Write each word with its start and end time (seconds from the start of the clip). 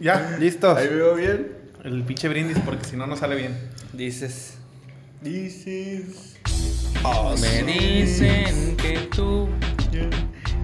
Ya, 0.00 0.38
listos. 0.40 0.78
Ahí 0.78 0.88
veo 0.88 1.14
bien. 1.14 1.52
El 1.84 2.02
pinche 2.04 2.26
brindis 2.26 2.58
porque 2.64 2.86
si 2.86 2.96
no, 2.96 3.06
no 3.06 3.16
sale 3.16 3.36
bien. 3.36 3.54
Dices. 3.92 4.54
Dices. 5.20 6.38
Me 7.42 7.62
dicen 7.64 8.78
que 8.78 9.10
tú. 9.14 9.50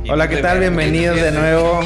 Hola, 0.09 0.27
¿qué 0.27 0.39
tal? 0.39 0.61
Bienvenidos 0.61 1.21
de 1.21 1.33
nuevo 1.33 1.81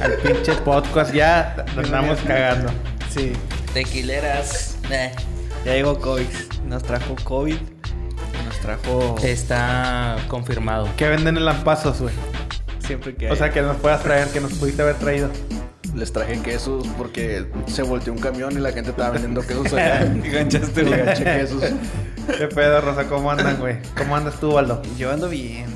al 0.00 0.14
pinche 0.14 0.54
podcast. 0.64 1.12
Ya 1.12 1.62
nos 1.76 1.84
estamos 1.84 2.18
cagando. 2.20 2.72
Sí. 3.10 3.34
Tequileras. 3.74 4.78
Eh. 4.90 5.12
Ya 5.66 5.74
llegó 5.74 5.98
COVID. 6.00 6.24
Nos 6.68 6.82
trajo 6.84 7.16
COVID. 7.22 7.58
Nos 8.46 8.58
trajo. 8.60 9.16
Está 9.22 10.16
confirmado. 10.26 10.88
¿Qué 10.96 11.06
venden 11.10 11.36
en 11.36 11.44
Lampazos, 11.44 12.00
güey? 12.00 12.14
Siempre 12.78 13.14
que. 13.14 13.30
O 13.30 13.36
sea, 13.36 13.50
que 13.50 13.60
nos 13.60 13.76
puedas 13.76 14.02
traer, 14.02 14.28
que 14.28 14.40
nos 14.40 14.54
pudiste 14.54 14.80
haber 14.80 14.96
traído. 14.96 15.28
Les 15.94 16.10
traje 16.10 16.40
quesos 16.40 16.86
porque 16.96 17.46
se 17.66 17.82
volteó 17.82 18.12
un 18.12 18.18
camión 18.18 18.52
y 18.52 18.60
la 18.60 18.72
gente 18.72 18.90
estaba 18.90 19.10
vendiendo 19.10 19.42
quesos 19.42 19.72
allá. 19.72 20.04
Y 20.14 20.18
güey. 20.18 20.32
ganché 20.32 21.24
quesos. 21.24 21.62
¿Qué 22.38 22.46
pedo, 22.48 22.80
Rosa? 22.80 23.06
¿Cómo 23.08 23.30
andan, 23.30 23.58
güey? 23.58 23.76
¿Cómo 23.96 24.16
andas 24.16 24.40
tú, 24.40 24.52
Waldo? 24.52 24.80
Yo 24.96 25.12
ando 25.12 25.28
bien. 25.28 25.66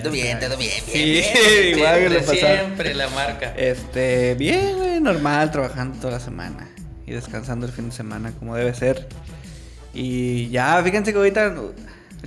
Todo 0.00 0.10
bien, 0.10 0.40
todo 0.40 0.56
bien. 0.56 0.72
Sí, 0.86 1.04
bien, 1.04 1.24
bien. 1.34 1.76
igual 1.76 1.98
que 2.00 2.08
le 2.08 2.22
Siempre. 2.22 2.38
Siempre 2.38 2.94
la 2.94 3.08
marca. 3.10 3.54
Este, 3.56 4.34
bien, 4.36 4.76
güey, 4.78 5.00
normal, 5.00 5.50
trabajando 5.50 5.98
toda 5.98 6.14
la 6.14 6.20
semana. 6.20 6.68
Y 7.06 7.12
descansando 7.12 7.66
el 7.66 7.72
fin 7.72 7.90
de 7.90 7.94
semana 7.94 8.32
como 8.32 8.56
debe 8.56 8.72
ser. 8.74 9.08
Y 9.92 10.48
ya, 10.48 10.82
fíjense 10.82 11.12
que 11.12 11.18
ahorita. 11.18 11.54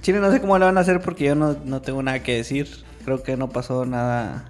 Chile 0.02 0.20
no 0.20 0.32
sé 0.32 0.42
cómo 0.42 0.60
le 0.60 0.66
van 0.66 0.78
a 0.78 0.82
hacer 0.82 1.02
porque 1.02 1.24
yo 1.24 1.36
no, 1.36 1.58
no 1.66 1.82
tengo 1.82 2.04
nada 2.04 2.22
que 2.22 2.36
decir. 2.36 2.70
Creo 3.04 3.24
que 3.24 3.36
no 3.38 3.50
pasó 3.50 3.86
nada 3.86 4.46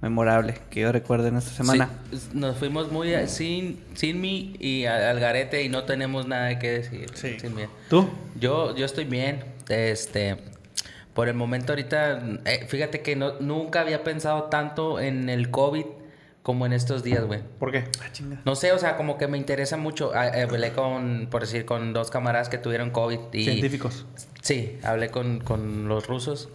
memorable 0.00 0.54
que 0.70 0.80
yo 0.80 0.92
recuerde 0.92 1.28
en 1.28 1.36
esta 1.36 1.50
semana. 1.50 1.90
Sí, 2.12 2.30
nos 2.34 2.56
fuimos 2.56 2.90
muy 2.90 3.12
a- 3.14 3.26
sin, 3.26 3.80
sin 3.94 4.20
mí 4.20 4.56
y 4.58 4.84
a- 4.86 5.10
al 5.10 5.20
garete 5.20 5.62
y 5.62 5.68
no 5.68 5.84
tenemos 5.84 6.26
nada 6.26 6.58
que 6.58 6.70
decir. 6.70 7.06
Sí. 7.14 7.38
sin 7.40 7.54
mí. 7.54 7.62
¿Tú? 7.88 8.08
Yo, 8.38 8.74
yo 8.76 8.84
estoy 8.86 9.04
bien. 9.04 9.44
Este, 9.68 10.36
por 11.14 11.28
el 11.28 11.34
momento 11.34 11.72
ahorita, 11.72 12.22
eh, 12.46 12.66
fíjate 12.68 13.02
que 13.02 13.14
no, 13.16 13.38
nunca 13.40 13.80
había 13.82 14.02
pensado 14.02 14.44
tanto 14.44 14.98
en 15.00 15.28
el 15.28 15.50
COVID 15.50 15.84
como 16.42 16.64
en 16.64 16.72
estos 16.72 17.02
días, 17.04 17.24
güey. 17.26 17.40
¿Por 17.58 17.70
qué? 17.70 17.84
Ah, 18.02 18.10
chinga. 18.10 18.40
No 18.46 18.56
sé, 18.56 18.72
o 18.72 18.78
sea, 18.78 18.96
como 18.96 19.18
que 19.18 19.28
me 19.28 19.36
interesa 19.36 19.76
mucho. 19.76 20.12
Ah, 20.14 20.28
eh, 20.28 20.42
Hablé 20.42 20.72
con, 20.72 21.28
por 21.30 21.42
decir, 21.42 21.66
con 21.66 21.92
dos 21.92 22.10
camaradas 22.10 22.48
que 22.48 22.56
tuvieron 22.56 22.90
COVID. 22.90 23.18
Y, 23.34 23.44
Científicos. 23.44 24.06
Sí, 24.40 24.78
hablé 24.82 25.10
con, 25.10 25.40
con 25.40 25.86
los 25.86 26.06
rusos. 26.06 26.48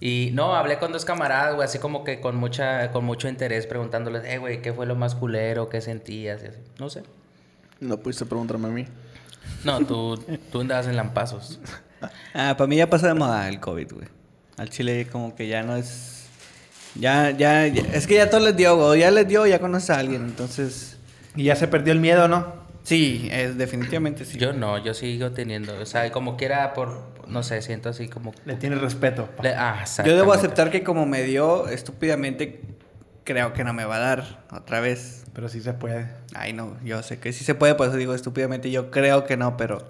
Y 0.00 0.30
no, 0.32 0.54
hablé 0.54 0.78
con 0.78 0.92
dos 0.92 1.04
camaradas, 1.04 1.54
güey, 1.56 1.64
así 1.66 1.78
como 1.78 2.04
que 2.04 2.20
con 2.20 2.36
mucha 2.36 2.90
con 2.92 3.04
mucho 3.04 3.28
interés 3.28 3.66
preguntándoles, 3.66 4.24
eh, 4.26 4.38
güey, 4.38 4.62
¿qué 4.62 4.72
fue 4.72 4.86
lo 4.86 4.94
más 4.94 5.14
culero? 5.16 5.68
¿Qué 5.68 5.80
sentías? 5.80 6.42
Y 6.42 6.46
así. 6.46 6.58
No 6.78 6.88
sé. 6.88 7.02
No 7.80 7.96
pudiste 7.98 8.24
preguntarme 8.26 8.68
a 8.68 8.70
mí. 8.70 8.84
No, 9.64 9.80
tú, 9.84 10.22
tú 10.52 10.60
andabas 10.60 10.86
en 10.86 10.96
lampazos. 10.96 11.58
Ah, 12.32 12.54
para 12.56 12.68
mí 12.68 12.76
ya 12.76 12.88
pasó 12.88 13.08
de 13.08 13.14
moda 13.14 13.48
el 13.48 13.58
COVID, 13.58 13.92
güey. 13.92 14.06
Al 14.56 14.70
Chile 14.70 15.08
como 15.10 15.34
que 15.34 15.48
ya 15.48 15.64
no 15.64 15.74
es... 15.74 16.26
Ya, 16.94 17.32
ya, 17.32 17.66
ya- 17.66 17.82
es 17.92 18.06
que 18.06 18.14
ya 18.14 18.30
todo 18.30 18.38
les 18.38 18.56
dio, 18.56 18.76
güey. 18.76 19.00
Ya 19.00 19.10
les 19.10 19.26
dio, 19.26 19.44
ya 19.48 19.58
conoces 19.58 19.90
a 19.90 19.98
alguien, 19.98 20.22
entonces... 20.22 20.96
Y 21.34 21.42
ya 21.42 21.56
se 21.56 21.66
perdió 21.66 21.92
el 21.92 21.98
miedo, 21.98 22.28
¿no? 22.28 22.54
Sí, 22.88 23.28
es, 23.30 23.58
definitivamente 23.58 24.24
sí. 24.24 24.38
Yo 24.38 24.54
no, 24.54 24.78
yo 24.82 24.94
sigo 24.94 25.32
teniendo, 25.32 25.78
o 25.78 25.84
sea, 25.84 26.10
como 26.10 26.38
quiera 26.38 26.72
por, 26.72 27.02
no 27.26 27.42
sé, 27.42 27.60
siento 27.60 27.90
así 27.90 28.08
como... 28.08 28.32
Le 28.46 28.54
tienes 28.54 28.80
respeto. 28.80 29.28
le- 29.42 29.54
ah, 29.54 29.84
Yo 30.06 30.16
debo 30.16 30.32
aceptar 30.32 30.70
que 30.70 30.82
como 30.82 31.04
me 31.04 31.22
dio 31.22 31.68
estúpidamente, 31.68 32.62
creo 33.24 33.52
que 33.52 33.62
no 33.62 33.74
me 33.74 33.84
va 33.84 33.96
a 33.96 33.98
dar 33.98 34.46
otra 34.50 34.80
vez. 34.80 35.24
Pero 35.34 35.50
sí 35.50 35.60
se 35.60 35.74
puede. 35.74 36.08
Ay, 36.34 36.54
no, 36.54 36.78
yo 36.82 37.02
sé 37.02 37.18
que 37.20 37.34
sí 37.34 37.44
se 37.44 37.54
puede, 37.54 37.74
por 37.74 37.88
eso 37.88 37.96
digo 37.98 38.14
estúpidamente. 38.14 38.70
Yo 38.70 38.90
creo 38.90 39.26
que 39.26 39.36
no, 39.36 39.58
pero... 39.58 39.86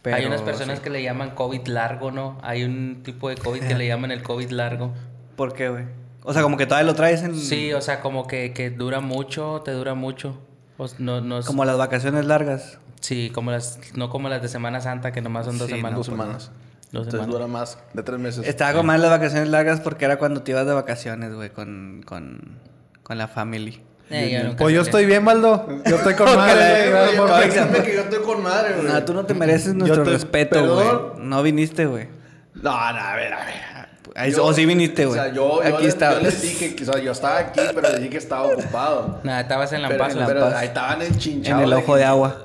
pero 0.00 0.16
Hay 0.16 0.24
unas 0.24 0.40
personas 0.40 0.78
sí. 0.78 0.84
que 0.84 0.88
le 0.88 1.02
llaman 1.02 1.32
COVID 1.32 1.66
largo, 1.66 2.10
¿no? 2.10 2.38
Hay 2.42 2.64
un 2.64 3.02
tipo 3.04 3.28
de 3.28 3.36
COVID 3.36 3.60
que 3.64 3.74
le 3.74 3.86
llaman 3.88 4.10
el 4.12 4.22
COVID 4.22 4.50
largo. 4.50 4.94
¿Por 5.36 5.52
qué, 5.52 5.68
güey? 5.68 5.84
O 6.22 6.32
sea, 6.32 6.40
como 6.40 6.56
que 6.56 6.64
todavía 6.64 6.86
lo 6.90 6.94
traes 6.94 7.22
en... 7.22 7.36
Sí, 7.36 7.74
o 7.74 7.82
sea, 7.82 8.00
como 8.00 8.26
que, 8.26 8.54
que 8.54 8.70
dura 8.70 9.00
mucho, 9.00 9.60
te 9.62 9.72
dura 9.72 9.92
mucho. 9.92 10.40
O 10.78 10.84
s- 10.86 10.96
no, 10.98 11.20
no 11.20 11.38
es- 11.38 11.46
Como 11.46 11.64
las 11.64 11.76
vacaciones 11.78 12.24
largas. 12.26 12.78
Sí, 13.00 13.30
como 13.34 13.50
las, 13.50 13.78
no 13.94 14.08
como 14.10 14.28
las 14.28 14.42
de 14.42 14.48
Semana 14.48 14.80
Santa, 14.80 15.12
que 15.12 15.20
nomás 15.20 15.46
son 15.46 15.58
dos 15.58 15.68
Sí, 15.68 15.74
semanas. 15.74 15.96
Dos 15.96 16.06
semanas. 16.06 16.50
Dos 16.92 17.06
Entonces 17.06 17.12
semanas. 17.12 17.32
dura 17.32 17.46
más 17.46 17.78
de 17.94 18.02
tres 18.02 18.18
meses. 18.18 18.46
Estaba 18.46 18.74
con 18.74 18.86
más 18.86 19.00
las 19.00 19.10
vacaciones 19.10 19.48
largas 19.48 19.80
porque 19.80 20.04
era 20.04 20.18
cuando 20.18 20.42
te 20.42 20.52
ibas 20.52 20.66
de 20.66 20.72
vacaciones, 20.74 21.34
güey, 21.34 21.50
con, 21.50 22.02
con, 22.04 22.58
con 23.02 23.18
la 23.18 23.28
family. 23.28 23.80
Eh, 24.10 24.42
yo 24.50 24.56
Pues 24.56 24.74
yo 24.74 24.82
estoy 24.82 25.06
bien, 25.06 25.26
Waldo. 25.26 25.66
Yo 25.86 25.96
estoy 25.96 26.14
con 26.14 26.26
madre. 26.36 26.90
Que 27.84 27.94
yo 27.94 28.00
estoy 28.02 28.22
con 28.22 28.42
madre, 28.42 28.74
güey. 28.74 28.86
No, 28.92 29.02
tú 29.04 29.14
no 29.14 29.24
te 29.24 29.32
mereces 29.34 29.74
nuestro 29.74 30.02
te- 30.04 30.10
respeto, 30.10 30.74
güey. 30.74 31.26
No 31.26 31.42
viniste, 31.42 31.86
güey. 31.86 32.08
No, 32.54 32.70
no, 32.70 32.98
a 33.00 33.16
ver, 33.16 33.32
a 33.32 33.44
ver. 33.46 33.54
Yo- 34.30 34.44
O 34.44 34.52
sí 34.52 34.66
viniste, 34.66 35.06
güey. 35.06 35.18
O 35.18 35.22
sea, 35.22 35.32
yo, 35.32 35.62
yo, 35.62 35.74
Aquí 35.74 35.84
les, 35.84 35.94
estabas. 35.94 36.16
yo 36.18 36.22
les 36.24 36.42
dije 36.42 36.74
que 36.76 36.82
o 36.82 36.92
sea, 36.92 37.02
yo 37.02 37.12
estaba 37.12 37.38
aquí, 37.38 37.60
pero 37.74 37.82
les 37.88 37.96
dije 37.98 38.10
que 38.10 38.18
estaba 38.18 38.44
ocupado. 38.44 39.20
Nada, 39.22 39.40
estabas 39.40 39.72
en 39.72 39.82
Pero. 39.88 40.08
La 40.14 40.26
pero 40.26 40.40
Paz. 40.40 40.54
ahí 40.54 40.66
estaban 40.68 41.02
En 41.02 41.12
enchinchados. 41.12 41.64
el 41.64 41.72
ojo 41.72 41.96
de 41.96 42.04
agua. 42.04 42.36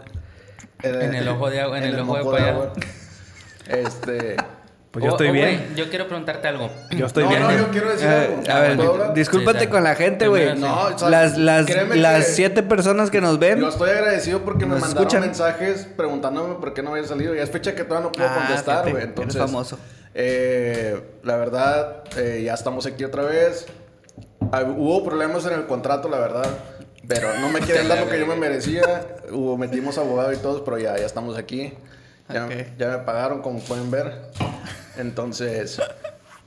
En 0.84 1.16
el 1.16 1.28
ojo 1.28 1.50
de 1.50 1.60
agua, 1.62 1.78
en 1.78 1.84
el 1.84 2.00
ojo 2.00 2.32
de 2.34 2.42
agua. 2.44 2.74
Este. 3.68 4.36
Pues 4.90 5.04
yo 5.04 5.12
Oh, 5.12 5.14
estoy 5.16 5.28
oh, 5.28 5.32
bien. 5.34 5.64
güey, 5.68 5.76
yo 5.76 5.90
quiero 5.90 6.08
preguntarte 6.08 6.48
algo. 6.48 6.72
Yo 6.92 7.06
estoy 7.06 7.26
no, 7.26 7.30
bien. 7.30 7.42
no, 7.44 7.52
yo 7.56 7.68
quiero 7.70 7.90
decir 7.92 8.08
Eh, 8.10 8.40
algo. 8.50 8.94
a 8.94 9.04
ver, 9.06 9.14
discúlpate 9.14 9.60
Sí, 9.60 9.68
con 9.68 9.84
la 9.84 9.94
gente, 9.96 10.28
güey. 10.28 10.58
No, 10.58 10.86
o 10.86 10.98
sea, 10.98 11.10
las 11.10 11.38
las, 11.38 11.70
las 11.70 12.28
siete 12.28 12.64
personas 12.64 13.12
que 13.12 13.20
nos 13.22 13.38
ven. 13.38 13.60
Yo 13.60 13.68
estoy 13.68 13.92
agradecido 13.92 14.40
porque 14.44 14.66
me 14.66 14.72
¿Nos 14.72 14.80
mandaron 14.82 15.04
escuchan? 15.08 15.22
mensajes 15.28 15.86
preguntándome 15.96 16.56
por 16.56 16.74
qué 16.74 16.82
no 16.82 16.92
había 16.96 17.04
salido. 17.04 17.36
Ya 17.36 17.44
es 17.44 17.52
fecha 17.52 17.76
que 17.76 17.84
todavía 17.84 18.06
no 18.08 18.12
puedo 18.14 18.28
Ah, 18.28 18.36
contestar, 18.48 18.82
güey. 18.84 18.96
eres 18.96 19.08
Entonces, 19.10 19.40
famoso. 19.42 19.78
Eh, 20.20 21.00
la 21.22 21.38
verdad, 21.38 22.04
eh, 22.18 22.42
ya 22.44 22.56
estamos 22.56 22.88
aquí 22.88 23.04
otra 23.04 23.22
vez. 23.22 23.68
Ah, 24.52 24.64
hubo 24.64 25.04
problemas 25.04 25.46
en 25.46 25.54
el 25.54 25.68
contrato, 25.68 26.10
la 26.10 26.18
verdad. 26.18 26.48
Pero 27.08 27.40
no 27.40 27.50
me 27.50 27.60
quieren 27.60 27.88
dar 27.88 28.00
lo 28.00 28.10
que 28.10 28.20
yo 28.20 28.26
me 28.26 28.36
merecía. 28.36 29.06
Hubo, 29.32 29.58
metimos 29.58 30.00
abogado 30.00 30.34
y 30.34 30.38
todos, 30.38 30.62
pero 30.62 30.80
ya, 30.80 30.98
ya 30.98 31.06
estamos 31.06 31.38
aquí. 31.38 31.72
Ya, 32.30 32.48
me 32.48 32.98
pagaron, 33.06 33.44
como 33.44 33.60
pueden 33.60 33.92
ver. 33.92 34.24
Entonces. 34.98 35.80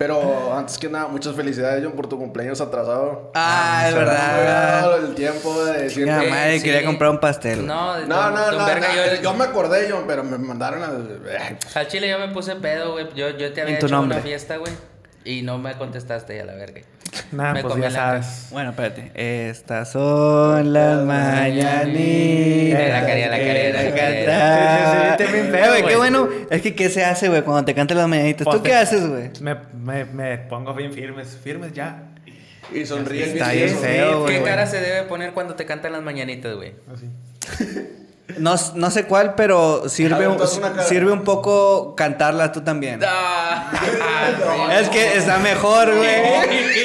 Pero 0.01 0.57
antes 0.57 0.79
que 0.79 0.89
nada, 0.89 1.09
muchas 1.09 1.37
felicidades, 1.37 1.85
John, 1.85 1.93
por 1.93 2.09
tu 2.09 2.17
cumpleaños 2.17 2.59
atrasado. 2.63 3.31
Ah, 3.35 3.85
es 3.87 3.95
me 3.95 4.01
había 4.01 4.13
verdad. 4.15 4.99
el 5.05 5.15
tiempo 5.15 5.63
de 5.63 5.83
decir 5.83 6.07
madre, 6.07 6.59
sí. 6.59 6.65
quería 6.65 6.87
comprar 6.87 7.11
un 7.11 7.21
pastel. 7.21 7.67
No, 7.67 7.99
no, 8.07 8.17
don- 8.17 8.35
no, 8.35 8.47
don 8.47 8.59
no, 8.61 8.65
Verga, 8.65 8.89
no, 8.89 8.95
yo, 8.95 9.21
yo, 9.23 9.35
me 9.35 9.45
acordé, 9.45 9.91
John, 9.91 10.05
pero 10.07 10.25
me 10.25 10.39
mandaron 10.39 10.83
al... 10.83 11.21
Al 11.75 11.87
chile 11.89 12.09
yo 12.09 12.19
me 12.19 12.29
puse 12.29 12.57
pedo, 12.57 12.93
güey. 12.93 13.09
Yo, 13.15 13.29
yo 13.37 13.53
te 13.53 13.61
había 13.61 13.77
hecho 13.77 13.89
nombre. 13.89 14.17
una 14.17 14.25
fiesta, 14.25 14.57
güey. 14.57 14.73
Y 15.27 15.43
no 15.43 15.59
me 15.59 15.77
contestaste 15.77 16.41
a 16.41 16.47
la 16.47 16.55
verga. 16.55 16.81
Me 17.33 17.63
pues 17.63 17.77
ya 17.77 17.91
sabes. 17.91 18.47
Bueno, 18.51 18.71
espérate. 18.71 19.11
Estas 19.15 19.91
son 19.93 20.73
las 20.73 21.03
mañanitas. 21.05 22.89
La 22.91 23.07
quería, 23.07 23.29
la 23.29 23.37
quería, 23.39 23.73
la 23.73 23.83
que 23.83 23.93
quería. 23.95 25.15
Eh. 25.79 25.85
Qué 25.89 25.97
bueno. 25.97 26.29
Es 26.51 26.63
que, 26.63 26.75
¿qué 26.75 26.89
se 26.89 27.05
hace, 27.05 27.29
güey, 27.29 27.43
cuando 27.43 27.65
te 27.65 27.75
cantan 27.75 27.99
las 27.99 28.09
mañanitas? 28.09 28.45
Pues 28.45 28.57
¿Tú 28.57 28.63
te- 28.63 28.69
qué 28.71 28.77
haces, 28.77 29.07
güey? 29.09 29.31
Me, 29.41 29.57
me, 29.75 30.05
me 30.05 30.39
pongo 30.39 30.73
bien 30.75 30.93
firmes. 30.93 31.37
Firmes 31.43 31.73
ya. 31.73 32.05
Y 32.73 32.87
sonríe 32.87 33.25
Está 33.33 33.51
bien 33.51 33.77
feo, 33.77 34.27
¿Qué 34.27 34.43
cara 34.43 34.65
se 34.67 34.81
debe 34.81 35.03
poner 35.03 35.33
cuando 35.33 35.57
te 35.57 35.67
cantan 35.67 35.91
las 35.93 36.03
mañanitas, 36.03 36.55
güey? 36.55 36.75
Así. 36.93 37.07
No, 38.39 38.55
no 38.77 38.91
sé 38.93 39.07
cuál, 39.07 39.35
pero 39.35 39.89
sirve, 39.89 40.29
un- 40.29 40.39
sirve 40.89 41.11
un 41.11 41.25
poco 41.25 41.97
cantarla 41.97 42.53
tú 42.53 42.61
también. 42.61 43.01
Ah, 44.13 44.79
Es 44.81 44.89
que 44.89 45.17
está 45.17 45.39
mejor, 45.39 45.93
güey. 45.97 46.80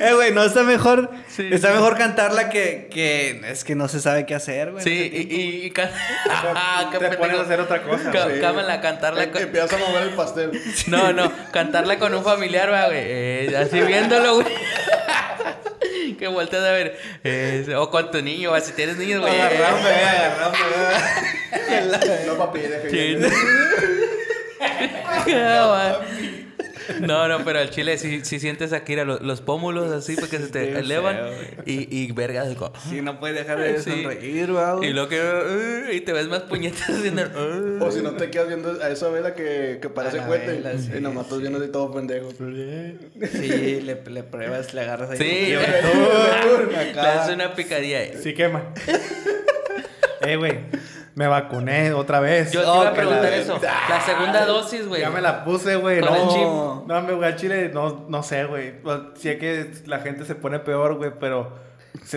Eh, 0.00 0.14
güey, 0.14 0.32
no 0.32 0.42
está 0.42 0.62
mejor. 0.62 1.10
está 1.38 1.72
mejor 1.72 1.96
cantarla 1.98 2.48
que, 2.48 2.88
que. 2.90 3.42
Es 3.44 3.64
que 3.64 3.74
no 3.74 3.86
se 3.86 4.00
sabe 4.00 4.24
qué 4.26 4.34
hacer, 4.34 4.72
güey. 4.72 4.82
Sí, 4.82 5.10
y, 5.12 5.34
y, 5.34 5.66
y 5.66 5.70
can- 5.70 5.90
Ah, 6.28 6.90
Te 6.90 6.98
pones 7.18 7.38
a 7.38 7.42
hacer 7.42 7.60
otra 7.60 7.82
cosa. 7.82 8.10
Ca- 8.10 8.24
güey. 8.24 8.40
cámara, 8.40 8.80
cantarla 8.80 9.30
con... 9.30 9.42
Empiezas 9.42 9.72
a 9.74 9.76
mover 9.76 10.02
el 10.04 10.10
pastel. 10.14 10.50
No, 10.86 11.12
no, 11.12 11.30
cantarla 11.52 11.98
con 11.98 12.14
un 12.14 12.24
familiar, 12.24 12.68
güey. 12.70 12.98
Eh, 13.04 13.56
así 13.56 13.80
viéndolo, 13.82 14.36
güey. 14.36 14.46
que 16.18 16.28
volteas 16.28 16.64
a 16.64 16.72
ver. 16.72 16.98
Eh, 17.22 17.74
o 17.76 17.90
con 17.90 18.10
tu 18.10 18.22
niño, 18.22 18.58
si 18.60 18.72
tienes 18.72 18.96
niños, 18.96 19.20
güey. 19.20 19.38
Agarrame, 19.38 19.90
agarrame. 19.90 20.58
No, 22.26 22.38
papi, 22.38 22.60
deja 22.60 22.88
No, 27.00 27.28
no, 27.28 27.44
pero 27.44 27.58
al 27.60 27.70
chile 27.70 27.96
si, 27.98 28.24
si 28.24 28.40
sientes 28.40 28.72
aquí 28.72 28.96
los, 28.96 29.20
los 29.22 29.40
pómulos 29.40 29.92
así 29.92 30.16
porque 30.16 30.38
se 30.38 30.48
te 30.48 30.78
elevan 30.78 31.16
feo, 31.16 31.62
y, 31.66 31.96
y 32.04 32.12
verga 32.12 32.44
de 32.44 32.56
co- 32.56 32.72
Sí, 32.88 33.00
no 33.02 33.20
puedes 33.20 33.36
dejar 33.36 33.58
de 33.60 33.78
Sí. 33.82 33.90
sonreír, 33.90 34.52
güey. 34.52 34.88
Y 34.90 34.92
lo 34.92 35.08
que 35.08 35.20
uh, 35.20 35.92
y 35.92 36.00
te 36.00 36.12
ves 36.12 36.28
más 36.28 36.42
puñetas 36.42 36.88
haciendo 36.90 37.22
uh. 37.22 37.84
O 37.84 37.90
si 37.90 38.02
no 38.02 38.12
te 38.12 38.30
quedas 38.30 38.48
viendo 38.48 38.82
a 38.82 38.88
esa 38.90 39.08
vela 39.08 39.34
que, 39.34 39.78
que 39.80 39.88
parece 39.88 40.20
vela, 40.20 40.76
sí, 40.78 40.90
y 40.96 41.00
nomás 41.00 41.24
estás 41.26 41.40
viendo 41.40 41.58
así 41.58 41.68
todo 41.70 41.92
pendejo. 41.92 42.30
Sí, 42.32 43.80
le, 43.82 44.02
le 44.04 44.22
pruebas, 44.22 44.74
le 44.74 44.80
agarras 44.80 45.10
ahí. 45.10 45.16
Sí, 45.18 45.54
le 46.94 47.00
haces 47.00 47.34
una 47.34 47.54
picadilla. 47.54 48.18
Sí 48.22 48.34
quema. 48.34 48.72
eh, 50.22 50.36
güey. 50.36 50.58
Me 51.20 51.26
vacuné 51.26 51.92
otra 51.92 52.18
vez. 52.18 52.50
Yo 52.50 52.62
te 52.62 52.66
Oh, 52.66 52.72
iba 52.76 52.80
a 52.80 52.84
la 52.86 52.92
preguntar 52.94 53.20
verga. 53.24 53.36
eso. 53.36 53.60
La 53.90 54.00
segunda 54.00 54.46
dosis, 54.46 54.88
güey. 54.88 55.02
Ya 55.02 55.10
me 55.10 55.20
la 55.20 55.44
puse, 55.44 55.76
güey. 55.76 56.00
Con 56.00 56.14
el 56.14 56.28
chip. 56.28 56.40
No, 56.44 56.84
no, 56.86 57.02
me 57.02 57.12
voy 57.12 57.26
al 57.26 57.36
chile. 57.36 57.70
No, 57.74 58.06
no 58.08 58.22
sé, 58.22 58.46
güey. 58.46 58.76
Sé 59.16 59.36
que 59.36 59.70
la 59.84 59.98
gente 59.98 60.24
se 60.24 60.34
pone 60.34 60.60
peor, 60.60 60.94
güey, 60.96 61.12
pero 61.20 61.52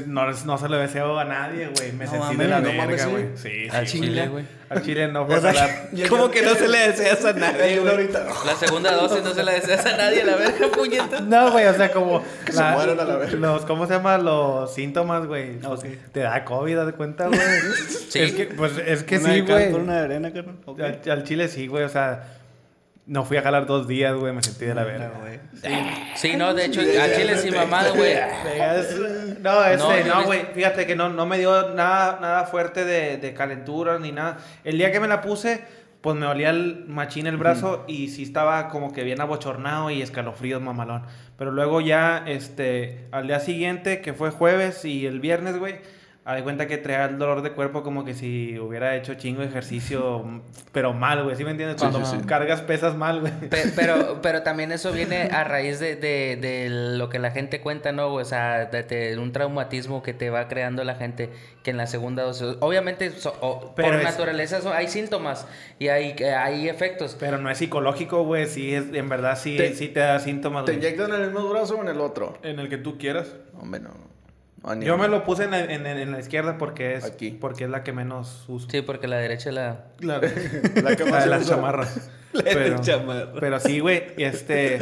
no, 0.05 0.31
no 0.31 0.57
se 0.57 0.69
lo 0.69 0.77
deseo 0.77 1.17
a 1.19 1.25
nadie, 1.25 1.69
güey. 1.75 1.91
Me 1.93 2.05
No 2.05 2.11
sentí 2.11 2.35
de 2.37 2.47
la 2.47 2.59
no 2.59 2.67
verga, 2.69 2.83
mames, 2.83 3.01
sí. 3.01 3.09
güey. 3.09 3.25
Sí, 3.35 3.67
Al 3.71 3.87
sí, 3.87 4.01
chile, 4.01 4.27
güey. 4.27 4.45
Al 4.69 4.81
chile 4.81 5.07
no 5.07 5.25
fue 5.25 5.35
O 5.37 5.41
sea, 5.41 5.53
jalar. 5.53 5.89
¿Cómo 6.09 6.31
que 6.31 6.41
no 6.41 6.55
se 6.55 6.67
le 6.67 6.77
deseas 6.89 7.25
a 7.25 7.33
nadie, 7.39 7.79
güey? 7.79 8.09
La 8.45 8.55
segunda 8.55 8.91
dosis 8.93 9.23
no 9.23 9.33
se 9.33 9.43
la 9.43 9.51
deseas 9.53 9.85
a 9.85 9.97
nadie, 9.97 10.23
la 10.23 10.35
verga, 10.35 10.67
puñeta. 10.69 11.19
No, 11.21 11.51
güey, 11.51 11.65
o 11.65 11.73
sea, 11.73 11.91
como. 11.91 12.23
Que 12.45 12.51
se 12.51 12.63
mueran 12.63 12.99
a 12.99 13.03
la 13.03 13.15
verga. 13.17 13.35
Los, 13.37 13.65
¿cómo 13.65 13.85
se 13.87 13.93
llama? 13.93 14.17
Los 14.17 14.73
síntomas, 14.73 15.25
güey. 15.25 15.57
Pues, 15.59 15.79
Ok. 15.79 15.85
Te 16.11 16.19
da 16.21 16.43
COVID, 16.45 16.75
¿das 16.75 16.93
cuenta, 16.93 17.27
güey? 17.27 17.39
Sí. 18.09 18.19
Es 18.19 18.31
que, 18.33 18.45
pues, 18.45 18.73
es 18.77 19.03
que 19.03 19.17
Una 19.17 19.33
sí, 19.33 19.41
güey. 19.41 19.71
por 19.71 19.81
una 19.81 19.97
de 19.97 20.03
arena, 20.05 20.31
carnal. 20.33 20.55
Ok. 20.65 20.79
Al, 20.79 21.01
al 21.11 21.23
chile 21.23 21.47
sí, 21.47 21.67
güey, 21.67 21.83
o 21.83 21.89
sea. 21.89 22.23
No 23.05 23.25
fui 23.25 23.35
a 23.35 23.41
jalar 23.41 23.65
dos 23.65 23.85
días, 23.88 24.15
güey, 24.15 24.31
me 24.31 24.41
sentí 24.41 24.65
de 24.65 24.73
la 24.73 24.85
verga. 24.85 25.11
Sí, 26.15 26.35
no, 26.38 26.53
de 26.53 26.65
hecho, 26.65 26.79
al 26.79 27.13
chile 27.15 27.38
sí 27.38 27.51
mamado, 27.51 27.95
güey. 27.95 28.15
No, 29.41 29.65
este, 29.65 30.03
no, 30.05 30.23
güey. 30.23 30.45
Fíjate 30.53 30.85
que 30.85 30.95
no, 30.95 31.09
no 31.09 31.25
me 31.25 31.38
dio 31.38 31.73
nada, 31.73 32.19
nada 32.21 32.45
fuerte 32.45 32.85
de, 32.85 33.17
de 33.17 33.33
calentura 33.33 34.00
ni 34.00 34.13
nada. 34.13 34.38
El 34.63 34.77
día 34.77 34.91
que 34.91 35.01
me 35.01 35.09
la 35.09 35.21
puse, 35.21 35.65
pues 36.00 36.15
me 36.15 36.25
olía 36.27 36.50
el 36.50 36.85
machín 36.88 37.27
el 37.27 37.38
brazo 37.38 37.85
y 37.88 38.07
sí 38.09 38.23
estaba 38.23 38.69
como 38.69 38.94
que 38.94 39.03
bien 39.03 39.19
abochornado 39.19 39.89
y 39.89 40.01
escalofríos 40.01 40.61
mamalón. 40.61 41.03
Pero 41.38 41.51
luego 41.51 41.81
ya, 41.81 42.23
este, 42.27 43.07
al 43.11 43.27
día 43.27 43.39
siguiente, 43.41 44.01
que 44.01 44.13
fue 44.13 44.29
jueves 44.29 44.85
y 44.85 45.06
el 45.06 45.19
viernes, 45.19 45.57
güey, 45.57 45.81
a 46.25 46.35
de 46.35 46.43
cuenta 46.43 46.67
que 46.67 46.77
traía 46.77 47.03
el 47.05 47.17
dolor 47.17 47.41
de 47.41 47.51
cuerpo 47.51 47.83
como 47.83 48.05
que 48.05 48.13
si 48.13 48.57
hubiera 48.57 48.95
hecho 48.95 49.15
chingo 49.15 49.41
de 49.41 49.47
ejercicio, 49.47 50.25
pero 50.71 50.93
mal, 50.93 51.21
güey. 51.23 51.35
¿Sí 51.35 51.43
me 51.43 51.51
entiendes? 51.51 51.75
Cuando 51.81 52.05
sí, 52.05 52.15
sí. 52.17 52.25
cargas 52.25 52.61
pesas 52.61 52.95
mal, 52.95 53.19
güey. 53.19 53.33
Pe- 53.49 53.73
Pero, 53.75 54.19
pero 54.21 54.41
también 54.41 54.71
eso 54.71 54.93
viene 54.93 55.23
a 55.31 55.43
raíz 55.43 55.81
de, 55.81 55.97
de, 55.97 56.37
de 56.39 56.67
lo 56.97 57.09
que 57.09 57.19
la 57.19 57.31
gente 57.31 57.59
cuenta, 57.59 57.91
¿no? 57.91 58.07
O 58.13 58.23
sea, 58.23 58.65
de, 58.65 58.83
de 58.83 59.17
un 59.17 59.33
traumatismo 59.33 60.01
que 60.01 60.13
te 60.13 60.29
va 60.29 60.47
creando 60.47 60.85
la 60.85 60.95
gente 60.95 61.29
que 61.61 61.71
en 61.71 61.77
la 61.77 61.87
segunda 61.87 62.23
dosis. 62.23 62.55
Obviamente, 62.61 63.09
so- 63.11 63.35
o- 63.41 63.73
Pero 63.75 63.89
por 63.89 63.97
es- 63.97 64.03
naturaleza 64.05 64.61
so- 64.61 64.71
hay 64.73 64.87
síntomas 64.87 65.45
y 65.77 65.89
hay, 65.89 66.15
eh, 66.19 66.33
hay 66.33 66.69
efectos. 66.69 67.17
Pero 67.19 67.37
no 67.37 67.49
es 67.49 67.57
psicológico, 67.57 68.23
güey. 68.23 68.45
Sí, 68.47 68.73
es, 68.73 68.85
en 68.93 69.09
verdad 69.09 69.37
sí 69.37 69.57
Te- 69.57 69.73
sí 69.75 69.89
te 69.89 69.99
da 69.99 70.19
síntomas, 70.19 70.63
¿Te 70.63 70.73
inyectan 70.75 71.09
en 71.13 71.21
el 71.21 71.31
mismo 71.31 71.49
brazo 71.49 71.75
o 71.77 71.81
en 71.81 71.89
el 71.89 71.99
otro? 71.99 72.37
En 72.43 72.59
el 72.59 72.69
que 72.69 72.77
tú 72.77 72.97
quieras. 72.97 73.35
Hombre, 73.59 73.81
no. 73.81 74.12
Yo 74.80 74.98
me 74.98 75.07
lo 75.10 75.24
puse 75.25 75.44
en, 75.44 75.51
la- 75.51 75.60
en- 75.65 75.86
en 75.86 76.12
la 76.12 76.19
izquierda 76.19 76.57
porque 76.57 76.95
es, 76.95 77.04
Aquí. 77.04 77.31
porque 77.31 77.65
es 77.65 77.69
la 77.69 77.83
que 77.83 77.92
menos 77.92 78.45
uso. 78.48 78.68
Sí, 78.69 78.81
porque 78.81 79.07
la 79.07 79.18
derecha 79.18 79.51
la... 79.51 79.86
La, 80.00 80.19
La 80.83 80.95
que 80.95 81.04
la 81.06 81.19
de 81.21 81.25
las 81.27 81.48
chamarras. 81.48 82.10
La 82.33 82.42
de 82.44 82.54
pero, 82.56 82.80
chamarra. 82.80 83.31
pero 83.39 83.60
sí, 83.60 83.80
güey. 83.80 84.04
Este. 84.18 84.80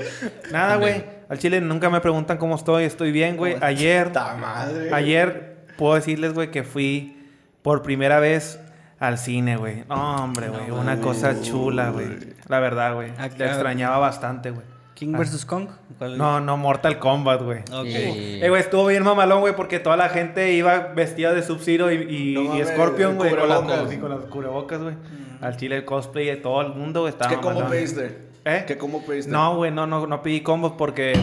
Nada, 0.52 0.78
güey. 0.78 1.04
Al 1.28 1.38
chile 1.38 1.60
nunca 1.60 1.90
me 1.90 2.00
preguntan 2.00 2.38
cómo 2.38 2.56
estoy. 2.56 2.86
Estoy 2.86 3.12
bien, 3.12 3.36
güey. 3.38 3.56
¿Cómo 3.56 3.66
Ayer. 3.66 4.12
¡Ta 4.14 4.36
madre! 4.36 4.94
Ayer 4.94 5.58
puedo 5.78 5.96
decirles, 5.96 6.34
güey, 6.34 6.50
que 6.52 6.64
fui 6.64 7.18
por 7.62 7.82
primera 7.82 8.20
vez 8.22 8.58
al 9.00 9.18
cine, 9.18 9.58
güey. 9.58 9.84
No, 9.90 10.24
hombre, 10.24 10.48
güey. 10.48 10.72
Una 10.72 11.02
cosa 11.02 11.42
chula, 11.42 11.90
güey. 11.90 12.08
La 12.48 12.60
verdad, 12.62 12.94
güey. 12.94 13.10
Acá- 13.18 13.36
La 13.40 13.46
extrañaba 13.48 13.98
bastante, 13.98 14.52
güey. 14.52 14.66
King 15.02 15.14
vs. 15.18 15.46
Kong. 15.46 15.68
¿Cuál? 15.98 16.16
No, 16.16 16.40
no, 16.40 16.58
Mortal 16.58 17.00
Kombat, 17.00 17.42
güey. 17.42 17.62
Ok. 17.74 17.86
Y- 17.88 18.44
Eh, 18.44 18.50
güey, 18.50 18.62
estuvo 18.62 18.86
bien 18.86 19.02
mamalón, 19.04 19.40
güey, 19.42 19.56
porque 19.56 19.80
toda 19.80 19.98
la 19.98 20.10
gente 20.10 20.54
iba 20.54 20.78
vestida 20.96 21.34
de 21.34 21.42
Sub-Zero 21.42 21.92
y, 21.92 21.96
y, 21.96 22.34
No 22.36 22.56
y 22.56 22.64
Scorpion, 22.64 23.16
güey, 23.18 23.32
con, 23.36 23.50
las- 23.50 23.62
con 23.98 24.10
las 24.12 24.20
cubrebocas, 24.30 24.80
güey. 24.84 24.94
Al 25.42 25.58
chile 25.58 25.78
el 25.78 25.86
cosplay 25.86 26.28
de 26.28 26.36
todo 26.38 26.62
el 26.62 26.70
mundo, 26.76 27.00
güey, 27.02 27.12
estaba 27.14 27.30
¿Qué 27.32 27.36
combo 27.38 27.50
mamalón. 27.62 27.72
pediste? 27.72 28.30
¿Eh? 28.44 28.64
¿Qué 28.66 28.76
combo 28.76 29.04
pediste? 29.06 29.32
No, 29.32 29.56
güey, 29.56 29.70
no, 29.72 29.86
no, 29.86 30.08
no 30.08 30.24
pedí 30.24 30.42
combos 30.42 30.74
porque... 30.76 31.14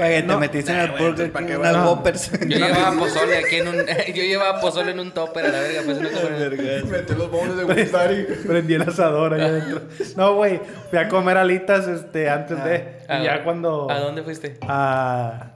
Oye, 0.00 0.22
te 0.22 0.26
No. 0.26 0.40
metiste 0.40 0.72
en 0.72 0.78
el 0.80 0.90
Burger 0.90 1.30
¿para 1.30 1.46
King 1.46 1.52
qué 1.52 1.58
unas 1.58 1.74
vas? 1.76 1.86
Whoppers. 1.86 2.30
Yo 2.48 2.58
llevaba 2.66 2.98
pozole 2.98 3.38
aquí 3.38 3.56
en 3.56 3.68
un... 3.68 3.76
yo 4.08 4.22
llevaba 4.22 4.60
pozole 4.60 4.90
en 4.90 4.98
un 4.98 5.12
topper 5.12 5.44
a 5.46 5.48
la 5.50 5.60
verga, 5.60 5.82
pues 5.84 6.00
no 6.00 6.08
te 6.08 6.82
Metí 6.90 7.14
los 7.14 7.30
bonos 7.30 7.56
de 7.56 7.64
Wistari. 7.64 8.26
Prendí 8.46 8.74
el 8.74 8.82
asador 8.82 9.34
ahí 9.34 9.42
adentro. 9.42 9.82
No, 10.16 10.34
güey, 10.34 10.60
fui 10.90 10.98
a 10.98 11.08
comer 11.08 11.36
alitas 11.36 11.86
este, 11.86 12.28
antes 12.28 12.62
de... 12.64 12.98
¿A 13.08 13.20
Y 13.20 13.24
ya 13.24 13.30
dónde- 13.30 13.44
cuando... 13.44 13.90
¿A 13.90 14.00
dónde 14.00 14.22
fuiste? 14.24 14.58
a- 14.66 15.52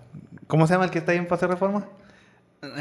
¿Cómo 0.46 0.67
se 0.69 0.75
llama 0.75 0.85
el 0.85 0.91
que 0.93 0.99
está 0.99 1.11
ahí 1.12 1.19
en 1.19 1.26
Paseo 1.26 1.49
Reforma? 1.49 1.87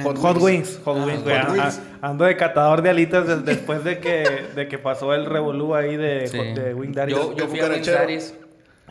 Hot 0.04 0.18
Hot 0.20 0.36
Wings. 0.38 0.44
Wings, 0.44 0.82
Hot 0.86 0.98
Ah, 1.00 1.06
Wings, 1.06 1.24
güey. 1.24 1.40
Hot 1.42 1.50
Wings. 1.52 1.82
Ando 2.02 2.26
de 2.26 2.38
catador 2.38 2.82
de 2.82 2.90
alitas 2.90 3.28
des- 3.28 3.46
después 3.46 3.84
de 3.84 4.00
que, 4.00 4.48
de 4.56 4.68
que 4.68 4.78
pasó 4.78 5.14
el 5.14 5.26
revolú 5.26 5.76
ahí 5.76 5.96
de, 5.98 6.28
Sí. 6.28 6.38
de 6.38 6.74
Wing 6.74 6.92
Daddy. 6.94 7.12
Yo, 7.12 7.36
yo 7.36 7.48
fui 7.48 7.60
a 7.60 7.64
cucarachero. 7.64 7.98
Winsaris. 8.00 8.36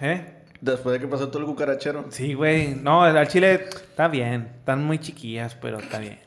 ¿Eh? 0.01 0.25
Después 0.61 0.93
de 0.95 1.01
que 1.01 1.09
pasó 1.09 1.29
todo 1.29 1.41
el 1.41 1.47
cucarachero. 1.47 2.05
Sí, 2.11 2.35
güey. 2.35 2.75
No, 2.77 3.03
al 3.03 3.29
chile 3.29 3.55
está 3.71 4.09
bien. 4.09 4.49
Están 4.59 4.85
muy 4.85 4.99
chiquillas, 4.99 5.55
pero 5.57 5.79
está 5.79 5.99
bien. 5.99 6.19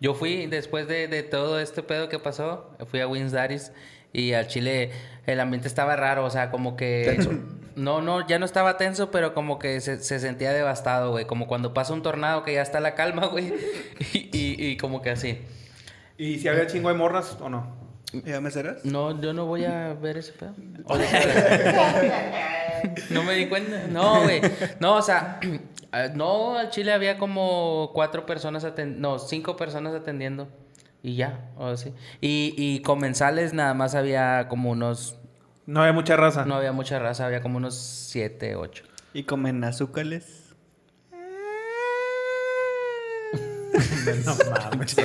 Yo 0.00 0.14
fui, 0.14 0.46
después 0.46 0.88
de, 0.88 1.08
de 1.08 1.22
todo 1.22 1.58
este 1.58 1.82
pedo 1.82 2.08
que 2.08 2.18
pasó, 2.18 2.70
fui 2.90 3.00
a 3.00 3.08
Winsdaris 3.08 3.72
y 4.16 4.32
al 4.32 4.46
Chile 4.46 4.90
el 5.26 5.40
ambiente 5.40 5.68
estaba 5.68 5.94
raro, 5.94 6.24
o 6.24 6.30
sea, 6.30 6.50
como 6.50 6.76
que... 6.76 7.02
Tenso. 7.06 7.30
No, 7.76 8.00
no, 8.00 8.26
ya 8.26 8.38
no 8.38 8.46
estaba 8.46 8.78
tenso, 8.78 9.10
pero 9.10 9.34
como 9.34 9.58
que 9.58 9.82
se, 9.82 10.02
se 10.02 10.18
sentía 10.18 10.54
devastado, 10.54 11.10
güey. 11.10 11.26
Como 11.26 11.46
cuando 11.46 11.74
pasa 11.74 11.92
un 11.92 12.00
tornado 12.00 12.42
que 12.42 12.54
ya 12.54 12.62
está 12.62 12.80
la 12.80 12.94
calma, 12.94 13.26
güey. 13.32 13.52
Y, 14.14 14.30
y, 14.32 14.66
y 14.66 14.76
como 14.78 15.02
que 15.02 15.10
así. 15.10 15.42
¿Y 16.16 16.38
si 16.38 16.48
había 16.48 16.66
chingo 16.66 16.88
de 16.88 16.94
morras 16.94 17.36
o 17.38 17.50
no? 17.50 17.76
¿Ya 18.24 18.40
me 18.40 18.50
serás? 18.50 18.82
No, 18.86 19.20
yo 19.20 19.34
no 19.34 19.44
voy 19.44 19.66
a 19.66 19.92
ver 19.92 20.16
ese 20.16 20.32
pedo. 20.32 20.54
No 23.10 23.22
me 23.22 23.34
di 23.34 23.46
cuenta. 23.46 23.88
No, 23.90 24.22
güey. 24.22 24.40
No, 24.80 24.96
o 24.96 25.02
sea, 25.02 25.38
eh, 25.42 26.10
no, 26.14 26.56
al 26.56 26.70
Chile 26.70 26.94
había 26.94 27.18
como 27.18 27.90
cuatro 27.92 28.24
personas 28.24 28.64
atendiendo. 28.64 29.10
No, 29.10 29.18
cinco 29.18 29.56
personas 29.56 29.94
atendiendo. 29.94 30.48
Y 31.02 31.16
ya, 31.16 31.50
o 31.56 31.66
así. 31.66 31.92
Y, 32.20 32.54
y 32.56 32.80
comensales 32.82 33.52
nada 33.54 33.74
más 33.74 33.94
había 33.94 34.48
como 34.48 34.70
unos. 34.70 35.18
No 35.66 35.80
había 35.82 35.92
mucha 35.92 36.16
raza. 36.16 36.44
No 36.44 36.54
había 36.54 36.72
mucha 36.72 36.98
raza, 36.98 37.26
había 37.26 37.42
como 37.42 37.56
unos 37.58 37.76
siete, 37.76 38.56
ocho. 38.56 38.84
¿Y 39.12 39.24
comen 39.24 39.62
azúcares? 39.64 40.54
No 44.24 44.34
mames. 44.50 44.96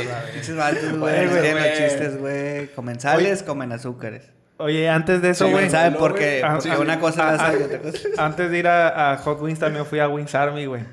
Güey. 0.98 1.78
Chistes, 1.78 2.18
güey. 2.20 2.68
Comensales, 2.74 3.44
comen 3.44 3.72
azúcares. 3.72 4.24
Oye, 4.58 4.88
antes 4.90 5.22
de 5.22 5.32
eso, 5.32 5.46
Sí, 5.48 5.52
güey. 5.52 5.70
¿Saben 5.70 5.96
por 5.96 6.16
qué? 6.16 6.42
Ah, 6.44 6.54
Porque 6.56 6.70
sí. 6.70 6.76
una 6.82 7.00
cosa 7.00 7.30
Ah, 7.32 7.36
es 7.36 7.42
ah, 7.42 7.54
y 7.60 7.64
otra 7.64 7.80
cosa. 7.80 8.00
Antes 8.20 8.52
de 8.52 8.60
ir 8.60 8.68
a, 8.68 9.14
a 9.14 9.18
Hot 9.18 9.42
Wings 9.42 9.60
también 9.60 9.86
fui 9.86 10.00
a 10.00 10.08
Wings 10.08 10.36
Army, 10.36 10.66
güey. 10.66 10.84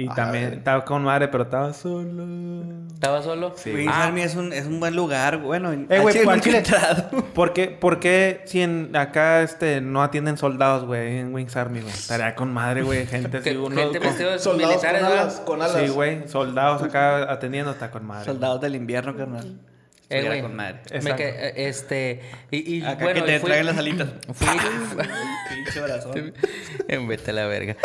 Y 0.00 0.06
Ah, 0.08 0.14
también 0.14 0.52
estaba 0.52 0.84
con 0.84 1.02
madre, 1.02 1.26
pero 1.26 1.42
estaba 1.42 1.72
solo. 1.74 2.62
¿Estaba 2.94 3.20
solo? 3.20 3.52
Wings 3.66 3.90
Ah, 3.92 4.04
Army 4.06 4.20
es 4.20 4.36
un, 4.36 4.52
es 4.52 4.64
un 4.64 4.78
buen 4.78 4.94
lugar, 4.94 5.38
bueno. 5.38 5.72
Eh, 5.72 5.98
güey. 6.00 6.14
¿Por 7.34 7.52
qué, 7.52 7.66
por 7.68 7.98
qué 7.98 8.42
si 8.44 8.62
en, 8.62 8.94
acá 8.94 9.42
este, 9.42 9.80
no 9.80 10.00
atienden 10.04 10.36
soldados, 10.36 10.84
güey, 10.84 11.18
en 11.18 11.34
Wings 11.34 11.56
Army, 11.56 11.80
güey? 11.80 11.92
Estaría 11.92 12.36
con 12.36 12.52
madre, 12.52 12.82
güey, 12.82 13.06
gente 13.06 13.36
así, 13.38 13.50
que- 13.50 13.58
uno 13.58 13.74
gente 13.74 13.98
con- 13.98 14.06
vestida 14.08 14.30
de 14.32 14.38
Soldados 14.38 14.76
con 14.76 14.92
militares. 14.92 15.32
Con 15.44 15.62
alas. 15.62 15.82
Sí, 15.82 15.88
güey, 15.88 16.28
soldados 16.28 16.80
acá 16.84 17.32
atendiendo 17.32 17.72
está 17.72 17.90
con 17.90 18.06
madre. 18.06 18.24
Soldados 18.24 18.60
del 18.60 18.76
invierno, 18.76 19.16
carnal. 19.16 19.58
Eh, 20.10 20.24
güey. 20.24 20.40
con 20.42 20.54
madre. 20.54 20.80
Me 20.90 20.96
Exacto. 20.98 21.16
que- 21.16 21.28
eh, 21.28 21.52
este. 21.68 22.20
Y, 22.52 22.76
y 22.76 22.82
Acá 22.84 23.02
bueno, 23.04 23.20
que 23.24 23.32
te 23.32 23.40
fui- 23.40 23.46
traigan 23.48 23.66
las 23.66 23.78
alitas. 23.78 24.08
Fui. 24.32 24.46
Pinche 25.50 25.80
brazo. 25.80 26.12
Vete 26.86 27.30
a 27.30 27.34
la 27.34 27.46
verga. 27.46 27.76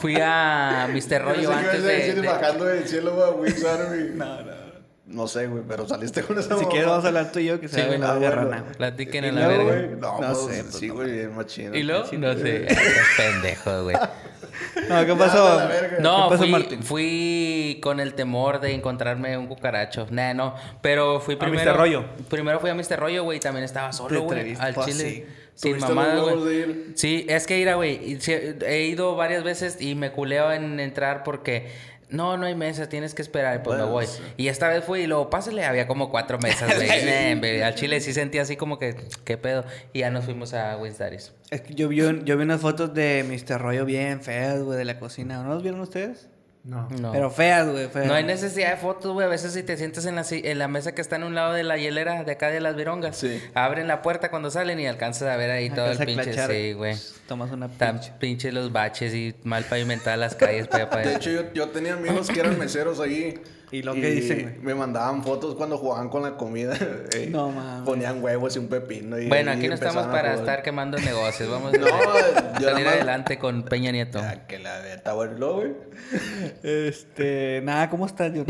Fui 0.00 0.16
a 0.20 0.88
Mr. 0.92 1.00
Sé 1.02 1.18
Rollo 1.18 1.52
antes 1.52 1.74
a 1.84 1.86
de. 1.86 2.14
de- 2.14 2.26
bajando 2.26 2.64
del 2.64 2.86
cielo, 2.88 3.12
güey, 3.36 3.50
Wings 3.50 3.64
Army. 3.64 4.10
No, 4.14 4.42
no. 4.42 4.58
No 5.06 5.26
sé, 5.26 5.46
güey, 5.46 5.62
pero 5.66 5.88
saliste 5.88 6.22
con 6.22 6.38
esa 6.38 6.58
Si 6.58 6.66
quieres 6.66 6.86
vamos 6.86 7.02
a 7.04 7.08
hablar 7.08 7.32
tú 7.32 7.38
y 7.38 7.46
yo 7.46 7.58
que 7.58 7.66
se 7.68 7.80
Sí, 7.80 7.86
güey. 7.86 7.98
la 7.98 8.12
verga 8.12 8.30
rana. 8.42 8.64
Platiquen 8.76 9.24
en 9.24 9.36
la 9.36 9.48
verga. 9.48 9.64
güey, 9.64 9.88
No, 9.98 10.20
No 10.20 10.32
pues, 10.34 10.38
sé, 10.56 10.62
pues, 10.64 10.74
Sí, 10.76 10.88
güey, 10.90 11.20
es 11.20 11.30
más 11.30 11.46
chido. 11.46 11.74
Y 11.74 11.82
luego, 11.82 12.04
no 12.12 12.34
sé. 12.34 12.66
Pendejo, 13.16 13.84
güey. 13.84 13.96
No, 14.88 15.06
¿qué 15.06 15.14
pasó? 15.14 15.60
No, 16.00 16.24
¿Qué 16.24 16.28
pasó, 16.30 16.36
fui, 16.36 16.50
Martín? 16.50 16.82
fui 16.82 17.80
con 17.82 18.00
el 18.00 18.12
temor 18.14 18.60
de 18.60 18.74
encontrarme 18.74 19.38
un 19.38 19.46
cucaracho. 19.46 20.06
Nah, 20.10 20.34
no. 20.34 20.54
Pero 20.82 21.20
fui 21.20 21.36
A 21.36 21.38
primero. 21.38 21.72
Mr. 21.72 21.76
Rollo. 21.78 22.04
Primero 22.28 22.60
fui 22.60 22.68
a 22.68 22.74
Mr. 22.74 22.98
Rollo, 23.00 23.24
güey. 23.24 23.38
y 23.38 23.40
También 23.40 23.64
estaba 23.64 23.92
solo, 23.94 24.22
güey. 24.24 24.56
Al 24.60 24.74
chile. 24.84 24.92
sí. 25.10 25.26
Sin 25.58 25.72
¿Tuviste 25.72 25.88
los 25.88 25.96
mamadas, 25.96 26.36
güey. 26.36 26.66
Sí, 26.94 27.26
es 27.28 27.46
que 27.48 27.58
ir, 27.58 27.74
güey. 27.74 28.16
He 28.64 28.82
ido 28.84 29.16
varias 29.16 29.42
veces 29.42 29.80
y 29.80 29.96
me 29.96 30.12
culeo 30.12 30.52
en 30.52 30.78
entrar 30.78 31.24
porque 31.24 31.66
no, 32.10 32.36
no 32.36 32.46
hay 32.46 32.54
mesa, 32.54 32.88
tienes 32.88 33.12
que 33.12 33.22
esperar. 33.22 33.64
Pues 33.64 33.76
Bueno, 33.76 33.86
me 33.86 33.92
voy. 33.92 34.06
sí. 34.06 34.22
Y 34.36 34.46
esta 34.48 34.68
vez 34.68 34.84
fui 34.84 35.00
y 35.00 35.06
luego, 35.08 35.30
pásale, 35.30 35.64
había 35.64 35.88
como 35.88 36.10
cuatro 36.12 36.38
mesas, 36.38 36.72
güey. 36.76 36.88
Al 37.62 37.74
chile 37.74 38.00
sí 38.00 38.12
sentí 38.12 38.38
así 38.38 38.56
como 38.56 38.78
que, 38.78 38.94
¿qué 39.24 39.36
pedo? 39.36 39.64
Y 39.92 39.98
ya 39.98 40.10
nos 40.10 40.24
fuimos 40.26 40.54
a 40.54 40.76
Winsdaris. 40.76 41.32
Es 41.50 41.60
que 41.62 41.74
yo 41.74 41.88
vi, 41.88 42.02
un- 42.02 42.24
yo 42.24 42.36
vi 42.36 42.44
unas 42.44 42.60
fotos 42.60 42.94
de 42.94 43.24
Mr. 43.28 43.60
Rollo 43.60 43.84
bien 43.84 44.22
feas, 44.22 44.62
güey, 44.62 44.78
de 44.78 44.84
la 44.84 45.00
cocina. 45.00 45.42
¿No 45.42 45.52
las 45.54 45.62
vieron 45.64 45.80
ustedes? 45.80 46.28
No. 46.64 46.88
No. 47.00 47.12
Pero 47.12 47.30
feas, 47.30 47.66
güey, 47.68 47.88
feas. 47.88 48.06
No 48.06 48.12
hay 48.14 48.24
necesidad 48.24 48.70
de 48.70 48.76
fotos, 48.76 49.12
güey. 49.14 49.26
A 49.26 49.30
veces 49.30 49.52
si 49.54 49.62
te 49.62 49.76
sientas 49.76 50.04
en 50.06 50.16
la, 50.16 50.24
en 50.30 50.58
la 50.58 50.68
mesa 50.68 50.94
que 50.94 51.00
está 51.00 51.16
en 51.16 51.24
un 51.24 51.34
lado 51.34 51.54
de 51.54 51.62
la 51.62 51.78
hielera 51.78 52.24
de 52.24 52.32
acá 52.32 52.50
de 52.50 52.60
las 52.60 52.76
virongas, 52.76 53.16
Sí. 53.16 53.40
abren 53.54 53.88
la 53.88 54.02
puerta 54.02 54.30
cuando 54.30 54.50
salen 54.50 54.78
y 54.80 54.86
alcanzas 54.86 55.28
a 55.28 55.36
ver 55.36 55.50
ahí 55.50 55.70
todo 55.70 55.90
el 55.90 55.98
pinche. 55.98 56.24
clachar. 56.24 56.50
Sí, 56.50 56.72
güey. 56.74 56.96
Tomas 57.26 57.50
una 57.52 57.68
Tan 57.68 57.96
pinche. 58.00 58.12
pinche 58.18 58.52
los 58.52 58.70
baches 58.72 59.14
y 59.14 59.34
mal 59.44 59.64
pavimentadas 59.64 60.18
las 60.18 60.34
calles 60.34 60.68
para 60.68 60.86
De 61.02 61.14
hecho, 61.14 61.30
yo, 61.30 61.52
yo 61.54 61.68
tenía 61.70 61.94
amigos 61.94 62.28
que 62.28 62.40
eran 62.40 62.58
meseros 62.58 63.00
ahí. 63.00 63.40
¿Y 63.70 63.82
lo 63.82 63.92
que 63.94 64.10
dicen? 64.10 64.58
Me 64.62 64.74
mandaban 64.74 65.22
fotos 65.22 65.54
cuando 65.54 65.76
jugaban 65.78 66.08
con 66.08 66.22
la 66.22 66.36
comida. 66.36 66.74
eh, 67.14 67.28
No, 67.30 67.50
mames. 67.50 67.82
Ponían 67.84 68.22
huevos 68.22 68.56
y 68.56 68.58
un 68.58 68.68
pepino. 68.68 69.18
Y, 69.18 69.28
Bueno, 69.28 69.52
y 69.52 69.56
aquí 69.56 69.68
no 69.68 69.74
estamos 69.74 70.06
para 70.06 70.34
estar 70.34 70.62
quemando 70.62 70.96
negocios. 71.04 71.50
Vamos 71.50 71.72
No, 71.78 71.86
a 71.86 72.58
yo 72.60 72.68
salir 72.70 72.84
más- 72.86 72.94
adelante 72.94 73.38
con 73.38 73.62
Peña 73.64 73.90
Nieto. 73.92 74.20
Ah, 74.22 74.46
que 74.46 74.58
la 74.58 74.82
neta, 74.82 75.12
bueno, 75.12 75.52
güey. 75.54 75.72
Este, 76.62 77.60
nada, 77.64 77.90
¿cómo 77.90 78.06
estás, 78.06 78.32
John? 78.34 78.46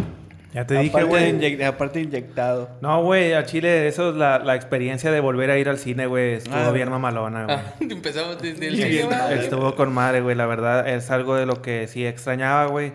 Ya 0.54 0.66
te 0.66 0.78
dije, 0.78 1.02
güey. 1.04 1.32
de 1.56 1.64
Aparte 1.66 2.00
inyectado. 2.00 2.70
No, 2.80 3.02
güey, 3.02 3.34
a 3.34 3.44
Chile, 3.44 3.86
eso 3.86 4.10
es 4.10 4.16
la, 4.16 4.38
la 4.38 4.54
experiencia 4.54 5.10
de 5.10 5.20
volver 5.20 5.50
a 5.50 5.58
ir 5.58 5.68
al 5.68 5.78
cine, 5.78 6.06
güey. 6.06 6.34
Estuvo 6.34 6.54
Ah, 6.56 6.70
bien 6.72 6.88
mamalona, 6.90 7.44
güey. 7.44 7.56
Ah, 7.56 7.74
empezamos 7.80 8.40
desde 8.40 8.68
el 8.68 8.76
bien, 8.76 9.08
Estuvo 9.32 9.74
con 9.74 9.92
madre, 9.92 10.22
güey. 10.22 10.34
La 10.36 10.46
verdad, 10.46 10.88
es 10.88 11.10
algo 11.10 11.36
de 11.36 11.44
lo 11.44 11.60
que 11.60 11.86
sí 11.86 12.06
extrañaba, 12.06 12.66
güey. 12.66 12.92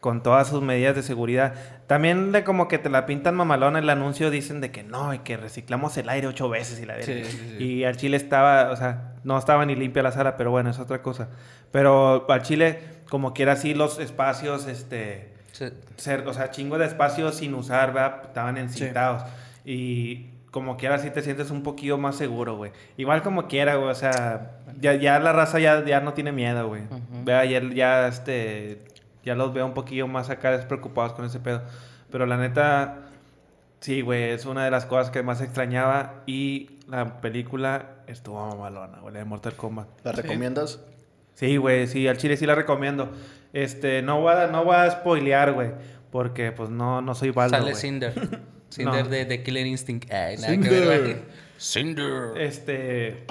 Con 0.00 0.22
todas 0.22 0.48
sus 0.48 0.62
medidas 0.62 0.94
de 0.94 1.02
seguridad. 1.02 1.54
También 1.88 2.30
de 2.30 2.44
como 2.44 2.68
que 2.68 2.78
te 2.78 2.88
la 2.88 3.04
pintan 3.04 3.34
mamalona 3.34 3.80
el 3.80 3.90
anuncio, 3.90 4.30
dicen 4.30 4.60
de 4.60 4.70
que 4.70 4.84
no, 4.84 5.12
y 5.12 5.18
que 5.20 5.36
reciclamos 5.36 5.96
el 5.96 6.08
aire 6.08 6.28
ocho 6.28 6.48
veces 6.48 6.80
y 6.80 6.86
la. 6.86 7.02
Sí, 7.02 7.24
sí, 7.24 7.54
sí. 7.58 7.64
Y 7.64 7.84
al 7.84 7.96
Chile 7.96 8.16
estaba, 8.16 8.70
o 8.70 8.76
sea, 8.76 9.14
no 9.24 9.36
estaba 9.36 9.66
ni 9.66 9.74
limpia 9.74 10.02
la 10.04 10.12
sala, 10.12 10.36
pero 10.36 10.50
bueno, 10.52 10.70
es 10.70 10.78
otra 10.78 11.02
cosa. 11.02 11.28
Pero 11.72 12.26
al 12.30 12.42
Chile, 12.42 12.78
como 13.10 13.34
quiera 13.34 13.52
así, 13.52 13.74
los 13.74 13.98
espacios, 13.98 14.66
este 14.66 15.36
Sí. 15.52 15.66
ser, 15.96 16.28
o 16.28 16.32
sea, 16.34 16.50
chingo 16.52 16.78
de 16.78 16.86
espacios 16.86 17.36
sin 17.36 17.54
usar, 17.54 17.92
¿verdad? 17.92 18.22
Estaban 18.26 18.56
encintados. 18.58 19.24
Y 19.64 20.26
como 20.52 20.76
quiera, 20.76 20.98
sí 20.98 21.10
te 21.10 21.20
sientes 21.22 21.50
un 21.50 21.62
poquillo 21.64 21.98
más 21.98 22.14
seguro, 22.16 22.56
güey. 22.56 22.70
Igual 22.96 23.22
como 23.22 23.48
quiera, 23.48 23.74
güey, 23.74 23.90
o 23.90 23.94
sea, 23.94 24.52
ya, 24.80 24.94
ya 24.94 25.18
la 25.18 25.32
raza 25.32 25.58
ya, 25.58 25.84
ya 25.84 26.00
no 26.00 26.12
tiene 26.14 26.30
miedo, 26.30 26.68
güey. 26.68 26.82
Vea, 27.24 27.44
ya, 27.44 27.60
ya, 27.74 28.06
este, 28.08 28.82
ya 29.28 29.34
los 29.34 29.52
veo 29.54 29.64
un 29.66 29.74
poquillo 29.74 30.06
más 30.08 30.30
acá 30.30 30.50
despreocupados 30.50 31.12
con 31.12 31.24
ese 31.24 31.38
pedo. 31.40 31.62
Pero 32.10 32.26
la 32.26 32.36
neta, 32.36 33.02
sí, 33.80 34.00
güey, 34.00 34.24
es 34.30 34.44
una 34.46 34.64
de 34.64 34.70
las 34.70 34.86
cosas 34.86 35.10
que 35.10 35.22
más 35.22 35.40
extrañaba. 35.40 36.22
Y 36.26 36.78
la 36.88 37.20
película 37.20 37.90
estuvo 38.06 38.44
mamalona, 38.48 38.98
güey, 39.00 39.12
la 39.12 39.20
de 39.20 39.24
Mortal 39.26 39.54
Kombat. 39.54 39.88
¿La 40.04 40.12
recomiendas? 40.12 40.80
Sí, 41.34 41.56
güey, 41.56 41.86
sí, 41.86 42.08
al 42.08 42.16
chile 42.16 42.36
sí 42.36 42.46
la 42.46 42.54
recomiendo. 42.54 43.10
Este, 43.52 44.02
no 44.02 44.20
voy 44.20 44.32
a, 44.34 44.46
no 44.48 44.64
voy 44.64 44.74
a 44.76 44.90
spoilear, 44.90 45.52
güey, 45.52 45.70
porque 46.10 46.50
pues 46.52 46.68
no, 46.70 47.00
no 47.00 47.14
soy 47.14 47.30
Baldo, 47.30 47.58
Sale. 47.58 47.74
Cinder. 47.74 48.12
Cinder 48.70 49.04
No. 49.04 49.10
de, 49.10 49.24
de 49.24 49.42
Killer 49.42 49.66
Instinct. 49.66 50.12
Ay, 50.12 50.36
nada 50.36 50.48
Cinder. 50.48 50.70
que 50.70 50.80
ver, 50.86 51.00
güey. 51.02 51.16
Cinder. 51.58 52.36
Este, 52.36 53.24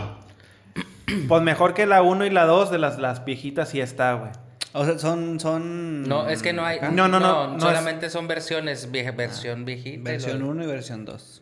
pues 1.28 1.42
mejor 1.42 1.74
que 1.74 1.86
la 1.86 2.02
1 2.02 2.26
y 2.26 2.30
la 2.30 2.46
2 2.46 2.72
de 2.72 2.78
las, 2.78 2.98
las 3.00 3.26
viejitas 3.26 3.70
sí 3.70 3.82
está, 3.82 4.14
güey. 4.14 4.32
O 4.80 4.86
sea, 4.86 4.98
son, 5.00 5.40
son... 5.40 6.04
No, 6.04 6.30
es 6.30 6.42
que 6.42 6.54
no 6.54 6.66
hay. 6.66 6.80
No, 6.92 7.08
no, 7.08 7.20
no, 7.20 7.48
no 7.54 7.60
solamente 7.60 8.10
son 8.10 8.28
versiones, 8.28 8.92
vieja, 8.92 9.12
versión 9.12 9.66
viejita. 9.66 10.10
Versión 10.12 10.40
luego- 10.40 10.52
1 10.54 10.64
y 10.64 10.68
versión 10.68 11.06
2. 11.06 11.42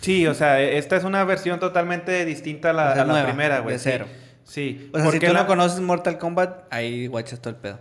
Sí, 0.00 0.26
o 0.26 0.34
sea, 0.34 0.60
esta 0.60 0.96
es 0.96 1.04
una 1.04 1.24
versión 1.24 1.60
totalmente 1.60 2.24
distinta 2.24 2.70
a 2.70 2.72
la, 2.72 2.90
O 2.90 2.94
sea, 2.94 3.02
a 3.02 3.06
la 3.06 3.12
nueva, 3.12 3.26
primera, 3.28 3.58
güey. 3.60 3.74
de 3.74 3.78
sí. 3.78 3.88
cero. 3.92 4.06
Sí, 4.44 4.90
O 4.92 4.96
sea, 4.96 5.06
si 5.06 5.10
porque 5.12 5.26
tú 5.28 5.32
la- 5.32 5.42
no 5.42 5.46
conoces 5.46 5.80
Mortal 5.80 6.18
Kombat, 6.18 6.64
ahí 6.72 7.06
guachas 7.06 7.40
todo 7.40 7.50
el 7.50 7.56
pedo. 7.60 7.78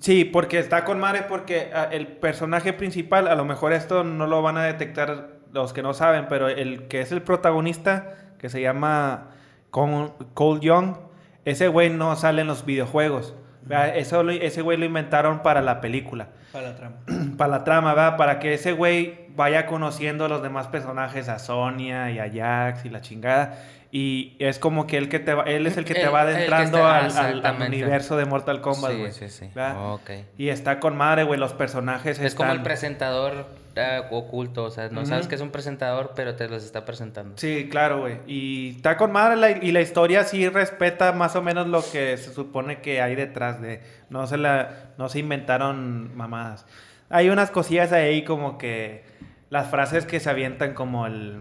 Sí, 0.00 0.24
porque 0.24 0.58
está 0.58 0.84
con 0.84 0.98
madre 0.98 1.24
porque 1.28 1.70
ah, 1.74 1.88
el 1.92 2.06
personaje 2.08 2.72
principal, 2.72 3.28
a 3.28 3.34
lo 3.34 3.44
mejor 3.44 3.72
esto 3.72 4.04
no 4.04 4.26
lo 4.26 4.42
van 4.42 4.56
a 4.56 4.64
detectar 4.64 5.28
los 5.52 5.72
que 5.72 5.82
no 5.82 5.94
saben, 5.94 6.26
pero 6.28 6.48
el 6.48 6.88
que 6.88 7.00
es 7.00 7.12
el 7.12 7.22
protagonista, 7.22 8.14
que 8.38 8.48
se 8.48 8.60
llama 8.60 9.28
Cole 9.70 10.10
Cole 10.34 10.60
Young, 10.60 10.96
ese 11.44 11.68
güey 11.68 11.90
no 11.90 12.16
sale 12.16 12.40
en 12.42 12.46
los 12.48 12.64
videojuegos. 12.64 13.34
¿Verdad? 13.66 13.96
Eso 13.96 14.28
ese 14.30 14.62
güey 14.62 14.78
lo 14.78 14.84
inventaron 14.84 15.42
para 15.42 15.60
la 15.60 15.80
película, 15.80 16.28
Para 16.52 16.70
la 16.70 16.76
trama. 16.76 16.96
para 17.36 17.50
la 17.50 17.64
trama, 17.64 17.94
¿verdad? 17.94 18.16
Para 18.16 18.38
que 18.38 18.54
ese 18.54 18.72
güey 18.72 19.25
vaya 19.36 19.66
conociendo 19.66 20.24
a 20.24 20.28
los 20.28 20.42
demás 20.42 20.66
personajes, 20.68 21.28
a 21.28 21.38
Sonia 21.38 22.10
y 22.10 22.18
a 22.18 22.30
Jax 22.32 22.84
y 22.84 22.90
la 22.90 23.00
chingada. 23.00 23.58
Y 23.92 24.36
es 24.40 24.58
como 24.58 24.86
que 24.86 24.96
él, 24.98 25.08
que 25.08 25.20
te 25.20 25.32
va- 25.32 25.44
él 25.44 25.66
es 25.66 25.76
el 25.76 25.84
que 25.84 25.94
te 25.94 26.02
El- 26.02 26.12
va 26.14 26.22
adentrando 26.22 26.78
está- 26.78 26.98
al- 26.98 27.04
al, 27.04 27.16
al 27.18 27.36
exactamente. 27.36 27.76
universo 27.76 28.16
de 28.16 28.24
Mortal 28.26 28.60
Kombat, 28.60 28.90
Sí, 28.92 28.98
güey. 28.98 29.12
sí, 29.12 29.28
sí. 29.28 29.50
Ok. 29.78 30.10
Y 30.36 30.48
está 30.48 30.80
con 30.80 30.96
madre, 30.96 31.22
güey, 31.22 31.38
los 31.38 31.52
personajes 31.54 32.18
Es 32.18 32.34
como 32.34 32.50
el 32.52 32.62
presentador 32.62 33.46
ah, 33.76 34.02
oculto. 34.10 34.64
O 34.64 34.70
sea, 34.70 34.88
no 34.88 35.06
sabes 35.06 35.28
que 35.28 35.34
es 35.36 35.40
un 35.40 35.50
presentador, 35.50 36.12
pero 36.16 36.34
te 36.34 36.48
los 36.48 36.64
está 36.64 36.84
presentando. 36.84 37.38
Sí, 37.38 37.68
claro, 37.70 38.00
güey. 38.00 38.18
Y 38.26 38.70
está 38.76 38.96
con 38.96 39.12
madre 39.12 39.36
la- 39.36 39.50
y 39.64 39.70
la 39.70 39.80
historia 39.80 40.24
sí 40.24 40.48
respeta 40.48 41.12
más 41.12 41.36
o 41.36 41.42
menos 41.42 41.66
lo 41.68 41.80
que 41.82 42.16
se 42.16 42.32
supone 42.34 42.80
que 42.80 43.00
hay 43.00 43.14
detrás 43.14 43.62
de... 43.62 43.80
No 44.10 44.26
se, 44.26 44.36
la, 44.36 44.70
no 44.98 45.08
se 45.08 45.20
inventaron 45.20 46.14
mamadas. 46.16 46.66
Hay 47.08 47.28
unas 47.30 47.50
cosillas 47.50 47.92
ahí 47.92 48.24
como 48.24 48.58
que... 48.58 49.04
Las 49.50 49.70
frases 49.70 50.06
que 50.06 50.20
se 50.20 50.30
avientan 50.30 50.74
como 50.74 51.06
el... 51.06 51.40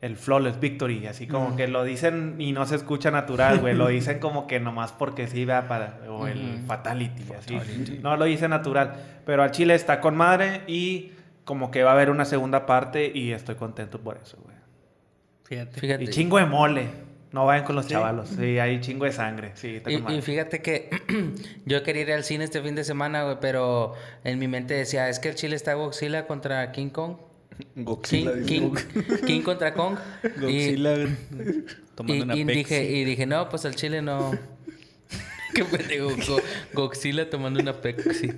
El 0.00 0.16
flawless 0.16 0.60
victory, 0.60 1.06
así 1.06 1.26
como 1.26 1.56
que 1.56 1.66
lo 1.66 1.82
dicen 1.82 2.34
y 2.38 2.52
no 2.52 2.66
se 2.66 2.76
escucha 2.76 3.10
natural, 3.10 3.60
güey. 3.60 3.74
Lo 3.74 3.86
dicen 3.88 4.18
como 4.18 4.46
que 4.46 4.60
nomás 4.60 4.92
porque 4.92 5.28
sí, 5.28 5.46
va 5.46 5.66
para. 5.66 5.98
O 6.10 6.26
el 6.26 6.62
fatality, 6.66 7.24
así. 7.32 7.58
No 8.02 8.14
lo 8.18 8.26
dice 8.26 8.46
natural. 8.46 8.96
Pero 9.24 9.42
al 9.42 9.50
chile 9.50 9.74
está 9.74 10.02
con 10.02 10.14
madre 10.14 10.60
y 10.66 11.12
como 11.46 11.70
que 11.70 11.82
va 11.84 11.92
a 11.92 11.94
haber 11.94 12.10
una 12.10 12.26
segunda 12.26 12.66
parte 12.66 13.10
y 13.14 13.32
estoy 13.32 13.54
contento 13.54 13.98
por 13.98 14.18
eso, 14.22 14.36
güey. 14.42 14.56
Fíjate. 15.44 15.80
Fíjate. 15.80 16.04
Y 16.04 16.08
chingo 16.08 16.36
de 16.36 16.44
mole. 16.44 16.88
No 17.34 17.46
vayan 17.46 17.64
con 17.64 17.74
los 17.74 17.86
¿Sí? 17.86 17.90
chavalos. 17.90 18.28
Sí, 18.28 18.58
hay 18.60 18.80
chingo 18.80 19.04
de 19.06 19.12
sangre. 19.12 19.50
Sí, 19.56 19.76
está 19.76 19.90
Y, 19.90 19.96
y 20.08 20.22
fíjate 20.22 20.62
que 20.62 20.88
yo 21.66 21.82
quería 21.82 22.02
ir 22.02 22.12
al 22.12 22.22
cine 22.24 22.44
este 22.44 22.62
fin 22.62 22.76
de 22.76 22.84
semana, 22.84 23.24
güey, 23.24 23.38
pero 23.40 23.94
en 24.22 24.38
mi 24.38 24.46
mente 24.46 24.74
decía, 24.74 25.08
es 25.08 25.18
que 25.18 25.30
el 25.30 25.34
Chile 25.34 25.56
está 25.56 25.74
Godzilla 25.74 26.26
contra 26.28 26.70
King 26.70 26.90
Kong. 26.90 27.16
King, 27.74 27.84
Godzilla, 27.84 28.32
dice. 28.32 28.46
King, 28.46 28.70
King 29.26 29.40
contra 29.42 29.74
Kong. 29.74 29.96
Y- 30.22 30.40
Godzilla 30.40 30.94
Y, 30.96 31.64
tomando 31.96 32.24
una 32.24 32.36
y 32.36 32.44
Pepsi. 32.44 32.58
dije, 32.58 32.84
y 32.84 33.04
dije, 33.04 33.26
no, 33.26 33.48
pues 33.48 33.64
al 33.64 33.74
Chile 33.74 34.00
no. 34.00 34.30
Qué 35.54 35.64
pendejo. 35.64 36.10
Go- 36.28 36.40
Godzilla 36.72 37.28
tomando 37.28 37.60
una 37.60 37.72
Pepsi. 37.72 38.30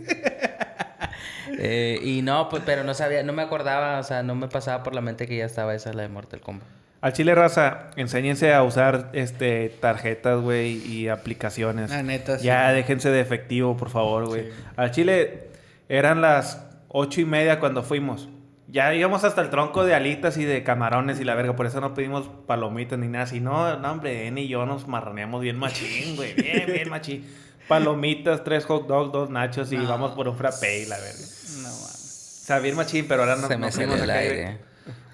Eh, 1.58 1.98
y 2.02 2.22
no, 2.22 2.48
pues, 2.48 2.62
pero 2.66 2.82
no 2.84 2.92
sabía, 2.94 3.22
no 3.22 3.32
me 3.32 3.42
acordaba, 3.42 3.98
o 4.00 4.02
sea, 4.02 4.22
no 4.22 4.34
me 4.34 4.48
pasaba 4.48 4.82
por 4.82 4.94
la 4.94 5.00
mente 5.00 5.26
que 5.26 5.36
ya 5.36 5.44
estaba 5.46 5.74
esa 5.74 5.92
la 5.92 6.02
de 6.02 6.08
Mortal 6.08 6.40
Kombat. 6.40 6.66
Al 7.00 7.12
chile 7.12 7.34
raza, 7.34 7.88
enséñense 7.96 8.52
a 8.54 8.62
usar 8.62 9.10
este 9.12 9.68
tarjetas, 9.80 10.40
güey, 10.40 10.76
y 10.86 11.08
aplicaciones. 11.08 11.90
La 11.90 12.02
neta, 12.02 12.38
sí. 12.38 12.46
Ya 12.46 12.72
déjense 12.72 13.10
de 13.10 13.20
efectivo, 13.20 13.76
por 13.76 13.90
favor, 13.90 14.26
güey. 14.26 14.48
Al 14.76 14.90
chile 14.90 15.50
eran 15.88 16.20
las 16.20 16.64
ocho 16.88 17.20
y 17.20 17.24
media 17.24 17.60
cuando 17.60 17.82
fuimos. 17.82 18.28
Ya 18.68 18.92
íbamos 18.94 19.22
hasta 19.22 19.42
el 19.42 19.50
tronco 19.50 19.84
de 19.84 19.94
alitas 19.94 20.36
y 20.38 20.44
de 20.44 20.64
camarones 20.64 21.20
y 21.20 21.24
la 21.24 21.34
verga, 21.36 21.54
por 21.54 21.66
eso 21.66 21.80
no 21.80 21.94
pedimos 21.94 22.28
palomitas 22.46 22.98
ni 22.98 23.06
nada. 23.06 23.26
Si 23.26 23.38
no, 23.40 23.78
no, 23.78 23.92
hombre, 23.92 24.26
N 24.26 24.40
y 24.40 24.48
yo 24.48 24.66
nos 24.66 24.88
marraneamos 24.88 25.40
bien 25.42 25.56
machín, 25.58 26.16
güey. 26.16 26.34
Bien, 26.42 26.66
bien 26.66 26.88
machín. 26.88 27.24
Palomitas, 27.68 28.42
tres 28.42 28.64
hot 28.64 28.86
dogs, 28.88 29.12
dos 29.12 29.30
nachos 29.30 29.70
y 29.72 29.76
No. 29.76 29.88
vamos 29.88 30.12
por 30.12 30.28
un 30.28 30.36
frappé 30.36 30.82
y 30.82 30.86
la 30.86 30.96
verga. 30.98 31.12
No 31.58 31.62
mames. 31.68 32.40
O 32.42 32.46
sea, 32.46 32.58
bien 32.60 32.74
machín, 32.76 33.06
pero 33.08 33.22
ahora 33.22 33.36
no, 33.36 33.48
Se 33.48 33.56
me 33.56 33.66
no 33.66 33.72
salió 33.72 33.88
fuimos 33.88 34.02
el 34.04 34.10
aire. 34.10 34.58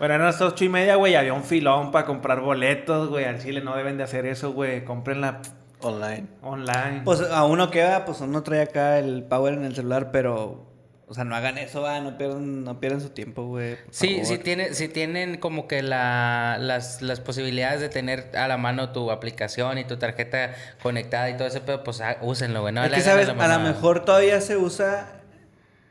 Bueno, 0.02 0.16
eran 0.16 0.26
las 0.26 0.40
ocho 0.40 0.64
y 0.64 0.68
media, 0.68 0.96
güey. 0.96 1.14
Había 1.14 1.32
un 1.32 1.44
filón 1.44 1.92
para 1.92 2.06
comprar 2.06 2.40
boletos, 2.40 3.08
güey. 3.08 3.24
Al 3.24 3.40
Chile 3.40 3.60
no 3.60 3.76
deben 3.76 3.98
de 3.98 4.02
hacer 4.02 4.26
eso, 4.26 4.52
güey. 4.52 4.84
Cómprenla 4.84 5.42
Online. 5.78 6.26
online. 6.42 7.02
Pues 7.04 7.20
a 7.20 7.44
uno 7.44 7.70
queda, 7.70 8.04
pues 8.04 8.20
uno 8.20 8.42
trae 8.42 8.62
acá 8.62 8.98
el 8.98 9.22
power 9.22 9.54
en 9.54 9.64
el 9.64 9.76
celular, 9.76 10.10
pero... 10.10 10.66
O 11.06 11.14
sea, 11.14 11.22
no 11.22 11.36
hagan 11.36 11.56
eso, 11.56 11.82
va, 11.82 12.00
no 12.00 12.18
pierdan, 12.18 12.64
no 12.64 12.80
pierdan 12.80 13.00
su 13.00 13.10
tiempo, 13.10 13.44
güey. 13.44 13.76
Sí, 13.92 14.14
favor. 14.14 14.26
sí, 14.26 14.38
tiene, 14.38 14.74
sí 14.74 14.88
tienen 14.88 15.36
como 15.36 15.68
que 15.68 15.84
la, 15.84 16.56
las, 16.58 17.00
las 17.00 17.20
posibilidades 17.20 17.80
de 17.80 17.88
tener 17.88 18.32
a 18.36 18.48
la 18.48 18.56
mano 18.56 18.90
tu 18.90 19.12
aplicación 19.12 19.78
y 19.78 19.84
tu 19.84 19.98
tarjeta 19.98 20.52
conectada 20.82 21.30
y 21.30 21.36
todo 21.36 21.46
ese 21.46 21.60
pedo, 21.60 21.84
pues 21.84 22.00
ah, 22.00 22.16
úsenlo, 22.22 22.62
güey. 22.62 22.74
No 22.74 22.82
es 22.82 22.92
que, 22.92 23.02
¿sabes? 23.02 23.28
A 23.28 23.58
lo 23.58 23.60
mejor 23.60 24.04
todavía 24.04 24.40
se 24.40 24.56
usa 24.56 25.22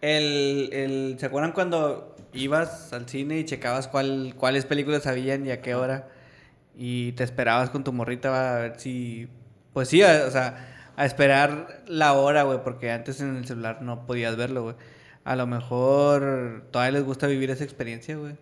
el, 0.02 0.70
el... 0.74 1.16
¿Se 1.18 1.28
acuerdan 1.28 1.54
cuando 1.54 2.11
ibas 2.34 2.94
al 2.94 3.08
cine 3.08 3.40
y 3.40 3.46
checabas 3.46 3.88
cuál, 3.88 4.34
cuáles 4.38 4.66
películas 4.66 5.08
habían 5.08 5.46
y 5.46 5.52
a 5.52 5.62
qué 5.62 5.76
hora? 5.76 6.08
Y 6.76 7.12
te 7.14 7.24
esperabas 7.24 7.70
con 7.70 7.84
tu 7.84 7.92
morrita 7.94 8.56
a 8.56 8.60
ver 8.60 8.80
si... 8.80 9.28
Pues 9.74 9.88
sí, 9.90 10.02
a- 10.04 10.26
o 10.28 10.32
sea, 10.32 10.68
a 10.96 11.06
esperar 11.06 11.82
la 11.88 12.14
hora, 12.14 12.44
güey, 12.44 12.60
porque 12.64 12.92
antes 12.92 13.22
en 13.22 13.36
el 13.38 13.46
celular 13.46 13.82
no 13.82 14.06
podías 14.06 14.36
verlo, 14.36 14.64
güey. 14.64 14.76
A 15.24 15.36
lo 15.36 15.46
mejor 15.48 16.66
todavía 16.72 16.94
les 17.00 17.04
gusta 17.06 17.28
vivir 17.28 17.52
esa 17.52 17.64
experiencia, 17.64 18.16
güey. 18.18 18.36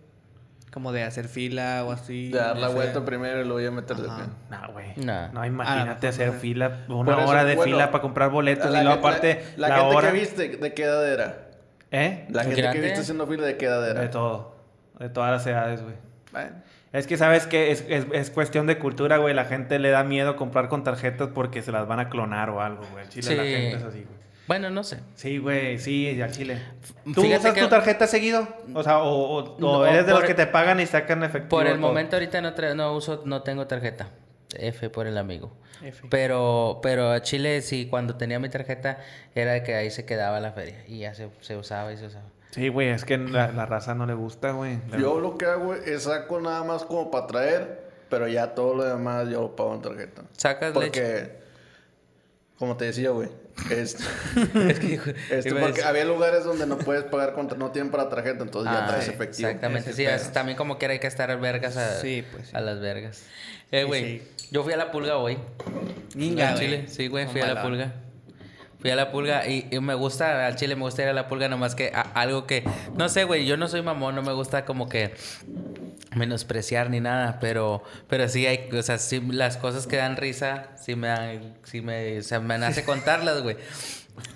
Como 0.72 0.92
de 0.92 1.02
hacer 1.02 1.26
fila 1.26 1.84
o 1.84 1.90
así. 1.90 2.28
De 2.30 2.38
dar 2.38 2.56
la 2.56 2.68
vuelta 2.68 3.04
primero 3.04 3.40
y 3.40 3.44
luego 3.44 3.60
ya 3.60 3.70
meterse. 3.72 4.04
Ajá. 4.08 4.28
No, 4.50 4.72
güey. 4.72 4.92
Nah. 4.96 5.28
No, 5.32 5.44
imagínate 5.44 6.06
Ah, 6.06 6.10
hacer 6.10 6.28
no, 6.28 6.34
no. 6.34 6.38
fila, 6.40 6.86
Por 6.86 6.96
una 6.96 7.20
eso, 7.20 7.28
hora 7.28 7.44
de 7.44 7.56
bueno, 7.56 7.72
fila 7.72 7.90
para 7.90 8.02
comprar 8.02 8.30
boletos 8.30 8.68
y 8.70 8.72
luego 8.74 8.90
aparte 8.92 9.44
La, 9.56 9.68
la, 9.68 9.76
gente 9.80 9.96
hora. 9.96 10.12
que 10.12 10.18
viste, 10.18 10.48
¿de 10.56 10.72
qué 10.74 10.82
edad 10.84 11.12
era? 11.12 11.49
¿Eh? 11.92 12.26
La 12.30 12.44
gente 12.44 12.60
¿Grande? 12.62 12.80
que 12.80 12.86
viste 12.86 13.00
haciendo 13.00 13.26
fila, 13.26 13.44
¿de 13.46 13.56
qué 13.56 13.66
edad 13.66 13.88
era? 13.88 14.00
De 14.00 14.08
todo. 14.08 14.54
De 14.98 15.08
todas 15.08 15.30
las 15.30 15.46
edades, 15.46 15.82
güey. 15.82 15.94
Bueno. 16.32 16.50
Es 16.92 17.06
que 17.06 17.16
sabes 17.16 17.46
que 17.46 17.70
es, 17.70 17.84
es, 17.88 18.06
es 18.12 18.30
cuestión 18.30 18.66
de 18.66 18.78
cultura, 18.78 19.16
güey. 19.18 19.32
La 19.34 19.44
gente 19.44 19.78
le 19.78 19.90
da 19.90 20.02
miedo 20.04 20.36
comprar 20.36 20.68
con 20.68 20.82
tarjetas 20.84 21.28
porque 21.32 21.62
se 21.62 21.70
las 21.72 21.86
van 21.86 22.00
a 22.00 22.08
clonar 22.08 22.50
o 22.50 22.60
algo, 22.60 22.84
güey. 22.92 23.04
Al 23.04 23.08
Chile 23.10 23.22
Sí. 23.28 23.34
la 23.36 23.42
gente 23.44 23.76
es 23.76 23.82
así, 23.84 23.98
güey. 24.04 24.20
Bueno, 24.48 24.68
no 24.70 24.82
sé. 24.82 24.98
Sí, 25.14 25.38
güey, 25.38 25.78
sí, 25.78 26.20
al 26.20 26.32
Chile. 26.32 26.60
¿Tú 27.14 27.22
Fíjate 27.22 27.38
usas 27.38 27.54
que- 27.54 27.60
tu 27.60 27.68
tarjeta 27.68 28.08
seguido? 28.08 28.48
O 28.74 28.82
sea, 28.82 28.98
o, 28.98 29.08
o- 29.08 29.54
o 29.54 29.60
No, 29.60 29.86
eres 29.86 30.06
de 30.06 30.12
los 30.12 30.24
que 30.24 30.34
te 30.34 30.48
pagan 30.48 30.80
y 30.80 30.86
sacan 30.86 31.22
efectivo. 31.22 31.50
Por 31.50 31.66
el 31.68 31.74
todo? 31.78 31.82
momento 31.86 32.16
ahorita 32.16 32.40
no, 32.40 32.52
tra- 32.56 32.74
no 32.74 32.92
uso, 32.94 33.22
no 33.24 33.42
tengo 33.42 33.68
tarjeta. 33.68 34.08
F 34.56 34.90
por 34.90 35.06
el 35.06 35.16
amigo. 35.18 35.52
F. 35.82 36.06
Pero, 36.10 36.80
pero 36.82 37.10
a 37.10 37.22
Chile 37.22 37.62
sí, 37.62 37.86
cuando 37.88 38.16
tenía 38.16 38.38
mi 38.38 38.48
tarjeta 38.48 38.98
era 39.34 39.52
de 39.52 39.62
que 39.62 39.74
ahí 39.74 39.90
se 39.90 40.04
quedaba 40.04 40.38
la 40.40 40.52
feria 40.52 40.84
y 40.86 40.98
ya 41.00 41.14
se, 41.14 41.28
se 41.40 41.56
usaba 41.56 41.92
y 41.92 41.96
se 41.96 42.06
usaba. 42.06 42.26
Sí, 42.50 42.68
güey, 42.68 42.88
es 42.88 43.04
que 43.04 43.16
la, 43.16 43.52
la 43.52 43.64
raza 43.64 43.94
no 43.94 44.06
le 44.06 44.14
gusta, 44.14 44.50
güey. 44.50 44.78
Yo 44.98 45.20
lo 45.20 45.38
que 45.38 45.46
hago 45.46 45.74
es 45.74 46.02
saco 46.02 46.40
nada 46.40 46.64
más 46.64 46.84
como 46.84 47.10
para 47.10 47.26
traer, 47.28 47.90
pero 48.08 48.26
ya 48.26 48.54
todo 48.54 48.74
lo 48.74 48.84
demás 48.84 49.28
yo 49.28 49.40
lo 49.42 49.54
pago 49.56 49.74
en 49.74 49.82
tarjeta. 49.82 50.22
Sacas 50.36 50.74
leche. 50.74 50.86
Porque, 51.00 51.40
como 52.58 52.76
te 52.76 52.86
decía, 52.86 53.10
güey, 53.10 53.28
Es 53.70 53.96
que 54.34 55.54
porque 55.60 55.82
había 55.82 56.04
lugares 56.04 56.44
donde 56.44 56.66
no 56.66 56.76
puedes 56.76 57.04
pagar 57.04 57.32
contra, 57.34 57.56
no 57.56 57.70
tienen 57.70 57.90
para 57.90 58.08
tarjeta, 58.08 58.42
entonces 58.42 58.70
ya 58.72 58.84
Ah, 58.84 58.88
traes 58.88 59.08
efectivo. 59.08 59.48
Exactamente, 59.48 59.92
sí, 59.92 60.04
es- 60.04 60.32
también 60.32 60.58
como 60.58 60.76
quiera 60.76 60.92
hay 60.92 60.98
que 61.00 61.06
estar 61.06 61.38
vergas 61.40 61.76
a, 61.76 62.00
Sí, 62.00 62.24
pues, 62.32 62.48
sí. 62.48 62.56
a 62.56 62.60
las 62.60 62.80
vergas. 62.80 63.22
Eh, 63.72 63.84
güey, 63.84 64.18
sí. 64.20 64.46
yo 64.50 64.62
fui 64.64 64.72
a 64.72 64.76
la 64.76 64.90
pulga 64.90 65.16
hoy. 65.16 65.38
Güey. 66.14 66.58
Chile, 66.58 66.84
sí, 66.88 67.06
güey, 67.08 67.26
fui 67.28 67.40
a 67.40 67.54
la 67.54 67.62
pulga. 67.62 67.92
Fui 68.80 68.90
a 68.90 68.96
la 68.96 69.10
pulga 69.12 69.46
y, 69.46 69.68
y 69.70 69.78
me 69.80 69.92
gusta, 69.94 70.46
al 70.46 70.56
chile 70.56 70.74
me 70.74 70.82
gusta 70.82 71.02
ir 71.02 71.08
a 71.08 71.12
la 71.12 71.28
pulga, 71.28 71.48
nomás 71.48 71.74
que 71.74 71.92
a- 71.94 72.00
algo 72.14 72.46
que, 72.46 72.64
no 72.96 73.10
sé, 73.10 73.24
güey, 73.24 73.44
yo 73.44 73.58
no 73.58 73.68
soy 73.68 73.82
mamón, 73.82 74.14
no 74.14 74.22
me 74.22 74.32
gusta 74.32 74.64
como 74.64 74.88
que 74.88 75.14
menospreciar 76.16 76.88
ni 76.88 76.98
nada, 76.98 77.38
pero, 77.40 77.84
pero 78.08 78.26
sí 78.28 78.46
hay, 78.46 78.68
o 78.72 78.82
sea, 78.82 78.96
sí, 78.98 79.20
las 79.20 79.58
cosas 79.58 79.86
que 79.86 79.96
dan 79.96 80.16
risa, 80.16 80.70
sí 80.82 80.96
me 80.96 81.08
dan, 81.08 81.54
sí 81.64 81.82
me, 81.82 82.18
o 82.18 82.22
sea, 82.22 82.40
me 82.40 82.56
nace 82.56 82.82
contarlas, 82.86 83.42
güey. 83.42 83.56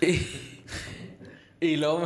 Y, 0.02 0.26
y 1.60 1.76
luego, 1.76 2.04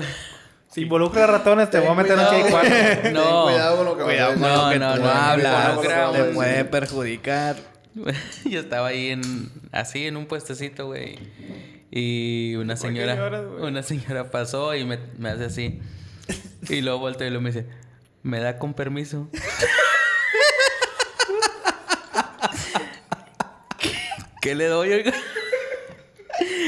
Si 0.78 0.85
involucra 0.85 1.26
ratones, 1.26 1.70
te 1.70 1.80
voy 1.80 1.88
a 1.88 1.94
meter 1.94 2.12
en 2.12 2.20
un 2.20 2.26
cuidado, 2.28 2.50
cuarto. 2.50 2.70
Ten 3.02 3.12
No. 3.14 3.44
cuidado 3.44 3.76
con 3.78 3.85
lo 3.87 3.97
que 3.97 4.04
Cuidado 4.04 4.32
con 4.35 4.42
lo 4.42 4.70
que 4.70 4.78
no, 4.78 4.94
tú 4.94 5.02
no, 5.02 5.08
hablas. 5.11 5.80
te 6.12 6.25
puede 6.35 6.64
perjudicar. 6.64 7.56
yo 8.44 8.61
estaba 8.61 8.87
ahí 8.88 9.08
en, 9.08 9.50
así 9.73 10.06
en 10.06 10.16
un 10.16 10.26
puestecito, 10.26 10.87
güey. 10.87 11.18
Y 11.90 12.54
una 12.56 12.76
señora, 12.76 13.16
lloras, 13.16 13.44
güey? 13.47 13.64
una 13.64 13.82
señora 13.82 14.30
pasó 14.30 14.73
y 14.76 14.85
me, 14.85 14.99
me 15.18 15.30
hace 15.30 15.47
así. 15.47 15.80
Y 16.68 16.80
luego 16.82 17.00
volteo 17.00 17.26
y 17.26 17.30
luego 17.30 17.42
me 17.42 17.50
dice, 17.50 17.66
¿me 18.23 18.38
da 18.38 18.58
con 18.58 18.73
permiso? 18.75 19.28
¿Qué 24.40 24.54
le 24.54 24.66
doy, 24.66 24.92
oiga? 24.92 25.12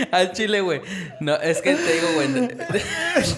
Al 0.11 0.33
chile, 0.33 0.61
güey. 0.61 0.81
No, 1.21 1.37
es 1.37 1.61
que 1.61 1.75
te 1.75 1.93
digo, 1.93 2.09
güey. 2.15 2.49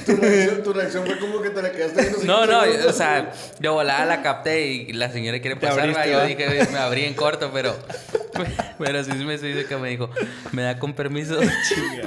Tu 0.06 0.16
reacción, 0.16 0.62
tu 0.62 0.72
reacción 0.72 1.06
fue 1.06 1.18
como 1.18 1.42
que 1.42 1.50
te 1.50 1.62
la 1.62 1.72
quedaste 1.72 2.02
viendo. 2.02 2.24
No, 2.24 2.46
no, 2.46 2.62
segundos. 2.62 2.86
o 2.86 2.92
sea, 2.92 3.32
de 3.58 3.68
volada 3.68 4.04
la 4.04 4.22
capté 4.22 4.66
y 4.66 4.92
la 4.92 5.10
señora 5.10 5.40
quiere 5.40 5.56
Te 5.56 5.66
pasar, 5.66 5.80
abriste, 5.80 6.10
yo 6.10 6.24
dije, 6.24 6.68
me 6.70 6.78
abrí 6.78 7.04
en 7.04 7.14
corto, 7.14 7.50
pero 7.52 7.74
pero 8.78 9.04
sí 9.04 9.12
me 9.12 9.38
dice 9.38 9.66
que 9.66 9.76
me 9.76 9.90
dijo, 9.90 10.10
¿me 10.52 10.62
da 10.62 10.78
con 10.78 10.94
permiso? 10.94 11.38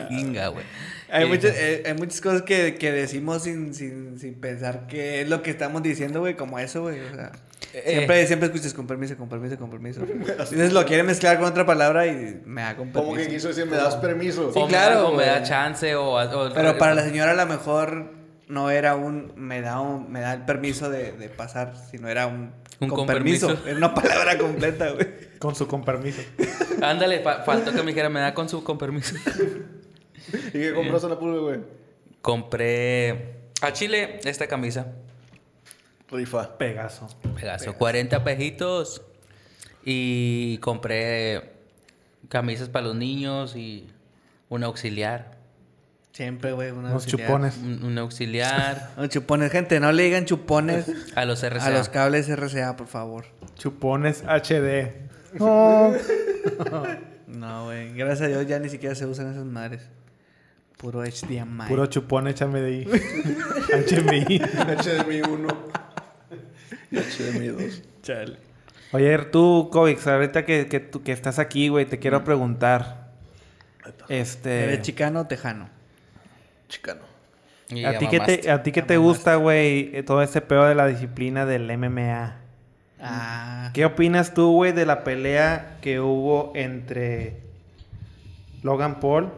Chinga, 0.09 0.49
güey. 0.49 0.65
Hay 1.09 1.25
muchas, 1.25 1.55
eh, 1.55 1.83
hay 1.85 1.93
muchas 1.93 2.19
cosas 2.19 2.41
que, 2.41 2.75
que 2.75 2.91
decimos 2.91 3.43
sin, 3.43 3.73
sin, 3.73 4.19
sin 4.19 4.35
pensar 4.35 4.87
que 4.87 5.21
es 5.21 5.29
lo 5.29 5.43
que 5.43 5.51
estamos 5.51 5.83
diciendo, 5.83 6.19
güey, 6.19 6.35
como 6.35 6.59
eso, 6.59 6.81
güey. 6.81 6.99
O 6.99 7.15
sea, 7.15 7.31
Eh. 7.77 7.83
siempre, 7.95 8.25
siempre 8.27 8.45
escuchas 8.47 8.73
con 8.73 8.87
permiso, 8.87 9.17
con 9.17 9.27
permiso, 9.27 9.57
con 9.57 9.69
permiso. 9.69 10.01
Entonces 10.07 10.71
lo 10.73 10.85
quiere 10.85 11.03
mezclar 11.03 11.37
con 11.37 11.45
otra 11.47 11.65
palabra 11.65 12.07
y 12.07 12.41
me 12.45 12.61
da 12.61 12.75
con 12.77 12.91
permiso. 12.91 13.03
Como 13.13 13.15
que 13.15 13.27
quiso 13.27 13.49
decir, 13.49 13.65
¿me 13.65 13.75
das 13.75 13.95
permiso? 13.97 14.51
Sí, 14.53 14.59
o 14.59 14.63
me 14.63 14.69
claro, 14.69 14.95
da- 14.95 15.05
o 15.07 15.13
me 15.13 15.25
da 15.25 15.43
chance 15.43 15.93
o, 15.95 16.13
o- 16.13 16.53
Pero 16.53 16.77
para 16.77 16.95
la 16.95 17.03
señora 17.03 17.31
a 17.31 17.35
lo 17.35 17.45
mejor 17.45 18.13
no 18.47 18.69
era 18.69 18.95
un 18.95 19.33
me 19.35 19.59
da 19.61 19.79
un, 19.81 20.11
me 20.11 20.21
da 20.21 20.33
el 20.33 20.45
permiso 20.45 20.89
de, 20.89 21.11
de 21.13 21.29
pasar, 21.29 21.73
sino 21.91 22.07
era 22.07 22.27
un, 22.27 22.53
Un 22.79 22.89
con 22.89 23.05
permiso. 23.07 23.57
Era 23.65 23.75
una 23.77 23.93
palabra 23.93 24.37
completa, 24.37 24.91
güey. 24.91 25.07
Con 25.39 25.55
su 25.55 25.67
con 25.67 25.83
permiso. 25.83 26.21
Ándale, 26.81 27.19
fa- 27.21 27.41
faltó 27.43 27.71
que 27.73 27.81
me 27.81 27.87
dijera, 27.87 28.07
me 28.09 28.19
da 28.21 28.33
con 28.33 28.47
su 28.47 28.63
con 28.63 28.77
permiso. 28.77 29.15
¿Y 30.49 30.51
qué 30.59 30.73
compraste 30.73 31.07
en 31.07 31.13
la 31.13 31.19
pulga, 31.19 31.39
güey? 31.41 31.59
Compré 32.21 33.35
a 33.61 33.71
Chile 33.73 34.19
esta 34.23 34.47
camisa. 34.47 34.87
Rifa. 36.15 36.57
Pegaso. 36.57 37.07
Pegaso, 37.35 37.73
40 37.75 38.23
pejitos. 38.23 39.01
Y 39.83 40.57
compré 40.59 41.51
camisas 42.29 42.69
para 42.69 42.87
los 42.87 42.95
niños 42.95 43.55
y 43.55 43.87
un 44.49 44.63
auxiliar. 44.63 45.35
Siempre, 46.11 46.53
güey, 46.53 46.71
Unos 46.71 46.93
auxiliar. 46.93 47.27
chupones. 47.27 47.57
Un, 47.57 47.83
un 47.83 47.97
auxiliar 47.97 48.91
Unos 48.97 49.09
chupones, 49.09 49.51
gente, 49.51 49.79
no 49.81 49.91
le 49.91 50.03
digan 50.03 50.25
chupones 50.25 50.85
a 51.15 51.25
los 51.25 51.43
RCA. 51.43 51.65
a 51.65 51.69
los 51.71 51.89
cables 51.89 52.29
RCA, 52.29 52.77
por 52.77 52.87
favor. 52.87 53.25
Chupones 53.55 54.23
HD. 54.23 55.03
No. 55.39 55.91
No, 57.27 57.65
güey. 57.65 57.93
Gracias 57.93 58.21
a 58.21 58.27
Dios 58.27 58.47
ya 58.47 58.57
ni 58.59 58.69
siquiera 58.69 58.95
se 58.95 59.05
usan 59.05 59.31
esas 59.31 59.43
madres. 59.43 59.81
Puro 60.77 61.01
HDMI. 61.03 61.67
Puro 61.67 61.85
chupón, 61.87 62.27
échame 62.29 62.61
de 62.61 62.67
ahí. 62.67 62.83
HMI. 62.85 64.39
HDMI 64.39 65.21
1. 65.21 65.47
HDMI 66.91 67.47
2. 67.47 67.81
Chale. 68.01 68.37
Oye, 68.91 69.17
tú, 69.25 69.69
Kovics, 69.71 70.07
ahorita 70.07 70.45
que, 70.45 70.67
que, 70.67 70.79
tú- 70.79 71.03
que 71.03 71.11
estás 71.11 71.39
aquí, 71.39 71.67
güey, 71.67 71.85
te 71.85 71.99
quiero 71.99 72.23
preguntar. 72.23 73.11
Este. 74.09 74.63
¿Eres 74.63 74.81
chicano 74.81 75.21
o 75.21 75.27
tejano? 75.27 75.69
Chicano. 76.69 77.01
¿A 77.85 77.97
ti, 77.97 78.07
qué 78.07 78.19
te. 78.19 78.51
¿A 78.51 78.63
ti 78.63 78.71
qué 78.71 78.81
te 78.81 78.97
gusta, 78.97 79.35
güey, 79.35 79.89
eh, 79.93 80.03
todo 80.03 80.21
ese 80.21 80.41
pedo 80.41 80.65
de 80.65 80.75
la 80.75 80.87
disciplina 80.87 81.45
del 81.45 81.69
MMA? 81.77 82.37
Ah. 83.01 83.71
¿Qué 83.73 83.85
opinas 83.85 84.33
tú, 84.33 84.51
güey, 84.53 84.71
de 84.71 84.85
la 84.85 85.03
pelea 85.03 85.77
que 85.81 85.99
hubo 85.99 86.51
entre 86.55 87.37
Logan 88.63 88.99
Paul 88.99 89.31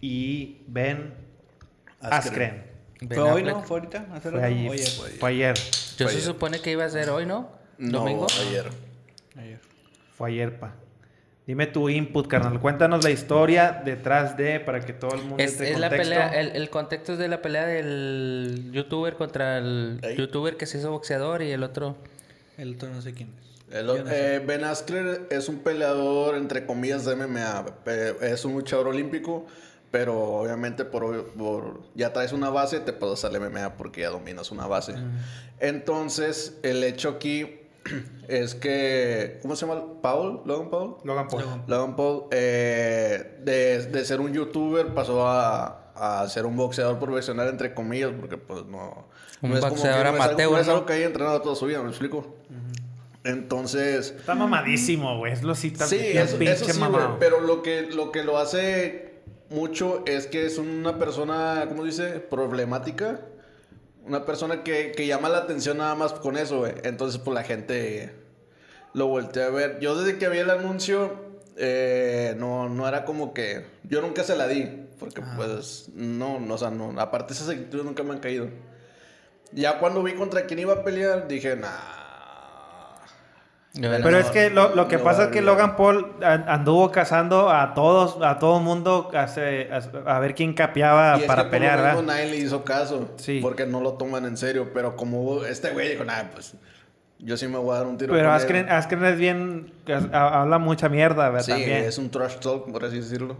y 0.00 0.58
Ben 0.66 1.12
Askren? 2.00 2.69
Ben 3.00 3.18
¿Fue 3.18 3.30
hoy, 3.30 3.42
no? 3.42 3.62
¿Fue 3.62 3.78
ahorita? 3.78 4.06
¿Hace 4.12 4.30
Fue 4.30 4.30
rato? 4.32 4.44
ayer. 4.46 4.70
Oye, 4.70 4.84
Fue 5.18 5.30
ayer. 5.30 5.56
Yo 5.56 5.62
Fue 5.62 5.96
se 5.96 6.04
ayer. 6.04 6.20
supone 6.22 6.60
que 6.60 6.70
iba 6.72 6.84
a 6.84 6.88
ser 6.90 7.08
hoy, 7.10 7.24
¿no? 7.26 7.50
No, 7.78 8.00
¿Domingo? 8.00 8.26
ayer. 8.46 8.66
ayer. 9.38 9.58
Fue 10.16 10.28
ayer, 10.30 10.58
pa. 10.58 10.74
Dime 11.46 11.66
tu 11.66 11.88
input, 11.88 12.28
carnal. 12.28 12.60
Cuéntanos 12.60 13.02
la 13.02 13.10
historia 13.10 13.82
detrás 13.84 14.36
de, 14.36 14.60
para 14.60 14.80
que 14.80 14.92
todo 14.92 15.14
el 15.14 15.22
mundo 15.22 15.36
Es, 15.42 15.52
esté 15.52 15.72
es 15.72 15.78
la 15.80 15.88
contexto. 15.88 16.14
pelea, 16.14 16.40
el, 16.40 16.48
el 16.54 16.70
contexto 16.70 17.12
es 17.14 17.18
de 17.18 17.28
la 17.28 17.42
pelea 17.42 17.66
del 17.66 18.70
youtuber 18.72 19.14
contra 19.14 19.58
el 19.58 19.98
Ey. 20.02 20.16
youtuber 20.16 20.56
que 20.56 20.66
se 20.66 20.78
hizo 20.78 20.90
boxeador 20.90 21.42
y 21.42 21.50
el 21.50 21.62
otro. 21.64 21.96
El 22.58 22.74
otro 22.74 22.90
no 22.90 23.00
sé 23.02 23.14
quién 23.14 23.30
es. 23.40 23.74
El- 23.74 23.86
Yo 23.86 23.98
no 24.04 24.10
sé. 24.10 24.34
eh, 24.36 24.38
ben 24.40 24.62
Askren 24.64 25.26
es 25.30 25.48
un 25.48 25.58
peleador, 25.60 26.36
entre 26.36 26.66
comillas, 26.66 27.04
de 27.06 27.16
MMA. 27.16 27.64
Pe- 27.84 28.14
Es 28.20 28.44
un 28.44 28.52
luchador 28.52 28.88
olímpico, 28.88 29.46
pero 29.90 30.18
obviamente 30.18 30.84
por, 30.84 31.26
por- 31.32 31.80
ya 31.94 32.12
traes 32.12 32.32
una 32.32 32.50
base, 32.50 32.80
te 32.80 32.92
puedes 32.92 33.22
hacer 33.24 33.36
el 33.42 33.50
MMA 33.50 33.76
porque 33.76 34.02
ya 34.02 34.10
dominas 34.10 34.50
una 34.50 34.66
base. 34.66 34.94
Entonces, 35.58 36.58
el 36.62 36.82
hecho 36.84 37.08
aquí 37.10 37.58
es 38.28 38.54
que... 38.54 39.38
¿Cómo 39.42 39.56
se 39.56 39.66
llama? 39.66 39.82
¿Paul? 40.02 40.42
¿Logan 40.44 40.70
Paul? 40.70 40.96
Logan 41.04 41.28
Paul. 41.28 41.44
Logan 41.66 41.96
Paul, 41.96 42.24
eh, 42.30 43.38
de, 43.42 43.86
de 43.86 44.04
ser 44.04 44.20
un 44.20 44.32
youtuber, 44.32 44.88
pasó 44.94 45.26
a, 45.26 45.92
a 46.22 46.28
ser 46.28 46.46
un 46.46 46.56
boxeador 46.56 46.98
profesional, 46.98 47.48
entre 47.48 47.74
comillas, 47.74 48.10
porque 48.18 48.36
pues 48.36 48.64
no... 48.66 49.06
Un 49.42 49.50
no 49.50 49.56
es 49.56 49.60
como 49.62 49.72
boxeador 49.74 50.04
que 50.06 50.10
no 50.12 50.16
es 50.16 50.20
algo- 50.22 50.28
amateur, 50.32 50.50
no 50.52 50.58
es 50.58 50.68
algo 50.68 50.86
que 50.86 50.92
haya 50.92 51.06
entrenado 51.06 51.40
toda 51.42 51.56
su 51.56 51.66
vida, 51.66 51.82
¿me 51.82 51.88
explico? 51.88 52.36
Entonces... 53.24 54.14
Está 54.18 54.34
mamadísimo, 54.34 55.18
güey. 55.18 55.32
Es 55.32 55.42
lo 55.42 55.54
sí, 55.54 55.72
Sí, 55.86 55.96
eso, 56.14 56.38
pinche 56.38 56.54
eso 56.54 56.64
sí, 56.66 56.78
mamado. 56.80 57.06
güey, 57.08 57.18
pero 57.20 57.40
lo 57.40 57.62
que, 57.62 57.82
lo 57.82 58.12
que 58.12 58.22
lo 58.24 58.38
hace 58.38 59.09
mucho 59.50 60.04
es 60.06 60.26
que 60.26 60.46
es 60.46 60.58
una 60.58 60.98
persona, 60.98 61.64
¿cómo 61.68 61.84
dice? 61.84 62.20
Problemática. 62.20 63.20
Una 64.06 64.24
persona 64.24 64.62
que, 64.62 64.92
que 64.92 65.06
llama 65.06 65.28
la 65.28 65.38
atención 65.38 65.78
nada 65.78 65.94
más 65.94 66.12
con 66.12 66.36
eso, 66.36 66.60
güey. 66.60 66.72
Entonces, 66.84 67.20
pues 67.20 67.34
la 67.34 67.42
gente 67.42 68.14
lo 68.94 69.08
volteé 69.08 69.42
a 69.42 69.50
ver. 69.50 69.78
Yo 69.80 70.00
desde 70.00 70.18
que 70.18 70.28
vi 70.28 70.38
el 70.38 70.50
anuncio, 70.50 71.14
eh, 71.56 72.34
no, 72.38 72.68
no 72.68 72.88
era 72.88 73.04
como 73.04 73.34
que... 73.34 73.66
Yo 73.84 74.00
nunca 74.00 74.24
se 74.24 74.36
la 74.36 74.48
di, 74.48 74.86
porque 74.98 75.20
pues 75.36 75.90
no, 75.94 76.40
no, 76.40 76.54
o 76.54 76.58
sea, 76.58 76.70
no, 76.70 76.98
aparte 77.00 77.34
esas 77.34 77.48
actitudes 77.48 77.84
nunca 77.84 78.02
me 78.02 78.12
han 78.12 78.20
caído. 78.20 78.48
Ya 79.52 79.78
cuando 79.78 80.02
vi 80.02 80.14
contra 80.14 80.46
quién 80.46 80.60
iba 80.60 80.74
a 80.74 80.84
pelear, 80.84 81.26
dije, 81.28 81.56
nah. 81.56 81.99
Pero 83.72 84.18
es 84.18 84.26
que 84.30 84.50
lo, 84.50 84.74
lo 84.74 84.88
que 84.88 84.96
No 84.98 85.04
pasa 85.04 85.24
es 85.24 85.28
que. 85.30 85.42
Logan 85.42 85.76
Paul 85.76 86.16
an- 86.24 86.44
anduvo 86.48 86.90
cazando 86.90 87.50
a 87.50 87.72
todos, 87.74 88.18
a 88.20 88.38
todo 88.40 88.58
mundo 88.58 89.10
a, 89.14 89.20
a- 89.26 90.16
a 90.16 90.18
ver 90.18 90.34
quién 90.34 90.54
capeaba 90.54 91.16
Y 91.18 91.20
es 91.20 91.26
para 91.26 91.42
que 91.42 91.48
por 91.48 91.50
pelear, 91.52 91.78
lo 91.78 91.84
mismo 91.84 92.00
¿verdad? 92.00 92.14
nadie 92.14 92.30
le 92.30 92.36
hizo 92.38 92.64
caso. 92.64 93.12
Sí. 93.16 93.38
Porque 93.40 93.66
no 93.66 93.80
lo 93.80 93.92
toman 93.92 94.24
en 94.26 94.36
serio. 94.36 94.70
Pero 94.74 94.96
como 94.96 95.44
este 95.44 95.70
güey 95.70 95.90
dijo, 95.90 96.04
nah, 96.04 96.24
pues 96.32 96.54
yo 97.20 97.36
sí 97.36 97.46
me 97.46 97.58
voy 97.58 97.74
a 97.74 97.78
dar 97.78 97.86
un 97.86 97.96
tiro. 97.96 98.12
Pero 98.12 98.32
Askren, 98.32 98.66
él". 98.66 98.72
Askren 98.72 99.04
es 99.04 99.16
bien, 99.16 99.72
ha- 100.12 100.40
habla 100.40 100.58
mucha 100.58 100.88
mierda, 100.88 101.28
¿verdad? 101.28 101.44
Sí, 101.46 101.52
También. 101.52 101.84
es 101.84 101.96
un 101.98 102.10
trash 102.10 102.38
talk, 102.40 102.70
por 102.72 102.84
así 102.84 102.96
decirlo. 102.96 103.36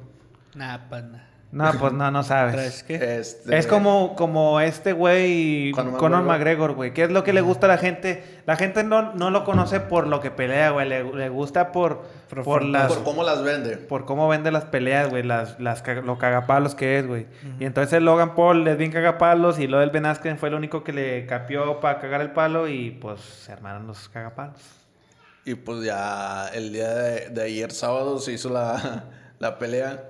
Nah, 0.54 0.78
pues 0.88 1.02
nah. 1.04 1.18
No, 1.52 1.72
pues 1.80 1.92
no, 1.92 2.12
no 2.12 2.20
¿Pero 2.20 2.22
sabes. 2.22 2.60
es 2.60 2.82
que? 2.84 3.18
Este, 3.18 3.58
Es 3.58 3.66
como, 3.66 4.14
como 4.14 4.60
este 4.60 4.92
güey, 4.92 5.72
Conor 5.72 5.96
Conor 5.98 6.22
McGregor. 6.22 6.74
Güey. 6.74 6.94
¿Qué 6.94 7.02
es 7.02 7.10
lo 7.10 7.24
que 7.24 7.32
le 7.32 7.40
gusta 7.40 7.66
a 7.66 7.70
la 7.70 7.76
gente? 7.78 8.22
La 8.46 8.54
gente 8.54 8.84
no, 8.84 9.14
no 9.14 9.30
lo 9.32 9.42
conoce 9.42 9.80
por 9.80 10.06
lo 10.06 10.20
que 10.20 10.30
pelea, 10.30 10.70
güey. 10.70 10.88
Le, 10.88 11.02
le 11.02 11.28
gusta 11.28 11.72
por, 11.72 12.02
Por- 12.28 12.44
por, 12.44 12.62
las... 12.64 12.92
Por 12.92 13.02
cómo 13.02 13.24
las 13.24 13.42
vende. 13.42 13.76
por 13.78 14.04
cómo 14.04 14.28
vende 14.28 14.52
las 14.52 14.64
peleas, 14.66 15.10
güey, 15.10 15.24
las, 15.24 15.58
las, 15.58 15.82
lo 16.04 16.18
cagapalos 16.18 16.76
que 16.76 17.00
es, 17.00 17.06
güey. 17.08 17.26
Y 17.58 17.64
entonces 17.64 17.92
el 17.94 18.04
Logan 18.04 18.36
Paul 18.36 18.68
es 18.68 18.78
bien 18.78 18.92
cagapalos 18.92 19.58
y 19.58 19.66
lo 19.66 19.80
del 19.80 19.90
Ben 19.90 20.06
Askren 20.06 20.38
fue 20.38 20.50
el 20.50 20.54
único 20.54 20.84
que 20.84 20.92
le 20.92 21.26
capió 21.26 21.80
para 21.80 21.98
cagar 21.98 22.20
el 22.20 22.30
palo 22.30 22.68
y 22.68 22.92
pues 22.92 23.20
se 23.22 23.50
armaron 23.52 23.88
los 23.88 24.08
cagapalos. 24.08 24.60
Y 25.44 25.56
pues 25.56 25.82
ya 25.82 26.46
el 26.54 26.72
día 26.72 26.94
de, 26.94 27.28
de 27.30 27.42
ayer 27.42 27.72
sábado 27.72 28.20
se 28.20 28.30
hizo 28.32 28.50
la, 28.50 29.06
la 29.40 29.58
pelea. 29.58 30.10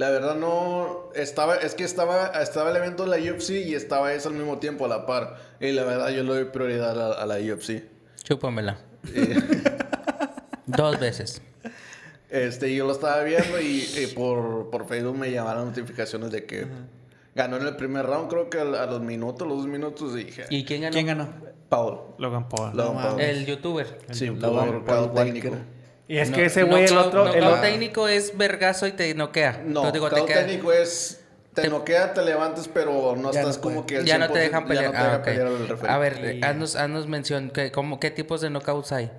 La 0.00 0.08
verdad 0.08 0.34
no 0.34 1.10
estaba, 1.14 1.56
es 1.56 1.74
que 1.74 1.84
estaba, 1.84 2.28
estaba 2.40 2.70
el 2.70 2.76
evento 2.78 3.04
de 3.04 3.20
la 3.20 3.32
UFC 3.34 3.50
y 3.50 3.74
estaba 3.74 4.14
eso 4.14 4.30
al 4.30 4.34
mismo 4.34 4.56
tiempo 4.56 4.86
a 4.86 4.88
la 4.88 5.04
par. 5.04 5.36
Y 5.60 5.72
la 5.72 5.84
verdad 5.84 6.08
yo 6.08 6.22
le 6.22 6.30
doy 6.30 6.44
prioridad 6.46 6.98
a, 6.98 7.22
a 7.22 7.26
la 7.26 7.34
UFC. 7.36 7.82
Chúpamela. 8.22 8.78
Y, 9.14 9.34
Dos 10.66 10.98
veces. 10.98 11.42
este, 12.30 12.74
yo 12.74 12.86
lo 12.86 12.92
estaba 12.92 13.22
viendo 13.24 13.60
y, 13.60 13.86
y 13.98 14.06
por, 14.14 14.70
por 14.70 14.88
Facebook 14.88 15.18
me 15.18 15.30
llamaron 15.30 15.66
notificaciones 15.66 16.30
de 16.30 16.46
que 16.46 16.66
ganó 17.34 17.58
en 17.58 17.66
el 17.66 17.76
primer 17.76 18.06
round, 18.06 18.30
creo 18.30 18.48
que 18.48 18.58
a, 18.58 18.62
a 18.62 18.86
los 18.86 19.02
minutos, 19.02 19.46
los 19.46 19.58
dos 19.58 19.66
minutos, 19.66 20.14
y 20.14 20.24
dije, 20.24 20.46
¿Y 20.48 20.64
quién 20.64 20.80
ganó? 20.80 20.94
¿Quién 20.94 21.06
ganó? 21.08 21.28
Paul. 21.68 21.98
Logan 22.16 22.48
Paul. 22.48 22.74
Logan 22.74 23.02
Paul. 23.02 23.20
El 23.20 23.44
youtuber. 23.44 23.98
Sí, 24.12 24.28
Logan 24.28 24.66
por 24.66 24.84
Paul 24.86 25.10
Walker. 25.10 25.79
Y 26.10 26.18
es 26.18 26.30
No- 26.30 26.36
que 26.36 26.46
ese 26.46 26.64
güey, 26.64 26.86
el 26.86 26.98
otro... 26.98 27.32
el 27.32 27.44
otro- 27.44 27.60
técnico 27.60 28.08
es 28.08 28.36
vergazo 28.36 28.88
y 28.88 28.92
te 28.92 29.14
noquea. 29.14 29.60
No, 29.62 29.66
Entonces, 29.68 29.92
digo, 29.92 30.08
te 30.08 30.16
knockout 30.16 30.28
queda- 30.28 30.44
técnico 30.46 30.72
es... 30.72 31.20
Te, 31.54 31.62
te- 31.62 31.68
noquea, 31.68 32.12
te 32.14 32.22
levantas, 32.22 32.66
pero 32.66 33.14
no 33.16 33.30
Ya 33.32 33.40
estás 33.40 33.56
no 33.58 33.62
como 33.62 33.86
que... 33.86 34.04
Ya 34.04 34.18
no 34.18 34.26
te 34.28 34.40
100%, 34.40 34.42
dejan 34.42 34.66
pelear. 34.66 34.92
Ya 34.92 34.98
no 35.02 35.08
te 35.08 35.14
Ah, 35.16 35.22
pelear 35.22 35.46
el 35.46 35.68
referee. 35.68 35.92
A 35.92 35.98
ver, 35.98 36.34
Y- 36.34 36.42
haznos, 36.44 36.74
haznos 36.74 37.06
mención. 37.06 37.50
¿qué, 37.50 37.70
cómo, 37.70 38.00
¿Qué 38.00 38.10
tipos 38.10 38.40
de 38.40 38.50
knockouts 38.50 38.90
hay? 38.90 39.10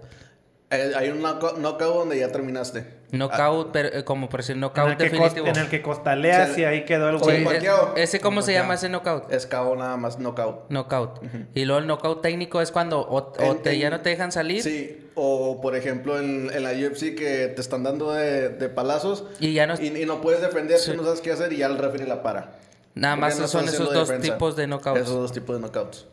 Eh, 0.72 0.94
hay 0.96 1.10
un 1.10 1.22
knockout, 1.22 1.58
knockout 1.58 1.94
donde 1.96 2.18
ya 2.18 2.32
terminaste. 2.32 2.86
Knockout, 3.12 3.72
pero, 3.74 3.90
eh, 3.90 4.04
como 4.06 4.30
por 4.30 4.40
decir, 4.40 4.54
en, 4.56 4.62
knockout 4.62 4.92
cos- 4.94 4.98
definitivo. 4.98 5.48
en 5.48 5.58
el 5.58 5.68
que 5.70 5.82
costaleas 5.82 6.52
O 6.52 6.54
sea, 6.54 6.62
y 6.62 6.64
ahí 6.64 6.86
quedó 6.86 7.10
el 7.10 7.18
güey. 7.18 7.46
Sí, 7.60 7.66
¿Ese 7.98 8.22
cómo 8.22 8.42
se 8.42 8.54
llama 8.54 8.76
ese 8.76 8.88
knockout? 8.88 9.30
Es 9.34 9.46
KO 9.48 9.76
nada 9.76 9.98
más, 9.98 10.18
knockout. 10.18 10.70
Knockout. 10.70 11.20
Y 11.54 11.66
luego 11.66 11.80
el 11.82 11.88
knockout 11.88 12.22
técnico 12.22 12.62
es 12.62 12.72
cuando 12.72 13.02
o, 13.02 13.18
o 13.38 13.52
En- 13.52 13.62
te, 13.62 13.78
ya 13.78 13.88
en- 13.88 13.94
no 13.94 14.00
te 14.02 14.12
dejan 14.12 14.32
salir 14.32 14.64
Sí, 14.64 15.10
o 15.16 15.60
por 15.60 15.76
ejemplo 15.76 16.18
en, 16.18 16.50
en 16.54 16.64
la 16.64 16.72
UFC 16.72 17.16
que 17.16 17.52
te 17.54 17.60
están 17.60 17.84
dando 17.84 18.14
de, 18.14 18.48
de 18.48 18.70
palazos 18.70 19.26
y 19.42 19.52
ya 19.54 19.68
no... 19.68 19.74
y, 19.78 19.88
y 20.02 20.06
no 20.06 20.22
puedes 20.22 20.40
defender, 20.42 20.80
Sí. 20.80 20.94
no 20.96 21.04
sabes 21.04 21.20
qué 21.20 21.34
hacer 21.34 21.52
y 21.52 21.58
ya 21.58 21.66
el 21.68 21.78
referee 21.78 22.08
la 22.08 22.24
para. 22.24 22.54
Nada 22.96 23.16
Porque 23.16 23.22
más 23.26 23.40
no 23.40 23.48
son 23.50 23.66
esos 23.68 23.94
dos 23.94 24.08
defensa. 24.08 24.32
tipos 24.34 24.56
de 24.56 24.68
knockouts. 24.68 25.02
Esos 25.02 25.16
dos 25.16 25.32
tipos 25.34 25.56
de 25.58 25.62
knockouts. 25.62 26.08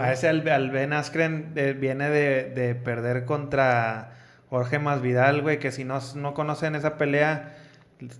A 0.00 0.12
ese 0.12 0.28
al, 0.28 0.46
al 0.48 0.70
Ben 0.70 0.92
Askren 0.92 1.52
eh, 1.56 1.74
viene 1.78 2.10
de, 2.10 2.44
de 2.50 2.74
perder 2.74 3.24
contra 3.24 4.12
Jorge 4.48 4.78
Masvidal, 4.78 5.42
güey, 5.42 5.58
que 5.58 5.70
si 5.70 5.84
no, 5.84 6.00
no 6.16 6.34
conocen 6.34 6.74
esa 6.74 6.96
pelea, 6.98 7.54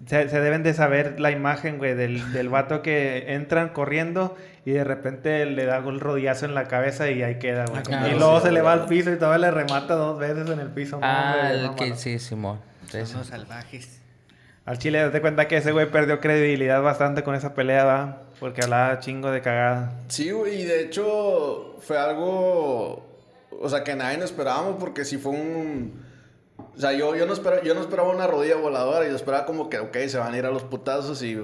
se, 0.07 0.29
se 0.29 0.41
deben 0.41 0.63
de 0.63 0.75
saber 0.75 1.19
la 1.19 1.31
imagen, 1.33 1.79
güey, 1.79 1.95
del, 1.95 2.33
del 2.33 2.49
vato 2.49 2.83
que 2.83 3.33
entran 3.35 3.71
corriendo 3.71 4.37
y 4.65 4.73
de 4.73 4.85
repente 4.85 5.45
le 5.47 5.65
da 5.65 5.81
un 5.81 5.99
rodillazo 5.99 6.45
en 6.47 6.55
la 6.55 6.65
cabeza 6.65 7.11
y 7.11 7.23
ahí 7.23 7.39
queda, 7.39 7.65
güey. 7.67 7.83
Ah, 7.91 8.09
y 8.09 8.17
luego 8.17 8.39
sí, 8.41 8.47
se 8.47 8.53
le 8.53 8.61
va 8.63 8.75
al 8.75 8.87
piso 8.87 9.11
y 9.13 9.17
todavía 9.17 9.49
le 9.49 9.51
remata 9.51 9.95
dos 9.95 10.19
veces 10.21 10.49
en 10.49 10.61
el 10.61 10.69
piso. 10.69 11.01
no, 11.01 11.07
Ah, 11.07 11.51
el 11.51 11.63
no, 11.67 11.77
que 11.77 11.95
sí, 11.97 12.19
Simón. 12.19 12.61
Son 12.91 13.19
los 13.19 13.27
salvajes. 13.27 14.00
Al 14.67 14.79
Chile, 14.79 15.01
date 15.01 15.21
cuenta 15.21 15.49
que 15.49 15.57
ese 15.57 15.73
güey 15.73 15.91
perdió 15.91 16.21
credibilidad 16.21 16.83
bastante 16.83 17.23
con 17.23 17.35
esa 17.35 17.55
pelea, 17.55 17.85
¿va? 17.85 18.23
Porque 18.39 18.63
hablaba 18.63 18.99
chingo 19.01 19.31
de 19.31 19.41
cagada. 19.41 19.93
Sí, 20.09 20.31
güey, 20.31 20.63
y 20.63 20.65
de 20.65 20.83
hecho 20.83 21.77
fue 21.81 21.99
algo, 21.99 23.07
o 23.51 23.69
sea, 23.69 23.83
que 23.83 23.95
nadie 23.95 24.19
nos 24.19 24.31
esperábamos 24.31 24.77
porque 24.79 25.05
sí 25.05 25.19
fue 25.19 25.33
un... 25.33 26.05
O 26.77 26.81
sea, 26.81 26.93
yo, 26.93 27.17
yo, 27.17 27.27
no 27.27 27.33
esperaba, 27.33 27.63
yo 27.63 27.75
no 27.75 27.81
esperaba 27.81 28.11
una 28.11 28.27
rodilla 28.27 28.57
voladora, 28.57 29.09
yo 29.09 29.17
esperaba 29.17 29.47
como 29.47 29.69
que, 29.71 29.79
ok, 29.79 29.97
se 30.07 30.19
van 30.19 30.35
a 30.35 30.39
ir 30.39 30.47
a 30.47 30.51
los 30.51 30.63
putazos 30.63 31.23
y... 31.23 31.39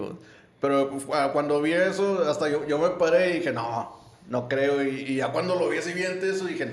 Pero 0.61 0.90
ah, 1.12 1.31
cuando 1.33 1.61
vi 1.61 1.72
eso, 1.72 2.24
hasta 2.29 2.48
yo, 2.48 2.66
yo 2.66 2.79
me 2.79 2.90
paré 2.90 3.31
y 3.31 3.33
dije, 3.38 3.52
no, 3.52 3.98
no 4.29 4.48
creo. 4.48 4.83
Y, 4.83 4.88
y 5.00 5.16
ya 5.16 5.29
cuando 5.29 5.55
lo 5.55 5.68
vi 5.68 5.79
así 5.79 5.92
bien 5.92 6.18
eso, 6.22 6.46
dije, 6.46 6.66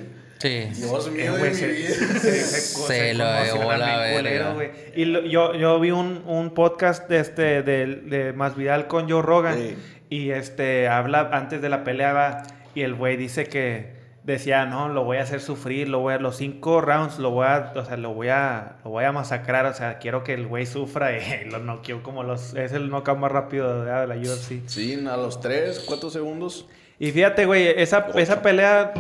Sí. 0.43 0.67
Dios 0.75 1.09
mío 1.09 1.21
Eh, 1.21 1.31
de 1.31 1.37
güey, 1.39 1.49
mi 1.51 1.55
se- 1.55 1.67
vida. 1.67 1.89
se- 1.89 2.19
se- 2.19 2.41
Se 2.43 2.59
se 2.85 3.13
lo 3.15 3.23
llevó 3.43 3.71
la 3.73 4.11
culero, 4.13 4.55
verga. 4.57 4.73
Y 4.95 5.05
lo- 5.05 5.21
yo, 5.21 5.55
yo 5.55 5.79
vi 5.79 5.91
un, 5.91 6.21
un 6.27 6.53
podcast 6.53 7.07
de 7.09 7.19
este 7.21 7.63
de, 7.63 7.85
de 7.87 8.33
Masvidal 8.33 8.87
con 8.87 9.09
Joe 9.09 9.21
Rogan 9.21 9.55
Sí. 9.57 9.75
y 10.09 10.31
este 10.31 10.89
habla 10.89 11.29
antes 11.31 11.61
de 11.61 11.69
la 11.69 11.85
pelea 11.85 12.11
va, 12.11 12.43
y 12.75 12.81
el 12.81 12.93
güey 12.93 13.15
dice 13.15 13.45
que 13.45 13.93
decía, 14.23 14.65
"No, 14.65 14.89
lo 14.89 15.03
voy 15.05 15.17
a 15.17 15.21
hacer 15.23 15.39
sufrir, 15.39 15.87
lo 15.87 15.99
voy 15.99 16.13
a 16.15 16.17
los 16.17 16.35
cinco 16.37 16.81
rounds 16.81 17.19
lo 17.19 17.31
voy 17.31 17.45
a, 17.47 17.71
o 17.75 17.85
sea, 17.85 17.95
lo 17.97 18.13
voy 18.13 18.27
a 18.29 18.77
lo 18.83 18.89
voy 18.91 19.05
a 19.05 19.11
masacrar, 19.13 19.65
o 19.65 19.73
sea, 19.73 19.97
quiero 19.97 20.23
que 20.25 20.33
el 20.33 20.47
güey 20.47 20.65
sufra 20.65 21.17
y 21.17 21.45
lo 21.51 21.59
noqueó 21.59 22.03
como 22.03 22.23
los 22.23 22.53
es 22.53 22.73
el 22.73 22.89
knockout 22.89 23.17
más 23.17 23.31
rápido 23.31 23.83
de, 23.85 23.91
de 23.91 24.07
la 24.07 24.15
UFC." 24.15 24.61
Sí, 24.67 25.01
a 25.09 25.15
los 25.15 25.39
3, 25.39 25.85
4 25.87 26.09
segundos. 26.09 26.67
Y 26.99 27.11
fíjate, 27.11 27.45
güey, 27.45 27.67
esa, 27.81 28.07
esa 28.15 28.41
pelea 28.41 28.93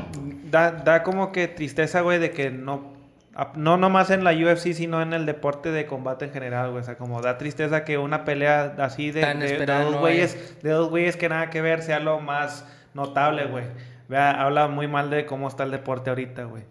da, 0.53 0.71
da 0.71 1.03
como 1.03 1.31
que 1.33 1.47
tristeza, 1.49 1.99
güey, 2.01 2.19
de 2.19 2.31
que 2.31 2.49
no... 2.51 2.93
No 3.55 3.77
nomás 3.77 4.11
en 4.11 4.23
la 4.23 4.31
UFC, 4.31 4.73
sino 4.73 5.01
en 5.01 5.11
el 5.11 5.25
deporte 5.25 5.71
de 5.71 5.87
combate 5.87 6.25
en 6.25 6.31
general, 6.31 6.69
güey. 6.69 6.81
O 6.81 6.85
sea, 6.85 6.97
como 6.97 7.19
da 7.19 7.39
tristeza 7.39 7.83
que 7.83 7.97
una 7.97 8.25
pelea 8.25 8.75
así 8.77 9.09
de, 9.09 9.21
de- 9.21 9.65
dos 9.65 9.91
no 9.91 9.99
güeyes, 10.01 10.61
de 10.61 10.69
dos 10.69 10.91
güeyes 10.91 11.17
que 11.17 11.29
nada 11.29 11.49
que 11.49 11.59
ver 11.63 11.81
sea 11.81 11.99
lo 11.99 12.19
más 12.19 12.63
notable, 12.93 13.45
güey. 13.45 13.63
Vea, 14.07 14.29
habla 14.39 14.67
muy 14.67 14.87
mal 14.87 15.09
de 15.09 15.25
cómo 15.25 15.47
está 15.47 15.63
el 15.63 15.71
deporte 15.71 16.11
ahorita, 16.11 16.43
güey. 16.43 16.61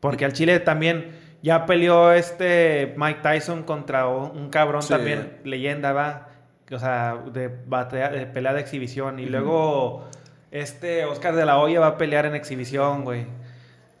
Porque 0.00 0.24
al 0.24 0.32
Chile 0.32 0.58
también 0.58 1.12
ya 1.42 1.64
peleó 1.64 2.10
este 2.12 2.92
Mike 2.96 3.20
Tyson 3.22 3.62
contra 3.62 4.08
un 4.08 4.50
cabrón 4.50 4.82
Sí. 4.82 4.88
también, 4.88 5.38
leyenda, 5.44 5.92
va. 5.92 6.28
O 6.72 6.78
sea, 6.80 7.22
de, 7.32 7.48
batea- 7.68 8.10
de 8.10 8.26
pelea 8.26 8.52
de 8.52 8.60
exhibición. 8.62 9.20
Y 9.20 9.26
luego 9.26 10.08
este 10.54 11.04
Oscar 11.04 11.34
de 11.34 11.44
la 11.44 11.58
Hoya 11.58 11.80
va 11.80 11.88
a 11.88 11.98
pelear 11.98 12.26
en 12.26 12.34
exhibición, 12.36 13.02
güey. 13.04 13.26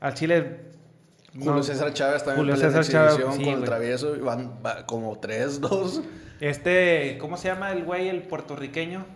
Al 0.00 0.14
Chile. 0.14 0.60
Julio 1.34 1.54
no- 1.56 1.62
César 1.64 1.92
Chávez 1.92 2.22
también 2.22 2.46
Julio 2.46 2.54
pelea 2.54 2.68
en 2.68 2.72
César 2.74 2.92
Chávez, 2.92 3.12
exhibición 3.14 3.38
sí, 3.38 3.50
con 3.50 3.60
el 3.60 3.64
travieso 3.64 4.14
y 4.16 4.20
van 4.20 4.60
va 4.64 4.86
como 4.86 5.18
3, 5.18 5.60
2. 5.60 6.02
Este, 6.40 7.16
¿cómo 7.18 7.36
se 7.36 7.48
llama 7.48 7.70
el 7.72 7.84
güey, 7.84 8.08
el 8.08 8.22
puertorriqueño? 8.22 9.06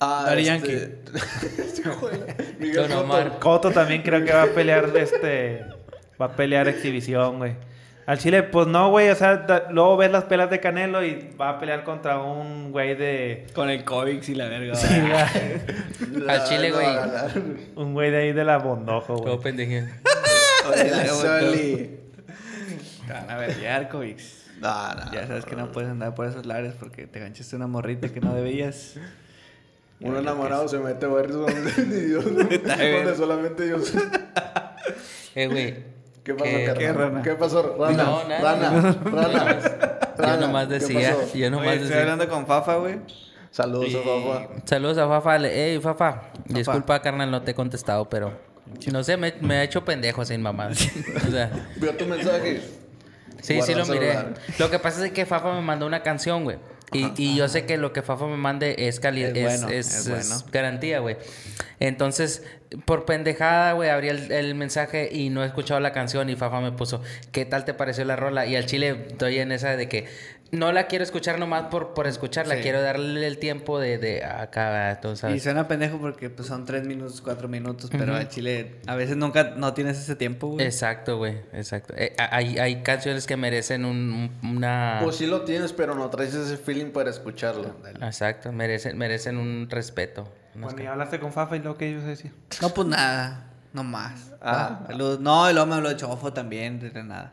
Ah, 0.00 0.24
Daddy 0.26 0.48
este... 0.48 1.02
Miguel 2.58 2.88
Don 2.88 2.88
Cotto. 2.88 3.00
Omar. 3.00 3.38
Coto 3.38 3.70
también 3.70 4.02
creo 4.02 4.24
que 4.24 4.32
va 4.32 4.44
a 4.44 4.46
pelear 4.46 4.90
este. 4.96 5.64
Va 6.20 6.26
a 6.26 6.36
pelear 6.36 6.68
exhibición, 6.68 7.38
güey. 7.38 7.56
Al 8.12 8.18
Chile, 8.18 8.42
pues 8.42 8.66
no, 8.66 8.90
güey. 8.90 9.08
O 9.08 9.14
sea, 9.14 9.38
da- 9.38 9.68
luego 9.70 9.96
ves 9.96 10.10
las 10.10 10.24
peleas 10.24 10.50
de 10.50 10.60
Canelo 10.60 11.02
y 11.02 11.30
va 11.40 11.48
a 11.48 11.58
pelear 11.58 11.82
contra 11.82 12.18
un 12.18 12.70
güey 12.70 12.94
de. 12.94 13.46
Con 13.54 13.70
el 13.70 13.84
COVID 13.84 14.22
y 14.22 14.34
la 14.34 14.48
verga. 14.48 14.74
Sí, 14.74 15.00
güey. 15.00 15.12
Al 16.28 16.44
chile, 16.44 16.68
No, 16.68 16.74
güey. 16.76 16.88
un 17.76 17.94
güey 17.94 18.10
de 18.10 18.18
ahí 18.18 18.32
de 18.34 18.44
la 18.44 18.58
Bondojo, 18.58 19.14
güey. 19.14 19.24
Todo 19.24 19.40
pendejo. 19.40 19.86
Oye, 20.70 20.90
la 20.90 21.04
Luego, 21.04 21.20
Soli. 21.22 22.00
Te 23.06 23.12
van 23.14 23.30
a 23.30 23.36
verguiar, 23.38 23.88
COVID. 23.88 24.16
No, 24.60 24.94
no. 24.94 25.10
Ya 25.12 25.26
sabes 25.26 25.46
que 25.46 25.56
no 25.56 25.72
puedes 25.72 25.88
andar 25.90 26.14
por 26.14 26.26
esos 26.26 26.44
lares 26.44 26.74
porque 26.78 27.06
te 27.06 27.18
ganchaste 27.18 27.56
una 27.56 27.66
morrita 27.66 28.10
que 28.10 28.20
no 28.20 28.34
debías. 28.34 28.96
Un 30.00 30.18
enamorado 30.18 30.68
se 30.68 30.78
mete 30.80 31.06
a 31.06 31.08
donde, 31.08 33.14
solamente 33.16 33.64
Dios. 33.64 33.94
Eh, 35.34 35.46
güey. 35.46 35.92
¿Qué 36.24 36.34
pasó, 36.34 36.44
¿Qué? 36.50 36.64
carnal? 36.64 36.78
¿Qué, 36.78 36.92
rana? 36.92 37.22
¿Qué 37.22 37.30
pasó? 37.32 37.76
Rana. 37.78 38.02
No, 38.04 38.28
nada. 38.28 38.40
Rana. 38.54 38.96
Rana. 40.16 40.36
Yo 40.40 40.46
nomás 40.46 40.66
¿Qué 40.68 40.74
decía. 40.74 41.16
Yo 41.34 41.50
nomás 41.50 41.66
Oye, 41.66 41.74
estoy 41.76 41.88
decía. 41.88 42.00
hablando 42.02 42.28
con 42.28 42.46
Fafa, 42.46 42.76
güey. 42.76 43.00
Saludos 43.50 43.88
Y- 43.90 43.96
a 43.96 44.02
papá. 44.02 44.48
Saludos 44.64 44.98
a 44.98 45.08
Fafa. 45.08 45.36
Ey, 45.48 45.80
Fafa. 45.80 46.22
Disculpa, 46.46 47.02
carnal, 47.02 47.30
no 47.30 47.42
te 47.42 47.50
he 47.50 47.54
contestado, 47.54 48.08
pero 48.08 48.32
No 48.92 49.02
sé, 49.02 49.16
me, 49.16 49.34
me 49.40 49.56
ha 49.56 49.62
hecho 49.64 49.84
pendejo 49.84 50.24
sin 50.24 50.40
mamá. 50.42 50.68
O 51.26 51.30
sea, 51.30 51.50
Vio 51.76 51.94
tu 51.96 52.06
mensaje. 52.06 52.62
sí, 53.40 53.60
sí 53.62 53.74
lo 53.74 53.84
miré. 53.86 54.12
celular. 54.12 54.34
Lo 54.58 54.70
que 54.70 54.78
pasa 54.78 55.04
es 55.04 55.12
que 55.12 55.26
Fafa 55.26 55.52
me 55.54 55.60
mandó 55.60 55.86
una 55.86 56.02
canción, 56.02 56.44
güey. 56.44 56.58
Y, 56.92 57.12
y 57.16 57.36
yo 57.36 57.48
sé 57.48 57.64
que 57.66 57.76
lo 57.78 57.92
que 57.92 58.02
Fafa 58.02 58.26
me 58.26 58.36
mande 58.36 58.74
es 58.88 59.00
cali 59.00 59.22
Es 59.22 59.32
bueno, 59.32 59.68
es- 59.68 59.88
es 59.94 60.06
es 60.06 60.08
bueno. 60.08 60.44
garantía, 60.52 60.98
güey. 61.00 61.16
Entonces, 61.80 62.42
por 62.84 63.04
pendejada, 63.04 63.72
güey, 63.72 63.90
abrí 63.90 64.08
el, 64.08 64.30
el 64.32 64.54
mensaje 64.54 65.08
y 65.12 65.30
no 65.30 65.42
he 65.42 65.46
escuchado 65.46 65.80
la 65.80 65.92
canción 65.92 66.30
y 66.30 66.36
Fafa 66.36 66.60
me 66.60 66.72
puso, 66.72 67.02
¿qué 67.32 67.44
tal 67.44 67.64
te 67.64 67.74
pareció 67.74 68.04
la 68.04 68.16
rola? 68.16 68.46
Y 68.46 68.56
al 68.56 68.66
chile 68.66 69.06
estoy 69.08 69.38
en 69.38 69.52
esa 69.52 69.76
de 69.76 69.88
que 69.88 70.06
no 70.52 70.70
la 70.70 70.86
quiero 70.86 71.02
escuchar 71.02 71.38
nomás 71.38 71.64
por, 71.64 71.94
por 71.94 72.06
escucharla, 72.06 72.56
Sí. 72.56 72.60
quiero 72.62 72.80
darle 72.82 73.26
el 73.26 73.38
tiempo 73.38 73.80
de, 73.80 73.98
de 73.98 74.22
acá, 74.24 75.00
tú 75.02 75.14
Y 75.34 75.40
suena 75.40 75.66
pendejo 75.66 75.98
porque 75.98 76.30
pues, 76.30 76.46
son 76.46 76.64
tres 76.66 76.84
minutos, 76.86 77.20
cuatro 77.22 77.48
minutos, 77.48 77.88
pero 77.90 78.12
Ujú. 78.12 78.20
al 78.20 78.28
chile 78.28 78.76
a 78.86 78.94
veces 78.94 79.16
nunca 79.16 79.54
no 79.56 79.72
tienes 79.74 79.98
ese 79.98 80.14
tiempo, 80.14 80.48
güey. 80.48 80.64
Exacto, 80.64 81.16
güey, 81.16 81.40
exacto. 81.52 81.94
Eh, 81.96 82.14
a- 82.18 82.36
hay, 82.36 82.58
hay 82.58 82.82
canciones 82.82 83.26
que 83.26 83.36
merecen 83.36 83.84
un, 83.84 84.12
un- 84.42 84.56
una... 84.56 85.00
Pues 85.02 85.16
sí 85.16 85.26
lo 85.26 85.42
tienes, 85.42 85.72
pero 85.72 85.94
no 85.94 86.08
traes 86.10 86.34
ese 86.34 86.56
feeling 86.58 86.92
para 86.92 87.10
escucharlo. 87.10 87.74
Exacto, 88.02 88.52
merecen, 88.52 88.96
merecen 88.98 89.38
un 89.38 89.68
respeto. 89.70 90.30
No 90.54 90.62
Cuando 90.64 90.78
sé. 90.78 90.84
ya 90.84 90.92
hablaste 90.92 91.18
con 91.18 91.32
Fafa 91.32 91.56
y 91.56 91.60
lo 91.60 91.78
que 91.78 91.88
ellos 91.88 92.04
decían. 92.04 92.34
No, 92.60 92.68
pues 92.74 92.86
nada, 92.86 93.50
no 93.72 93.84
más. 93.84 94.32
Ah. 94.42 94.80
Ah. 94.86 94.92
No, 95.18 95.48
y 95.50 95.54
luego 95.54 95.66
me 95.66 95.76
habló 95.76 95.88
de 95.88 95.96
Chofo 95.96 96.30
también, 96.34 96.78
de 96.78 97.02
nada. 97.02 97.32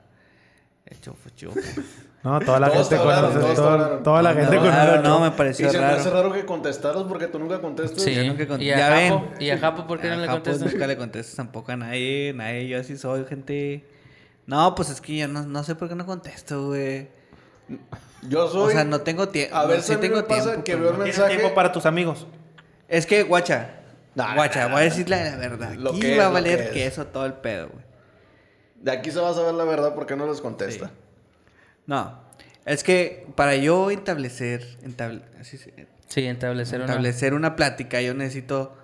El 0.85 1.01
Chofo, 1.01 1.29
Chofo. 1.31 1.59
No, 2.21 2.37
toda 2.41 2.59
la 2.59 2.69
Todos 2.69 2.89
gente 2.89 3.01
conoce. 3.03 3.39
todos 3.39 3.55
todo- 3.55 3.69
hablaron. 3.69 4.03
toda 4.03 4.21
la 4.21 4.33
No, 4.33 4.39
gente 4.41 4.55
no, 4.57 4.61
conoce. 4.61 4.99
no, 5.03 5.19
me 5.21 5.27
Y 5.27 5.31
pareció 5.31 5.71
se 5.71 5.77
me 5.79 5.85
hace 5.85 6.09
raro. 6.09 6.23
raro 6.23 6.33
que 6.33 6.45
contestaras 6.45 7.03
porque 7.03 7.27
tú 7.27 7.39
nunca 7.39 7.61
contestas. 7.61 8.03
Sí. 8.03 8.13
Yo 8.13 8.23
nunca 8.25 8.45
con- 8.45 8.61
¿Y 8.61 8.71
a 8.71 8.77
ya 8.77 8.85
Japo? 9.09 9.25
ven. 9.29 9.41
¿Y 9.41 9.49
a 9.51 9.57
Japo 9.57 9.87
por 9.87 10.01
qué 10.01 10.07
no 10.09 10.13
A 10.15 10.17
le 10.17 10.25
Japo 10.27 10.33
contestas? 10.43 10.73
nunca 10.73 10.87
le 10.87 10.97
contestas 10.97 11.35
tampoco 11.37 11.71
a 11.71 11.77
nadie, 11.77 12.33
nadie, 12.35 12.67
yo 12.67 12.77
así 12.79 12.97
soy, 12.97 13.23
gente. 13.25 13.85
No, 14.47 14.75
pues 14.75 14.89
es 14.89 14.99
que 14.99 15.15
yo 15.15 15.27
no, 15.29 15.43
no 15.43 15.63
sé 15.63 15.75
por 15.75 15.87
qué 15.87 15.95
no 15.95 16.05
contesto, 16.05 16.67
güey. 16.67 17.07
Yo 18.27 18.49
soy. 18.49 18.67
O 18.67 18.71
sea, 18.71 18.83
no 18.83 18.99
tengo 19.01 19.29
tiempo. 19.29 19.55
A 19.55 19.65
ver 19.65 19.81
sí 19.81 19.95
tengo 19.95 20.17
me 20.17 20.23
pasa 20.23 20.43
tiempo, 20.45 20.63
que 20.65 20.75
veo 20.75 20.83
no. 20.83 20.89
el 20.89 20.95
Tienes 20.95 21.17
mensaje. 21.17 21.37
tiempo 21.37 21.55
para 21.55 21.71
tus 21.71 21.85
amigos. 21.85 22.27
Es 22.89 23.05
que, 23.05 23.23
guacha. 23.23 23.75
No, 24.15 24.25
guacha, 24.35 24.63
no, 24.63 24.69
no, 24.69 24.73
voy 24.73 24.81
a 24.81 24.85
no. 24.85 24.89
decirle 24.89 25.23
la 25.31 25.37
verdad. 25.37 25.73
Lo 25.75 25.91
Aquí 25.91 25.99
que 26.01 26.17
va 26.17 26.23
es, 26.23 26.29
a 26.29 26.31
valer 26.31 26.57
que 26.57 26.65
es. 26.85 26.93
queso 26.93 27.05
todo 27.07 27.25
el 27.25 27.33
pedo, 27.33 27.69
güey. 27.69 27.85
De 28.81 28.91
aquí 28.91 29.09
se 29.11 29.19
va 29.21 29.29
a 29.29 29.33
saber 29.33 29.53
la 29.53 29.63
verdad 29.63 29.93
porque 29.95 30.17
no 30.17 30.27
les 30.27 30.41
contesta. 30.41 30.87
Sí. 30.87 30.91
No. 31.89 32.19
Es 32.65 32.83
que 32.83 33.25
para 33.35 33.55
yo 33.55 33.89
establecer, 33.89 34.63
entable- 34.83 35.23
así 35.39 35.57
se- 35.57 35.87
Sí, 36.07 36.25
establecer 36.25 36.79
una... 36.81 36.85
establecer 36.85 37.33
una 37.33 37.55
plática, 37.55 37.99
yo 38.01 38.13
necesito 38.13 38.75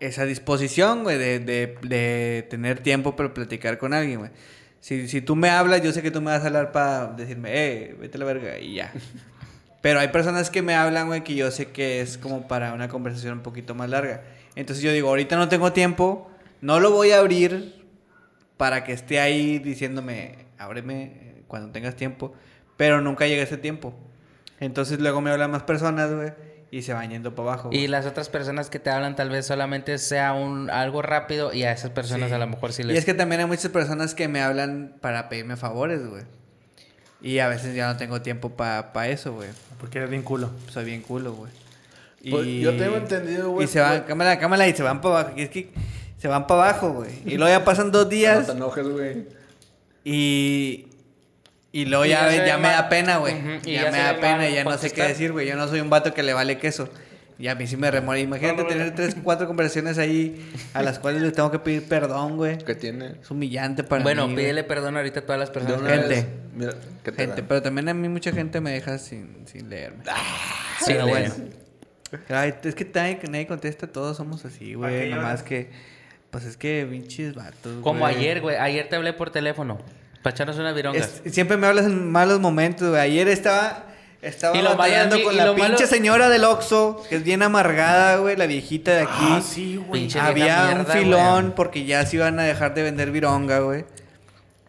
esa 0.00 0.24
disposición, 0.24 1.02
güey, 1.04 1.18
de, 1.18 1.38
de, 1.38 1.76
de 1.82 2.46
tener 2.50 2.80
tiempo 2.80 3.14
para 3.14 3.32
platicar 3.34 3.78
con 3.78 3.92
alguien, 3.94 4.18
güey. 4.20 4.30
Si, 4.80 5.06
si 5.06 5.20
tú 5.20 5.36
me 5.36 5.48
hablas, 5.50 5.82
yo 5.82 5.92
sé 5.92 6.02
que 6.02 6.10
tú 6.10 6.20
me 6.20 6.32
vas 6.32 6.42
a 6.42 6.46
hablar 6.46 6.72
para 6.72 7.08
decirme, 7.12 7.50
eh, 7.52 7.96
vete 8.00 8.16
a 8.16 8.20
la 8.20 8.24
verga, 8.24 8.58
y 8.58 8.74
ya. 8.74 8.92
Pero 9.82 10.00
hay 10.00 10.08
personas 10.08 10.50
que 10.50 10.62
me 10.62 10.74
hablan, 10.74 11.06
güey, 11.08 11.22
que 11.24 11.34
yo 11.34 11.50
sé 11.50 11.66
que 11.72 12.00
es 12.00 12.16
como 12.18 12.48
para 12.48 12.72
una 12.72 12.88
conversación 12.88 13.34
un 13.34 13.42
poquito 13.42 13.74
más 13.74 13.90
larga. 13.90 14.22
Entonces 14.56 14.82
yo 14.82 14.92
digo, 14.92 15.08
ahorita 15.08 15.36
no 15.36 15.48
tengo 15.48 15.72
tiempo, 15.72 16.30
no 16.60 16.80
lo 16.80 16.90
voy 16.90 17.10
a 17.12 17.18
abrir 17.18 17.84
para 18.56 18.82
que 18.84 18.92
esté 18.92 19.18
ahí 19.20 19.58
diciéndome, 19.58 20.46
ábreme 20.58 21.31
cuando 21.52 21.70
tengas 21.70 21.94
tiempo, 21.96 22.32
pero 22.78 23.02
nunca 23.02 23.26
llega 23.26 23.42
ese 23.42 23.58
tiempo. 23.58 23.92
Entonces 24.58 24.98
luego 25.00 25.20
me 25.20 25.30
hablan 25.30 25.50
más 25.50 25.64
personas, 25.64 26.10
güey, 26.14 26.32
y 26.70 26.80
se 26.80 26.94
van 26.94 27.10
yendo 27.10 27.34
para 27.34 27.50
abajo. 27.52 27.68
Y 27.70 27.76
güey. 27.76 27.88
las 27.88 28.06
otras 28.06 28.30
personas 28.30 28.70
que 28.70 28.78
te 28.78 28.88
hablan 28.88 29.16
tal 29.16 29.28
vez 29.28 29.44
solamente 29.44 29.98
sea 29.98 30.32
un 30.32 30.70
algo 30.70 31.02
rápido 31.02 31.52
y 31.52 31.64
a 31.64 31.72
esas 31.72 31.90
personas 31.90 32.30
Sí. 32.30 32.34
a 32.34 32.38
lo 32.38 32.46
mejor 32.46 32.72
sí 32.72 32.82
les... 32.84 32.94
Y 32.94 32.98
es 32.98 33.04
que 33.04 33.12
también 33.12 33.42
hay 33.42 33.46
muchas 33.46 33.70
personas 33.70 34.14
que 34.14 34.28
me 34.28 34.40
hablan 34.40 34.94
para 35.02 35.28
pedirme 35.28 35.56
favores, 35.56 36.06
güey. 36.08 36.22
Y 37.20 37.38
a 37.40 37.48
veces 37.48 37.74
ya 37.74 37.86
no 37.86 37.98
tengo 37.98 38.22
tiempo 38.22 38.50
para 38.56 39.08
eso, 39.08 39.34
güey. 39.34 39.50
Porque 39.78 39.98
eres 39.98 40.08
bien 40.10 40.22
culo. 40.22 40.50
Soy 40.70 40.84
bien 40.86 41.02
culo, 41.02 41.34
güey. 41.34 41.52
Pues, 42.30 42.46
yo 42.46 42.74
tengo 42.78 42.96
entendido, 42.96 43.50
güey, 43.50 43.66
Y 43.66 43.68
se 43.68 43.80
van, 43.80 43.96
güey. 43.98 44.06
cámara, 44.06 44.38
cámara, 44.38 44.66
y 44.66 44.72
se 44.74 44.82
van 44.82 45.00
para 45.02 45.20
abajo. 45.20 45.34
Y 45.36 45.42
es 45.42 45.50
que 45.50 45.70
se 46.18 46.28
van 46.28 46.46
para 46.46 46.70
abajo, 46.70 46.92
güey. 46.92 47.10
Y 47.26 47.36
luego 47.36 47.48
ya 47.52 47.64
pasan 47.64 47.90
dos 47.92 48.04
No 48.06 48.10
días 48.10 48.46
te 48.46 48.52
enojes, 48.52 48.88
güey. 48.88 49.26
y... 50.04 50.86
Y 51.72 51.86
luego 51.86 52.04
Y 52.04 52.10
ya, 52.10 52.58
me 52.58 52.68
da 52.68 52.88
pena, 52.88 53.16
güey. 53.16 53.34
Ya, 53.62 53.84
ya 53.84 53.90
me 53.90 53.98
da 53.98 54.20
pena 54.20 54.48
y 54.48 54.54
ya 54.54 54.64
no 54.64 54.76
sé 54.78 54.90
qué 54.90 55.02
decir, 55.04 55.32
güey. 55.32 55.46
Yo 55.48 55.56
no 55.56 55.66
soy 55.68 55.80
un 55.80 55.90
vato 55.90 56.12
que 56.14 56.22
le 56.22 56.34
vale 56.34 56.58
queso. 56.58 56.88
Y 57.38 57.48
a 57.48 57.54
mí 57.54 57.66
sí 57.66 57.76
me 57.76 57.90
remora. 57.90 58.18
Imagínate 58.18 58.62
tener 58.64 58.94
tres, 58.94 59.16
cuatro 59.22 59.46
conversaciones 59.48 59.98
ahí 59.98 60.52
a 60.74 60.82
las 60.82 60.98
cuales 60.98 61.22
les 61.22 61.32
tengo 61.32 61.50
que 61.50 61.58
pedir 61.58 61.88
perdón, 61.88 62.36
güey. 62.36 62.58
¿Qué 62.58 62.74
tiene? 62.74 63.14
Es 63.22 63.30
humillante 63.30 63.82
para 63.82 64.02
bueno, 64.02 64.28
mí. 64.28 64.34
güey. 64.34 64.44
pídele 64.44 64.64
perdón 64.64 64.96
ahorita 64.96 65.20
a 65.20 65.22
todas 65.24 65.40
las 65.40 65.50
personas. 65.50 65.80
Gente. 65.90 66.08
vez, 66.08 66.26
Mira, 66.54 66.72
¿qué 67.02 67.10
te 67.10 67.16
Gente, 67.22 67.36
dan? 67.40 67.48
pero 67.48 67.62
también 67.62 67.88
a 67.88 67.94
mí 67.94 68.08
mucha 68.08 68.30
gente 68.32 68.60
me 68.60 68.70
deja 68.70 68.98
sin, 68.98 69.46
sin 69.46 69.70
leerme. 69.70 70.04
Sí, 70.80 70.92
pero 70.92 71.06
lee. 71.06 71.10
bueno. 71.10 71.34
Ay, 72.28 72.54
es 72.62 72.74
que 72.74 72.84
nadie, 72.94 73.18
nadie 73.28 73.46
contesta, 73.46 73.86
todos 73.86 74.18
somos 74.18 74.44
así, 74.44 74.76
¿Para 74.76 74.92
güey. 74.92 75.08
Nomás 75.10 75.24
lloras? 75.24 75.42
que, 75.44 75.70
pues 76.30 76.44
es 76.44 76.56
que 76.58 76.86
pinches 76.88 77.34
vatos. 77.34 77.80
Como 77.82 78.00
güey. 78.00 78.14
ayer, 78.14 78.40
güey. 78.42 78.56
Ayer 78.56 78.88
te 78.88 78.96
hablé 78.96 79.14
por 79.14 79.30
teléfono. 79.30 79.78
Para 80.22 80.34
echarnos 80.34 80.56
una 80.58 80.72
vironga. 80.72 80.98
Es- 80.98 81.22
siempre 81.32 81.56
me 81.56 81.66
hablas 81.66 81.86
en 81.86 82.10
malos 82.10 82.40
momentos, 82.40 82.88
güey. 82.90 83.00
Ayer 83.00 83.28
estaba, 83.28 83.86
estaba 84.22 84.56
Y 84.56 84.62
lo 84.62 84.76
batallando 84.76 85.22
con 85.22 85.34
y 85.34 85.36
la 85.36 85.46
malo- 85.52 85.56
pinche 85.66 85.86
señora 85.86 86.28
del 86.28 86.44
Oxxo, 86.44 87.02
que 87.08 87.16
es 87.16 87.24
bien 87.24 87.42
amargada, 87.42 88.16
güey, 88.18 88.36
la 88.36 88.46
viejita 88.46 88.92
de 88.92 89.02
aquí. 89.02 89.10
Ah, 89.28 89.42
sí, 89.44 89.76
güey. 89.76 90.08
Había 90.18 90.76
un 90.78 90.86
filón 90.86 91.42
güey. 91.42 91.54
porque 91.56 91.84
ya 91.84 92.06
se 92.06 92.16
iban 92.16 92.38
a 92.38 92.44
dejar 92.44 92.74
de 92.74 92.82
vender 92.82 93.10
vironga, 93.10 93.58
güey. 93.60 93.84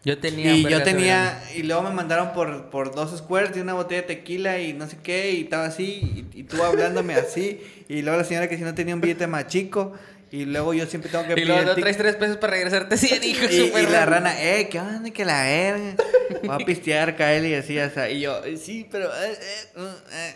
Yo 0.06 0.18
tenía... 0.18 0.54
Y 0.54 0.64
un 0.66 0.70
yo 0.70 0.82
tenía, 0.82 1.42
y 1.56 1.62
luego 1.62 1.80
me 1.80 1.88
mandaron 1.90 2.34
por, 2.34 2.68
por 2.68 2.94
dos 2.94 3.16
squares 3.16 3.54
de 3.54 3.62
una 3.62 3.72
botella 3.72 4.02
de 4.02 4.08
tequila 4.08 4.58
y 4.60 4.74
no 4.74 4.86
sé 4.86 4.98
qué, 5.02 5.30
y 5.32 5.44
estaba 5.44 5.64
así, 5.64 6.26
y, 6.34 6.40
y 6.40 6.42
tú 6.42 6.62
hablándome 6.62 7.14
así, 7.14 7.58
y 7.88 8.02
luego 8.02 8.18
la 8.18 8.24
señora 8.24 8.46
que 8.46 8.58
si 8.58 8.64
no 8.64 8.74
tenía 8.74 8.94
un 8.94 9.00
billete 9.00 9.26
más 9.26 9.46
chico, 9.46 9.94
y 10.40 10.44
luego 10.46 10.74
yo 10.74 10.86
siempre 10.86 11.10
tengo 11.10 11.24
que 11.26 11.40
Y 11.40 11.44
luego 11.44 11.74
traes 11.74 11.96
tres 11.96 12.16
pesos 12.16 12.36
para 12.38 12.52
regresarte 12.54 12.96
100, 12.96 13.22
hijo. 13.30 13.44
y, 13.50 13.54
y 13.82 13.86
la 13.86 14.04
rana, 14.06 14.42
eh, 14.42 14.68
¿qué 14.68 14.80
onda? 14.80 15.10
Que 15.10 15.24
la 15.24 15.42
verga. 15.44 15.94
Voy 16.42 16.62
a 16.62 16.64
pistear, 16.66 17.16
Kyle, 17.16 17.46
y 17.46 17.54
así, 17.54 17.78
hasta. 17.78 18.10
Y 18.10 18.20
yo, 18.20 18.44
"Eh, 18.44 18.56
sí, 18.56 18.86
pero. 18.90 19.06
eh, 19.14 19.32
eh, 19.40 19.78
uh, 19.80 20.12
eh". 20.12 20.34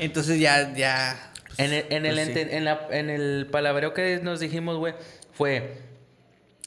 Entonces 0.00 0.38
ya, 0.40 0.74
ya. 0.74 1.32
pues, 1.46 1.58
En 1.58 1.72
el, 1.72 1.84
en, 1.90 2.06
el, 2.06 2.14
pues, 2.16 2.26
sí. 2.26 2.32
ente- 2.32 2.54
en, 2.56 2.64
la- 2.64 2.86
en 2.90 3.08
el 3.10 3.46
palabreo 3.50 3.94
que 3.94 4.18
nos 4.22 4.40
dijimos, 4.40 4.76
güey, 4.78 4.94
fue... 5.32 5.74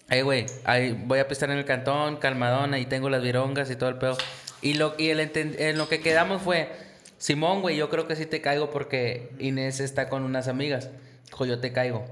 Eh, 0.10 0.22
güey, 0.22 0.46
ahí 0.66 0.98
voy 1.06 1.20
a 1.20 1.28
pistar 1.28 1.50
en 1.52 1.58
el 1.58 1.66
cantón, 1.66 2.18
calmadón, 2.18 2.74
ahí 2.74 2.86
tengo 2.86 3.10
las 3.10 3.22
virongas 3.24 3.70
y 3.72 3.76
todo 3.76 3.90
el 3.90 3.98
pedo. 3.98 4.18
Y 4.62 4.74
lo, 4.76 4.96
y 4.98 5.10
el 5.10 5.20
enten- 5.20 5.56
en 5.60 5.78
lo 5.78 5.88
que 5.90 6.00
quedamos 6.02 6.42
fue... 6.42 6.70
Simón, 7.18 7.62
güey, 7.62 7.78
yo 7.78 7.90
creo 7.90 8.08
que 8.08 8.16
sí 8.16 8.26
te 8.26 8.42
caigo 8.42 8.70
porque 8.70 9.30
Inés 9.40 9.80
está 9.80 10.10
con 10.10 10.24
unas 10.24 10.48
amigas. 10.48 10.90
Dijo, 11.28 11.46
yo 11.46 11.60
te 11.60 11.72
caigo. 11.72 12.06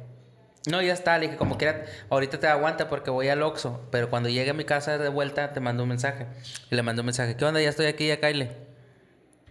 No, 0.69 0.81
ya 0.81 0.93
está. 0.93 1.17
Le 1.17 1.25
dije, 1.27 1.37
como 1.37 1.57
quiera, 1.57 1.85
ahorita 2.09 2.39
te 2.39 2.47
aguanta 2.47 2.87
porque 2.87 3.09
voy 3.09 3.27
al 3.29 3.41
Oxxo. 3.41 3.81
Pero 3.91 4.09
cuando 4.09 4.29
llegue 4.29 4.51
a 4.51 4.53
mi 4.53 4.63
casa 4.65 4.97
de 4.97 5.09
vuelta, 5.09 5.53
te 5.53 5.59
mando 5.59 5.83
un 5.83 5.89
mensaje. 5.89 6.27
Y 6.69 6.75
le 6.75 6.83
mando 6.83 7.01
un 7.01 7.07
mensaje. 7.07 7.35
¿Qué 7.35 7.45
onda? 7.45 7.61
Ya 7.61 7.69
estoy 7.69 7.87
aquí, 7.87 8.07
ya 8.07 8.19
caile. 8.19 8.51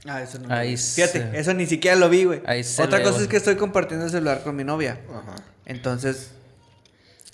Ah, 0.07 0.23
eso 0.23 0.39
no. 0.39 0.55
Ahí 0.55 0.69
lo 0.69 0.77
vi. 0.77 0.77
Fíjate, 0.77 1.31
se- 1.33 1.39
eso 1.41 1.53
ni 1.55 1.67
siquiera 1.67 1.97
lo 1.97 2.09
vi, 2.09 2.25
güey. 2.25 2.43
Ahí 2.47 2.63
se 2.65 2.83
Otra 2.83 2.99
le- 2.99 3.05
cosa 3.05 3.21
es 3.21 3.29
que 3.29 3.37
estoy 3.37 3.57
compartiendo 3.57 4.07
el 4.07 4.13
celular 4.13 4.43
con 4.43 4.55
mi 4.57 4.65
novia. 4.65 5.01
Ajá. 5.11 5.35
Entonces, 5.67 6.31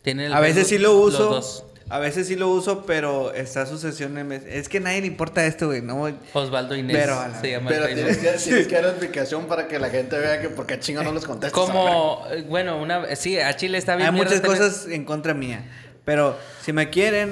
Tiene 0.03 0.27
el 0.27 0.33
a 0.35 0.41
veces 0.41 0.67
sí 0.69 0.79
lo 0.79 0.95
los 0.95 1.15
uso. 1.15 1.71
A 1.89 2.01
veces 2.01 2.27
sí 2.27 2.35
lo 2.35 2.49
uso, 2.49 2.85
pero 2.85 3.33
está 3.33 3.65
su 3.65 3.79
sesión 3.79 4.19
en 4.19 4.27
mes- 4.27 4.43
Es 4.45 4.69
que 4.69 4.81
nadie 4.81 5.01
le 5.03 5.07
importa 5.07 5.47
esto, 5.47 5.67
güey. 5.67 5.83
No, 5.83 6.13
Osvaldo 6.33 6.75
Inés 6.75 6.97
Pero 6.97 7.21
a 7.21 7.29
la- 7.29 7.41
se 7.41 7.51
llama 7.53 7.69
Pero 7.69 7.87
tienes 7.87 8.19
que, 8.19 8.29
tienes 8.45 8.67
que 8.67 8.75
dar 8.75 8.85
explicación 8.87 9.47
para 9.47 9.69
que 9.69 9.79
la 9.79 9.89
gente 9.91 10.19
vea 10.19 10.41
que 10.41 10.49
por 10.49 10.67
qué 10.67 10.81
chingo 10.81 11.05
no 11.05 11.13
les 11.13 11.25
contestas. 11.25 11.53
Como, 11.53 12.25
eh, 12.33 12.45
bueno, 12.49 12.83
una 12.83 13.15
sí, 13.15 13.39
a 13.39 13.55
Chile 13.55 13.79
está 13.79 13.95
bien. 13.95 14.09
Hay 14.09 14.15
muchas 14.15 14.43
tener- 14.43 14.59
cosas 14.59 14.87
en 14.89 15.05
contra 15.05 15.33
mía. 15.33 15.65
Pero 16.05 16.37
si 16.63 16.73
me 16.73 16.91
quieren 16.91 17.31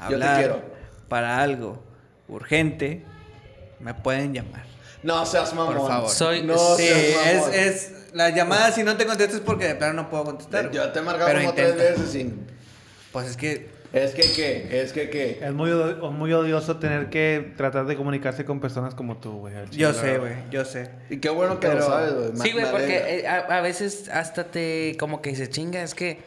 Yo 0.00 0.08
te 0.08 0.14
hablar 0.14 0.38
quiero. 0.38 0.62
para 1.08 1.42
algo 1.42 1.82
urgente, 2.28 3.04
me 3.80 3.92
pueden 3.92 4.32
llamar. 4.32 4.64
No 5.02 5.24
seas 5.26 5.52
mamón. 5.54 5.76
Por 5.76 5.88
favor. 5.88 6.10
Soy- 6.10 6.42
No 6.42 6.56
sí, 6.76 6.84
seas 6.86 7.26
es, 7.26 7.36
mamón. 7.36 7.54
es 7.54 7.92
las 8.14 8.34
llamadas 8.34 8.74
si 8.74 8.82
no 8.82 8.96
te 8.96 9.04
contesto 9.04 9.36
es 9.36 9.42
porque 9.42 9.66
de 9.68 9.74
plano 9.74 9.92
no 9.92 10.08
puedo 10.10 10.24
contestar. 10.24 10.70
Yo 10.70 10.90
te 10.90 11.00
he 11.00 11.02
marcado 11.02 11.26
Pero 11.28 11.40
como 11.40 11.52
tres 11.54 11.76
veces 11.76 12.10
sin... 12.10 12.46
Pues 13.20 13.30
es 13.30 13.36
que 13.36 13.78
Es 13.92 14.12
que 14.12 14.22
qué, 14.36 14.82
es 14.82 14.92
que 14.92 15.08
qué. 15.08 15.38
Es 15.42 15.52
muy, 15.52 15.70
odio- 15.70 16.10
muy 16.10 16.30
odioso 16.32 16.76
tener 16.76 17.08
que 17.08 17.52
tratar 17.56 17.86
de 17.86 17.96
comunicarse 17.96 18.44
con 18.44 18.60
personas 18.60 18.94
como 18.94 19.16
tú, 19.16 19.32
güey. 19.38 19.54
yo 19.72 19.94
sé, 19.94 20.18
güey, 20.18 20.34
yo 20.50 20.64
sé. 20.66 20.90
Y 21.08 21.16
qué 21.18 21.30
bueno 21.30 21.58
que 21.58 21.68
Pero- 21.68 21.80
lo 21.80 21.86
sabes, 21.86 22.12
güey. 22.14 22.30
Sí, 22.42 22.52
güey, 22.52 22.70
porque 22.70 23.20
eh, 23.20 23.26
a, 23.28 23.38
a 23.38 23.60
veces 23.62 24.08
hasta 24.10 24.44
te 24.44 24.94
como 24.98 25.22
que 25.22 25.34
se 25.34 25.48
chinga, 25.48 25.82
es 25.82 25.94
que 25.94 26.18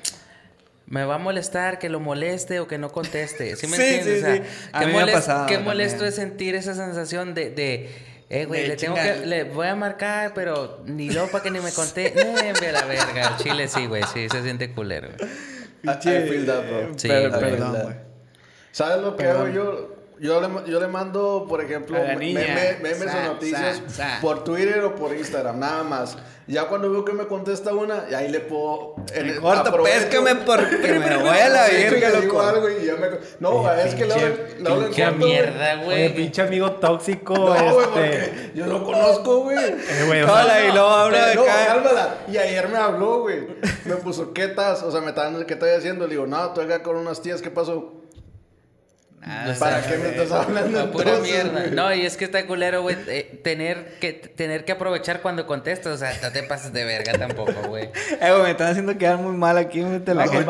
me 0.87 1.05
va 1.05 1.15
a 1.15 1.19
molestar 1.19 1.77
que 1.79 1.87
lo 1.87 1.99
moleste 1.99 2.59
o 2.59 2.67
que 2.67 2.77
no 2.79 2.91
conteste. 2.91 3.55
¿Sí 3.55 3.67
me 3.67 3.77
Sí, 3.77 3.83
entiendes? 3.83 4.19
sí, 4.19 4.23
o 4.23 4.25
sea, 4.25 4.35
sí. 4.37 4.41
A 4.73 4.79
qué, 4.79 4.85
mí 4.87 4.93
me 4.93 4.99
ha 4.99 5.05
molest- 5.05 5.13
pasado 5.13 5.45
qué 5.45 5.53
también. 5.53 5.63
molesto 5.77 6.05
es 6.05 6.15
sentir 6.15 6.55
esa 6.55 6.73
sensación 6.73 7.33
de, 7.35 7.51
de 7.51 7.89
eh, 8.29 8.45
güey, 8.45 8.65
le 8.67 8.75
tengo 8.75 8.95
que, 8.95 9.25
le 9.25 9.43
voy 9.43 9.67
a 9.67 9.75
marcar, 9.75 10.33
pero 10.33 10.81
ni 10.85 11.09
lo 11.11 11.27
para 11.27 11.43
que 11.43 11.51
ni 11.51 11.59
me 11.59 11.71
conté. 11.71 12.13
No, 12.15 12.33
ve 12.59 12.67
a 12.69 12.71
la 12.71 12.85
verga. 12.85 13.27
Al 13.27 13.37
Chile 13.37 13.67
sí, 13.67 13.85
güey, 13.85 14.03
sí, 14.13 14.27
se 14.29 14.41
siente 14.41 14.71
culero. 14.71 15.09
güey. 15.17 15.29
I, 15.83 15.89
I 15.91 16.27
feel 16.27 16.45
that, 16.45 16.67
bro. 16.69 16.93
Sí, 16.97 17.07
Per- 17.07 17.31
perdón, 17.31 17.77
güey. 17.83 17.95
¿Sabes 18.71 19.01
lo 19.01 19.15
que 19.15 19.25
hago 19.25 19.47
yo? 19.49 19.90
Yo 20.21 20.39
le, 20.39 20.71
yo 20.71 20.79
le 20.79 20.85
mando, 20.87 21.47
por 21.49 21.61
ejemplo, 21.61 21.97
meme- 21.97 22.77
memes 22.79 23.11
Sa, 23.11 23.17
o 23.31 23.33
noticias 23.33 23.81
sa, 23.87 23.93
sa. 24.17 24.21
por 24.21 24.43
Twitter 24.43 24.83
o 24.83 24.93
por 24.93 25.15
Instagram, 25.15 25.57
nada 25.59 25.83
más. 25.83 26.15
Ya 26.45 26.65
cuando 26.65 26.91
veo 26.91 27.03
que 27.03 27.13
me 27.13 27.25
contesta 27.25 27.73
una, 27.73 28.05
y 28.07 28.13
ahí 28.13 28.27
le 28.29 28.39
puedo... 28.41 28.95
en 29.15 29.29
el- 29.29 29.39
Corta, 29.41 29.69
aprovecho. 29.69 29.97
péscame 30.09 30.35
porque 30.35 30.99
me 30.99 31.17
voy 31.17 31.27
a 31.39 31.49
la 31.49 31.67
digo 31.69 32.33
loco. 32.33 32.41
algo 32.41 32.69
y 32.69 32.85
ya 32.85 32.95
me... 32.97 33.07
No, 33.39 33.71
es 33.73 33.95
que 33.95 34.05
le 34.05 34.13
hablo- 34.13 34.89
le 34.89 35.11
mierda, 35.25 35.75
güey. 35.83 36.13
pinche 36.15 36.41
amigo 36.43 36.71
tóxico, 36.73 37.33
No, 37.33 37.45
güey, 37.45 37.57
este. 37.65 37.81
porque 37.83 38.51
yo 38.53 38.65
lo 38.67 38.83
conozco, 38.83 39.39
güey. 39.39 39.57
Eh, 39.57 40.03
güey, 40.05 40.21
Hola, 40.21 40.61
y 40.67 40.71
luego 40.71 40.87
habla 40.87 41.27
de 41.29 41.35
No, 41.35 41.41
acá. 41.43 42.15
Y 42.31 42.37
ayer 42.37 42.69
me 42.69 42.77
habló, 42.77 43.21
güey. 43.21 43.47
Me 43.85 43.95
puso, 43.95 44.33
¿qué 44.33 44.43
estás? 44.43 44.83
O 44.83 44.91
sea, 44.91 45.01
me 45.01 45.09
estaban, 45.09 45.43
¿qué 45.45 45.53
estoy 45.53 45.71
haciendo? 45.71 46.05
Le 46.05 46.11
digo, 46.13 46.27
no, 46.27 46.45
estoy 46.45 46.65
acá 46.65 46.83
con 46.83 46.95
unas 46.97 47.23
tías, 47.23 47.41
¿qué 47.41 47.49
pasó? 47.49 47.93
Nada, 49.21 49.53
¿Para 49.59 49.81
qué 49.83 49.97
me 49.97 50.09
estás 50.09 50.31
hablando 50.47 50.79
La 50.85 50.91
pura 50.91 51.11
entonces, 51.11 51.31
mierda. 51.33 51.59
güey? 51.61 51.71
No, 51.75 51.93
y 51.93 52.05
es 52.07 52.17
que 52.17 52.25
está 52.25 52.47
culero, 52.47 52.81
güey. 52.81 52.95
eh, 53.07 53.39
tener, 53.43 53.99
que, 53.99 54.13
tener 54.13 54.65
que 54.65 54.71
aprovechar 54.71 55.21
cuando 55.21 55.45
contestas. 55.45 55.93
O 55.93 55.97
sea, 55.97 56.11
no 56.23 56.31
te 56.31 56.41
pases 56.43 56.73
de 56.73 56.83
verga 56.85 57.13
tampoco, 57.13 57.53
güey. 57.67 57.89
Eh, 58.19 58.31
güey, 58.31 58.41
me 58.43 58.51
están 58.51 58.69
haciendo 58.71 58.97
quedar 58.97 59.17
muy 59.17 59.37
mal 59.37 59.57
aquí, 59.59 59.81
la 59.81 59.89
No, 59.89 60.31
güey, 60.31 60.45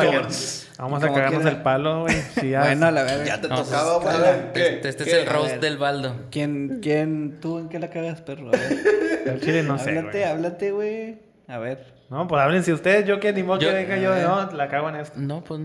Vamos 0.77 1.03
a 1.03 1.07
cagarnos 1.07 1.41
quiera. 1.41 1.49
el 1.57 1.61
palo, 1.63 2.01
güey. 2.03 2.15
Sí, 2.39 2.49
ya- 2.51 2.61
Bueno, 2.61 2.85
a 2.87 2.91
la 2.91 3.03
verga. 3.03 3.25
Ya 3.25 3.41
te 3.41 3.47
No, 3.49 3.61
tocaba, 3.61 3.99
pues, 4.01 4.17
güey. 4.17 4.29
Este, 4.55 4.89
este 4.89 5.03
es 5.03 5.13
el 5.13 5.25
roast 5.27 5.55
del 5.57 5.77
baldo. 5.77 6.15
¿Quién, 6.31 6.79
quién, 6.81 7.39
tú 7.41 7.59
en 7.59 7.67
qué 7.69 7.77
la 7.77 7.89
cagas, 7.89 8.21
perro? 8.21 8.47
A 8.47 8.51
ver. 8.51 8.79
Al 9.31 9.39
chile 9.41 9.63
no 9.63 9.77
sé, 9.77 9.89
háblate, 9.97 10.11
güey. 10.17 10.23
háblate, 10.23 10.71
güey. 10.71 11.17
A 11.47 11.57
ver. 11.59 11.93
No, 12.09 12.27
pues 12.27 12.41
háblense 12.41 12.71
ustedes. 12.73 13.05
Yo 13.05 13.19
que 13.19 13.31
ni 13.33 13.43
modo 13.43 13.59
que 13.59 13.65
Yo- 13.65 13.73
venga 13.73 13.97
yo. 13.97 14.15
No, 14.15 14.51
la 14.53 14.67
cago 14.69 14.87
en 14.89 14.95
esto. 14.95 15.19
No, 15.19 15.43
pues. 15.43 15.59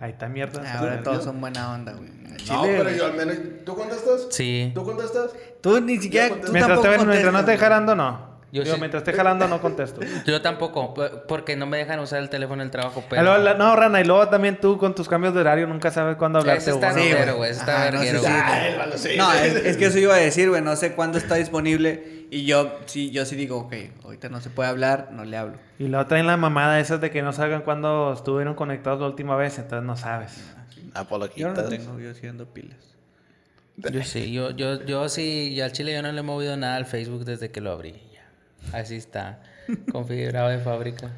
Ahí 0.00 0.12
está 0.12 0.28
mierda. 0.28 0.78
Ahora 0.78 1.02
todos 1.02 1.24
son 1.24 1.40
buena 1.40 1.72
onda, 1.72 1.92
güey. 1.92 2.08
No, 2.08 2.36
chile, 2.36 2.58
pero 2.62 2.84
güey. 2.84 2.98
yo 2.98 3.06
al 3.06 3.14
menos... 3.14 3.36
¿Tú 3.64 3.74
contestas? 3.74 4.26
Sí. 4.30 4.70
¿Tú 4.74 4.84
contestas? 4.84 5.30
Tú 5.60 5.80
ni 5.80 5.98
siquiera. 5.98 6.28
Tú 6.28 6.52
Mientras, 6.52 6.80
tampoco 6.80 6.82
te, 6.82 7.06
mientras 7.06 7.32
no 7.32 7.38
contestas, 7.38 7.60
jalando, 7.60 7.94
no. 7.96 8.27
Yo 8.50 8.62
Digo, 8.62 8.76
sí. 8.76 8.80
mientras 8.80 9.02
esté 9.02 9.12
jalando, 9.12 9.46
no 9.46 9.60
contesto. 9.60 10.00
Yo 10.26 10.40
tampoco, 10.40 10.94
porque 11.28 11.54
no 11.54 11.66
me 11.66 11.76
dejan 11.76 12.00
usar 12.00 12.20
el 12.22 12.30
teléfono 12.30 12.62
en 12.62 12.68
el 12.68 12.70
trabajo, 12.70 13.00
Ah, 13.04 13.06
pero... 13.10 13.36
la- 13.38 13.52
no, 13.54 13.76
Rana, 13.76 14.00
y 14.00 14.04
luego 14.04 14.26
también 14.28 14.58
tú 14.58 14.78
con 14.78 14.94
tus 14.94 15.06
cambios 15.08 15.34
de 15.34 15.40
horario 15.40 15.66
nunca 15.66 15.90
sabes 15.90 16.16
cuándo 16.16 16.38
hablarte. 16.38 16.62
Ese 16.62 16.70
está 16.70 16.92
Sí, 16.94 17.00
güey. 17.00 17.12
verguero, 17.12 17.36
güey. 17.36 17.50
Ese 17.50 17.60
está 17.60 17.82
Ajá, 17.82 17.90
verguero, 17.90 18.18
sí, 18.20 18.24
sí. 18.24 18.30
güey. 18.30 18.42
Ah, 18.42 18.86
sí. 18.96 19.08
No, 19.18 19.32
es, 19.34 19.54
es 19.54 19.76
que 19.76 19.86
eso 19.86 19.98
iba 19.98 20.14
a 20.14 20.18
decir, 20.18 20.48
güey. 20.48 20.62
No 20.62 20.76
sé 20.76 20.92
cuándo 20.94 21.18
está 21.18 21.34
disponible. 21.34 22.26
Y 22.30 22.44
yo 22.46 22.78
sí, 22.86 23.10
yo 23.10 23.24
sí 23.26 23.36
digo, 23.36 23.58
ok, 23.58 23.74
ahorita 24.04 24.28
no 24.30 24.40
se 24.40 24.50
puede 24.50 24.68
hablar, 24.70 25.08
no 25.12 25.24
le 25.24 25.36
hablo. 25.36 25.58
Y 25.78 25.88
luego 25.88 26.06
traen 26.06 26.26
la 26.26 26.36
mamada 26.36 26.78
esas 26.80 27.00
de 27.00 27.10
que 27.10 27.22
no 27.22 27.32
salgan 27.32 27.62
cuando 27.62 28.12
estuvieron 28.14 28.54
conectados 28.54 29.00
la 29.00 29.06
última 29.06 29.36
vez, 29.36 29.58
entonces 29.58 29.86
no 29.86 29.96
sabes. 29.96 30.42
Ah, 30.94 31.04
por 31.04 31.20
la 31.20 31.28
Yo 31.34 31.48
no 31.52 31.64
tengo, 31.64 31.98
yo 31.98 32.14
siendo 32.14 32.46
pilas. 32.46 32.76
Yo 33.76 34.02
sí, 34.02 34.32
yo, 34.32 34.50
yo, 34.50 34.84
yo 34.84 35.08
sí, 35.08 35.50
y 35.52 35.60
al 35.60 35.70
chile 35.72 35.92
yo 35.92 36.02
no 36.02 36.10
le 36.10 36.18
he 36.18 36.22
movido 36.22 36.56
nada 36.56 36.76
al 36.76 36.84
Facebook 36.86 37.24
desde 37.24 37.50
que 37.50 37.60
lo 37.60 37.70
abrí. 37.72 37.94
Así 38.72 38.96
está, 38.96 39.40
configurado 39.92 40.48
de 40.48 40.58
fábrica. 40.58 41.10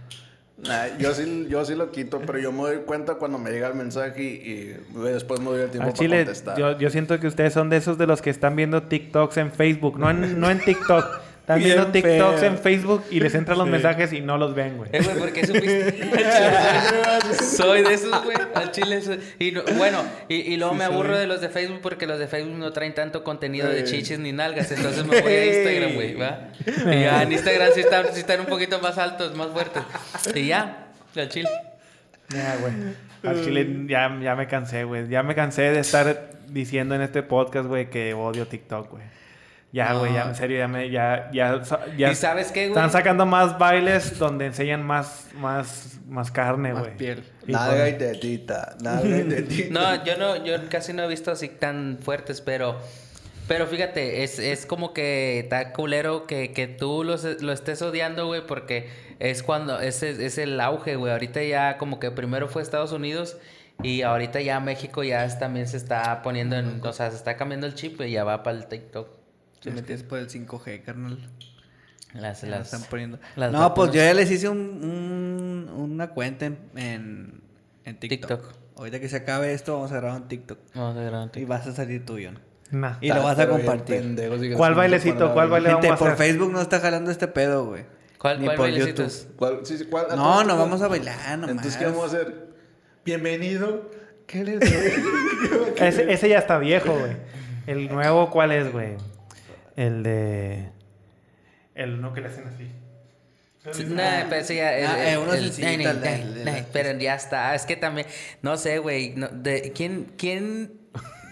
Nah, 0.59 0.99
yo, 0.99 1.15
sí, 1.15 1.47
yo 1.49 1.65
sí 1.65 1.75
lo 1.75 1.91
quito, 1.91 2.21
pero 2.21 2.39
yo 2.39 2.53
me 2.53 2.59
doy 2.59 2.77
cuenta 2.85 3.15
cuando 3.15 3.39
me 3.39 3.51
llega 3.51 3.67
el 3.69 3.75
mensaje 3.75 4.23
y, 4.23 4.27
y 4.27 5.01
después 5.05 5.41
me 5.41 5.47
doy 5.47 5.63
el 5.63 5.71
tiempo 5.71 5.87
Al 5.87 5.93
para 5.93 5.99
chile, 5.99 6.17
contestar. 6.25 6.59
yo, 6.59 6.79
yo 6.79 6.91
siento 6.91 7.19
que 7.19 7.27
ustedes 7.27 7.55
son 7.55 7.71
de 7.71 7.79
esos 7.79 7.97
de 7.97 8.07
los 8.07 8.21
que 8.21 8.29
están 8.29 8.57
viendo 8.57 8.83
TikToks 8.83 9.39
en 9.39 9.53
Facebook, 9.53 9.99
no 9.99 10.11
en, 10.11 10.39
no 10.39 10.51
en 10.51 10.61
TikTok. 10.61 11.07
Están 11.59 11.63
viendo 11.65 11.87
TikToks 11.93 12.41
feo. 12.41 12.49
en 12.51 12.59
Facebook 12.59 13.05
y 13.11 13.21
les 13.21 13.35
entran 13.35 13.59
los 13.59 13.69
mensajes 13.69 14.13
y 14.13 14.21
no 14.21 14.39
los 14.39 14.55
ven, 14.55 14.77
güey. 14.77 14.91
Eh, 14.93 15.01
güey, 15.03 15.19
¿por 15.19 15.33
qué 15.33 15.47
supiste? 15.47 16.11
Soy 17.45 17.83
de 17.83 17.95
esos, 17.95 18.25
güey. 18.25 18.37
Al 18.55 18.71
chile 18.73 19.01
soy- 19.03 19.21
Y 19.39 19.53
no- 19.53 19.63
bueno, 19.77 20.03
y, 20.29 20.37
y 20.37 20.57
luego 20.57 20.75
me 20.75 20.85
aburro 20.85 21.17
de 21.19 21.27
los 21.27 21.41
de 21.41 21.49
Facebook 21.49 21.81
porque 21.83 22.07
los 22.07 22.19
de 22.19 22.27
Facebook 22.27 22.57
no 22.59 22.73
traen 22.73 22.95
tanto 22.95 23.23
contenido 23.25 23.69
de 23.69 23.85
chichis 23.85 24.19
ni 24.19 24.33
nalgas. 24.33 24.71
Entonces 24.73 25.05
me 25.07 25.21
voy 25.21 25.33
a 25.33 25.47
Instagram, 25.47 25.95
güey, 25.95 26.15
¿va? 26.15 26.49
Y 26.67 27.01
ya 27.03 27.23
en 27.23 27.33
Instagram 27.33 27.69
sí 27.75 27.81
están, 27.81 28.07
sí 28.13 28.21
están 28.21 28.41
un 28.41 28.47
poquito 28.47 28.81
más 28.81 28.99
altos, 28.99 29.35
más 29.37 29.49
fuertes. 29.49 29.83
Y 30.35 30.47
ya, 30.49 30.89
al 31.17 31.29
chile. 31.29 31.49
Ya, 32.29 32.57
güey. 32.61 32.73
Al 33.23 33.45
chile 33.45 33.67
ya, 33.87 34.19
ya 34.23 34.35
me 34.35 34.47
cansé, 34.47 34.85
güey. 34.85 35.09
Ya 35.09 35.23
me 35.23 35.35
cansé 35.35 35.63
de 35.63 35.81
estar 35.81 36.31
diciendo 36.49 36.95
en 36.95 37.03
este 37.03 37.23
podcast, 37.23 37.67
güey, 37.69 37.91
que 37.91 38.15
odio 38.15 38.47
TikTok, 38.47 38.91
güey. 38.91 39.03
Ya, 39.73 39.93
güey, 39.95 40.13
ya, 40.15 40.25
en 40.25 40.35
serio, 40.35 40.59
ya 40.59 40.67
me, 40.67 40.91
ya, 40.91 41.31
ya, 41.33 41.63
ya 41.97 42.11
¿Y 42.11 42.15
sabes 42.17 42.51
qué, 42.51 42.63
güey? 42.69 42.71
Están 42.71 42.91
sacando 42.91 43.25
más 43.25 43.57
bailes 43.57 44.19
donde 44.19 44.47
enseñan 44.47 44.83
más, 44.85 45.27
más, 45.37 45.99
más 46.09 46.33
carne, 46.33 46.73
Más 46.73 46.83
güey. 46.83 46.97
piel. 46.97 47.25
Y 47.47 47.53
Nalga 47.53 47.89
y 47.89 47.93
tetita, 47.97 48.75
nalga 48.83 49.19
y 49.19 49.23
tetita. 49.29 49.73
No, 49.73 50.05
yo 50.05 50.17
no, 50.17 50.45
yo 50.45 50.57
casi 50.69 50.93
no 50.93 51.05
he 51.05 51.09
visto 51.09 51.31
así 51.31 51.49
tan 51.49 51.99
fuertes, 52.03 52.41
pero, 52.41 52.81
pero 53.47 53.69
fíjate, 53.69 54.25
es, 54.25 54.41
es 54.41 54.67
como 54.67 54.93
que 54.93 55.39
está 55.39 55.73
culero 55.73 56.27
que, 56.27 56.53
que 56.53 56.67
tú 56.67 57.05
los- 57.05 57.41
lo 57.41 57.53
estés 57.53 57.81
odiando, 57.81 58.27
güey, 58.27 58.45
porque 58.45 58.89
es 59.21 59.45
cuando, 59.45 59.79
es, 59.81 60.03
es 60.03 60.37
el 60.39 60.61
auge, 60.61 60.97
güey. 60.97 61.13
Ahorita 61.13 61.43
ya 61.45 61.79
como 61.79 62.01
que 62.01 62.11
primero 62.11 62.49
fue 62.49 62.63
Estados 62.63 62.91
Unidos 62.91 63.37
y 63.85 64.03
ahorita 64.03 64.41
ya 64.41 64.59
México 64.59 65.05
ya 65.05 65.25
es- 65.25 65.39
también 65.39 65.69
se 65.69 65.77
está 65.77 66.23
poniendo 66.23 66.57
en, 66.57 66.81
o 66.85 66.93
sea, 66.93 67.09
se 67.11 67.17
está 67.17 67.37
cambiando 67.37 67.69
el 67.69 67.75
chip 67.77 68.01
y 68.01 68.11
ya 68.11 68.25
va 68.25 68.43
para 68.43 68.57
el 68.59 68.67
TikTok. 68.67 69.20
¿Sí 69.61 69.71
me 69.71 69.81
Es 69.81 69.87
que 69.87 69.95
es 69.95 70.03
por 70.03 70.19
el 70.19 70.29
5G, 70.29 70.83
carnal. 70.83 71.19
Las, 72.15 72.43
las, 72.43 72.67
están 72.73 72.83
poniendo. 72.91 73.19
las 73.37 73.53
no, 73.53 73.73
pues 73.75 73.93
yo 73.93 73.99
ya 74.03 74.13
les 74.15 74.31
hice 74.31 74.49
un, 74.49 74.59
un- 74.59 75.71
una 75.77 76.11
cuenta 76.11 76.47
en, 76.47 76.59
en, 76.75 77.41
en 77.85 77.97
TikTok. 78.01 78.29
TikTok. 78.41 78.55
Ahorita 78.79 78.99
que 78.99 79.09
se 79.09 79.17
acabe 79.17 79.53
esto, 79.53 79.75
vamos 79.75 79.93
a 79.93 79.97
grabar 79.97 80.21
un 80.23 80.27
TikTok. 80.29 80.59
Vamos 80.75 80.97
a 80.97 81.01
grabar 81.03 81.23
un 81.23 81.29
Y 81.29 81.33
TikTok. 81.33 81.49
vas 81.49 81.67
a 81.67 81.73
salir 81.73 82.05
tuyo. 82.05 82.31
Nah. 82.73 82.95
Y 83.01 83.09
lo 83.13 83.23
vas 83.23 83.39
a 83.39 83.49
compartir. 83.49 84.17
y 84.19 84.55
¿Cuál 84.55 84.75
bailecito? 84.75 85.33
¿Cuál 85.33 85.49
baile 85.51 85.71
Gente, 85.71 85.87
vamos 85.89 86.01
a 86.01 86.05
por 86.05 86.13
hacer? 86.13 86.27
Facebook 86.27 86.53
no 86.53 86.61
está 86.61 86.81
jalando 86.81 87.11
este 87.11 87.29
pedo, 87.29 87.67
güey. 87.67 87.85
¿Cuál, 88.19 88.39
Ni 88.41 88.47
cuál 88.47 88.57
por 88.57 88.67
bailecitos? 88.67 89.29
¿Cuál? 89.37 89.61
Sí, 89.65 89.79
sí, 89.79 89.85
¿cuál? 89.85 90.07
No, 90.17 90.45
no 90.45 90.57
vamos 90.57 90.83
a 90.83 90.89
bailar 90.89 91.17
nomás. 91.39 91.51
Entonces, 91.51 91.77
¿qué 91.77 91.85
vamos 91.87 92.03
a 92.05 92.07
hacer? 92.07 92.49
Bienvenido. 93.05 93.91
¿Qué 94.27 94.45
les 94.45 94.61
Ese, 95.81 96.13
ese 96.13 96.29
ya 96.29 96.39
está 96.39 96.59
viejo, 96.59 96.93
güey. 96.99 97.13
El 97.67 97.89
nuevo, 97.89 98.31
¿cuál 98.31 98.53
es, 98.53 98.71
güey? 98.73 98.97
El 99.81 100.03
de... 100.03 100.69
El 101.75 102.01
no 102.03 102.13
que 102.13 102.21
le 102.21 102.29
hacen 102.29 102.45
así. 102.47 102.71
Sí, 103.73 103.85
No, 103.89 104.03
pero 104.29 104.45
sí, 104.45 104.57
ya, 104.57 104.71
Ah, 104.87 106.65
pero 106.73 106.99
ya 106.99 107.15
está. 107.15 107.55
Es 107.55 107.65
que 107.67 107.77
también, 107.77 108.07
no 108.43 108.57
sé, 108.57 108.79
güey. 108.79 109.15
no, 109.17 109.29
de- 109.29 109.73
¿quién, 109.75 110.13
quién, 110.19 110.73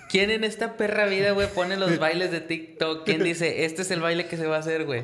¿Quién 0.09 0.31
en 0.31 0.45
esta 0.45 0.79
perra 0.79 1.05
vida, 1.05 1.33
güey, 1.33 1.49
pone 1.49 1.77
los 1.77 1.99
bailes 2.01 2.31
de 2.31 2.41
TikTok? 2.41 3.05
¿Quién 3.05 3.23
dice, 3.23 3.67
este 3.67 3.83
es 3.83 3.91
el 3.91 4.01
baile 4.01 4.27
que 4.27 4.37
se 4.39 4.47
va 4.47 4.57
a 4.57 4.61
hacer, 4.61 4.85
güey? 4.87 5.03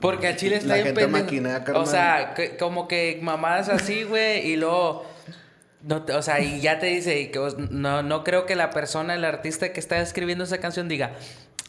Porque 0.00 0.26
al 0.28 0.36
chile 0.36 0.56
está 0.56 0.76
La 0.76 0.82
bien 0.82 0.94
pendejo. 0.94 1.78
O 1.78 1.86
sea, 1.86 2.32
que- 2.34 2.56
como 2.56 2.88
que 2.88 3.18
mamadas 3.22 3.68
así, 3.68 4.02
güey, 4.04 4.46
y 4.50 4.56
luego... 4.56 5.06
No, 5.82 6.02
o 6.16 6.22
sea, 6.22 6.40
y 6.40 6.62
ya 6.62 6.78
te 6.78 6.86
dice 6.86 7.30
que 7.30 7.38
no, 7.70 8.02
no 8.02 8.24
creo 8.24 8.46
que 8.46 8.56
la 8.56 8.70
persona, 8.70 9.14
el 9.14 9.24
artista 9.26 9.70
que 9.74 9.80
está 9.80 9.98
escribiendo 10.00 10.44
esa 10.44 10.56
canción 10.58 10.88
diga, 10.88 11.12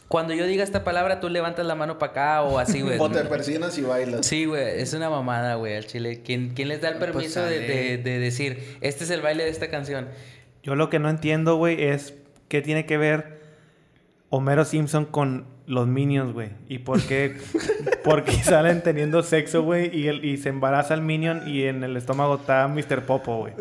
cuando 0.08 0.34
yo 0.34 0.46
diga 0.46 0.62
esta 0.62 0.84
palabra, 0.84 1.18
tú 1.20 1.28
levantas 1.28 1.66
la 1.66 1.74
mano 1.74 1.98
para 1.98 2.12
acá 2.12 2.42
o 2.42 2.58
así, 2.58 2.80
güey. 2.82 2.96
O 3.00 3.10
te 3.10 3.24
persinas 3.24 3.76
y 3.78 3.82
bailas. 3.82 4.24
Sí, 4.26 4.44
güey, 4.44 4.80
es 4.80 4.92
una 4.94 5.10
mamada, 5.10 5.56
güey, 5.56 5.74
al 5.76 5.86
chile. 5.86 6.22
¿Quién, 6.24 6.52
quién 6.54 6.68
les 6.68 6.80
da 6.80 6.88
el 6.90 6.96
Pues 6.98 7.10
permiso 7.10 7.42
de, 7.42 7.56
sale. 7.56 7.66
de- 7.68 7.98
de 7.98 8.18
decir, 8.20 8.76
este 8.80 9.04
es 9.04 9.10
el 9.10 9.20
baile 9.22 9.44
de 9.44 9.50
esta 9.50 9.68
canción? 9.68 10.08
Yo 10.62 10.74
lo 10.76 10.90
que 10.90 10.98
no 10.98 11.08
entiendo, 11.10 11.56
güey, 11.56 11.82
es 11.82 12.14
qué 12.48 12.62
tiene 12.62 12.86
que 12.86 12.96
ver 12.98 13.40
Homero 14.30 14.64
Simpson 14.64 15.04
con 15.06 15.46
los 15.66 15.86
Minions, 15.88 16.32
güey. 16.32 16.50
Y 16.68 16.78
por 16.78 17.02
qué, 17.02 17.36
por 18.04 18.22
qué 18.24 18.32
salen 18.42 18.82
teniendo 18.82 19.22
sexo, 19.22 19.62
güey, 19.62 19.90
y, 19.96 20.08
el- 20.08 20.24
y 20.24 20.36
se 20.36 20.48
embaraza 20.48 20.94
el 20.94 21.02
Minion 21.02 21.42
y 21.48 21.64
en 21.64 21.82
el 21.84 21.96
estómago 21.96 22.36
está 22.36 22.68
Mr. 22.68 23.02
Popo, 23.02 23.38
güey. 23.38 23.52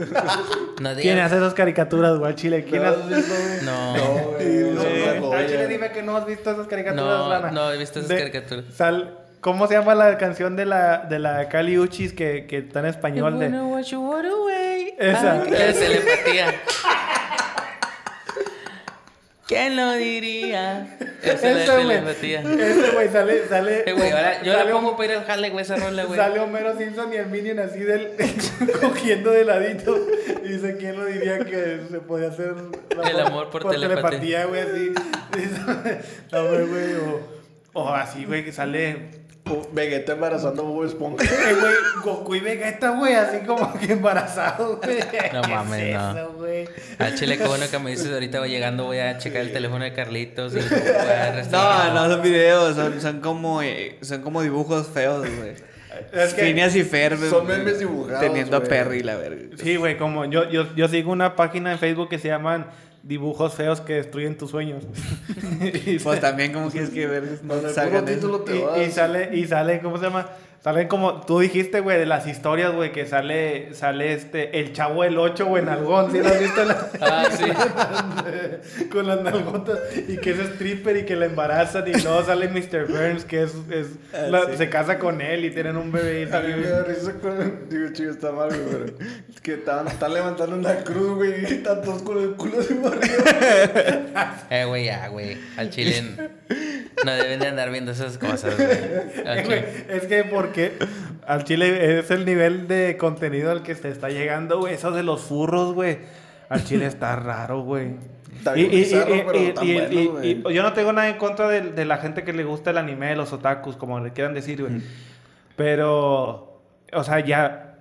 No 0.81 0.93
¿Quién 0.95 1.19
hace 1.19 1.37
esas 1.37 1.53
caricaturas, 1.53 2.17
güey, 2.19 2.35
chile? 2.35 2.65
¿Quién 2.69 2.83
¿No 2.83 2.89
hace 2.89 3.15
visto? 3.15 3.33
No. 3.63 3.97
No, 3.97 4.03
güey, 4.31 5.19
No, 5.21 5.47
chile 5.47 5.67
dime 5.67 5.91
que 5.91 6.03
no 6.03 6.15
has 6.17 6.25
visto 6.25 6.51
esas 6.51 6.67
caricaturas, 6.67 7.05
No, 7.07 7.29
Lana. 7.29 7.51
no 7.51 7.71
he 7.71 7.77
visto 7.77 7.99
esas 7.99 8.09
De- 8.09 8.17
caricaturas. 8.19 8.65
sal- 8.73 9.19
¿Cómo 9.41 9.67
se 9.67 9.75
llama 9.75 9.93
la 9.93 10.17
canción 10.17 10.55
de 10.55 10.65
la, 10.65 11.05
de 11.07 11.19
la 11.19 11.47
Cali 11.49 11.77
Uchis 11.77 12.13
que, 12.13 12.47
que 12.47 12.57
está 12.57 12.79
en 12.79 12.87
español? 12.87 13.37
De... 13.39 13.47
Esa. 14.97 15.35
La 15.35 15.43
telepatía. 15.43 16.53
¿Quién 19.47 19.75
lo 19.75 19.93
diría? 19.93 20.97
Ese, 21.21 21.53
la 21.53 21.73
güey. 21.73 21.87
telepatía. 21.87 22.41
Ese, 22.41 22.91
güey, 22.91 23.09
sale... 23.09 23.47
sale 23.47 23.83
Eh, 23.85 23.93
güey, 23.93 24.09
ahora 24.09 24.41
yo 24.41 24.53
sale 24.53 24.65
la 24.65 24.71
pongo 24.71 24.97
para 24.97 25.11
ir 25.13 25.19
al 25.19 25.25
jale, 25.25 25.49
güey, 25.51 25.63
esa 25.63 25.75
rola, 25.75 26.03
güey. 26.05 26.19
Sale 26.19 26.39
Homero 26.39 26.75
Simpson 26.75 27.13
y 27.13 27.17
el 27.17 27.27
Minion 27.27 27.59
así 27.59 27.79
del 27.79 28.13
cogiendo 28.81 29.29
de 29.29 29.45
ladito. 29.45 29.95
Y 30.43 30.47
dice, 30.47 30.77
¿quién 30.77 30.97
lo 30.97 31.05
diría 31.05 31.39
que 31.39 31.81
se 31.91 31.99
podía 31.99 32.29
hacer 32.29 32.55
El 32.89 33.19
amor 33.19 33.51
por 33.51 33.69
telepatía. 33.69 34.45
güey, 34.45 34.61
así. 34.61 34.93
No, 36.31 36.43
güey, 36.43 36.93
o, 36.95 37.21
o 37.73 37.89
así, 37.89 38.25
güey, 38.25 38.43
que 38.43 38.51
sale 38.51 39.24
Vegeta 39.73 40.13
embarazando 40.13 40.63
a 40.63 40.65
Bob 40.65 40.85
Esponja. 40.85 41.23
Eh, 41.45 41.55
güey, 41.59 41.73
Goku 42.03 42.35
y 42.35 42.39
Vegeta, 42.39 42.89
güey, 42.91 43.13
así 43.13 43.39
como 43.45 43.71
que 43.77 43.93
embarazados, 43.93 44.79
güey. 44.81 44.99
No 45.33 45.41
¿Qué 45.41 45.47
mames, 45.47 45.81
es 45.81 45.93
no. 45.95 46.17
eso, 46.17 46.33
güey? 46.37 46.69
Al 46.97 47.15
chile, 47.15 47.37
qué 47.37 47.45
bueno 47.45 47.65
que 47.69 47.77
me 47.79 47.91
dices 47.91 48.11
ahorita 48.11 48.39
voy 48.39 48.49
llegando, 48.49 48.85
voy 48.85 48.97
a 48.97 49.17
checar 49.19 49.41
el 49.41 49.51
teléfono 49.53 49.83
de 49.83 49.93
Carlitos 49.93 50.53
y 50.53 50.59
voy 50.59 50.65
a 50.65 51.43
No, 51.51 51.93
no 51.93 52.09
son 52.09 52.21
videos, 52.23 52.75
son, 52.75 52.99
son 52.99 53.21
como 53.21 53.61
eh, 53.61 53.97
son 54.01 54.21
como 54.23 54.41
dibujos 54.41 54.87
feos, 54.87 55.19
güey. 55.37 55.53
Es 56.11 56.33
que- 56.33 56.41
Phineas 56.43 56.75
y 56.75 56.83
Ferb. 56.83 57.19
Son 57.29 57.45
güey, 57.45 57.59
memes 57.59 57.79
dibujados, 57.79 58.21
Teniendo 58.21 58.57
a. 58.57 58.63
Perry, 58.63 59.03
la 59.03 59.15
verga. 59.15 59.55
Sí, 59.61 59.75
güey, 59.75 59.97
como 59.97 60.25
yo, 60.25 60.49
yo, 60.49 60.73
yo 60.75 60.87
sigo 60.87 61.11
una 61.11 61.35
página 61.35 61.71
en 61.71 61.77
Facebook 61.79 62.09
que 62.09 62.17
se 62.19 62.27
llaman 62.29 62.65
Dibujos 63.05 63.53
Feos 63.53 63.81
que 63.81 63.93
Destruyen 63.93 64.35
Tus 64.35 64.49
Sueños. 64.49 64.83
y, 65.85 65.99
Pues 65.99 66.19
también 66.19 66.51
como 66.51 66.69
quieres 66.69 66.89
que 66.89 67.05
ver 67.05 67.39
no 67.43 67.69
salgan 67.69 68.05
de 68.05 68.15
eso. 68.15 68.43
y 68.83 68.91
sale, 68.91 69.37
y 69.37 69.45
sale, 69.45 69.79
¿cómo 69.79 69.97
se 69.97 70.05
llama? 70.05 70.27
Salen 70.63 70.87
como, 70.87 71.21
tú 71.21 71.39
dijiste, 71.41 71.79
güey, 71.81 71.99
de 71.99 72.07
las 72.07 72.25
historias, 72.25 72.73
güey, 72.73 72.91
que 72.91 73.05
sale, 73.05 73.75
sale 73.75 74.13
este, 74.13 74.59
el 74.59 74.73
chavo 74.73 75.03
del 75.03 75.17
8, 75.19 75.45
güey, 75.45 75.61
en 75.61 75.69
algón, 75.69 76.11
¿sí 76.11 76.17
lo 76.17 76.27
has 76.27 76.39
visto? 76.39 76.65
la- 76.65 76.89
Ah, 77.01 77.25
sí. 77.31 78.85
con 78.91 79.05
las 79.07 79.21
nalgotas 79.21 79.77
y 80.07 80.17
que 80.17 80.31
es 80.31 80.39
stripper 80.39 80.97
y 80.97 81.05
que 81.05 81.15
la 81.15 81.27
embarazan 81.27 81.87
y 81.87 81.93
luego 82.01 82.23
sale 82.25 82.47
Mr. 82.49 82.87
Burns 82.87 83.25
que 83.25 83.43
es, 83.43 83.53
es 83.69 83.87
Ah, 84.13 84.27
la- 84.29 84.45
sí. 84.47 84.57
se 84.57 84.69
casa 84.69 84.97
con 84.97 85.21
él 85.21 85.45
y 85.45 85.51
tienen 85.51 85.77
un 85.77 85.91
bebé 85.91 86.21
y 86.21 86.33
A 86.33 86.39
mí 86.39 86.47
me 86.47 86.63
sale- 86.63 86.69
da 86.69 86.83
risa 86.83 87.13
con... 87.21 87.69
Digo, 87.69 87.89
chido, 87.93 88.11
está 88.11 88.31
mal, 88.31 88.49
güey, 88.49 88.67
pero... 88.71 88.85
Es 89.29 89.41
que 89.41 89.53
están, 89.53 89.87
están 89.87 90.13
levantando 90.15 90.55
una 90.55 90.75
cruz, 90.77 91.15
güey, 91.15 91.41
y 91.41 91.45
están 91.45 91.81
todos 91.83 92.01
con 92.01 92.17
el 92.21 92.31
culo 92.31 92.59
así 92.59 92.73
arriba. 92.73 94.35
Eh, 94.49 94.65
güey, 94.65 94.85
ya, 94.85 95.07
güey. 95.09 95.37
Al 95.57 95.69
chile 95.69 96.01
no 97.05 97.11
deben 97.13 97.39
de 97.39 97.47
andar 97.47 97.69
viendo 97.71 97.91
esas 97.91 98.17
cosas, 98.17 98.55
güey. 98.57 98.69
Es 99.89 100.05
que 100.07 100.23
porque 100.45 100.73
al 101.27 101.43
chile 101.43 101.99
es 101.99 102.11
el 102.11 102.25
nivel 102.25 102.67
de 102.67 102.97
contenido 102.97 103.51
al 103.51 103.63
que 103.63 103.75
se 103.75 103.89
está 103.89 104.09
llegando, 104.09 104.59
güey. 104.59 104.73
Eso 104.73 104.91
de 104.91 105.03
los 105.03 105.21
furros, 105.21 105.73
güey. 105.73 105.97
Al 106.49 106.63
chile 106.63 106.85
está 106.85 107.15
raro, 107.15 107.61
güey. 107.61 107.95
Y, 108.55 108.63
y- 108.63 108.83
y- 109.65 109.73
bueno, 109.73 109.89
y- 110.49 110.53
yo 110.53 110.61
no 110.63 110.73
tengo 110.73 110.91
nada 110.93 111.09
en 111.09 111.17
contra 111.17 111.47
de, 111.47 111.61
de 111.71 111.85
la 111.85 111.97
gente 111.97 112.23
que 112.23 112.33
le 112.33 112.43
gusta 112.43 112.69
el 112.71 112.77
anime, 112.77 113.15
los 113.15 113.31
otakus, 113.33 113.75
como 113.77 113.99
le 113.99 114.11
quieran 114.11 114.33
decir, 114.33 114.61
güey. 114.61 114.81
Pero, 115.55 116.61
o 116.93 117.03
sea, 117.03 117.19
ya, 117.21 117.75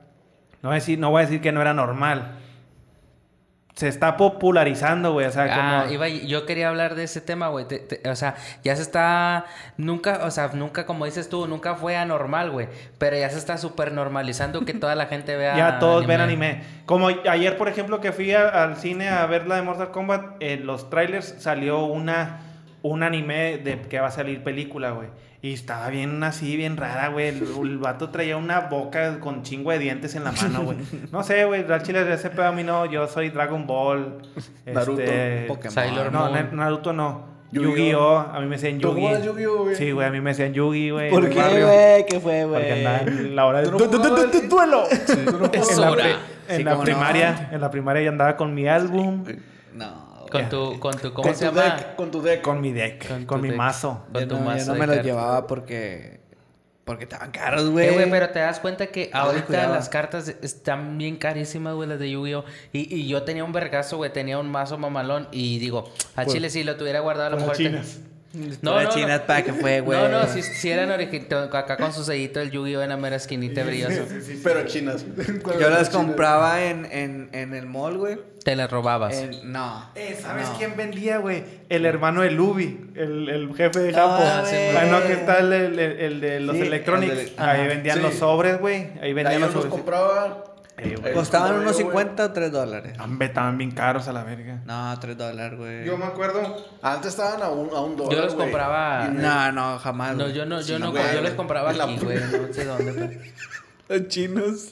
no 0.63 0.69
voy, 0.71 0.75
a 0.77 0.81
decir, 0.81 0.99
no 0.99 1.11
voy 1.11 1.23
a 1.23 1.25
decir 1.27 1.41
que 1.41 1.53
no 1.53 1.61
era 1.61 1.75
normal. 1.75 2.37
Se 3.75 3.89
está 3.89 4.17
popularizando, 4.17 5.13
güey. 5.13 5.27
O 5.27 5.31
sea, 5.33 5.49
Ah, 5.51 5.81
como... 5.83 5.93
iba, 5.93 6.09
yo 6.09 6.47
quería 6.47 6.69
hablar 6.69 6.95
de 6.95 7.03
ese 7.05 7.21
tema, 7.21 7.49
güey. 7.49 7.67
Te- 7.67 7.81
te- 7.81 8.09
O 8.09 8.15
sea, 8.15 8.37
ya 8.63 8.77
se 8.77 8.83
está. 8.83 9.47
Nunca, 9.77 10.21
o 10.25 10.31
sea, 10.31 10.51
nunca, 10.55 10.87
como 10.87 11.07
dices 11.07 11.29
tú, 11.29 11.49
nunca 11.49 11.75
fue 11.75 11.97
anormal, 11.97 12.53
güey. 12.53 12.69
Pero 12.99 13.17
ya 13.17 13.29
se 13.31 13.39
está 13.39 13.59
súper 13.59 13.91
normalizando 13.91 14.65
que 14.65 14.75
toda 14.75 14.95
la 14.95 15.07
gente 15.07 15.35
vea. 15.37 15.57
Ya 15.57 15.79
todos 15.81 16.07
ven 16.07 16.21
anime. 16.21 16.63
Como 16.87 17.09
ayer, 17.09 17.57
por 17.57 17.69
ejemplo, 17.69 18.01
que 18.01 18.13
fui 18.13 18.33
a- 18.33 18.47
al 18.49 18.77
cine 18.77 19.09
a 19.09 19.27
ver 19.27 19.49
la 19.49 19.57
de 19.57 19.63
Mortal 19.63 19.91
Kombat, 19.91 20.37
en 20.41 20.67
los 20.67 20.89
trailers 20.89 21.35
salió 21.41 21.85
una 21.85 22.41
un 22.83 23.03
anime 23.03 23.57
de 23.59 23.81
que 23.81 23.99
va 23.99 24.09
a 24.09 24.11
salir 24.13 24.45
película, 24.45 24.91
güey. 24.91 25.09
Y 25.45 25.53
estaba 25.53 25.89
bien 25.91 26.23
así, 26.25 26.57
bien 26.57 26.79
rara, 26.79 27.09
güey. 27.09 27.29
El, 27.29 27.43
el 27.65 27.77
vato 27.77 28.09
traía 28.09 28.39
una 28.39 28.61
boca 28.61 29.21
con 29.21 29.43
chingo 29.43 29.73
de 29.73 29.79
dientes 29.79 30.15
en 30.15 30.25
la 30.25 30.33
mano, 30.33 30.63
güey. 30.65 30.79
No 31.13 31.23
sé, 31.23 31.45
güey. 31.45 31.71
Al 31.71 31.83
chile 31.83 32.03
de 32.03 32.15
ese 32.15 32.31
pedo 32.31 32.47
a 32.47 32.53
mí 32.53 32.63
no. 32.65 32.87
Yo 32.87 33.07
soy 33.09 33.29
Dragon 33.29 33.67
Ball. 33.67 34.23
Naruto, 34.65 35.03
este, 35.03 35.45
Pokémon. 35.47 35.71
Sailor 35.75 36.11
No, 36.11 36.31
Moon. 36.31 36.49
Naruto 36.53 36.95
no. 36.95 37.35
Yu-Gi-Oh. 37.53 37.77
Yu-Gi-Oh! 37.77 38.19
A 38.33 38.41
mí 38.41 38.47
me 38.47 38.57
decían 38.57 38.79
¿Tú 38.79 38.93
jugabas 38.95 39.19
Yu-Gi. 39.23 39.43
Yu-Gi-Oh, 39.43 39.65
güey? 39.65 39.77
Sí, 39.77 39.91
güey. 39.91 40.07
A 40.07 40.11
mí 40.11 40.21
me 40.23 40.31
decían 40.31 40.55
Yu-Gi, 40.55 40.91
güey. 40.91 41.11
¿Por 41.11 41.29
qué, 41.29 41.35
güey? 41.63 42.07
¿Qué 42.07 42.21
fue, 42.21 42.47
Porque 42.51 42.67
güey? 42.67 42.87
andaba 42.87 42.99
en 43.07 43.37
la 43.37 43.45
hora 43.45 43.59
de 43.61 43.65
¿Tú 43.67 43.73
no 43.73 43.79
¡Du- 43.79 43.85
du- 43.87 43.99
du- 43.99 44.03
jugabas? 44.03 44.33
du- 44.33 44.41
du- 44.41 44.49
duelo. 44.49 44.85
Es 45.53 45.71
En 45.73 45.81
la, 45.83 45.91
hora. 45.91 46.05
pri- 46.05 46.15
en 46.49 46.57
Sí, 46.57 46.65
la 46.65 46.71
cómo 46.71 46.83
no. 46.83 46.85
primaria, 46.87 47.49
en 47.53 47.61
la 47.61 47.71
primaria 47.71 48.03
ya 48.03 48.09
andaba 48.09 48.37
con 48.39 48.55
mi 48.55 48.67
álbum, 48.67 49.25
No, 49.75 50.14
Con 50.41 50.49
tu, 50.49 50.81
con 50.81 50.97
tu, 50.99 51.13
¿cómo 51.13 51.29
Con 51.29 51.35
se 51.37 51.49
tu 51.49 51.55
llama? 51.55 51.77
deck, 51.77 51.95
con 51.97 52.11
tu 52.11 52.23
deck. 52.23 52.43
con 52.43 52.61
mi 52.61 52.73
deck, 52.73 53.25
Con 53.27 53.41
mi 53.41 53.49
deck. 53.49 53.57
mazo. 53.57 54.05
Con 54.13 54.23
yo 54.23 54.29
tu 54.29 54.35
no, 54.37 54.41
yo 54.41 54.47
mazo 54.47 54.73
no 54.73 54.79
me 54.79 54.87
los 54.87 55.05
llevaba 55.05 55.47
porque... 55.47 56.23
Porque 56.85 57.05
estaban 57.05 57.31
caros, 57.31 57.71
güey. 57.71 57.89
Eh, 57.89 58.09
pero 58.11 58.29
te 58.29 58.41
das 58.41 58.61
cuenta 58.61 58.89
que 58.89 59.09
No, 59.15 59.21
ahorita 59.21 59.47
cuidado. 59.47 59.75
las 59.75 59.89
cartas 59.89 60.29
están 60.43 60.99
bien 60.99 61.17
carísimas, 61.17 61.73
güey, 61.75 61.89
las 61.89 61.99
de 61.99 62.11
Yu-Gi-Oh! 62.11 62.45
Y, 62.75 62.95
y 62.95 63.09
yo 63.09 63.23
tenía 63.23 63.43
un 63.43 63.53
vergazo, 63.53 63.97
güey, 63.97 64.13
tenía 64.13 64.39
un 64.39 64.51
mazo 64.51 64.77
mamalón 64.77 65.27
y 65.33 65.59
digo, 65.61 65.91
a 66.15 66.25
Pues- 66.25 66.35
Chile 66.35 66.51
si 66.51 66.63
lo 66.63 66.77
tuviera 66.77 67.01
guardado 67.01 67.29
a 67.29 67.31
lo 67.31 67.37
mejor... 67.39 67.57
te-. 67.57 67.83
No, 68.63 68.83
no, 68.83 68.89
chinas 68.91 69.21
no. 69.21 69.27
para 69.27 69.43
que 69.45 69.53
fue, 69.53 69.81
güey. 69.81 69.99
No, 69.99 70.09
no, 70.09 70.27
si, 70.27 70.43
si 70.43 70.69
eran 70.71 70.91
originales, 70.91 71.55
acá 71.55 71.77
con 71.77 71.93
su 71.93 72.03
sellito 72.05 72.41
del 72.41 72.51
Yu-Gi-Oh! 72.51 72.83
en 72.83 72.89
la 72.89 72.97
mera 72.97 73.17
esquinita 73.17 73.63
brilloso. 73.63 74.03
Pero 74.43 74.67
chinas. 74.67 75.05
Yo 75.61 75.71
las 75.71 75.89
compraba 75.91 76.65
en, 76.65 76.87
en, 76.91 77.29
en 77.33 77.55
el 77.55 77.67
mall, 77.67 77.97
güey. 77.99 78.19
Te 78.43 78.57
las 78.57 78.71
robabas. 78.71 79.15
No. 79.45 79.89
Eh, 79.95 80.19
¿Sabes 80.21 80.49
no. 80.51 80.59
quién 80.59 80.77
vendía, 80.77 81.19
güey? 81.19 81.45
El 81.69 81.87
hermano 81.87 82.21
de 82.23 82.31
Luby, 82.31 82.91
el, 82.95 83.29
el 83.31 83.55
jefe 83.57 83.79
de 83.79 83.91
Ah, 83.97 84.19
Japón. 84.41 84.51
sí, 84.51 84.57
Ah, 84.57 84.81
güey. 84.81 84.91
no, 84.91 85.03
que 85.07 85.13
está 85.15 85.39
el, 85.39 85.53
el- 85.53 85.79
el- 85.79 86.01
el 86.01 86.21
de 86.21 86.41
los 86.41 86.57
Sí, 86.57 86.63
Electronics. 86.63 87.13
el 87.13 87.19
de- 87.27 87.33
Ahí 87.39 87.67
vendían 87.69 87.97
Sí. 87.99 88.03
los 88.03 88.15
sobres, 88.17 88.59
güey. 88.61 88.75
Ahí 88.75 88.99
Ahí 89.01 89.13
vendían 89.15 89.41
yo 89.41 89.47
los 89.47 89.55
los 89.55 89.65
sobres. 89.65 89.73
compraba. 89.73 90.45
Eh, 90.77 90.97
güey. 91.01 91.15
Costaban 91.15 91.55
unos 91.55 91.77
compraba 91.77 91.95
yo, 91.95 92.01
50 92.13 92.25
o 92.25 92.33
3 92.33 92.53
dólares. 92.53 92.99
Hombre, 92.99 93.29
estaban 93.29 93.57
bien 93.59 93.71
caros 93.71 94.09
a 94.09 94.13
la 94.13 94.25
verga. 94.25 94.61
No, 94.67 94.99
3 94.99 95.17
dólares, 95.17 95.59
güey. 95.59 95.85
Yo 95.85 95.97
me 95.97 96.05
acuerdo. 96.07 96.57
Antes 96.83 97.11
estaban 97.13 97.43
a 97.43 97.49
un, 97.51 97.71
a 97.75 97.81
un 97.81 97.97
dólar, 97.97 98.13
Yo 98.13 98.25
los 98.25 98.35
güey. 98.35 98.47
compraba... 98.49 99.07
No, 99.09 99.53
no, 99.53 99.79
jamás. 99.79 100.17
No, 100.17 100.29
yo 100.29 100.45
no, 100.47 100.61
yo 100.61 100.77
Sí, 100.77 100.83
no, 100.83 100.91
güey. 100.91 101.15
yo 101.15 101.21
los 101.21 101.33
compraba 101.35 101.71
aquí, 101.71 101.97
güey, 102.03 102.19
no 102.19 102.53
sé 102.53 102.65
dónde. 102.65 102.93
pero- 102.93 103.21
Los 104.01 104.09
chinos. 104.09 104.71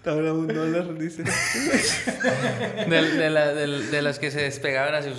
Estaban 0.00 0.26
a 0.28 0.32
un 0.32 0.48
dólar, 0.48 0.96
dice. 0.98 1.22
De, 2.88 3.02
de, 3.18 3.28
la- 3.30 3.52
de 3.52 4.00
las 4.00 4.18
que 4.18 4.30
se 4.30 4.40
despegaban 4.40 4.94
así. 4.94 5.10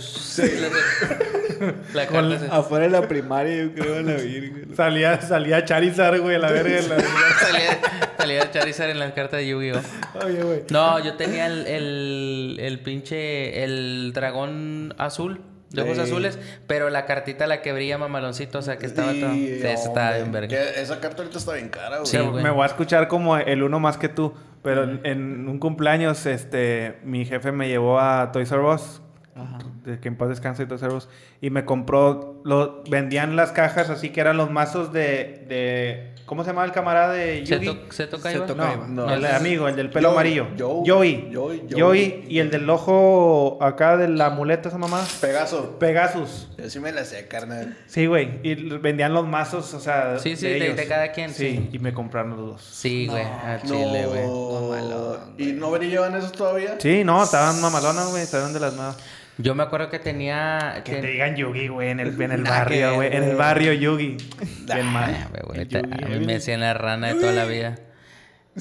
La 1.94 2.08
Con 2.08 2.30
carta 2.32 2.40
se- 2.48 2.52
Afuera 2.52 2.86
de 2.86 2.92
la 2.92 3.08
primaria, 3.08 3.64
yo 3.64 3.74
creo, 3.76 3.98
a 3.98 4.02
la 4.02 4.14
virgen. 4.16 4.76
Salía, 4.76 5.22
salía 5.22 5.64
Charizard, 5.66 6.20
güey, 6.20 6.36
a 6.36 6.40
la 6.40 6.52
verga. 6.52 6.82
la- 6.82 7.00
salía, 7.40 7.80
salía 8.18 8.50
Charizard 8.52 8.90
en 8.90 8.98
las 8.98 9.14
cartas 9.14 9.40
de 9.42 9.48
Yu-Gi-Oh! 9.50 9.82
Oye, 10.26 10.42
güey. 10.42 10.64
No, 10.72 10.98
yo 10.98 11.14
tenía 11.14 11.46
el, 11.46 11.68
el, 11.68 12.58
el 12.60 12.80
pinche. 12.80 13.64
El 13.64 14.12
dragón 14.16 14.96
azul. 14.98 15.42
De 15.70 15.84
ojos 15.84 15.96
Sí. 15.98 16.02
azules. 16.04 16.40
Pero 16.68 16.90
la 16.90 17.06
cartita, 17.06 17.46
la 17.48 17.62
que 17.62 17.72
brilla 17.72 17.98
mamaloncito. 18.00 18.58
O 18.58 18.62
sea, 18.64 18.78
que 18.78 18.88
estaba 18.88 19.12
Sí, 19.14 19.22
todo. 19.22 19.32
Sí, 19.34 19.60
esa 19.62 19.70
estaba 19.88 20.16
bien 20.16 20.32
verga. 20.32 20.58
Esa 20.60 21.00
carta 21.00 21.22
ahorita 21.22 21.38
está 21.38 21.54
bien 21.54 21.70
cara. 21.70 22.00
Sí, 22.04 22.18
güey. 22.18 22.44
me 22.44 22.50
voy 22.50 22.64
a 22.64 22.66
escuchar 22.66 23.08
como 23.08 23.38
el 23.38 23.62
uno 23.64 23.80
más 23.80 23.98
que 23.98 24.10
tú. 24.10 24.34
Pero 24.64 24.84
en, 24.84 25.02
en 25.04 25.48
un 25.48 25.60
cumpleaños, 25.60 26.26
este, 26.26 27.00
mi 27.04 27.26
jefe 27.26 27.52
me 27.52 27.68
llevó 27.68 28.00
a 28.00 28.32
Toys 28.32 28.52
R 28.52 28.62
Us. 28.62 29.02
Ajá. 29.36 29.60
De 29.86 30.00
que 30.00 30.08
en 30.08 30.18
paz 30.18 30.30
descanse 30.30 30.66
Toys 30.66 30.84
R 30.84 30.94
Us. 30.94 31.10
Y 31.42 31.50
me 31.50 31.66
compró, 31.66 32.42
lo, 32.46 32.84
vendían 32.90 33.36
las 33.36 33.52
cajas 33.52 33.90
así 33.90 34.10
que 34.10 34.22
eran 34.22 34.38
los 34.38 34.52
mazos 34.52 34.94
de, 34.94 35.46
de 35.48 36.11
¿cómo 36.32 36.46
se 36.46 36.52
llama 36.52 36.64
el 36.64 36.72
camarada 36.72 37.12
de 37.12 37.46
¿Se, 37.46 37.60
Yugi? 37.60 37.66
to- 37.66 37.92
se 37.92 38.08
toca 38.08 38.32
Iván? 38.32 38.48
Se 38.48 38.56
No. 38.56 38.88
No, 38.88 39.14
el 39.14 39.26
amigo, 39.26 39.68
el 39.68 39.76
del 39.76 39.90
pelo 39.90 40.12
Joey, 40.14 40.38
amarillo. 40.40 40.48
Joey, 40.58 41.30
Joey. 41.34 41.64
Joey. 41.70 42.26
Y 42.30 42.40
el 42.40 42.50
del 42.50 42.70
ojo 42.70 43.58
acá 43.60 43.98
de 43.98 44.08
la 44.08 44.30
muleta, 44.30 44.70
esa 44.70 44.78
mamá. 44.78 45.06
Pegaso. 45.20 45.78
Pegasus. 45.78 46.48
Yo 46.58 46.70
sí 46.70 46.80
me 46.80 46.94
la 46.94 47.04
sé, 47.04 47.28
carnal. 47.28 47.76
Sí, 47.86 48.06
güey. 48.06 48.40
Y 48.44 48.56
vendían 48.78 49.14
los 49.14 49.28
mazos, 49.28 49.74
o 49.74 49.82
sea. 49.82 50.20
Sí, 50.20 50.38
sí, 50.38 50.46
de, 50.48 50.54
de- 50.54 50.66
ellos. 50.68 50.78
de 50.78 50.88
cada 50.88 51.12
quien, 51.12 51.32
sí. 51.34 51.70
Y 51.74 51.80
me 51.80 51.94
compraron 51.94 52.30
los 52.38 52.40
dos. 52.40 52.62
Sí, 52.64 53.08
güey. 53.08 53.24
al 53.26 53.62
chile, 53.64 54.06
güey. 54.06 54.26
No, 54.26 55.18
¿Y 55.38 55.52
no 55.52 55.76
llevan 55.76 56.16
esos 56.16 56.32
todavía? 56.32 56.76
Sí, 56.80 57.04
no, 57.04 57.22
estaban 57.24 57.60
mamalonas, 57.60 58.10
güey. 58.10 58.24
Estaban 58.24 58.54
de 58.54 58.62
las 58.62 58.74
nuevas. 58.74 58.98
Yo 59.42 59.56
me 59.56 59.64
acuerdo 59.64 59.90
que 59.90 60.00
tenía. 60.00 60.82
Que 60.84 60.94
que- 60.96 61.02
te 61.02 61.08
digan 61.08 61.36
Yugi, 61.36 61.68
güey, 61.68 61.90
en 61.90 62.00
el, 62.00 62.22
en 62.22 62.32
el 62.32 62.44
que 62.44 62.50
barrio, 62.50 62.96
güey. 62.96 63.08
En 63.10 63.16
el 63.16 63.24
güey. 63.24 63.36
barrio 63.38 63.74
Yugi. 63.74 64.18
Ah, 64.70 65.20
Yugi, 65.34 65.76
a 65.76 66.08
mí 66.20 66.26
me 66.26 66.34
decían 66.34 66.60
la 66.62 66.74
rana 66.74 67.08
de 67.14 67.20
toda 67.20 67.32
la 67.32 67.46
vida. 67.46 67.76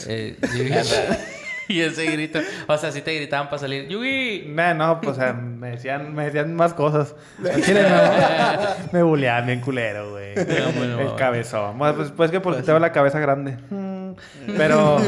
Eh, 0.06 0.36
Yugi. 0.56 0.70
y 1.68 1.80
ese 1.80 2.06
grito. 2.06 2.38
O 2.68 2.78
sea, 2.78 2.92
sí 2.92 3.00
te 3.02 3.12
gritaban 3.14 3.48
para 3.48 3.58
salir. 3.58 3.88
¡Yugi! 3.88 4.44
Nah, 4.48 4.72
no, 4.72 5.00
pues 5.00 5.16
o 5.16 5.20
sea, 5.20 5.32
me 5.32 5.70
decían, 5.70 6.14
me 6.14 6.26
decían 6.26 6.54
más 6.54 6.74
cosas. 6.74 7.16
Chile 7.64 7.82
no. 7.88 8.86
me 8.92 9.02
buleaban 9.02 9.46
bien 9.46 9.60
culero, 9.60 10.12
güey. 10.12 10.34
bueno, 10.76 11.00
el 11.00 11.16
cabezón. 11.16 11.76
Pues, 11.78 12.12
pues 12.16 12.30
que 12.30 12.38
porque 12.40 12.62
tengo 12.62 12.78
la 12.78 12.92
cabeza 12.92 13.18
grande. 13.18 13.56
Mm. 13.70 14.12
Pero, 14.56 15.00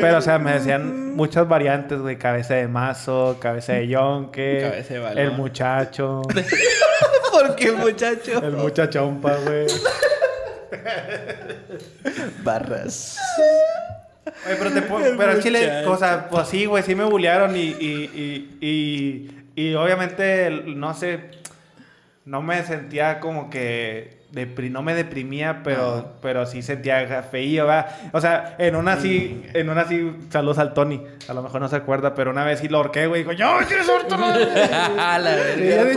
pero, 0.00 0.18
o 0.18 0.20
sea, 0.20 0.38
me 0.38 0.52
decían 0.52 1.07
muchas 1.18 1.48
variantes, 1.48 1.98
güey. 1.98 2.16
Cabeza 2.16 2.54
de 2.54 2.68
mazo, 2.68 3.36
cabeza 3.40 3.72
de 3.74 3.88
yonke, 3.88 4.60
Cabeza 4.62 4.94
de 4.94 5.00
balón. 5.00 5.18
el 5.18 5.30
muchacho, 5.32 6.22
¿Por 7.32 7.56
qué, 7.56 7.72
muchacho? 7.72 8.42
el 8.42 8.52
muchachompa, 8.52 9.34
güey. 9.44 9.66
Barras. 12.42 13.18
Oye, 14.46 14.56
pero 14.58 14.72
te 14.72 14.82
puedo- 14.82 15.16
pero 15.16 15.32
al 15.32 15.42
chile, 15.42 15.86
o 15.86 15.96
sea, 15.96 16.28
pues 16.28 16.48
sí, 16.48 16.66
güey, 16.66 16.82
sí 16.82 16.94
me 16.94 17.04
bullearon 17.04 17.56
y, 17.56 17.60
y, 17.60 18.56
y, 18.60 18.66
y, 19.56 19.62
y 19.62 19.74
obviamente, 19.74 20.50
no 20.66 20.94
sé, 20.94 21.20
no 22.24 22.42
me 22.42 22.62
sentía 22.62 23.20
como 23.20 23.48
que 23.50 24.17
depri- 24.32 24.70
no 24.70 24.82
me 24.82 24.94
deprimía, 24.94 25.62
pero, 25.64 26.14
pero 26.20 26.44
sí 26.46 26.62
sentía 26.62 27.22
feío, 27.22 27.66
¿verdad? 27.66 27.86
O 28.12 28.20
sea, 28.20 28.56
en 28.58 28.76
una 28.76 29.00
sí, 29.00 29.42
en 29.54 29.70
una 29.70 29.86
sí, 29.88 30.12
saludos 30.30 30.58
al 30.58 30.74
Tony. 30.74 31.02
A 31.28 31.34
lo 31.34 31.42
mejor 31.42 31.60
no 31.60 31.68
se 31.68 31.76
acuerda, 31.76 32.14
pero 32.14 32.30
una 32.30 32.44
vez 32.44 32.60
sí 32.60 32.68
lo 32.68 32.78
horqué, 32.80 33.06
güey. 33.06 33.22
Dijo, 33.22 33.32
yo 33.32 33.56
quiero 33.66 33.84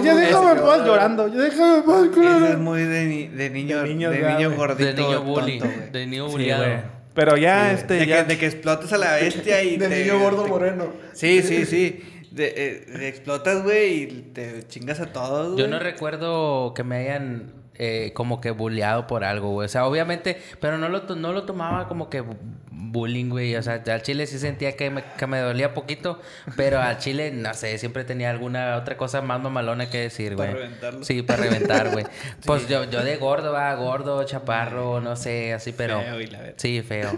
ya 0.03 0.15
déjame 0.15 0.51
en 0.51 0.57
paz 0.65 0.85
llorando. 0.85 1.27
Ya 1.27 1.39
déjame 1.41 1.75
en 1.77 1.83
paz, 1.83 2.03
Eso 2.03 2.11
culero. 2.13 2.47
es 2.47 2.57
muy 2.57 2.83
de, 2.83 3.05
ni- 3.05 3.27
de 3.27 3.49
niño, 3.49 3.77
De 3.77 3.83
de 3.83 3.89
niños, 3.89 4.11
niño, 4.13 4.49
ya, 4.49 4.55
gordito. 4.55 4.85
De 4.91 4.93
niño 5.01 5.21
bully. 5.23 5.59
tonto, 5.59 5.75
de 5.91 6.05
niño 6.07 6.25
Sí, 6.27 6.31
bulliado. 6.31 6.63
güey. 6.65 6.77
Pero 7.13 7.35
ya, 7.35 7.73
este, 7.73 7.95
de, 7.95 8.05
ya... 8.07 8.17
que, 8.25 8.33
de 8.33 8.37
que 8.39 8.45
explotas 8.45 8.93
a 8.93 8.97
la 8.97 9.15
bestia 9.15 9.61
y 9.63 9.75
De 9.77 9.89
te- 9.89 10.03
niño 10.03 10.19
gordo 10.19 10.43
te- 10.43 10.49
moreno. 10.49 10.85
Sí, 11.13 11.41
sí, 11.41 11.65
sí. 11.65 12.03
De, 12.31 12.53
eh, 12.55 12.85
de 12.97 13.07
explotas, 13.09 13.61
güey, 13.63 14.03
y 14.03 14.07
te 14.33 14.65
chingas 14.69 15.01
a 15.01 15.07
todos, 15.07 15.59
Yo 15.59 15.67
no 15.67 15.79
recuerdo 15.79 16.73
que 16.73 16.85
me 16.85 16.95
hayan 16.95 17.51
eh, 17.75 18.11
como 18.13 18.41
que 18.41 18.51
bulleado 18.51 19.07
por 19.07 19.23
algo, 19.23 19.51
güey. 19.51 19.65
O 19.65 19.69
sea, 19.69 19.85
obviamente, 19.85 20.41
pero 20.59 20.77
no 20.77 20.89
lo, 20.89 21.01
no 21.15 21.33
lo 21.33 21.43
tomaba 21.43 21.87
como 21.87 22.09
que 22.09 22.23
bu- 22.23 22.37
bullying, 22.71 23.29
güey. 23.29 23.55
O 23.55 23.63
sea, 23.63 23.81
al 23.87 24.01
chile 24.01 24.27
sí 24.27 24.37
sentía 24.39 24.75
que 24.75 24.89
me, 24.89 25.03
que 25.17 25.25
me 25.27 25.39
dolía 25.39 25.73
poquito, 25.73 26.19
pero 26.57 26.79
al 26.81 26.97
chile, 26.97 27.31
no 27.31 27.53
sé, 27.53 27.77
siempre 27.77 28.03
tenía 28.03 28.29
alguna 28.29 28.75
otra 28.77 28.97
cosa 28.97 29.21
más 29.21 29.41
mamalona 29.41 29.89
que 29.89 29.99
decir, 29.99 30.35
güey. 30.35 30.49
Para 30.49 30.59
reventarlo. 30.61 31.03
Sí, 31.05 31.21
para 31.23 31.43
reventar, 31.43 31.89
güey. 31.91 32.05
Pues 32.45 32.67
yo, 32.67 32.83
yo 32.85 33.03
de 33.03 33.15
gordo, 33.17 33.53
va, 33.53 33.73
gordo, 33.75 34.23
chaparro, 34.25 34.99
no 34.99 35.15
sé, 35.15 35.53
así, 35.53 35.71
pero... 35.71 36.01
Feo 36.01 36.19
y 36.21 36.27
la 36.27 36.39
verga. 36.39 36.55
Sí, 36.57 36.81
feo. 36.81 37.17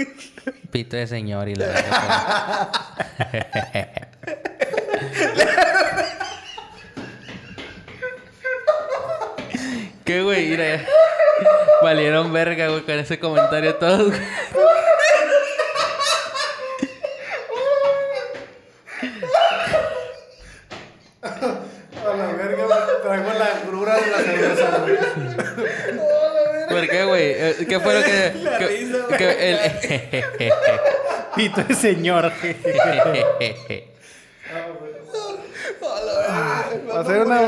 Pito 0.70 0.96
de 0.96 1.06
señor 1.06 1.48
y 1.48 1.54
la 1.54 1.66
verdad. 1.66 2.70
¿Qué, 10.06 10.22
güey? 10.22 10.46
Mira, 10.48 10.84
valieron 11.82 12.32
verga, 12.32 12.68
güey, 12.68 12.82
con 12.82 12.94
ese 12.98 13.18
comentario 13.18 13.74
todos. 13.74 14.06
güey. 14.08 14.20
A 21.22 22.16
la 22.16 22.32
verga, 22.32 22.66
traigo 23.02 23.32
la 23.32 23.60
grura 23.66 23.96
de 23.96 24.10
la 24.10 24.18
cerveza, 24.18 24.78
güey. 24.78 24.96
¿Por 26.68 26.88
qué, 26.88 27.04
güey? 27.04 27.22
Eh, 27.24 27.66
¿Qué 27.68 27.80
fue 27.80 27.94
lo 27.94 28.02
que...? 28.02 28.32
que- 28.58 28.68
risa, 28.68 29.06
que 29.16 29.50
el- 29.50 30.52
Pito 31.36 31.62
de 31.64 31.74
señor. 31.74 32.32
Va 36.94 37.00
a 37.00 37.04
ser 37.04 37.18
una... 37.22 37.40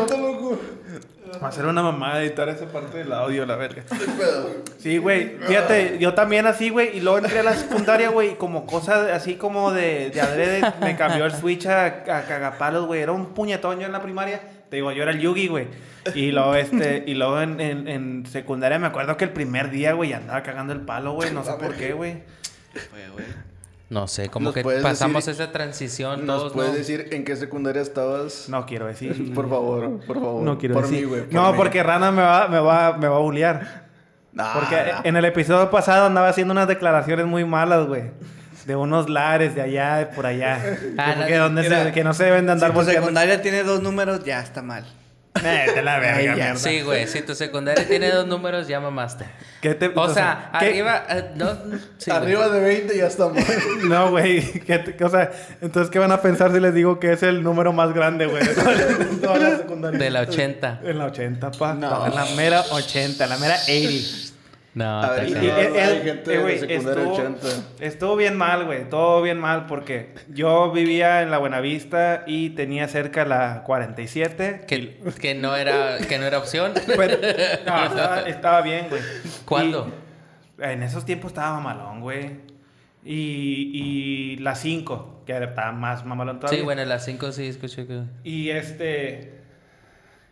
Va 1.49 1.53
a 1.53 1.57
ser 1.57 1.65
una 1.65 1.83
mamada 1.83 2.23
editar 2.23 2.47
esa 2.51 2.67
parte 2.67 2.99
del 2.99 3.11
audio, 3.11 3.47
la 3.47 3.57
verga. 3.57 3.83
Sí, 4.79 4.99
güey. 4.99 5.39
Fíjate, 5.47 5.97
yo 5.99 6.13
también 6.13 6.47
así, 6.47 6.69
güey. 6.69 6.95
Y 6.95 7.01
luego 7.01 7.17
entré 7.17 7.39
a 7.39 7.43
la 7.43 7.55
secundaria, 7.55 8.11
güey. 8.11 8.33
Y 8.33 8.35
como 8.35 8.67
cosa 8.67 9.15
así 9.15 9.37
como 9.37 9.73
de, 9.73 10.11
de 10.11 10.21
adrede, 10.21 10.75
me 10.83 10.95
cambió 10.95 11.25
el 11.25 11.33
switch 11.33 11.65
a, 11.65 11.87
a 11.87 12.27
cagapalos, 12.27 12.85
güey. 12.85 13.01
Era 13.01 13.13
un 13.13 13.33
puñetón 13.33 13.81
yo 13.81 13.87
en 13.87 13.93
la 13.93 14.03
primaria. 14.03 14.43
Te 14.69 14.77
digo, 14.77 14.93
yo 14.93 15.03
era 15.05 15.13
el 15.13 15.21
Yugi, 15.21 15.49
güey. 15.49 15.69
Y 16.15 16.33
luego, 16.33 16.55
este, 16.55 17.05
y 17.07 17.15
luego 17.15 17.41
en, 17.41 17.59
en, 17.63 17.89
en 17.89 18.27
secundaria 18.27 18.79
me 18.79 18.89
acuerdo 18.89 19.17
que 19.17 19.25
el 19.25 19.31
primer 19.31 19.71
día, 19.71 19.95
güey, 19.95 20.13
andaba 20.13 20.43
cagando 20.43 20.75
el 20.75 20.83
palo, 20.83 21.15
güey. 21.15 21.33
No 21.33 21.45
sé 21.45 21.55
por 21.55 21.75
qué, 21.77 21.95
güey. 21.95 22.25
Fue, 22.91 23.09
güey. 23.11 23.25
No 23.91 24.07
sé, 24.07 24.29
como 24.29 24.47
¿Nos 24.47 24.55
que 24.55 24.63
pasamos 24.83 25.25
decir- 25.25 25.43
esa 25.43 25.51
transición 25.53 26.27
¿Nos 26.27 26.39
todos, 26.41 26.53
puedes 26.53 26.73
¿no? 26.73 26.77
decir 26.79 27.09
en 27.11 27.25
qué 27.25 27.37
secundaria 27.37 27.81
estabas? 27.81 28.47
No 28.49 28.67
quiero 28.67 28.87
decir. 28.87 29.33
Por 29.35 29.49
favor, 29.49 30.01
por 30.07 30.17
favor. 30.21 30.43
No 30.43 30.59
quiero 30.59 30.75
por 30.75 30.87
decir. 30.87 31.07
mí, 31.07 31.17
por 31.23 31.33
no, 31.33 31.51
mí. 31.53 31.57
porque 31.57 31.83
Rana 31.83 32.11
me 32.13 32.21
va, 32.23 32.49
me 32.49 32.59
va, 32.61 32.97
me 32.99 33.09
va 33.09 33.17
a 33.17 33.21
bullear. 33.21 33.89
Nah, 34.33 34.53
Porque 34.53 34.77
nah. 34.77 35.01
en 35.05 35.17
el 35.17 35.25
episodio 35.25 35.71
pasado 35.71 36.05
andaba 36.07 36.29
haciendo 36.29 36.53
unas 36.53 36.69
declaraciones 36.69 37.25
muy 37.27 37.45
malas, 37.47 37.87
güey. 37.87 38.05
De 38.67 38.77
unos 38.77 39.09
lares 39.09 39.55
de 39.55 39.63
allá, 39.63 39.97
de 39.97 40.07
por 40.07 40.27
allá. 40.27 40.61
Ah, 40.99 41.13
Como 41.13 41.23
no, 41.23 41.27
que, 41.27 41.37
donde 41.37 41.65
se- 41.69 41.93
que 41.93 42.05
no 42.05 42.13
se 42.13 42.25
deben 42.25 42.45
de 42.45 42.53
andar 42.53 42.69
Si 42.69 42.73
tu 42.73 42.77
volteando. 42.81 43.01
secundaria 43.01 43.41
tiene 43.41 43.63
dos 43.63 43.83
números, 43.83 44.23
ya 44.25 44.41
está 44.41 44.61
mal. 44.61 44.85
De 45.43 45.83
la 45.83 45.99
verga, 45.99 46.35
mierda. 46.35 46.57
Sí, 46.57 46.81
güey. 46.83 47.07
Si 47.07 47.23
tu 47.23 47.35
secundaria 47.35 47.87
tiene 47.87 48.11
dos 48.11 48.27
números, 48.27 48.67
ya 48.69 48.81
mamaste. 48.81 49.25
¿Qué 49.61 49.75
te- 49.75 49.91
O 49.95 50.09
sea, 50.13 50.51
¿qué- 50.61 50.67
arriba... 50.69 51.05
eh, 51.11 51.31
no, 51.35 51.53
sí, 51.99 52.11
güey. 52.11 52.17
Arriba 52.17 52.49
de 52.49 52.61
20 52.61 52.97
ya 52.97 53.07
estamos. 53.07 53.43
No, 53.89 54.11
güey. 54.11 54.43
¿qué 54.61 54.79
te- 54.79 55.05
O 55.05 55.09
sea, 55.09 55.31
entonces, 55.61 55.91
¿qué 55.91 55.99
van 55.99 56.13
a 56.13 56.21
pensar 56.23 56.53
si 56.53 56.61
les 56.61 56.73
digo 56.75 57.01
que 57.01 57.13
es 57.13 57.23
el 57.23 57.43
número 57.43 57.73
más 57.73 57.93
grande, 57.93 58.27
güey? 58.27 58.45
De 58.47 58.55
toda 58.55 58.73
la, 58.75 58.85
de 58.87 59.05
toda 59.17 59.39
la 59.39 59.57
secundaria. 59.57 59.99
De 59.99 60.11
la 60.11 60.21
80. 60.23 60.81
En 60.85 60.99
la 60.99 61.07
80, 61.07 61.51
pa. 61.53 61.75
No. 61.75 62.07
En 62.07 62.15
la 62.15 62.25
mera 62.37 62.63
80, 62.71 63.27
la 63.27 63.37
mera 63.39 63.57
80. 63.57 64.28
No, 64.79 65.03
A 65.03 65.11
ver, 65.11 65.29
Y- 65.29 65.33
no, 65.33 65.43
y- 65.45 65.51
hay 65.51 66.03
gente 66.03 66.33
eh, 66.33 66.37
de 66.37 66.43
güey, 66.43 66.59
secundaria 66.59 67.03
estuvo, 67.03 67.15
80. 67.15 67.47
estuvo 67.81 68.17
bien 68.17 68.37
mal, 68.37 68.65
güey. 68.65 68.89
Todo 68.89 69.23
bien 69.23 69.39
mal 69.39 69.67
porque 69.67 70.15
yo 70.29 70.71
vivía 70.71 71.23
en 71.23 71.31
la 71.31 71.39
Buenavista 71.39 72.23
y 72.27 72.51
tenía 72.51 72.87
cerca 72.89 73.25
la 73.25 73.63
47. 73.65 74.65
que, 74.69 74.99
que 75.21 75.35
no 75.35 75.57
era 75.57 75.99
que 75.99 76.19
no 76.19 76.25
era 76.27 76.39
opción. 76.39 76.73
Pero- 76.87 77.19
no, 77.67 77.85
estaba, 77.85 78.21
estaba 78.29 78.61
bien, 78.63 78.87
güey. 78.89 79.03
¿Cuándo? 79.45 79.93
Y 80.59 80.63
en 80.63 80.83
esos 80.83 81.05
tiempos 81.05 81.33
estaba 81.33 81.59
mamalón, 81.61 82.01
güey. 82.01 82.47
Y, 83.05 83.71
y 83.73 84.37
la 84.39 84.55
5, 84.55 85.23
que 85.27 85.37
estaba 85.43 85.73
más 85.73 86.05
mamalón 86.05 86.41
todavía. 86.41 86.59
Sí, 86.59 86.65
bueno, 86.65 86.83
a 86.83 86.85
las 86.85 87.05
5 87.05 87.33
sí 87.33 87.47
escuché 87.47 87.87
que... 87.87 88.03
Y 88.25 88.51
este. 88.51 89.38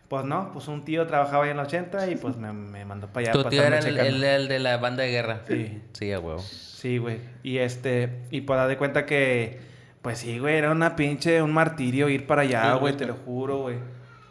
Pues 0.09 0.23
no, 0.23 0.51
pues 0.53 0.67
un 0.69 0.85
tío 0.85 1.05
trabajaba 1.05 1.43
ahí 1.43 1.49
en 1.49 1.57
la 1.57 1.63
80 1.63 2.09
y 2.09 2.15
pues 2.15 2.37
me, 2.37 2.53
me 2.53 2.85
mandó 2.85 3.07
para 3.07 3.25
allá. 3.25 3.31
Tu 3.33 3.39
para 3.39 3.49
tío 3.49 3.63
era 3.63 3.79
el, 3.79 3.83
checando. 3.83 4.03
el- 4.09 4.23
el 4.23 4.47
de 4.47 4.59
la 4.59 4.77
banda 4.77 5.03
de 5.03 5.11
guerra. 5.11 5.41
Sí. 5.47 5.81
Sí, 5.93 6.11
a 6.13 6.19
huevo. 6.19 6.39
Sí, 6.39 6.97
güey. 6.97 7.19
Y 7.43 7.57
este, 7.57 8.21
y 8.31 8.41
pues 8.41 8.57
dar 8.57 8.69
de 8.69 8.77
cuenta 8.77 9.05
que, 9.05 9.59
pues 10.01 10.19
sí, 10.19 10.39
güey, 10.39 10.55
era 10.55 10.71
una 10.71 10.95
pinche, 10.95 11.41
un 11.41 11.51
martirio 11.53 12.07
ir 12.07 12.25
para 12.25 12.43
allá, 12.43 12.73
güey. 12.75 12.95
te 12.95 13.05
lo 13.05 13.15
juro, 13.15 13.57
güey. 13.63 13.77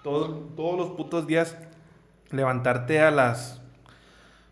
Todo- 0.03 0.29
todos 0.57 0.79
los 0.79 0.91
putos 0.97 1.27
días 1.27 1.57
levantarte 2.31 3.01
a 3.01 3.11
las 3.11 3.61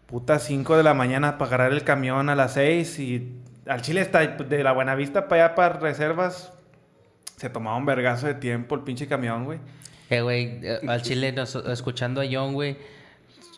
putas 0.07 0.43
5 0.45 0.77
de 0.77 0.83
la 0.83 0.95
mañana 0.95 1.39
para 1.39 1.49
agarrar 1.49 1.73
el 1.73 1.85
camión 1.85 2.29
a 2.29 2.35
las 2.35 2.53
6 2.55 2.99
y 2.99 3.33
al 3.67 3.81
Chile 3.83 4.01
está 4.03 4.21
de 4.27 4.63
la 4.63 4.73
Buenavista 4.73 5.29
para 5.29 5.47
allá 5.47 5.55
para 5.55 5.79
reservas. 5.79 6.53
Se 7.37 7.49
tomaba 7.49 7.77
un 7.77 7.87
vergazo 7.87 8.27
de 8.27 8.35
tiempo 8.35 8.75
el 8.75 8.83
pinche 8.83 9.07
camión, 9.07 9.45
güey. 9.45 9.59
Eh, 10.11 10.21
güey, 10.21 10.61
eh, 10.63 10.81
al 10.87 11.03
chile, 11.03 11.33
nos- 11.33 11.55
escuchando 11.57 12.21
a 12.21 12.25
John, 12.31 12.53
güey, 12.55 12.77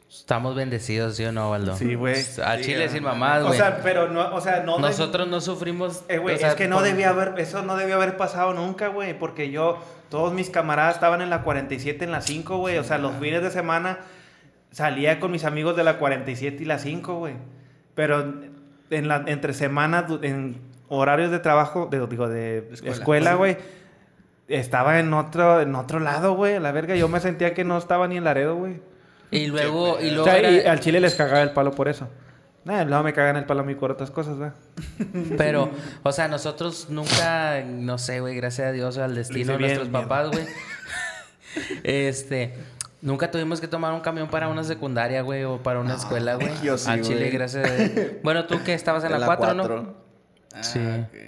estamos 0.09 0.55
bendecidos, 0.55 1.17
¿sí 1.17 1.25
o 1.25 1.33
no, 1.33 1.51
Baldo? 1.51 1.77
Sí, 1.77 1.95
güey. 1.95 2.15
Al 2.45 2.59
Sí, 2.59 2.65
chile 2.73 2.85
ah, 2.85 2.89
sin 2.89 3.03
mamás, 3.03 3.43
O 3.43 3.47
güey. 3.49 3.59
sea, 3.59 3.81
pero 3.83 4.09
no, 4.09 4.35
o 4.35 4.41
sea, 4.41 4.63
no. 4.63 4.77
de- 4.77 4.83
Nosotros 4.83 5.29
no 5.29 5.41
sufrimos... 5.41 6.05
Eh, 6.09 6.19
güey, 6.19 6.37
o 6.37 6.39
sea, 6.39 6.51
es 6.51 6.55
que 6.55 6.69
no 6.69 6.77
por- 6.77 6.85
debía 6.85 7.11
haber, 7.11 7.35
eso 7.39 7.63
no 7.63 7.77
debió 7.77 7.97
haber 7.97 8.17
pasado 8.17 8.55
nunca, 8.55 8.89
güey, 8.89 9.19
porque 9.19 9.51
yo, 9.51 9.79
todos 10.09 10.33
mis 10.33 10.51
camaradas 10.51 10.95
estaban 10.95 11.21
en 11.21 11.31
la 11.31 11.43
47, 11.43 12.05
en 12.05 12.13
la 12.13 12.21
5, 12.23 12.59
güey, 12.59 12.79
o 12.79 12.85
sea, 12.85 12.99
los 12.99 13.13
fines 13.17 13.43
de 13.43 13.51
semana 13.51 13.99
salía 14.71 15.19
con 15.21 15.31
mis 15.33 15.45
amigos 15.45 15.77
de 15.77 15.85
la 15.85 15.99
47 15.99 16.63
y 16.63 16.67
la 16.67 16.79
5, 16.79 17.15
güey, 17.19 17.35
pero 17.95 18.35
en 18.91 19.09
la, 19.09 19.25
entre 19.27 19.53
semanas, 19.53 20.05
en 20.23 20.61
horarios 20.89 21.31
de 21.33 21.41
trabajo, 21.41 21.89
de, 21.91 22.07
digo, 22.07 22.29
de 22.29 22.69
Escuela. 22.73 22.95
escuela, 22.95 23.35
güey, 23.35 23.57
estaba 24.49 24.99
en 25.01 25.13
otro, 25.15 25.61
en 25.61 25.75
otro 25.75 25.99
lado, 26.01 26.35
güey, 26.35 26.55
a 26.57 26.61
la 26.61 26.73
verga, 26.73 26.95
yo 26.97 27.09
me 27.09 27.21
sentía 27.21 27.55
que 27.55 27.65
no 27.65 27.77
estaba 27.79 28.07
ni 28.09 28.17
en 28.17 28.25
Laredo, 28.25 28.57
güey. 28.57 28.81
Y 29.31 29.47
luego... 29.47 29.99
Y 30.01 30.09
O 30.11 30.15
luego 30.15 30.25
sea, 30.25 30.51
y 30.51 30.61
al 30.67 30.81
chile 30.81 31.01
les 31.01 31.15
cagaba 31.15 31.43
el 31.43 31.51
palo 31.51 31.73
por 31.73 31.89
eso. 31.89 32.09
Nah, 32.65 32.85
luego 32.85 33.03
me 33.05 33.13
cagan 33.13 33.37
el 33.37 33.45
palo 33.45 33.61
a 33.61 33.65
mí 33.65 33.75
por 33.77 33.93
otras 33.93 34.11
cosas, 34.11 34.37
güey. 34.37 34.51
Pero, 35.39 35.71
o 36.03 36.13
sea, 36.13 36.27
nosotros 36.29 36.89
nunca, 36.91 37.63
no 37.65 37.97
sé, 37.99 38.21
güey, 38.21 38.35
gracias 38.37 38.69
a 38.69 38.73
Dios, 38.73 38.99
al 38.99 39.15
destino 39.15 39.53
de 39.53 39.59
nuestros 39.59 39.89
mierda. 39.89 40.09
papás, 40.09 40.31
güey. 40.33 40.45
este, 41.85 42.55
nunca 43.03 43.31
tuvimos 43.31 43.61
que 43.61 43.69
tomar 43.69 43.93
un 43.95 44.01
camión 44.01 44.29
para 44.29 44.49
una 44.49 44.65
secundaria, 44.65 45.23
güey, 45.23 45.45
o 45.45 45.63
para 45.63 45.81
una 45.81 45.95
escuela, 45.95 46.35
güey. 46.35 46.51
yo 46.63 46.77
sí, 46.79 46.91
Al 46.91 47.03
Chile, 47.03 47.21
güey. 47.21 47.31
gracias 47.31 47.69
a 47.71 47.75
Dios. 47.75 47.91
Bueno, 48.23 48.47
tú 48.47 48.63
que 48.65 48.75
estabas 48.75 49.05
en, 49.05 49.13
la 49.13 49.25
4, 49.25 49.55
¿no? 49.55 49.95
Ah, 50.55 50.63
Sí. 50.63 50.79
ok. 50.81 51.19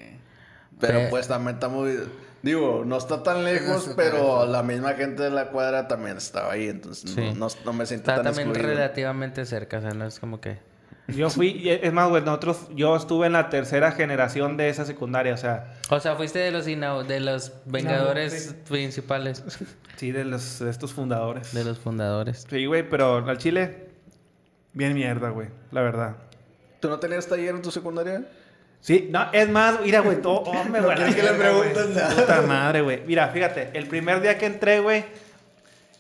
Pero 0.81 0.99
Pe- 1.01 1.07
pues 1.11 1.29
también 1.29 1.55
está 1.57 1.69
muy... 1.69 1.99
Digo, 2.43 2.85
no 2.87 2.97
está 2.97 3.23
tan 3.23 3.45
lejos, 3.45 3.89
está 3.89 3.89
tan 3.89 3.97
pero 3.97 4.47
la 4.47 4.63
misma 4.63 4.95
gente 4.95 5.23
de 5.25 5.31
la 5.31 5.49
cuadra 5.51 5.89
también 5.89 6.17
estaba 6.17 6.53
ahí, 6.53 6.69
entonces 6.69 7.11
Sí. 7.11 7.21
no, 7.35 7.49
no, 7.49 7.49
no 7.65 7.73
me 7.73 7.85
siento 7.87 8.11
Está 8.11 8.23
tan 8.23 8.27
también 8.27 8.49
excluido. 8.49 8.75
relativamente 8.77 9.45
cerca, 9.45 9.79
o 9.79 9.81
sea, 9.81 9.91
no 9.91 10.07
es 10.07 10.19
como 10.21 10.41
que... 10.41 10.59
Yo 11.09 11.31
fui, 11.31 11.67
es 11.69 11.91
más, 11.93 12.11
güey, 12.11 12.23
nosotros, 12.23 12.69
yo 12.75 12.95
estuve 12.95 13.27
en 13.29 13.33
la 13.33 13.49
tercera 13.49 13.93
generación 13.93 14.59
de 14.59 14.69
esa 14.69 14.85
secundaria, 14.85 15.33
o 15.33 15.39
sea, 15.39 15.75
O 15.89 15.99
sea, 16.01 16.17
fuiste 16.17 16.39
de 16.39 16.51
los, 16.51 16.67
de 16.67 17.21
los 17.21 17.53
vengadores 17.65 18.51
sí. 18.51 18.57
principales, 18.69 19.43
sí, 19.97 20.13
de, 20.13 20.25
los, 20.27 20.59
de 20.59 20.69
estos 20.71 20.93
fundadores. 20.93 21.55
de 21.55 21.65
los 21.65 21.79
fundadores. 21.79 22.47
Sí, 22.51 22.67
güey, 22.67 22.87
pero 22.89 23.27
al 23.27 23.39
chile, 23.39 23.89
bien 24.75 24.93
mierda, 24.93 25.31
güey, 25.31 25.49
la 25.73 25.81
verdad. 25.81 26.17
¿Tú 26.79 26.91
no 26.91 26.99
tenías 27.01 27.27
taller 27.27 27.55
en 27.55 27.63
tu 27.63 27.71
secundaria? 27.71 28.29
Sí, 28.81 29.09
no, 29.11 29.29
es 29.33 29.49
más, 29.49 29.81
mira, 29.83 30.01
güey, 30.01 30.23
todo, 30.23 30.39
hombre, 30.41 30.81
güey. 30.81 30.97
quieres 30.97 31.17
la 31.17 31.23
que 31.23 31.33
le 31.33 31.39
pregunten 31.39 31.95
nada. 31.95 32.15
Puta 32.15 32.43
madre, 32.43 32.81
güey. 32.81 33.03
Mira, 33.07 33.29
fíjate, 33.29 33.71
el 33.75 33.87
primer 33.87 34.21
día 34.21 34.39
que 34.39 34.47
entré, 34.47 34.81
güey, 34.81 35.05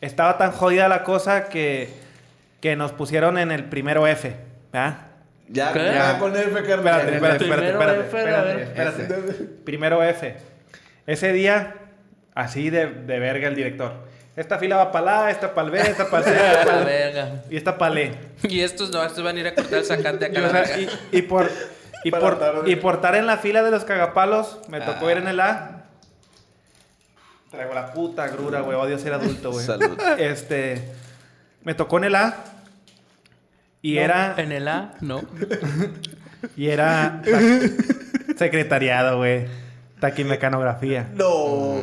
estaba 0.00 0.38
tan 0.38 0.52
jodida 0.52 0.88
la 0.88 1.02
cosa 1.04 1.48
que 1.48 1.88
que 2.60 2.74
nos 2.74 2.90
pusieron 2.90 3.38
en 3.38 3.52
el 3.52 3.64
primero 3.66 4.04
F, 4.08 4.34
¿verdad? 4.72 4.98
Ya, 5.48 5.72
¿Qué? 5.72 5.78
ya 5.94 6.18
con 6.18 6.34
F, 6.36 6.50
carnal. 6.64 7.08
Espérate, 7.08 7.14
espérate, 7.14 7.44
espérate, 7.44 7.44
Primero 7.44 8.00
espérate, 8.02 8.62
espérate, 8.62 9.02
espérate. 9.02 9.44
Primero 9.64 10.02
F. 10.02 10.36
Ese 11.06 11.32
día, 11.32 11.74
así 12.34 12.68
de, 12.70 12.86
de 12.86 13.18
verga 13.20 13.46
el 13.46 13.54
director. 13.54 13.92
Esta 14.34 14.58
fila 14.58 14.76
va 14.76 14.90
para 14.90 15.04
la, 15.24 15.30
esta 15.30 15.54
para 15.54 15.66
el 15.66 15.70
B, 15.72 15.80
esta 15.80 16.10
para 16.10 16.26
el 16.28 16.34
C, 16.36 16.36
esta 16.36 16.62
A 16.62 16.64
la 16.64 16.72
pa'l- 16.72 16.84
verga. 16.84 17.30
y 17.48 17.56
esta 17.56 17.78
para 17.78 17.92
el 17.92 17.98
E. 17.98 18.12
Y 18.42 18.60
estos 18.60 18.90
no, 18.90 19.04
estos 19.04 19.22
van 19.22 19.36
a 19.36 19.40
ir 19.40 19.46
a 19.46 19.54
cortar 19.54 19.78
el 19.78 19.84
zacate 19.84 20.24
acá. 20.26 20.34
Y, 20.34 20.36
a 20.36 20.40
o 20.48 20.52
la 20.52 20.64
sea, 20.66 20.76
verga. 20.76 20.92
y- 21.12 21.16
y 21.18 21.22
por, 21.22 21.48
y, 22.08 22.10
por, 22.10 22.38
tarde. 22.38 22.70
y 22.70 22.76
por 22.76 22.96
estar 22.96 23.14
en 23.14 23.26
la 23.26 23.36
fila 23.38 23.62
de 23.62 23.70
los 23.70 23.84
cagapalos, 23.84 24.58
me 24.68 24.80
tocó 24.80 25.06
Ah. 25.08 25.12
ir 25.12 25.18
en 25.18 25.28
el 25.28 25.40
A. 25.40 25.84
Traigo 27.50 27.72
la 27.74 27.92
puta 27.92 28.28
grura, 28.28 28.60
güey. 28.60 28.76
Odio 28.76 28.98
ser 28.98 29.14
adulto, 29.14 29.50
güey. 29.52 29.64
Salud. 29.64 29.98
Este. 30.18 30.92
Me 31.62 31.74
tocó 31.74 31.98
en 31.98 32.04
el 32.04 32.14
A. 32.14 32.36
Y 33.80 33.94
No, 33.94 34.00
era. 34.02 34.34
En 34.36 34.52
el 34.52 34.68
A, 34.68 34.94
no. 35.00 35.22
Y 36.56 36.68
era. 36.68 37.22
secretariado, 38.36 39.16
güey. 39.18 39.46
Taquimecanografía. 40.00 41.08
No. 41.14 41.74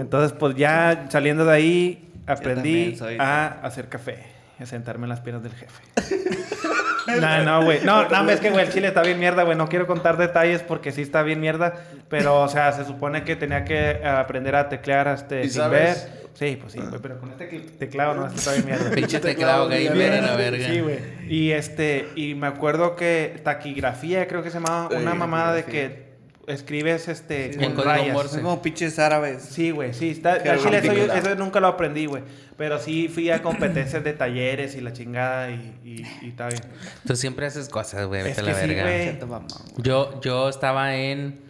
Entonces, 0.00 0.32
pues 0.38 0.54
ya 0.56 1.06
saliendo 1.10 1.44
de 1.46 1.52
ahí, 1.54 2.12
aprendí 2.26 2.98
a 3.18 3.58
hacer 3.62 3.88
café. 3.88 4.24
A 4.60 4.66
sentarme 4.66 5.04
en 5.06 5.08
las 5.10 5.20
piernas 5.20 5.42
del 5.42 5.52
jefe. 5.54 5.82
no, 7.06 7.42
no, 7.44 7.64
güey. 7.64 7.80
No, 7.84 8.08
no, 8.08 8.30
es 8.30 8.40
que, 8.40 8.50
güey, 8.50 8.66
el 8.66 8.72
chile 8.72 8.88
está 8.88 9.02
bien 9.02 9.18
mierda, 9.18 9.42
güey. 9.42 9.56
No 9.56 9.68
quiero 9.68 9.86
contar 9.86 10.16
detalles 10.16 10.62
porque 10.62 10.92
sí 10.92 11.02
está 11.02 11.22
bien 11.22 11.40
mierda. 11.40 11.74
Pero, 12.08 12.40
o 12.40 12.48
sea, 12.48 12.72
se 12.72 12.84
supone 12.84 13.24
que 13.24 13.36
tenía 13.36 13.64
que 13.64 14.04
aprender 14.04 14.54
a 14.56 14.68
teclear 14.68 15.08
este, 15.08 15.40
¿Y 15.44 15.50
sin 15.50 15.62
sabes? 15.62 16.08
ver. 16.10 16.22
Sí, 16.34 16.56
pues 16.60 16.72
sí, 16.72 16.78
güey. 16.80 17.00
Pero 17.02 17.20
con 17.20 17.30
este 17.30 17.50
cl- 17.50 17.78
teclado 17.78 18.14
no, 18.14 18.26
está 18.26 18.52
bien 18.52 18.64
mierda. 18.66 18.90
Pinche 18.90 19.20
teclado 19.20 19.68
gamer 19.68 20.22
la 20.22 20.34
verga. 20.36 20.66
Sí, 20.66 20.80
güey. 20.80 20.98
Y 21.28 21.52
este, 21.52 22.08
y 22.16 22.34
me 22.34 22.46
acuerdo 22.46 22.96
que 22.96 23.38
taquigrafía, 23.44 24.26
creo 24.26 24.42
que 24.42 24.50
se 24.50 24.58
llamaba, 24.58 24.88
una 24.96 25.14
mamada 25.14 25.52
de 25.52 25.64
que 25.64 26.01
escribes 26.46 27.08
este 27.08 27.52
Sí, 27.52 27.58
con 27.58 27.64
en 27.64 27.72
código 27.72 27.90
rayas. 27.90 28.12
Morse. 28.14 28.34
Son 28.34 28.42
como 28.42 28.62
pinches 28.62 28.98
árabes. 28.98 29.42
Sí, 29.42 29.70
güey, 29.70 29.94
sí. 29.94 30.10
Está, 30.10 30.38
chile 30.58 30.78
eso, 30.78 30.92
yo- 30.92 31.12
eso 31.12 31.34
nunca 31.36 31.60
lo 31.60 31.68
aprendí, 31.68 32.06
güey. 32.06 32.22
Pero 32.56 32.78
sí 32.78 33.08
fui 33.08 33.30
a 33.30 33.42
competencias 33.42 34.04
de 34.04 34.12
talleres 34.12 34.74
y 34.76 34.80
la 34.80 34.92
chingada 34.92 35.50
y, 35.50 35.74
y, 35.84 36.06
y 36.24 36.28
está 36.28 36.48
bien. 36.48 36.60
Tú 37.06 37.16
siempre 37.16 37.46
haces 37.46 37.68
cosas, 37.68 38.06
güey. 38.06 38.20
Es 38.20 38.26
Vete 38.36 38.40
a 38.40 38.44
que 38.44 38.50
la 38.52 38.60
sí, 38.60 38.66
verga. 38.68 38.82
güey. 39.26 39.42
Yo, 39.78 40.20
yo 40.20 40.48
estaba 40.48 40.94
en, 40.96 41.40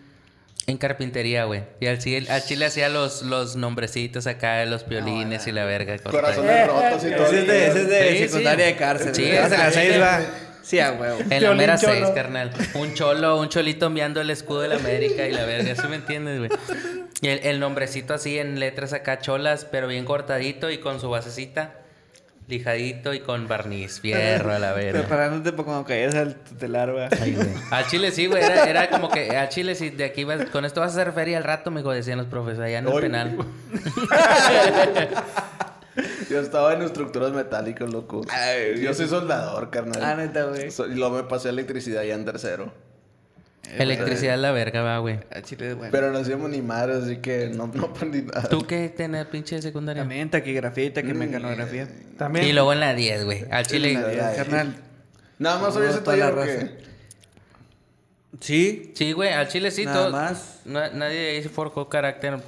en 0.67 0.79
carpintería, 0.79 1.45
güey. 1.45 1.65
Y 1.81 1.87
al 1.87 1.99
chile, 1.99 2.31
al 2.31 2.43
chile 2.45 2.67
hacía 2.67 2.89
los, 2.89 3.23
los 3.23 3.57
nombrecitos 3.57 4.27
acá, 4.27 4.65
los 4.65 4.85
piolines 4.85 5.47
y 5.47 5.53
la 5.53 5.65
verga. 5.65 5.99
Corazones 5.99 6.67
rotos 6.69 7.05
y 7.05 7.11
todo. 7.11 7.27
Ese 7.27 7.41
es 7.41 7.47
de, 7.49 7.67
ese 7.67 7.81
es 7.83 7.89
de 7.89 8.09
Sí, 8.11 8.17
sí. 8.19 8.29
secundaria 8.29 8.67
de 8.67 8.77
cárcel. 8.77 9.15
Sí. 9.15 9.31
Vas 9.33 9.53
a 9.53 9.59
la 9.59 9.71
sí, 9.71 9.75
seis, 9.75 9.95
sí. 9.95 10.01
va. 10.01 10.21
Sí, 10.63 10.79
a 10.79 10.93
huevo. 10.93 11.19
En 11.29 11.43
la 11.43 11.55
mera 11.55 11.77
cholo. 11.79 11.95
6, 11.95 12.11
carnal. 12.15 12.51
Un 12.75 12.95
cholo, 12.95 13.39
un 13.41 13.49
cholito 13.49 13.87
enviando 13.87 14.21
el 14.21 14.31
escudo 14.31 14.61
de 14.61 14.69
la 14.69 14.77
América 14.77 15.27
y 15.27 15.33
la 15.33 15.45
verga. 15.45 15.75
¿Sí 15.75 15.87
me 15.89 15.97
entiendes, 15.97 16.39
güey? 16.39 16.51
Y 17.21 17.29
el, 17.29 17.41
el 17.45 17.61
nombrecito 17.61 18.15
así 18.15 18.39
en 18.39 18.59
letras 18.59 18.93
acá 18.93 19.19
cholas, 19.19 19.65
pero 19.65 19.87
bien 19.89 20.05
cortadito 20.05 20.71
y 20.71 20.79
con 20.79 21.01
su 21.01 21.11
basecita. 21.11 21.75
Lijadito 22.49 23.15
y 23.15 23.21
con 23.21 23.47
barniz. 23.47 24.01
Fierro 24.01 24.53
a 24.53 24.59
la 24.59 24.73
verga. 24.73 25.01
Preparándote 25.01 25.53
para 25.53 25.65
cuando 25.65 25.85
caías 25.85 26.15
al 26.15 26.35
tutelar, 26.35 26.93
güey. 26.93 27.07
Al 27.71 27.87
chile 27.87 28.11
sí, 28.11 28.27
güey. 28.27 28.43
Era, 28.43 28.65
era 28.65 28.91
como 28.91 29.09
que 29.09 29.31
al 29.37 29.49
chile 29.49 29.75
sí, 29.75 29.91
de 29.91 30.05
aquí 30.05 30.25
vas, 30.25 30.45
con 30.47 30.65
esto 30.65 30.81
vas 30.81 30.97
a 30.97 31.01
hacer 31.01 31.13
feria 31.13 31.39
al 31.39 31.45
rato, 31.45 31.71
me 31.71 31.83
decían 31.83 32.19
los 32.19 32.27
profes, 32.27 32.59
allá 32.59 32.79
en 32.79 32.89
el 32.89 32.93
Ay, 32.93 33.01
penal. 33.01 33.39
Yo 36.31 36.41
estaba 36.41 36.73
en 36.73 36.83
estructuras 36.83 37.33
metálicas, 37.33 37.91
loco. 37.91 38.23
Ay, 38.31 38.81
Yo 38.81 38.95
soy 38.95 39.09
soldador, 39.09 39.71
carnal. 39.71 40.03
Ah, 40.03 40.15
neta, 40.15 40.45
güey. 40.45 40.71
So- 40.71 40.87
Y 40.87 40.95
luego 40.95 41.17
me 41.17 41.23
pasé 41.25 41.49
a 41.49 41.51
electricidad 41.51 42.03
ya 42.03 42.15
en 42.15 42.25
tercero. 42.25 42.73
Electricidad 43.79 44.35
es 44.35 44.41
la 44.41 44.51
verga, 44.53 44.83
va, 44.83 44.99
güey. 44.99 45.21
A 45.31 45.41
Chile 45.41 45.71
es 45.71 45.77
bueno. 45.77 45.93
Pero 45.93 46.11
no 46.11 46.19
hacíamos 46.19 46.51
ni 46.51 46.61
madre, 46.63 46.95
así 46.95 47.19
que 47.19 47.49
no, 47.49 47.69
no 47.69 47.85
aprendí 47.87 48.23
nada. 48.23 48.49
¿Tú 48.49 48.67
qué 48.67 48.89
tenés 48.89 49.27
pinche 49.27 49.57
de 49.57 49.63
secundaria? 49.63 50.03
También 50.03 50.31
taquigrafía 50.31 50.85
y 50.85 50.91
taquimecanografía. 50.91 51.89
También. 52.19 52.47
Y 52.47 52.53
luego 52.53 52.73
en 52.73 52.81
la 52.81 52.95
10, 52.95 53.25
güey. 53.25 53.45
Al 53.51 53.67
chile. 53.67 53.93
En 53.93 54.03
la 54.03 54.09
10. 54.09 54.37
Carnal. 54.37 54.77
Nada 55.39 55.59
más 55.61 55.77
hoy 55.77 55.87
ese 55.89 55.99
toda 56.01 56.17
la 56.17 56.31
taller 56.31 56.39
o 56.39 56.45
raza. 56.45 56.69
Sí. 58.41 58.93
Sí, 58.95 59.13
güey, 59.13 59.33
al 59.33 59.49
chile 59.49 59.71
sí. 59.71 59.85
Nada 59.85 60.03
todo- 60.05 60.11
más. 60.13 60.61
na- 60.65 60.91
nadie 60.91 61.31
ahí 61.31 61.43
se 61.43 61.49
forjó 61.49 61.89
carácter 61.89 62.41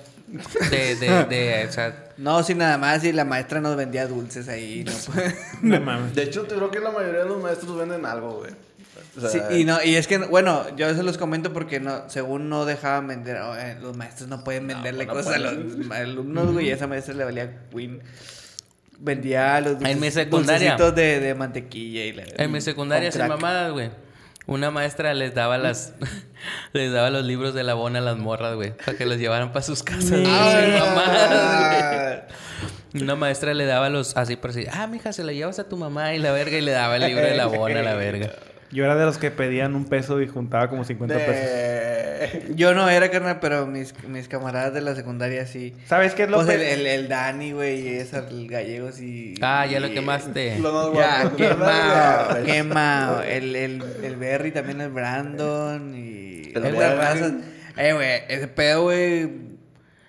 de, 0.71 0.97
de, 0.97 1.25
de, 1.25 1.67
o 1.69 1.73
sea, 1.73 2.07
No, 2.17 2.43
sí, 2.43 2.55
nada 2.55 2.79
más. 2.79 3.05
Y 3.05 3.13
la 3.13 3.25
maestra 3.25 3.61
nos 3.61 3.77
vendía 3.77 4.07
dulces 4.07 4.49
ahí. 4.49 4.85
No, 4.85 4.93
No 5.63 5.81
mames. 5.81 6.15
De 6.15 6.23
hecho, 6.25 6.43
te 6.43 6.55
creo 6.55 6.71
que 6.71 6.81
la 6.81 6.91
mayoría 6.91 7.21
de 7.21 7.29
los 7.29 7.43
maestros 7.43 7.77
venden 7.77 8.05
algo, 8.07 8.39
güey. 8.41 8.53
O 9.17 9.21
sea, 9.21 9.31
Sí, 9.31 9.61
y 9.61 9.65
no, 9.65 9.83
y 9.83 9.95
es 9.95 10.07
que, 10.09 10.19
bueno, 10.19 10.75
yo 10.77 10.93
se 10.95 11.03
los 11.05 11.19
comento 11.19 11.53
porque 11.53 11.79
no, 11.81 12.09
según 12.11 12.49
no 12.49 12.65
dejaban 12.65 13.07
vender, 13.07 13.37
oh, 13.39 13.57
eh, 13.57 13.77
los 13.81 13.97
maestros 13.97 14.29
no 14.29 14.43
pueden 14.43 14.67
venderle 14.67 15.07
no 15.07 15.13
cosas 15.13 15.35
a 15.37 15.39
los 15.39 15.91
alumnos, 15.93 16.53
güey, 16.53 16.67
y 16.67 16.71
a 16.71 16.75
esa 16.75 16.87
maestra 16.89 17.15
le 17.15 17.25
valía 17.25 17.61
Queen. 17.73 18.01
Vendía 18.99 19.61
los 19.61 19.73
En 19.83 20.01
mi 20.01 20.09
dulces- 20.09 20.13
secundaria. 20.15 20.71
dulcecitos 20.77 20.95
de, 20.97 21.21
de 21.21 21.35
mantequilla 21.35 22.05
y 22.05 22.13
la 22.13 22.25
en 22.37 22.53
mi 22.53 22.61
secundaria 22.61 23.11
crack. 23.11 23.29
mamadas, 23.29 23.73
güey. 23.73 23.91
Una 24.47 24.71
maestra 24.71 25.15
les 25.15 25.35
daba 25.35 25.57
las 25.57 25.95
les 26.73 26.93
daba 26.93 27.11
los 27.11 27.25
libros 27.25 27.55
de 27.55 27.65
la 27.65 27.75
bona 27.75 28.01
a 28.01 28.03
las 28.03 28.19
morras, 28.19 28.55
güey, 28.55 28.77
para 28.77 28.97
que 28.97 29.07
los 29.07 29.19
llevaran 29.19 29.53
para 29.53 29.63
sus 29.63 29.83
casas. 29.83 30.21
mamadas. 30.21 32.25
Una 32.95 33.17
maestra 33.17 33.55
le 33.55 33.67
daba 33.67 33.89
los 33.89 34.17
así 34.17 34.37
por 34.37 34.51
así, 34.51 34.67
ah, 34.71 34.87
mija, 34.87 35.13
se 35.13 35.25
la 35.25 35.33
llevas 35.33 35.59
a 35.59 35.69
tu 35.69 35.77
mamá 35.77 36.15
y 36.15 36.19
la 36.19 36.31
verga 36.31 36.59
y 36.59 36.61
le 36.61 36.73
daba 36.73 36.97
el 36.97 37.07
libro 37.07 37.25
de 37.25 37.37
la 37.37 37.47
bona 37.47 37.81
a 37.81 37.83
la 37.83 37.95
verga. 37.95 38.31
Yo 38.75 38.85
era 38.85 38.97
de 38.97 39.05
los 39.07 39.17
que 39.19 39.31
pedían 39.31 39.75
un 39.75 39.85
peso 39.87 40.21
y 40.21 40.27
juntaba 40.27 40.69
como 40.69 40.85
50 40.85 41.15
pesos. 41.15 42.51
Yo 42.57 42.75
no 42.75 42.89
era, 42.89 43.11
carnal, 43.11 43.39
pero 43.41 43.67
mis, 43.67 43.95
mis 44.09 44.29
camaradas 44.29 44.75
de 44.75 44.81
la 44.81 44.95
secundaria 44.95 45.47
sí. 45.47 45.75
¿Sabes 45.87 46.15
qué 46.15 46.25
es 46.25 46.31
lo 46.31 46.39
Pues 46.39 46.49
el, 46.49 46.59
pe- 46.61 46.73
el, 46.75 46.87
el 46.87 47.09
Dani, 47.09 47.53
güey, 47.53 47.81
y 47.81 47.95
ese, 47.97 48.19
el 48.19 48.49
gallego 48.49 48.91
sí. 48.93 49.35
Ah, 49.43 49.67
ya 49.67 49.79
lo 49.81 49.91
quemaste. 49.93 50.59
Lo 50.59 50.91
más 50.93 50.99
Ya, 50.99 51.31
quemado, 51.37 52.37
Ya, 52.47 52.53
quemado. 52.53 53.23
El, 53.23 53.55
el, 53.57 53.83
el 54.03 54.17
Berry 54.17 54.51
también, 54.53 54.81
el 54.81 54.91
Brandon 54.91 55.95
y... 55.97 56.51
El 56.55 56.59
otras 56.59 56.73
Berry. 56.77 56.97
razas. 56.99 57.33
Eh, 57.77 57.93
güey, 57.93 58.23
ese 58.29 58.49
pedo, 58.49 58.83
güey... 58.83 59.54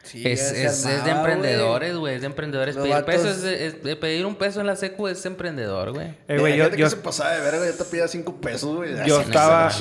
Sí, 0.06 0.22
Es, 0.26 0.52
es, 0.52 0.86
es 0.86 1.04
de 1.04 1.12
emprendedores, 1.12 1.96
güey. 1.98 2.16
Es 2.16 2.22
de 2.22 2.28
emprendedores. 2.28 2.76
Los 2.76 2.84
Pedir, 2.84 2.96
vatos- 2.98 3.06
peso 3.06 3.30
es 3.30 3.42
de, 3.42 3.66
es 3.68 3.84
de 3.84 3.96
pedir 3.96 4.26
un 4.26 4.36
peso 4.36 4.62
en 4.62 4.68
la 4.68 4.76
secu 4.76 5.08
es 5.08 5.26
emprendedor, 5.26 5.92
güey. 5.94 6.14
Eh, 6.28 6.38
güey, 6.40 6.56
yo, 6.58 6.66
gente 6.66 6.78
yo, 6.78 6.86
que 6.86 6.90
se 6.92 6.98
pasaba 6.98 7.32
de 7.32 7.42
verga, 7.42 7.66
ya 7.66 7.78
te 7.78 7.84
pedía 7.86 8.08
5 8.08 8.36
pesos, 8.40 8.76
güey. 8.76 8.92
yo 9.06 9.20
estaba, 9.20 9.72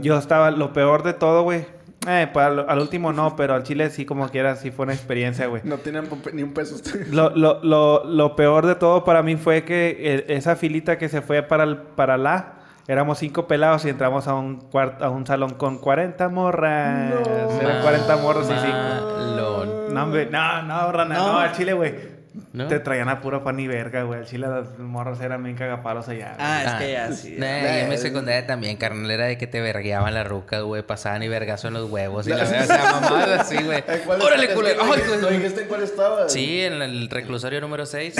yo 0.00 0.18
estaba, 0.18 0.50
lo 0.50 0.72
peor 0.72 1.02
de 1.02 1.12
todo, 1.12 1.42
güey. 1.42 1.66
Eh, 2.06 2.28
pues 2.32 2.44
al, 2.44 2.66
al 2.68 2.78
último 2.80 3.12
no, 3.14 3.34
pero 3.34 3.54
al 3.54 3.62
chile 3.62 3.88
sí, 3.88 4.04
como 4.04 4.28
quiera, 4.28 4.56
sí 4.56 4.70
fue 4.70 4.84
una 4.84 4.92
experiencia, 4.94 5.46
güey. 5.46 5.62
No 5.64 5.78
tenían 5.78 6.06
ni 6.34 6.42
un 6.42 6.52
peso. 6.52 6.76
Lo, 7.10 7.30
lo, 7.34 7.62
lo, 7.64 8.04
lo 8.04 8.36
peor 8.36 8.66
de 8.66 8.74
todo 8.74 9.04
para 9.04 9.22
mí 9.22 9.36
fue 9.36 9.64
que 9.64 9.96
eh, 9.98 10.24
esa 10.28 10.54
filita 10.56 10.98
que 10.98 11.08
se 11.08 11.22
fue 11.22 11.42
para, 11.42 11.64
el, 11.64 11.78
para 11.78 12.18
la, 12.18 12.54
éramos 12.88 13.18
cinco 13.18 13.46
pelados 13.46 13.84
y 13.84 13.88
entramos 13.90 14.26
a 14.28 14.34
un, 14.34 14.70
cuart- 14.70 15.02
a 15.02 15.10
un 15.10 15.26
salón 15.26 15.54
con 15.54 15.78
40 15.78 16.28
morras. 16.28 17.12
Eran 17.60 17.82
40 17.82 18.16
morros 18.18 18.46
y 18.50 18.54
cinco. 18.60 19.16
Malón. 19.18 19.94
No, 19.94 20.02
hombre, 20.02 20.26
no, 20.30 20.62
no, 20.62 20.92
rana, 20.92 21.14
No. 21.14 21.32
no, 21.32 21.38
al 21.38 21.52
chile, 21.52 21.72
güey. 21.72 22.14
¿No? 22.52 22.66
Te 22.66 22.80
traían 22.80 23.08
a 23.08 23.20
puro 23.20 23.44
pan 23.44 23.60
y 23.60 23.68
verga, 23.68 24.02
güey. 24.02 24.18
Al 24.18 24.26
chile 24.26 24.48
las 24.48 24.76
morras 24.80 25.20
eran 25.20 25.44
bien 25.44 25.54
cagapalos 25.54 26.08
allá. 26.08 26.34
Ah, 26.40 26.64
es 26.64 26.72
que 26.74 26.92
ya 26.92 27.12
sí. 27.12 27.36
Nah, 27.38 27.46
y 27.46 27.80
en 27.82 27.88
mi 27.88 27.96
secundaria 27.96 28.44
también, 28.44 28.76
carnal, 28.76 29.08
era 29.08 29.26
de 29.26 29.38
que 29.38 29.46
te 29.46 29.60
vergueaban 29.60 30.12
las 30.14 30.26
rucas, 30.26 30.62
güey. 30.62 30.82
Pasaban 30.82 31.22
y 31.22 31.28
vergazo 31.28 31.68
en 31.68 31.74
los 31.74 31.88
huevos. 31.88 32.26
Y 32.26 32.30
la 32.30 32.36
verdad, 32.38 32.62
o 32.62 32.66
sea, 32.66 33.00
mamadas 33.00 33.40
así, 33.42 33.62
güey. 33.62 33.84
¿En 33.86 34.00
cuál 34.00 34.20
¡Órale, 34.20 34.52
culero! 34.52 34.84
no 34.84 34.92
¡Ay, 34.92 35.02
güey! 35.06 35.20
¿No 35.20 35.28
dijiste 35.28 35.62
en 35.62 35.68
cuál 35.68 35.82
estaba? 35.84 36.28
Sí, 36.28 36.60
en 36.64 36.82
el 36.82 37.08
reclusorio 37.08 37.60
número 37.60 37.86
6. 37.86 38.16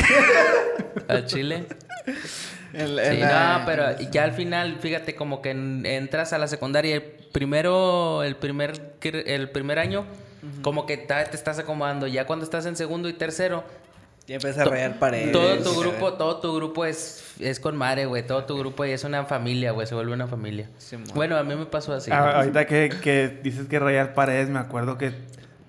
al 1.08 1.26
Chile. 1.26 1.66
Sí, 2.76 3.16
la- 3.18 3.58
no, 3.60 3.66
pero 3.66 3.98
ya 4.10 4.24
al 4.24 4.32
final, 4.32 4.78
fíjate, 4.80 5.14
como 5.14 5.40
que 5.42 5.50
en- 5.50 5.86
entras 5.86 6.32
a 6.32 6.38
la 6.38 6.48
secundaria, 6.48 6.96
el 6.96 7.02
primero, 7.02 8.22
el 8.22 8.36
primer, 8.36 8.94
el 9.02 9.50
primer 9.50 9.78
año, 9.78 10.04
como 10.62 10.84
que 10.86 10.96
ta- 10.96 11.24
te 11.24 11.36
estás 11.36 11.58
acomodando. 11.58 12.06
Ya 12.06 12.26
cuando 12.26 12.44
estás 12.44 12.66
en 12.66 12.76
segundo 12.76 13.08
y 13.08 13.12
tercero, 13.14 13.64
Ya 14.26 14.36
empieza 14.36 14.62
a 14.62 14.64
rayar 14.64 14.98
paredes. 14.98 15.32
todo 15.32 15.58
tu 15.58 15.78
grupo, 15.80 16.12
todo 16.14 16.36
tu 16.40 16.54
grupo 16.56 16.84
es, 16.84 17.24
es 17.40 17.60
con 17.60 17.76
madre, 17.76 18.06
güey. 18.06 18.26
Todo 18.26 18.44
tu 18.44 18.56
grupo 18.58 18.84
es 18.84 19.04
una 19.04 19.24
familia, 19.24 19.72
güey. 19.72 19.86
Se 19.86 19.94
vuelve 19.94 20.12
una 20.12 20.26
familia. 20.26 20.68
Bueno, 21.14 21.36
a 21.36 21.42
mí 21.44 21.54
me 21.54 21.66
pasó 21.66 21.92
así. 21.94 22.10
Ah, 22.12 22.36
ahorita 22.38 22.66
que, 22.66 22.90
que 23.02 23.28
dices 23.42 23.66
que 23.68 23.78
rayar 23.78 24.14
paredes, 24.14 24.48
me 24.48 24.58
acuerdo 24.58 24.96
que 24.98 25.12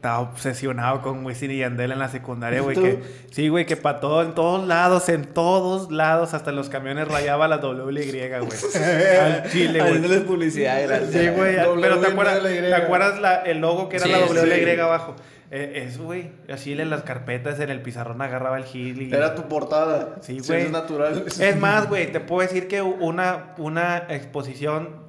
estaba 0.05 0.19
obsesionado 0.19 1.01
con 1.01 1.25
Wisin 1.25 1.49
y 1.49 1.57
Yandel 1.57 1.91
en 1.91 1.97
la 1.97 2.09
secundaria, 2.09 2.61
güey. 2.61 2.75
Que, 2.75 2.99
sí, 3.31 3.47
güey, 3.49 3.65
que 3.65 3.75
para 3.75 3.99
todo, 3.99 4.21
en 4.21 4.35
todos 4.35 4.67
lados, 4.67 5.09
en 5.09 5.25
todos 5.25 5.91
lados, 5.91 6.35
hasta 6.35 6.51
en 6.51 6.57
los 6.57 6.69
camiones 6.69 7.07
rayaba 7.07 7.47
la 7.47 7.57
WY, 7.57 8.11
güey. 8.11 8.21
Al 9.19 9.49
chile, 9.49 9.79
güey. 9.79 9.91
Haciéndoles 9.93 10.19
publicidad. 10.21 10.83
gracias. 10.87 11.09
Sí, 11.11 11.27
güey. 11.29 11.55
Pero 11.81 11.99
te 11.99 12.07
acuerdas, 12.07 12.43
la 12.43 12.51
Y. 12.51 12.59
¿te 12.59 12.75
acuerdas 12.75 13.19
la- 13.19 13.35
el 13.41 13.57
logo 13.61 13.89
que 13.89 13.95
era 13.97 14.05
Sí, 14.05 14.11
la 14.11 14.19
WY 14.19 14.63
sí. 14.75 14.79
abajo? 14.79 15.15
Eh, 15.49 15.85
eso, 15.89 16.03
güey. 16.03 16.29
Así 16.53 16.73
en 16.73 16.89
las 16.91 17.01
carpetas, 17.01 17.59
en 17.59 17.71
el 17.71 17.81
pizarrón 17.81 18.21
agarraba 18.21 18.57
el 18.59 18.65
gil 18.65 19.01
y... 19.01 19.11
Era 19.11 19.33
tu 19.33 19.47
portada. 19.47 20.17
Sí, 20.21 20.39
Si 20.41 20.47
güey. 20.49 20.65
es 20.65 20.71
natural. 20.71 21.23
Es 21.27 21.57
más, 21.57 21.89
güey, 21.89 22.11
te 22.11 22.19
puedo 22.19 22.47
decir 22.47 22.67
que 22.67 22.83
una, 22.83 23.55
una 23.57 24.03
exposición 24.09 25.03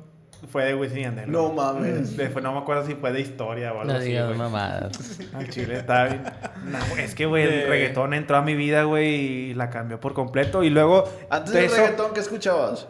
fue 0.49 0.65
de 0.65 0.75
Wisin 0.75 0.99
y 0.99 1.03
Yandel. 1.03 1.31
No 1.31 1.53
mames. 1.53 2.17
De- 2.17 2.29
fue- 2.31 2.43
no 2.43 2.53
me 2.53 2.59
acuerdo 2.59 2.87
si 2.87 2.95
fue 2.95 3.13
de 3.13 3.21
historia 3.21 3.73
o 3.73 3.81
algo 3.81 3.93
No 3.93 3.99
así, 3.99 4.09
digas 4.09 4.27
güey. 4.27 4.39
mamadas. 4.39 5.19
Al 5.35 5.49
chile 5.49 5.77
estaba 5.79 6.07
bien. 6.09 6.23
No, 6.67 6.79
es 6.99 7.15
que, 7.15 7.27
güey, 7.27 7.45
el 7.45 7.69
reggaetón 7.69 8.15
entró 8.15 8.37
a 8.37 8.43
mi 8.43 8.55
vida, 8.55 8.85
güey, 8.85 9.15
y 9.51 9.55
la 9.55 9.71
cambió 9.71 9.99
por 10.01 10.15
completo. 10.15 10.63
Y 10.63 10.71
luego. 10.71 11.05
Antes 11.31 11.53
de 11.53 11.61
del 11.63 11.67
eso- 11.71 11.77
reggaetón, 11.77 12.15
¿qué 12.15 12.21
escuchabas? 12.21 12.89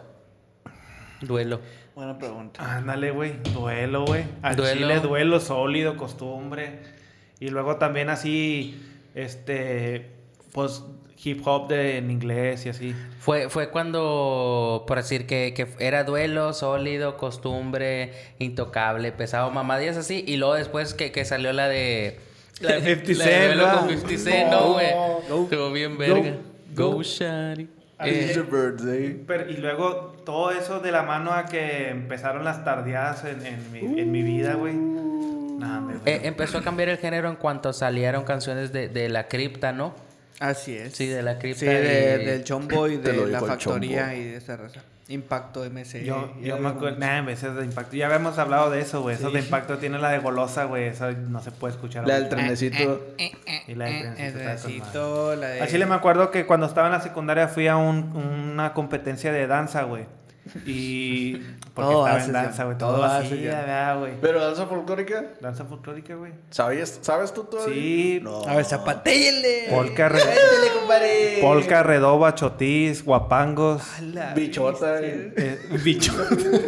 Duelo. 1.21 1.59
Buena 1.95 2.17
pregunta. 2.19 2.75
Ándale, 2.77 3.09
güey. 3.11 3.37
Duelo, 3.53 4.05
güey. 4.05 4.23
Al 4.43 4.55
Duelo. 4.55 4.73
chile, 4.79 4.99
duelo 4.99 5.39
sólido, 5.39 5.97
costumbre. 5.97 6.81
Y 7.39 7.49
luego 7.49 7.77
también 7.77 8.09
así, 8.09 8.79
este, 9.15 10.11
pues, 10.53 10.83
hip 11.23 11.41
hop 11.47 11.67
de, 11.67 11.97
en 11.97 12.11
inglés 12.11 12.65
y 12.65 12.69
así. 12.69 12.95
Fue, 13.19 13.49
fue 13.49 13.69
cuando, 13.69 14.85
por 14.87 14.97
decir 14.97 15.25
que, 15.25 15.53
que 15.53 15.67
era 15.79 16.03
duelo, 16.03 16.53
sólido, 16.53 17.17
costumbre, 17.17 18.11
intocable, 18.39 19.11
pesado, 19.11 19.49
mamadías 19.51 19.97
así. 19.97 20.23
Y 20.27 20.37
luego 20.37 20.53
después 20.55 20.93
que, 20.93 21.11
que 21.11 21.25
salió 21.25 21.53
la 21.53 21.67
de... 21.67 22.19
La 22.59 22.79
de 22.79 22.95
50 22.95 23.13
la 23.19 23.25
de 23.25 23.31
Cent, 23.31 23.45
duelo 23.45 23.63
¿verdad? 23.65 23.79
con 23.79 23.89
50 23.89 24.17
Cent, 24.17 24.51
No. 24.51 24.59
no, 24.61 24.73
güey. 24.73 24.87
Go. 25.29 25.43
Estuvo 25.43 25.71
bien 25.71 25.97
verga. 25.97 26.31
Go. 26.75 26.91
Go, 26.93 27.03
Shari. 27.03 27.63
It's 28.05 28.29
Eh, 28.29 28.33
your 28.35 28.45
birthday. 28.49 29.23
Pero- 29.25 29.49
y 29.49 29.57
luego 29.57 30.13
todo 30.23 30.51
eso 30.51 30.79
de 30.79 30.91
la 30.91 31.01
mano 31.01 31.31
a 31.33 31.45
que 31.45 31.89
empezaron 31.89 32.43
las 32.43 32.63
tardeadas 32.63 33.25
en, 33.25 33.43
en 33.45 33.71
mi, 33.71 33.99
en 34.01 34.11
mi 34.11 34.21
vida, 34.21 34.53
güey. 34.53 34.75
Nada, 34.75 35.81
me- 35.81 35.95
eh, 36.05 36.21
empezó 36.25 36.59
a 36.59 36.61
cambiar 36.61 36.89
el 36.89 36.97
género 36.99 37.27
en 37.29 37.35
cuanto 37.37 37.73
salieron 37.73 38.23
canciones 38.23 38.71
de, 38.71 38.87
de 38.89 39.09
la 39.09 39.27
cripta, 39.27 39.71
¿no? 39.71 39.95
Así 40.39 40.75
es. 40.77 40.93
Sí, 40.95 41.07
de 41.07 41.23
la 41.23 41.39
cripta. 41.39 41.59
Sí, 41.61 41.65
de- 41.65 42.19
y- 42.21 42.25
del 42.25 42.43
Chombo 42.43 42.87
y 42.87 42.97
Te 42.97 43.13
lo 43.13 43.25
de 43.25 43.31
la 43.31 43.39
factoría 43.41 44.15
y 44.15 44.23
de 44.23 44.37
esa 44.37 44.55
raza. 44.57 44.81
Impacto 45.09 45.63
MC. 45.63 46.03
Yo, 46.03 46.33
y 46.41 46.47
yo 46.47 46.57
me 46.57 46.67
acuerdo, 46.67 46.99
nada, 46.99 47.21
veces 47.21 47.55
de 47.55 47.63
impacto. 47.63 47.95
Ya 47.95 48.07
habíamos 48.07 48.37
hablado 48.39 48.69
de 48.69 48.81
eso, 48.81 49.01
güey. 49.01 49.15
Eso 49.15 49.31
de 49.31 49.39
impacto 49.39 49.77
tiene 49.77 49.99
la 49.99 50.09
de 50.11 50.19
golosa, 50.19 50.65
güey. 50.65 50.83
Esa 50.87 51.11
no 51.11 51.41
se 51.41 51.51
puede 51.51 51.73
escuchar. 51.75 52.05
La 52.05 52.15
del 52.19 52.27
trenecito. 52.27 53.05
Y 53.67 53.75
la 53.75 53.85
del 53.85 53.95
Eh, 53.95 54.01
trencito 54.01 54.21
El 54.21 54.27
está 54.27 54.37
con 54.37 54.43
madre. 54.43 54.57
trencito, 54.61 55.35
la 55.37 55.47
de... 55.47 55.61
Al 55.61 55.67
chile 55.69 55.85
me 55.85 55.95
acuerdo 55.95 56.29
que 56.29 56.45
cuando 56.45 56.65
estaba 56.65 56.87
en 56.87 56.93
la 56.93 56.99
secundaria 57.01 57.47
fui 57.47 57.67
a 57.69 57.77
un- 57.77 58.15
una 58.51 58.73
competencia 58.73 59.31
de 59.31 59.47
danza, 59.47 59.83
güey. 59.83 60.05
Y. 60.65 61.33
Porque 61.73 61.91
Todo 61.93 62.07
estaba 62.07 62.25
en 62.25 62.33
danza, 62.33 62.63
güey. 62.63 62.77
Todo, 62.77 62.95
todo 62.95 63.03
así, 63.03 63.27
haces, 63.27 63.39
John. 63.39 63.41
¿verdad, 63.59 63.99
güey. 63.99 64.13
¿Pero 64.21 64.41
danza 64.41 64.65
folclórica? 64.65 65.25
Danza 65.41 65.65
folclórica, 65.65 66.15
güey. 66.15 66.33
¿Sabías, 66.49 66.97
¿Sabes 67.01 67.33
tú 67.33 67.43
todavía? 67.43 67.73
Sí. 67.75 68.19
No. 68.23 68.41
A 68.47 68.55
ver, 68.55 68.65
re- 70.09 70.15
Métele, 70.19 70.79
compadre. 70.79 71.37
polka, 71.41 71.83
redoba, 71.83 72.33
chotis, 72.35 73.03
guapangos. 73.05 73.83
Bichota. 74.35 74.99
eh. 75.01 75.33
eh, 75.37 75.59
bicho. 75.83 76.13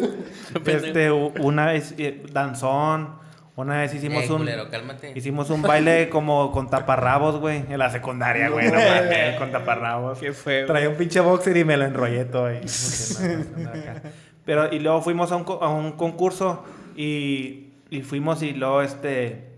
este, 0.66 1.12
una 1.12 1.68
vez, 1.68 1.94
eh, 1.98 2.24
danzón. 2.32 3.19
Una 3.60 3.80
vez 3.80 3.94
hicimos 3.94 4.24
Eh, 4.26 4.32
un. 4.32 4.38
culero, 4.40 4.70
cálmate. 4.70 5.12
Hicimos 5.16 5.50
un 5.50 5.62
baile 5.62 6.10
como 6.12 6.52
con 6.52 6.70
taparrabos, 6.70 7.40
güey. 7.40 7.64
En 7.70 7.78
la 7.80 7.90
secundaria, 7.90 8.50
güey. 8.50 8.68
No 8.68 8.74
mames, 8.74 9.36
con 9.38 9.52
taparrabos. 9.52 10.20
Qué 10.20 10.34
feo. 10.34 10.66
Traía 10.68 10.90
un 10.90 10.96
pinche 10.96 11.20
boxer 11.20 11.56
y 11.58 11.64
me 11.66 11.78
lo 11.78 11.86
enrollé 11.86 12.26
todo 12.26 12.46
acá. 12.48 14.02
Pero, 14.46 14.74
y 14.74 14.80
luego 14.80 15.02
fuimos 15.02 15.32
a 15.32 15.36
un, 15.36 15.46
a 15.62 15.70
un 15.70 15.92
concurso 15.94 16.64
y, 16.96 17.68
y 17.90 18.02
fuimos 18.02 18.42
y 18.42 18.54
luego, 18.54 18.82
este, 18.82 19.50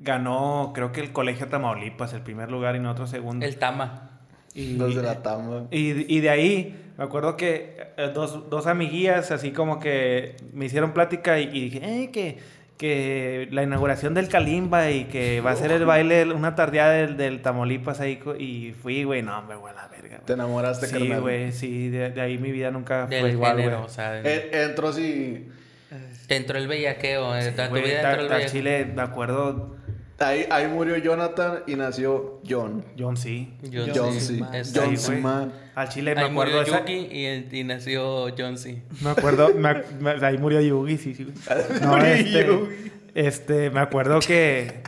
ganó, 0.00 0.72
creo 0.74 0.92
que 0.92 1.00
el 1.00 1.12
Colegio 1.12 1.48
Tamaulipas, 1.48 2.12
el 2.14 2.22
primer 2.22 2.50
lugar 2.50 2.76
y 2.76 2.80
nosotros 2.80 3.10
segundo. 3.10 3.44
El 3.46 3.56
Tama. 3.58 4.10
y, 4.54 4.74
Los 4.76 4.94
de 4.96 5.02
la 5.02 5.22
tama. 5.22 5.64
y, 5.70 6.12
y 6.12 6.20
de 6.20 6.30
ahí, 6.30 6.92
me 6.96 7.04
acuerdo 7.04 7.36
que 7.36 7.76
eh, 7.96 8.10
dos, 8.12 8.48
dos 8.50 8.66
amiguillas 8.66 9.30
así 9.30 9.52
como 9.52 9.78
que 9.78 10.36
me 10.52 10.64
hicieron 10.66 10.92
plática 10.92 11.38
y, 11.38 11.44
y 11.44 11.60
dije, 11.70 11.80
eh, 11.82 12.10
que, 12.10 12.38
que 12.78 13.48
la 13.50 13.62
inauguración 13.64 14.14
del 14.14 14.28
Kalimba 14.28 14.90
y 14.90 15.04
que 15.06 15.40
va 15.40 15.50
a 15.50 15.56
ser 15.56 15.72
el 15.72 15.84
baile, 15.84 16.32
una 16.32 16.54
tardeada 16.54 16.92
del, 16.92 17.16
del 17.16 17.42
Tamaulipas 17.42 18.00
ahí. 18.00 18.20
Y 18.38 18.72
fui, 18.80 19.02
güey, 19.04 19.20
no, 19.22 19.42
me 19.42 19.56
voy 19.56 19.70
a 19.72 19.74
la 19.74 19.88
verga. 19.88 20.18
Te 20.24 20.34
güey. 20.34 20.34
enamoraste, 20.34 20.86
Sí, 20.86 20.92
carnal. 20.98 21.20
güey, 21.20 21.52
sí, 21.52 21.88
de, 21.88 22.10
de 22.10 22.20
ahí 22.20 22.38
mi 22.38 22.52
vida 22.52 22.70
nunca 22.70 23.06
Del 23.06 23.20
fue 23.22 23.30
igual, 23.32 23.56
güey. 23.60 23.68
o 23.74 23.88
sea, 23.88 24.12
de- 24.12 24.32
Eh, 24.32 24.50
entró 24.64 24.88
así. 24.88 25.48
te 26.28 26.36
entró 26.36 26.56
el 26.58 26.68
bellaqueo. 26.68 27.34
eh, 27.36 27.48
a 27.48 27.64
tu 27.64 27.70
Güey, 27.70 27.82
vida 27.84 28.00
entró 28.02 28.22
el 28.22 28.28
bellaqueo. 28.28 28.48
Chile, 28.50 28.86
me 28.94 29.02
acuerdo, 29.02 29.76
Ahí, 30.20 30.46
ahí 30.50 30.66
murió 30.66 30.96
Jonathan 30.96 31.60
y 31.68 31.76
nació 31.76 32.40
John. 32.48 32.84
John 32.98 33.16
C. 33.16 33.48
John 33.72 33.90
John 33.94 34.12
C. 34.14 34.20
C. 34.20 34.38
Exacto. 34.52 34.80
John 34.84 34.96
C. 34.96 35.16
man. 35.18 35.52
Al 35.76 35.88
Chile 35.88 36.14
me 36.16 36.22
Ahí 36.22 36.30
acuerdo 36.30 36.58
murió 36.58 36.74
esa- 36.76 36.90
y, 36.90 37.48
y 37.52 37.64
nació 37.64 38.26
John 38.36 38.58
C. 38.58 38.82
Me 39.00 39.10
acuerdo, 39.10 39.50
me 39.54 39.68
ahí 40.26 40.36
murió 40.38 40.60
Yugi, 40.60 40.98
sí, 40.98 41.14
sí. 41.14 41.24
No, 41.82 41.88
Murió 41.90 42.06
este, 42.06 42.46
Yugi. 42.46 42.92
este, 43.14 43.70
me 43.70 43.78
acuerdo 43.80 44.18
que 44.18 44.80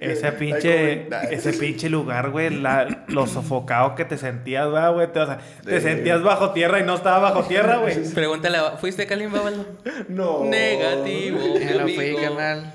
ese 0.00 0.32
pinche, 0.32 1.08
ese 1.30 1.52
pinche 1.52 1.88
lugar, 1.88 2.30
güey, 2.30 2.50
la, 2.50 3.04
lo 3.08 3.26
sofocado 3.26 3.94
que 3.94 4.04
te 4.04 4.16
sentías, 4.18 4.66
¿verdad, 4.70 4.92
güey, 4.94 5.12
te, 5.12 5.20
o 5.20 5.26
sea, 5.26 5.38
te 5.64 5.80
sentías 5.80 6.22
bajo 6.22 6.52
tierra 6.52 6.80
y 6.80 6.84
no 6.84 6.94
estaba 6.94 7.18
bajo 7.18 7.44
tierra, 7.44 7.76
güey. 7.78 7.96
Pregúntale, 8.14 8.58
a- 8.58 8.76
¿fuiste 8.78 9.02
a 9.02 9.06
Kalimba, 9.06 9.40
Baldo? 9.40 9.66
No. 10.08 10.44
Negativo, 10.44 11.38
mi 11.38 11.60
Ya 11.60 11.74
no 11.74 11.80
amigo. 11.82 12.00
fui, 12.00 12.16
carnal. 12.22 12.72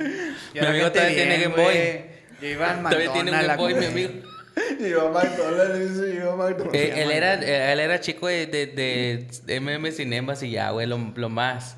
Mi 0.53 0.59
amigo 0.59 0.91
todavía 0.91 1.15
tiene 1.15 1.37
Game 1.41 1.55
Boy. 1.55 2.01
Yo 2.41 2.47
iba 2.47 2.71
al 2.71 2.83
Todavía 2.83 3.13
tiene 3.13 3.31
Game 3.31 3.51
a 3.51 3.55
Boy, 3.57 3.73
mi 3.75 3.85
amigo. 3.85 4.11
Iba 4.79 5.03
a 5.07 5.09
McDonald's, 5.11 5.79
dice, 5.95 6.13
iba 6.15 6.33
a 6.33 6.35
McDonald's. 6.35 6.73
Eh, 6.77 7.01
él, 7.01 7.11
era, 7.11 7.35
él 7.35 7.79
era 7.79 7.99
chico 8.01 8.27
de, 8.27 8.47
de, 8.47 9.25
de 9.45 9.59
MM 9.61 9.91
Cinemas 9.93 10.43
y 10.43 10.51
ya, 10.51 10.71
güey, 10.71 10.87
lo, 10.87 10.99
lo 11.15 11.29
más. 11.29 11.77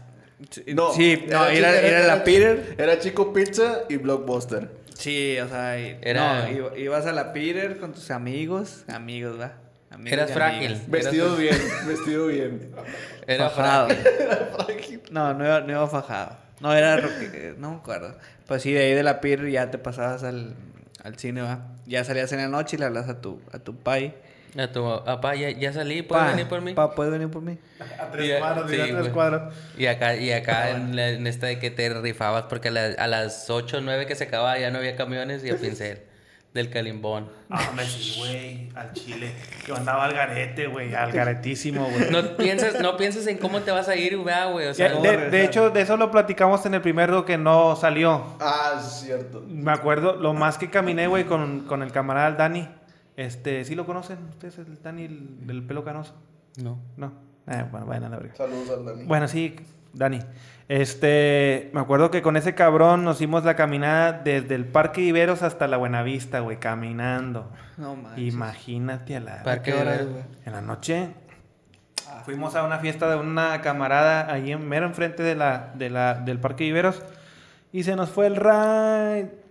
No, 0.67 0.91
Sí, 0.91 1.24
no, 1.28 1.45
chico- 1.47 1.57
era, 1.57 1.80
era 1.80 2.07
la 2.07 2.24
Peter. 2.24 2.76
Era 2.78 2.97
Chico 2.99 3.32
Pizza 3.32 3.82
y 3.89 3.97
Blockbuster. 3.97 4.69
Sí, 5.04 5.38
o 5.39 5.47
sea, 5.49 5.80
y- 5.80 5.97
Era- 6.01 6.43
no, 6.45 6.51
iba- 6.51 6.78
ibas 6.78 7.06
a 7.06 7.12
la 7.12 7.34
Peter 7.34 7.78
con 7.78 7.91
tus 7.93 8.10
amigos, 8.12 8.84
amigos, 8.88 9.39
¿va? 9.39 9.54
Amigos 9.91 10.14
Eras 10.14 10.30
y 10.30 10.34
frágil. 10.34 10.66
amigas. 10.72 10.89
Vestido 10.89 11.36
bien, 11.36 11.58
vestido 11.88 12.28
bien. 12.28 12.72
Era 13.28 13.49
fajado. 13.49 13.88
frágil. 14.66 15.01
no, 15.12 15.34
no 15.34 15.45
iba, 15.45 15.62
no 15.62 15.72
iba 15.72 15.88
fajado. 15.88 16.38
No, 16.62 16.74
era, 16.74 16.97
eh, 16.99 17.56
no 17.58 17.72
me 17.72 17.78
acuerdo. 17.78 18.16
Pues 18.47 18.62
sí, 18.62 18.72
de 18.72 18.84
ahí 18.86 18.93
de 18.93 19.04
la 19.04 19.20
Peter 19.22 19.49
ya 19.49 19.70
te 19.72 19.78
pasabas 19.78 20.24
al, 20.24 20.56
al 21.04 21.18
cine, 21.20 21.41
¿va? 21.41 21.68
Ya 21.86 22.04
salías 22.06 22.32
en 22.32 22.39
la 22.39 22.47
noche 22.47 22.78
y 22.78 22.80
le 22.80 22.86
hablas 22.86 23.10
a 23.10 23.20
tu, 23.22 23.41
a 23.51 23.60
tu 23.60 23.76
pai. 23.76 24.16
A 24.58 24.68
tu 24.72 24.84
papá, 25.04 25.34
ya, 25.34 25.49
ya 25.49 25.74
salí, 25.74 26.04
¿puedes 26.04 26.26
Pa, 26.26 26.32
venir 26.32 26.47
por 26.47 26.62
mí? 26.62 26.74
Pa, 26.74 26.93
¿puedes 26.93 27.12
venir 27.12 27.28
por 27.30 27.41
mí? 27.41 27.58
A 27.80 28.06
Y 28.08 28.12
tres 28.12 28.28
ya- 28.28 28.39
cuadros, 28.39 28.70
sí, 28.72 28.80
a 28.80 28.86
tres 28.86 29.10
cuadros. 29.10 29.54
Y 29.78 29.86
acá, 29.88 30.16
y 30.16 30.32
acá 30.32 30.70
en, 30.70 30.95
la- 30.95 31.10
en 31.10 31.26
esta 31.26 31.47
de 31.47 31.58
que 31.58 31.72
te 31.72 31.89
rifabas 31.89 32.43
porque 32.43 32.68
a, 32.68 32.72
la- 32.72 32.93
a 32.99 33.08
las 33.08 33.49
8 33.49 33.78
o 33.78 33.82
9 33.82 34.06
que 34.06 34.14
se 34.16 34.26
acababa 34.26 34.60
ya 34.60 34.70
no 34.70 34.78
había 34.78 34.95
camiones 34.95 35.43
y 35.43 35.49
a 35.49 35.56
pincel 35.58 36.01
del 36.54 36.70
calimbón. 36.70 37.32
Ah, 37.49 37.72
me 37.76 37.84
sí, 37.84 38.14
güey, 38.20 38.70
al 38.76 38.93
Chile. 38.93 39.32
Yo 39.68 39.76
andaba 39.76 40.06
al 40.06 40.14
garete, 40.14 40.68
güey, 40.68 40.93
al 40.93 41.12
garetísimo, 41.14 41.86
güey. 41.89 42.12
No 42.12 42.38
piensas, 42.38 42.80
no 42.80 42.95
piensas 42.95 43.26
en 43.26 43.39
cómo 43.39 43.62
te 43.62 43.72
vas 43.72 43.89
a 43.89 43.95
ir, 43.95 44.16
¿verdad, 44.20 44.51
güey. 44.51 44.68
O 44.68 44.74
sea, 44.76 44.89
de, 44.93 45.32
de 45.32 45.45
hecho, 45.45 45.72
de 45.72 45.82
eso 45.82 45.97
lo 45.97 46.12
platicamos 46.12 46.64
en 46.68 46.76
el 46.76 46.82
primero 46.82 47.26
que 47.26 47.39
no 47.39 47.76
salió. 47.76 48.24
Ah, 48.39 48.74
es 48.80 48.86
cierto. 49.01 49.43
Me 49.47 49.72
acuerdo, 49.72 50.16
lo 50.16 50.34
más 50.36 50.60
que 50.60 50.70
caminé, 50.70 51.08
güey, 51.08 51.24
con, 51.24 51.62
con 51.62 51.82
el 51.82 51.91
camarada 51.91 52.28
el 52.28 52.38
Dani. 52.38 52.70
Este, 53.16 53.64
¿sí 53.66 53.76
lo 53.76 53.86
conocen 53.86 54.18
ustedes, 54.30 54.57
el 54.57 54.82
Dani, 54.82 55.03
el, 55.05 55.45
del 55.47 55.64
pelo 55.64 55.84
canoso? 55.84 56.16
no. 56.57 56.80
No. 56.97 57.11
Eh, 57.45 57.66
bueno, 57.70 57.86
vayan 57.86 58.05
a 58.05 58.09
la 58.09 58.18
verga. 58.18 58.36
Saludos 58.36 58.70
al 58.70 58.86
Dani. 58.86 59.03
Bueno, 59.03 59.28
sí, 59.28 59.55
Dani. 59.91 60.20
Este, 60.70 61.70
me 61.74 61.82
acuerdo 61.82 62.09
que 62.09 62.22
con 62.22 62.38
ese 62.38 62.55
cabrón 62.55 63.03
nos 63.03 63.18
hicimos 63.18 63.43
la 63.43 63.55
caminada 63.55 64.14
desde 64.14 64.55
el 64.55 64.66
Parque 64.66 65.01
Iberos 65.01 65.43
hasta 65.43 65.68
la 65.68 65.76
Buenavista, 65.76 66.39
güey, 66.39 66.57
caminando. 66.57 67.51
No 67.78 67.97
manches. 67.97 68.34
Imagínate 68.34 69.18
a 69.18 69.20
la... 69.20 69.43
¿Para 69.43 69.61
qué 69.61 69.74
¿Qué 69.74 69.78
hora, 69.78 69.91
hora? 69.91 70.03
güey? 70.03 70.24
En 70.45 70.53
la 70.53 70.61
noche 70.61 71.09
fuimos 72.24 72.55
a 72.55 72.64
una 72.64 72.80
fiesta 72.80 73.09
de 73.09 73.18
una 73.18 73.59
camarada 73.61 74.32
ahí 74.32 74.51
en 74.53 74.68
mero 74.68 74.86
enfrente 74.86 75.22
de 75.24 75.36
la, 75.36 75.74
de 75.76 75.89
la, 75.89 76.14
del 76.14 76.39
Parque 76.39 76.64
Iberos 76.64 77.01
y 77.74 77.84
se 77.84 77.95
nos 77.97 78.09
fue 78.09 78.28
el 78.28 78.38
ride 78.38 79.42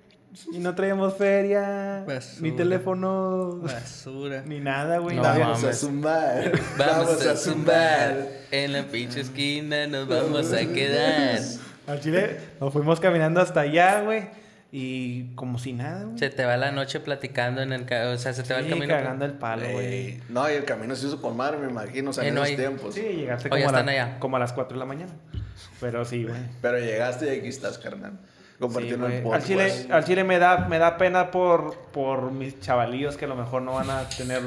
y 0.53 0.59
no 0.59 0.75
traíamos 0.75 1.17
feria, 1.17 2.05
Basura. 2.07 2.41
ni 2.41 2.53
teléfono, 2.53 3.59
Basura. 3.63 4.43
ni 4.47 4.61
nada, 4.61 4.99
güey. 4.99 5.17
No. 5.17 5.23
Vamos 5.23 5.59
a 5.59 5.63
mames. 5.63 5.79
zumbar. 5.79 6.53
Vamos 6.79 7.27
a 7.27 7.37
zumbar. 7.37 8.29
En 8.51 8.73
la 8.73 8.83
pinche 8.85 9.21
esquina 9.21 9.87
nos 9.87 10.09
vamos 10.09 10.53
a 10.53 10.59
quedar. 10.67 11.39
Al 11.87 12.01
Chile 12.01 12.39
nos 12.61 12.73
fuimos 12.73 13.01
caminando 13.01 13.41
hasta 13.41 13.61
allá, 13.61 14.03
güey, 14.03 14.29
y 14.71 15.35
como 15.35 15.59
si 15.59 15.73
nada, 15.73 16.05
güey. 16.05 16.19
Se 16.19 16.31
te 16.31 16.45
va 16.45 16.57
la 16.57 16.71
noche 16.73 17.01
platicando 17.01 17.61
en 17.61 17.73
el... 17.73 17.83
O 17.83 18.17
sea, 18.19 18.33
se 18.33 18.43
te 18.43 18.55
va 18.55 18.61
el 18.61 18.67
Sí, 18.67 18.71
camino. 18.71 18.89
cagando 18.95 19.25
el 19.25 19.33
palo, 19.33 19.69
güey. 19.71 19.87
Ey, 19.87 20.23
No, 20.29 20.49
y 20.49 20.55
el 20.55 20.65
camino 20.65 20.95
se 20.97 21.07
hizo 21.09 21.21
con 21.21 21.37
madre, 21.37 21.59
me 21.59 21.69
imagino, 21.69 22.11
o 22.11 22.13
sea, 22.13 22.25
Eh, 22.25 22.29
en 22.29 22.35
no 22.37 22.41
esos 22.43 22.51
hay- 22.51 22.57
tiempos. 22.57 22.95
Sí, 22.95 23.01
llegaste 23.03 23.49
como, 23.51 23.63
a 23.63 23.67
están 23.67 23.87
la- 23.87 23.93
allá. 23.93 24.19
como 24.19 24.37
a 24.37 24.39
las 24.41 24.53
4 24.53 24.75
de 24.75 24.79
la 24.79 24.87
mañana. 24.87 25.13
Pero 25.81 26.05
sí, 26.05 26.23
güey. 26.25 26.37
Pero 26.63 26.79
llegaste 26.79 27.27
y 27.35 27.39
aquí 27.41 27.49
estás, 27.49 27.77
carnal. 27.79 28.13
Compartiendo 28.63 29.07
Sí, 29.09 29.13
el 29.17 29.23
güey. 29.23 29.35
al, 29.35 29.41
podcast. 29.43 29.47
chile, 29.47 29.93
al 29.93 30.05
chile 30.05 30.25
me 30.25 30.39
da, 30.39 30.67
me 30.69 30.79
da 30.79 30.97
pena 30.97 31.31
por, 31.31 31.77
por 31.93 32.33
mis 32.33 32.59
chavalillos 32.61 33.19
que 33.19 33.27
a 33.27 33.29
lo 33.29 33.37
mejor 33.37 33.61
no 33.63 33.75
van 33.75 33.91
a 33.91 34.09
tener 34.09 34.41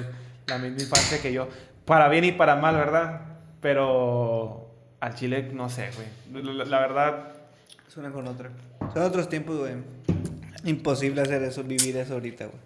la 0.47 0.57
misma 0.57 0.81
infancia 0.81 1.21
que 1.21 1.31
yo. 1.31 1.47
Para 1.85 2.07
bien 2.09 2.23
y 2.23 2.31
para 2.31 2.55
mal, 2.55 2.75
¿verdad? 2.75 3.21
Pero 3.61 4.71
al 4.99 5.13
chile 5.15 5.51
no 5.53 5.69
sé, 5.69 5.89
güey. 5.95 6.43
La, 6.43 6.65
la- 6.65 6.79
verdad, 6.79 7.27
Es 7.87 7.95
una 7.97 8.11
con 8.11 8.27
otra. 8.27 8.49
Son 8.93 9.03
otros 9.03 9.29
tiempos, 9.29 9.57
güey. 9.59 9.73
Imposible 10.63 11.21
hacer 11.21 11.43
eso, 11.43 11.63
vivir 11.63 11.95
eso 11.97 12.13
ahorita, 12.15 12.45
güey. 12.45 12.57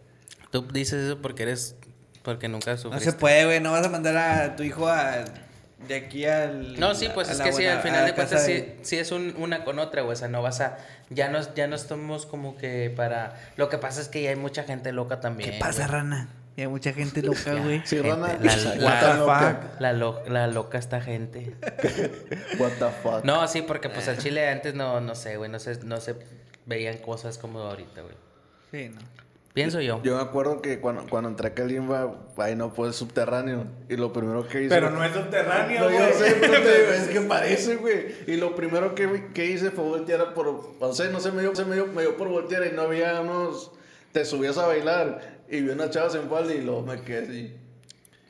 Tú 0.52 0.62
dices 0.72 1.06
eso 1.06 1.22
porque 1.22 1.44
eres... 1.44 1.76
Porque 2.24 2.48
nunca 2.48 2.72
No 2.72 2.78
sufriste. 2.78 3.12
se 3.12 3.18
puede, 3.18 3.46
güey. 3.46 3.60
No 3.60 3.72
vas 3.72 3.86
a 3.86 3.90
mandar 3.90 4.16
a 4.18 4.56
tu 4.56 4.64
hijo 4.64 4.88
a, 4.88 5.24
de 5.88 5.96
aquí 5.96 6.26
al. 6.26 6.80
No, 6.80 6.94
sí, 6.96 7.10
pues 7.14 7.30
es 7.30 7.40
que 7.42 7.52
sí, 7.52 7.64
buena- 7.64 7.78
al 7.78 7.82
final 7.84 8.06
de 8.06 8.14
cuentas 8.14 8.46
sí, 8.46 8.54
de- 8.54 8.80
sí 8.84 8.98
es 8.98 9.12
un- 9.12 9.34
una 9.38 9.64
con 9.64 9.80
otra, 9.80 10.02
güey. 10.02 10.14
O 10.14 10.16
sea, 10.18 10.28
no 10.28 10.42
vas 10.42 10.62
a... 10.62 10.78
Ya 11.10 11.30
no, 11.30 11.40
ya 11.56 11.68
no 11.68 11.76
estamos 11.76 12.26
como 12.26 12.58
que 12.58 12.92
para... 12.96 13.36
Lo 13.56 13.70
que 13.70 13.78
pasa 13.78 14.02
es 14.02 14.10
que 14.10 14.22
ya 14.22 14.30
hay 14.32 14.36
mucha 14.36 14.64
gente 14.64 14.92
loca 14.92 15.20
también. 15.20 15.52
¿Qué 15.52 15.58
pasa, 15.60 15.84
güey. 15.88 15.92
rana? 16.02 16.30
Y 16.58 16.62
hay 16.62 16.68
mucha 16.68 16.92
gente 16.92 17.22
loca, 17.22 17.54
güey. 17.54 17.82
Sí, 17.86 17.96
Gente, 17.96 18.10
Rana. 18.10 18.28
la- 18.42 18.86
What 18.86 19.02
la- 19.02 19.14
the 19.14 19.56
fuck? 19.62 19.80
La, 19.82 19.94
lo- 19.94 20.24
la 20.28 20.48
loca 20.48 20.78
esta 20.78 21.00
gente. 21.02 21.56
What 22.60 22.72
the 22.80 22.90
fuck. 23.02 23.24
No, 23.24 23.48
sí, 23.48 23.62
porque 23.62 23.90
pues 23.90 24.08
al 24.10 24.18
chile 24.18 24.50
antes 24.50 24.74
no, 24.76 25.00
no 25.00 25.16
sé, 25.16 25.38
güey. 25.38 25.50
No 25.50 25.60
se, 25.60 25.84
no 25.86 26.02
se 26.02 26.16
veían 26.66 26.98
cosas 26.98 27.38
como 27.38 27.60
ahorita, 27.62 28.02
güey. 28.02 28.16
Sí, 28.72 28.90
no. 28.94 29.00
Pienso 29.60 29.82
yo. 29.82 30.02
Yo 30.04 30.16
me 30.16 30.22
acuerdo 30.22 30.62
que 30.62 30.80
cuando, 30.80 31.04
cuando 31.10 31.30
entré 31.30 31.50
a 31.50 31.54
Kalimba, 31.54 32.16
ahí 32.38 32.56
no 32.56 32.74
pues 32.74 32.96
subterráneo. 32.96 33.66
Y 33.90 33.98
lo 33.98 34.14
primero 34.14 34.48
que 34.48 34.62
hice. 34.64 34.70
pero 34.70 34.90
no 34.90 35.04
es 35.04 35.12
subterráneo, 35.12 35.82
No, 35.82 35.90
yo 35.92 35.98
güey. 35.98 36.14
sé, 36.14 36.32
te 36.36 36.96
es 36.96 37.08
que 37.10 37.22
parece, 37.22 37.76
güey. 37.76 38.06
Y 38.28 38.38
lo 38.38 38.56
primero 38.56 38.96
que, 38.96 39.32
que 39.34 39.48
hice 39.48 39.72
fue 39.72 39.84
voltear 39.84 40.34
por. 40.34 40.48
O 40.80 40.94
sea, 40.94 41.10
no 41.10 41.20
sé, 41.20 41.34
me 41.34 41.42
dio, 41.42 41.54
se 41.54 41.66
me 41.66 41.76
dio, 41.76 41.88
me 41.88 42.04
dio 42.04 42.16
por 42.16 42.30
voltear 42.30 42.66
y 42.72 42.74
no 42.74 42.84
había 42.84 43.20
unos. 43.20 43.72
Te 44.14 44.24
subías 44.24 44.58
a 44.58 44.66
bailar 44.66 45.40
y 45.50 45.60
vi 45.62 45.70
unas 45.72 45.90
chavas 45.90 46.16
en 46.16 46.30
falda 46.30 46.54
y 46.54 46.62
luego 46.62 46.84
me 46.84 47.02
quedé 47.02 47.24
así. 47.28 47.56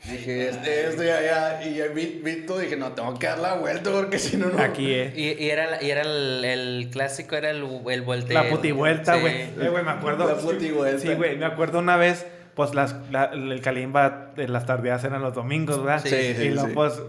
Dije, 0.06 0.50
este, 0.50 0.88
este, 0.88 1.06
ya, 1.06 1.22
ya. 1.22 1.62
Y 1.68 1.76
ya 1.76 1.88
vi, 1.88 2.22
vi 2.24 2.46
todo 2.46 2.62
y 2.62 2.66
dije, 2.66 2.78
no, 2.78 2.94
tengo 2.94 3.18
que 3.20 3.28
dar 3.28 3.40
la 3.40 3.56
vuelta 3.56 3.92
porque 3.92 4.18
si 4.18 4.38
no, 4.38 4.48
no. 4.48 4.58
Aquí, 4.62 4.92
eh. 4.94 5.14
Y, 5.16 5.44
y 5.44 5.50
era, 5.50 5.82
y 5.84 5.92
era 5.92 6.02
el, 6.02 6.44
el 6.46 6.90
clásico, 6.92 7.36
era 7.36 7.50
el, 7.50 7.64
el 7.90 8.02
volteo. 8.02 8.42
La 8.42 8.50
putivuelta, 8.50 9.16
Sí. 9.16 9.20
güey. 9.22 9.36
Eh, 9.42 9.70
güey, 9.70 9.84
me 9.84 9.92
acuerdo. 9.92 10.28
La 10.28 10.36
putivuelta. 10.36 11.00
Sí, 11.02 11.14
güey, 11.16 11.38
me 11.38 11.46
acuerdo 11.46 11.80
una 11.80 11.98
vez, 11.98 12.26
pues 12.56 12.74
las, 12.74 12.96
la- 13.12 13.26
el 13.34 13.60
Kalimba 13.62 14.32
de 14.36 14.48
las 14.48 14.66
tardeadas 14.66 15.04
eran 15.04 15.22
los 15.22 15.34
domingos, 15.34 15.84
¿verdad? 15.84 16.02
Sí, 16.04 16.10
sí, 16.10 16.44
Y 16.44 16.50
luego, 16.52 16.68
sí. 16.70 16.74
pues, 16.74 17.02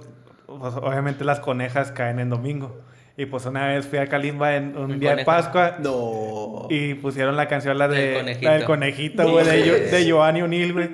pues, 0.47 0.74
obviamente 0.74 1.24
las 1.24 1.38
conejas 1.41 1.93
caen 1.93 2.18
en 2.18 2.28
domingo. 2.28 2.80
Y 3.21 3.27
pues 3.27 3.45
una 3.45 3.66
vez 3.66 3.87
fui 3.87 3.99
a 3.99 4.07
Kalimba 4.07 4.55
en 4.57 4.75
un 4.79 4.99
día 4.99 5.14
de. 5.14 5.25
Pascua 5.27 5.77
No. 5.81 6.66
y 6.71 6.95
pusieron 6.95 7.37
la 7.37 7.49
canción, 7.49 7.77
la 7.77 7.87
de 7.87 7.99
Del 8.01 8.16
conejito. 8.16 8.47
la 8.47 8.53
del 8.55 8.64
conejito, 8.64 9.31
güey, 9.31 9.45
de, 9.45 9.81
de 9.91 10.05
Giovanni 10.07 10.71
güey. 10.73 10.91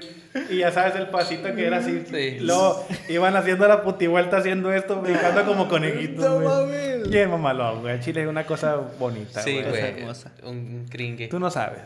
Y 0.51 0.59
ya 0.59 0.73
sabes 0.73 0.97
el 0.97 1.07
pasito 1.07 1.55
que 1.55 1.65
era 1.67 1.77
así. 1.79 2.03
Sí. 2.11 2.39
Luego 2.41 2.85
iban 3.09 3.37
haciendo 3.37 3.69
la 3.69 3.83
putivuelta 3.83 4.39
haciendo 4.39 4.73
esto, 4.73 5.01
brincando 5.01 5.45
como 5.45 5.69
conejitos, 5.69 6.25
No 6.25 6.35
güey. 6.35 6.47
mames. 6.49 7.11
Bien 7.11 7.31
mamalón, 7.31 7.83
güey. 7.83 8.01
Chile 8.01 8.23
es 8.23 8.29
una 8.29 8.45
cosa 8.45 8.75
bonita, 8.99 9.41
Sí, 9.43 9.53
güey. 9.61 9.69
güey. 9.69 9.83
hermosa. 10.01 10.33
Un 10.43 10.87
cringue. 10.91 11.29
Tú 11.29 11.39
no 11.39 11.49
sabes. 11.51 11.83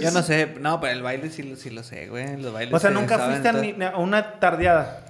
Yo 0.00 0.12
no 0.12 0.22
sé. 0.22 0.54
No, 0.60 0.80
pero 0.80 0.92
el 0.92 1.02
baile 1.02 1.30
sí, 1.30 1.42
lo- 1.42 1.56
sí 1.56 1.68
lo 1.70 1.82
sé, 1.82 2.06
güey. 2.06 2.40
Los 2.40 2.52
bailes 2.52 2.72
O 2.72 2.78
sea, 2.78 2.90
se 2.90 2.94
nunca 2.94 3.18
fuiste 3.18 3.48
a, 3.48 3.52
ni- 3.54 3.74
a 3.84 3.96
una 3.98 4.38
tardeada. 4.38 5.03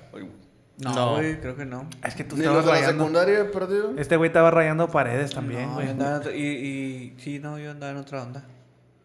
No, 0.78 0.92
No. 0.94 1.12
güey, 1.16 1.40
creo 1.40 1.54
que 1.56 1.64
no. 1.64 1.88
Es 2.04 2.14
que 2.16 2.24
tú 2.24 2.34
Ni 2.36 2.42
estabas 2.42 2.64
los 2.64 2.66
de 2.66 2.72
la 2.72 2.78
rayando. 2.86 3.04
secundaria 3.04 3.40
he 3.40 3.44
perdido. 3.44 3.94
Este 3.96 4.16
güey 4.16 4.28
estaba 4.28 4.50
rayando 4.50 4.88
paredes 4.88 5.32
también, 5.32 5.68
No, 5.68 5.74
güey. 5.74 5.88
andaba 5.90 6.10
en 6.12 6.16
otra- 6.20 6.34
y, 6.34 6.42
y 6.44 7.14
sí, 7.20 7.38
no, 7.38 7.58
yo 7.58 7.70
andaba 7.70 7.92
en 7.92 7.98
otra 7.98 8.22
onda. 8.22 8.44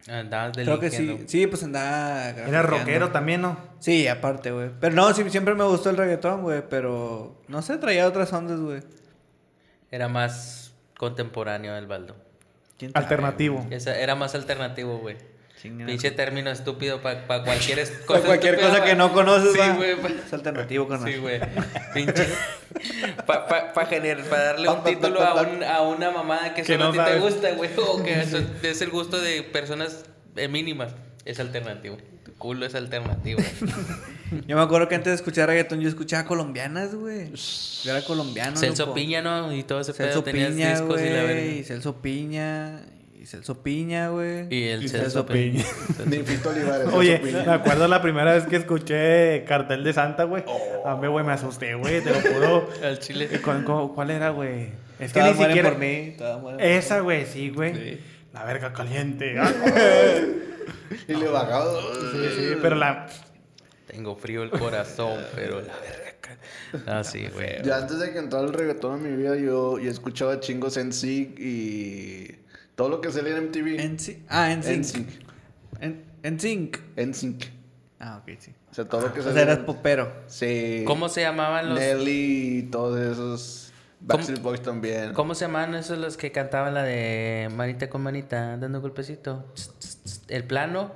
Andabas 0.08 0.56
Creo 0.56 0.80
que 0.80 0.90
sí. 0.90 1.24
Sí, 1.26 1.46
pues 1.46 1.62
andaba. 1.62 2.30
Era 2.30 2.62
rockero 2.62 3.10
también, 3.10 3.42
¿no? 3.42 3.56
Sí, 3.78 4.08
aparte, 4.08 4.50
güey. 4.50 4.70
Pero 4.80 4.94
no, 4.96 5.12
sí, 5.14 5.28
siempre 5.30 5.54
me 5.54 5.62
gustó 5.64 5.90
el 5.90 5.96
reggaetón, 5.96 6.42
güey. 6.42 6.62
Pero 6.68 7.40
no 7.48 7.62
sé, 7.62 7.76
traía 7.76 8.08
otras 8.08 8.32
ondas, 8.32 8.58
güey. 8.58 8.80
Era 9.90 10.08
más 10.08 10.72
contemporáneo 10.98 11.76
el 11.76 11.86
baldo. 11.86 12.16
¿Quién 12.78 12.92
sabe, 12.92 13.04
Alternativo. 13.04 13.66
Esa, 13.70 13.96
era 13.98 14.14
más 14.16 14.34
alternativo, 14.34 14.98
güey. 14.98 15.16
Pinche 15.62 16.10
término 16.10 16.50
estúpido 16.50 17.00
para 17.02 17.24
cualquier 17.44 17.78
es- 17.80 17.90
cosa. 17.90 18.06
Para 18.20 18.24
cualquier 18.26 18.54
estúpida, 18.54 18.78
cosa 18.78 18.84
que 18.84 18.96
no 18.96 19.12
conoces, 19.12 19.52
Sí, 19.52 19.60
güey. 19.76 19.96
pa- 19.96 20.08
Es 20.08 20.32
alternativo, 20.32 20.88
carnal. 20.88 21.12
Sí, 21.12 21.18
güey. 21.18 21.40
Pinche. 21.94 22.26
Para 23.26 23.46
pa, 23.46 23.72
pa 23.72 23.86
generar- 23.86 24.24
pa 24.24 24.38
darle 24.38 24.68
un 24.68 24.76
Pa- 24.76 24.82
pa- 24.84 24.90
título 24.90 25.18
pa- 25.18 25.30
a, 25.30 25.34
pa- 25.34 25.42
un- 25.42 25.64
a 25.64 25.82
una 25.82 26.10
mamada 26.10 26.54
que 26.54 26.62
Que 26.62 26.72
solo 26.78 26.92
no 26.92 27.00
a 27.02 27.04
ti 27.04 27.12
te 27.12 27.18
gusta, 27.18 27.52
güey. 27.52 27.70
O 27.76 28.02
que 28.02 28.12
eso 28.22 28.38
es 28.62 28.80
el 28.82 28.90
gusto 28.90 29.20
de 29.20 29.42
personas 29.42 30.04
eh, 30.36 30.48
mínimas. 30.48 30.94
Es 31.24 31.38
alternativo. 31.40 31.98
Tu 32.24 32.32
culo 32.34 32.64
es 32.66 32.74
alternativo. 32.74 33.40
Yo 34.46 34.56
me 34.56 34.62
acuerdo 34.62 34.88
que 34.88 34.94
antes 34.94 35.10
de 35.10 35.16
escuchar 35.16 35.48
reggaetón 35.48 35.80
yo 35.80 35.88
escuchaba 35.88 36.24
colombianas, 36.24 36.94
güey. 36.94 37.32
Yo 37.82 37.90
era 37.90 38.02
colombiano, 38.04 38.56
Celso 38.56 38.84
loco. 38.84 38.94
Piña, 38.94 39.20
¿no? 39.22 39.52
Y 39.52 39.64
todo 39.64 39.80
ese 39.80 39.92
Celso 39.92 40.22
pedo. 40.22 40.32
Tenías 40.32 40.50
Piña, 40.52 40.70
discos 40.70 41.00
y 41.00 41.08
la. 41.10 41.32
Y 41.32 41.64
Celso 41.64 41.96
Piña. 42.00 42.80
Y 43.20 43.26
Celso 43.26 43.62
Piña, 43.62 44.08
güey. 44.08 44.46
Y 44.48 44.68
el 44.68 44.82
Y 44.82 44.88
Celso 44.88 45.24
Celso 45.24 45.26
Piña. 45.26 45.62
Ni 46.06 46.18
Fito 46.20 46.48
Olivares. 46.48 46.88
Oye, 46.90 47.16
opina. 47.16 47.44
me 47.44 47.52
acuerdo 47.52 47.86
la 47.86 48.00
primera 48.00 48.32
vez 48.32 48.44
que 48.44 48.56
escuché 48.56 49.44
Cartel 49.44 49.84
de 49.84 49.92
Santa, 49.92 50.24
güey. 50.24 50.42
A 50.86 50.96
mí, 50.96 51.06
güey, 51.06 51.22
me 51.22 51.32
asusté, 51.32 51.74
güey, 51.74 52.02
te 52.02 52.08
lo 52.10 52.20
juro. 52.22 52.70
Al 52.82 52.98
chile. 52.98 53.28
¿Cuál, 53.44 53.62
cuál- 53.64 53.90
cuál 53.94 54.10
era, 54.10 54.30
güey? 54.30 54.70
Es 54.98 55.12
que 55.12 55.22
ni 55.22 55.34
siquiera... 55.34 55.68
por 55.68 55.78
mí. 55.78 56.16
por 56.40 56.62
Esa, 56.62 57.00
güey, 57.00 57.26
sí, 57.26 57.50
güey. 57.50 57.74
Sí. 57.74 58.00
La 58.32 58.44
verga 58.44 58.72
caliente. 58.72 59.36
Ah, 60.92 61.02
Y 61.06 61.14
le 61.14 61.28
bajaba. 61.28 61.72
sí, 62.12 62.18
sí, 62.36 62.44
pero 62.60 62.74
la... 62.76 63.06
Tengo 63.86 64.16
frío 64.16 64.42
el 64.42 64.50
corazón, 64.50 65.18
pero 65.36 65.60
la 65.60 65.72
verga. 65.78 66.86
Ah, 66.86 67.04
sí, 67.04 67.28
güey. 67.32 67.62
Ya 67.62 67.76
antes 67.78 67.98
de 68.00 68.12
que 68.12 68.18
entrara 68.18 68.44
el 68.46 68.52
reggaetón 68.52 69.04
en 69.04 69.10
mi 69.10 69.16
vida, 69.22 69.36
yo, 69.36 69.78
yo 69.78 69.90
escuchaba 69.90 70.40
chingos 70.40 70.76
en 70.76 70.92
SIG 70.92 71.38
y 71.38 72.39
todo 72.80 72.88
lo 72.88 73.02
que 73.02 73.12
salía 73.12 73.36
en 73.36 73.48
MTV. 73.48 73.78
En 73.78 73.98
sí. 73.98 74.24
Ah, 74.30 74.50
en 74.50 74.62
En 74.64 74.82
sync. 74.84 74.84
sync. 74.84 75.08
En, 75.80 76.02
en 76.22 76.40
sync. 76.40 76.78
En 76.96 77.12
sync. 77.12 77.44
Ah, 77.98 78.22
ok, 78.22 78.30
sí. 78.38 78.54
O 78.70 78.74
sea, 78.74 78.86
todo 78.86 79.02
lo 79.02 79.12
que 79.12 79.20
O 79.20 79.22
sea, 79.22 79.32
salía. 79.32 79.52
eras 79.52 79.58
popero. 79.66 80.10
Sí. 80.28 80.82
¿Cómo 80.86 81.10
se 81.10 81.20
llamaban 81.20 81.68
los.? 81.68 81.78
Nelly 81.78 82.58
y 82.58 82.62
todos 82.70 82.98
esos. 82.98 83.72
Backstreet 84.00 84.40
Boys 84.40 84.62
también. 84.62 85.12
¿Cómo 85.12 85.34
se 85.34 85.44
llamaban 85.44 85.74
esos 85.74 85.98
los 85.98 86.16
que 86.16 86.32
cantaban 86.32 86.72
la 86.72 86.82
de 86.82 87.50
manita 87.54 87.90
con 87.90 88.00
manita, 88.00 88.56
dando 88.56 88.80
golpecito? 88.80 89.52
El 90.28 90.44
plano. 90.44 90.94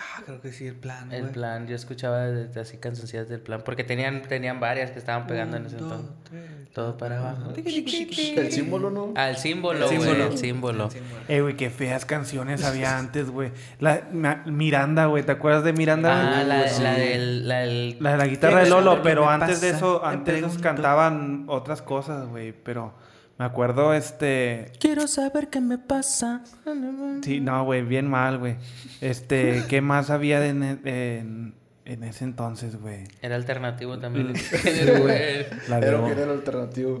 Ah, 0.00 0.22
creo 0.24 0.40
que 0.40 0.52
sí, 0.52 0.64
el 0.66 0.76
plan, 0.76 1.10
El 1.12 1.30
plan, 1.30 1.66
yo 1.66 1.74
escuchaba 1.74 2.20
de- 2.26 2.46
de 2.46 2.60
así 2.60 2.76
cancioncillas 2.76 3.28
del 3.28 3.40
plan, 3.40 3.62
porque 3.64 3.82
tenían, 3.82 4.22
tenían 4.22 4.60
varias 4.60 4.92
que 4.92 4.98
estaban 5.00 5.26
pegando 5.26 5.56
en 5.56 5.66
ese 5.66 5.76
dos, 5.76 5.90
entonces. 5.90 6.14
tres. 6.22 6.68
Todo 6.72 6.96
para 6.96 7.18
abajo. 7.18 7.52
El 7.56 8.52
símbolo, 8.52 8.90
¿no? 8.90 9.12
Ah, 9.16 9.30
el 9.30 9.36
símbolo, 9.36 9.90
El 9.90 9.96
güey, 9.96 10.08
símbolo. 10.08 10.26
el 10.32 10.38
símbolo. 10.38 10.84
El 10.84 10.90
símbolo. 10.92 11.20
Eh, 11.26 11.40
güey, 11.40 11.56
qué 11.56 11.70
feas 11.70 12.04
canciones 12.04 12.64
había 12.64 12.96
antes, 12.96 13.28
güey. 13.30 13.50
La 13.80 14.02
Ma- 14.12 14.44
Miranda, 14.46 15.06
güey, 15.06 15.24
¿te 15.24 15.32
acuerdas 15.32 15.64
de 15.64 15.72
Miranda? 15.72 16.38
Ah, 16.40 16.44
la, 16.44 16.62
del... 16.62 17.48
La 17.48 17.58
del... 17.60 17.96
La 18.00 18.10
de 18.12 18.16
la 18.18 18.26
guitarra 18.28 18.58
de 18.58 18.64
¿Qué 18.64 18.70
Lolo, 18.70 19.02
pero 19.02 19.28
antes 19.28 19.60
de 19.60 19.70
eso, 19.70 20.04
antes 20.04 20.34
ellos 20.36 20.52
pregunto. 20.52 20.62
cantaban 20.62 21.44
otras 21.48 21.82
cosas, 21.82 22.28
güey. 22.28 22.52
Pero 22.52 22.94
me 23.38 23.44
acuerdo, 23.44 23.94
este. 23.94 24.72
Quiero 24.80 25.06
saber 25.06 25.48
qué 25.48 25.60
me 25.60 25.78
pasa. 25.78 26.42
Sí, 27.22 27.40
no, 27.40 27.64
güey, 27.64 27.82
bien 27.82 28.08
mal, 28.08 28.38
güey. 28.38 28.56
Este, 29.00 29.64
¿qué 29.68 29.80
más 29.80 30.10
había 30.10 30.40
de 30.40 30.48
en, 30.48 30.62
en, 30.84 31.54
en 31.84 32.04
ese 32.04 32.24
entonces, 32.24 32.80
güey? 32.80 33.04
Era 33.22 33.36
alternativo 33.36 33.98
también. 33.98 34.34
Sí, 34.36 34.90
güey. 35.00 35.46
La 35.68 35.78
Pero 35.80 36.04
que 36.06 36.12
era 36.12 36.24
el 36.24 36.30
alternativo. 36.30 37.00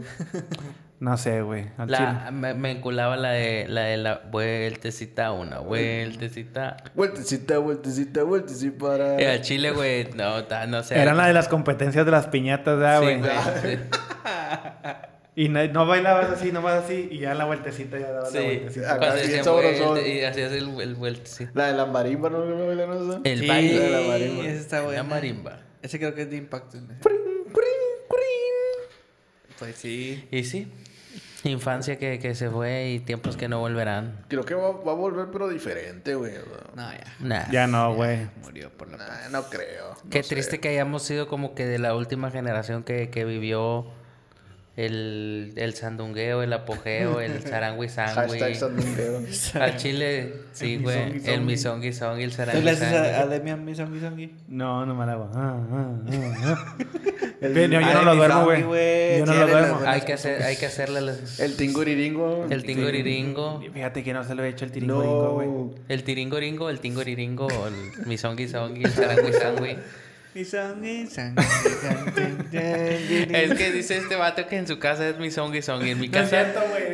No 1.00 1.16
sé, 1.16 1.42
güey. 1.42 1.66
La, 1.86 2.30
me, 2.32 2.54
me 2.54 2.72
enculaba 2.72 3.16
la 3.16 3.30
de 3.30 3.66
la 3.68 3.82
de 3.82 3.96
la 3.98 4.20
vueltecita, 4.30 5.30
una 5.32 5.58
vueltecita. 5.60 6.76
Vueltecita, 6.94 7.58
vueltecita, 7.58 8.22
vueltecita 8.24 8.78
para. 8.78 9.16
Al 9.16 9.40
chile, 9.42 9.70
güey, 9.70 10.10
no, 10.14 10.44
ta- 10.44 10.66
no 10.66 10.82
sé. 10.82 11.00
Eran 11.00 11.16
la 11.16 11.26
de 11.28 11.34
las 11.34 11.46
competencias 11.48 12.04
de 12.04 12.10
las 12.10 12.26
piñatas, 12.28 12.78
¿verdad, 12.78 13.00
Sí, 13.00 13.66
güey? 13.66 13.78
sí. 15.38 15.44
y 15.44 15.48
no, 15.48 15.64
no 15.68 15.86
bailabas 15.86 16.30
así, 16.30 16.50
nomás 16.52 16.84
así, 16.84 17.08
y 17.10 17.18
ya 17.20 17.32
en 17.32 17.38
la 17.38 17.44
vueltecita 17.44 17.98
ya 17.98 18.10
dabas 18.12 18.32
la 18.34 18.40
Sí, 18.40 18.46
vueltecita. 18.46 18.86
Acá 18.94 18.98
cuando 18.98 19.16
sí, 19.16 19.22
decían 19.26 19.44
sabrosón. 19.44 19.96
vuelte- 19.98 20.14
y 20.20 20.24
hacías 20.24 20.52
el, 20.52 20.80
el 20.80 20.94
vueltecito. 20.94 21.50
La 21.54 21.66
de 21.68 21.72
la 21.74 21.86
marimba, 21.86 22.30
¿no? 22.30 22.44
¿No 22.44 22.66
bailan 22.66 22.90
eso? 22.92 23.20
El 23.24 23.38
Sí, 23.40 23.46
baile 23.46 23.78
de 23.78 23.90
la 23.90 24.00
marimba. 24.08 24.44
Ese 24.44 24.58
está 24.58 24.76
La 24.78 24.82
bueno. 24.84 25.04
marimba. 25.04 25.60
Ese 25.82 25.98
creo 25.98 26.14
que 26.14 26.22
es 26.22 26.30
de 26.30 26.36
impacto. 26.36 26.78
Pues 29.58 29.74
sí. 29.76 30.28
Y 30.30 30.44
sí, 30.44 30.72
infancia 31.44 31.98
que, 31.98 32.18
que 32.20 32.34
se 32.34 32.48
fue 32.48 32.90
y 32.90 33.00
tiempos 33.00 33.36
que 33.36 33.48
no 33.48 33.58
volverán. 33.58 34.24
Creo 34.28 34.44
que 34.44 34.54
va, 34.54 34.70
va 34.70 34.92
a 34.92 34.94
volver, 34.94 35.28
pero 35.32 35.48
diferente, 35.48 36.14
güey. 36.14 36.32
No, 36.76 36.92
ya. 36.92 37.16
Nah. 37.20 37.50
Ya 37.50 37.66
no, 37.66 37.94
güey. 37.94 38.28
Murió 38.42 38.70
por 38.70 38.88
la 38.90 38.98
Nah, 38.98 39.28
no 39.30 39.42
creo. 39.48 39.96
Qué 40.10 40.18
no 40.18 40.24
sé. 40.24 40.34
triste 40.34 40.60
que 40.60 40.68
hayamos 40.68 41.02
sido 41.02 41.26
como 41.26 41.54
que 41.56 41.66
de 41.66 41.78
la 41.78 41.94
última 41.96 42.30
generación 42.30 42.84
que, 42.84 43.10
que 43.10 43.24
vivió 43.24 43.86
el, 44.78 45.52
el 45.56 45.74
sandungueo, 45.74 46.42
el 46.44 46.52
apogeo, 46.52 47.20
el 47.20 47.42
sarangui 47.50 47.88
sangui. 47.88 48.14
Hashtag 48.38 48.54
sandungueo. 48.54 49.22
Al 49.60 49.76
chile, 49.76 50.32
sí, 50.52 50.74
El 50.74 50.82
güey. 50.82 50.98
El 50.98 51.20
songi. 51.24 51.40
misongi 51.44 51.92
songi, 51.92 52.22
el 52.22 52.30
¿Tú 52.30 52.36
sarangui 52.36 52.62
le 52.62 52.70
haces 52.70 52.92
a, 52.92 53.02
a 53.02 53.12
sangui. 53.22 53.30
Demian 53.38 53.64
mi 53.64 53.74
songi 53.74 53.98
songi? 54.00 54.32
No, 54.46 54.86
no 54.86 54.94
me 54.94 55.04
la 55.04 55.12
hago. 55.14 55.30
Ah, 55.34 55.66
ah, 55.72 56.00
ah, 56.12 56.34
ah. 56.44 56.76
El- 57.40 57.52
Pero 57.52 57.72
yo 57.80 57.86
Ay, 57.86 57.94
no 57.94 58.02
lo 58.04 58.16
duermo, 58.16 58.44
güey. 58.44 59.18
Yo 59.18 59.26
no 59.26 59.32
Sí, 59.32 59.38
lo 59.38 59.46
duermo. 59.48 59.80
Hay 59.86 60.00
que, 60.02 60.12
hacer, 60.12 60.42
hay 60.44 60.56
que 60.56 60.66
hacerle 60.66 61.00
las- 61.00 61.38
El 61.40 61.56
tinguriringo. 61.56 62.46
el 62.50 62.62
tingoriringo. 62.64 63.60
Fíjate 63.72 64.02
que 64.04 64.12
no 64.12 64.22
se 64.24 64.34
lo 64.36 64.44
he 64.44 64.48
hecho 64.48 64.64
el 64.64 64.70
tiringo, 64.72 65.32
güey. 65.34 65.48
No. 65.48 65.70
El 65.88 66.02
tiringoringo, 66.04 66.70
el 66.70 66.78
tingoriringo, 66.80 67.48
el 67.48 68.06
misongi 68.06 68.46
songi, 68.48 68.84
el 68.84 68.90
sarangui 68.92 69.32
sangui. 69.32 69.76
Mi. 70.80 71.00
Es 73.34 73.54
que 73.54 73.72
dice 73.72 73.96
este 73.98 74.16
vato 74.16 74.46
que 74.46 74.56
en 74.56 74.66
su 74.66 74.78
casa 74.78 75.08
es 75.08 75.18
misongi 75.18 75.62
songi. 75.62 75.90
En 75.90 76.00
mi 76.00 76.08
No 76.08 76.18
es 76.18 76.24
casa, 76.30 76.44
cierto, 76.44 76.60
güey. 76.70 76.84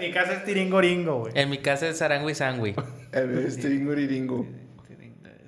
Mi 0.00 0.10
casa 0.12 0.32
es 0.34 0.44
tiringoringo, 0.44 1.20
güey. 1.20 1.32
en 1.36 1.50
mi 1.50 1.58
casa 1.58 1.88
es 1.88 1.98
sarangui 1.98 2.34
sangui. 2.34 2.74
El 3.12 3.38
es 3.46 3.58
tinguriringo. 3.58 4.46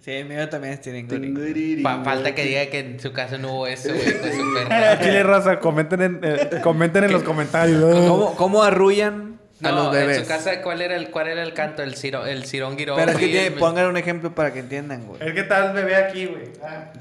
Sí, 0.00 0.12
el 0.12 0.28
mío 0.28 0.48
también 0.48 0.74
es 0.74 0.80
tiringo. 0.82 1.16
Tinguriringo. 1.18 1.82
Pa- 1.82 2.04
falta 2.04 2.34
que 2.34 2.44
diga 2.44 2.66
que 2.66 2.78
en 2.78 3.00
su 3.00 3.12
casa 3.12 3.38
no 3.38 3.54
hubo 3.54 3.66
eso, 3.66 3.88
güey, 3.92 4.04
con 4.20 4.32
su 4.32 4.54
perra. 4.54 5.00
Chile 5.00 5.22
raza, 5.24 5.58
comenten 5.58 6.02
en, 6.02 6.20
eh, 6.22 6.60
comenten 6.62 7.04
en 7.04 7.12
los 7.12 7.22
comentarios. 7.24 7.82
¿Cómo, 8.06 8.36
¿Cómo 8.36 8.62
arrullan 8.62 9.25
a 9.62 9.70
No, 9.70 9.76
los 9.84 9.92
bebés? 9.92 10.18
en 10.18 10.22
su 10.24 10.28
casa, 10.28 10.60
¿cuál 10.62 10.82
era 10.82 10.96
el, 10.96 11.10
cuál 11.10 11.28
era 11.28 11.42
el 11.42 11.54
canto? 11.54 11.82
El, 11.82 11.94
ciro, 11.96 12.26
el 12.26 12.44
cironguirón. 12.44 12.96
Pero 12.96 13.12
es 13.12 13.16
que 13.18 13.26
tiene- 13.28 13.50
pongan 13.52 13.86
un 13.86 13.96
ejemplo 13.96 14.34
para 14.34 14.52
que 14.52 14.58
entiendan, 14.60 15.06
güey. 15.06 15.20
Es 15.26 15.32
que 15.34 15.42
tal 15.44 15.72
bebé 15.72 15.96
aquí, 15.96 16.26
güey. 16.26 16.44
Ah. 16.62 16.92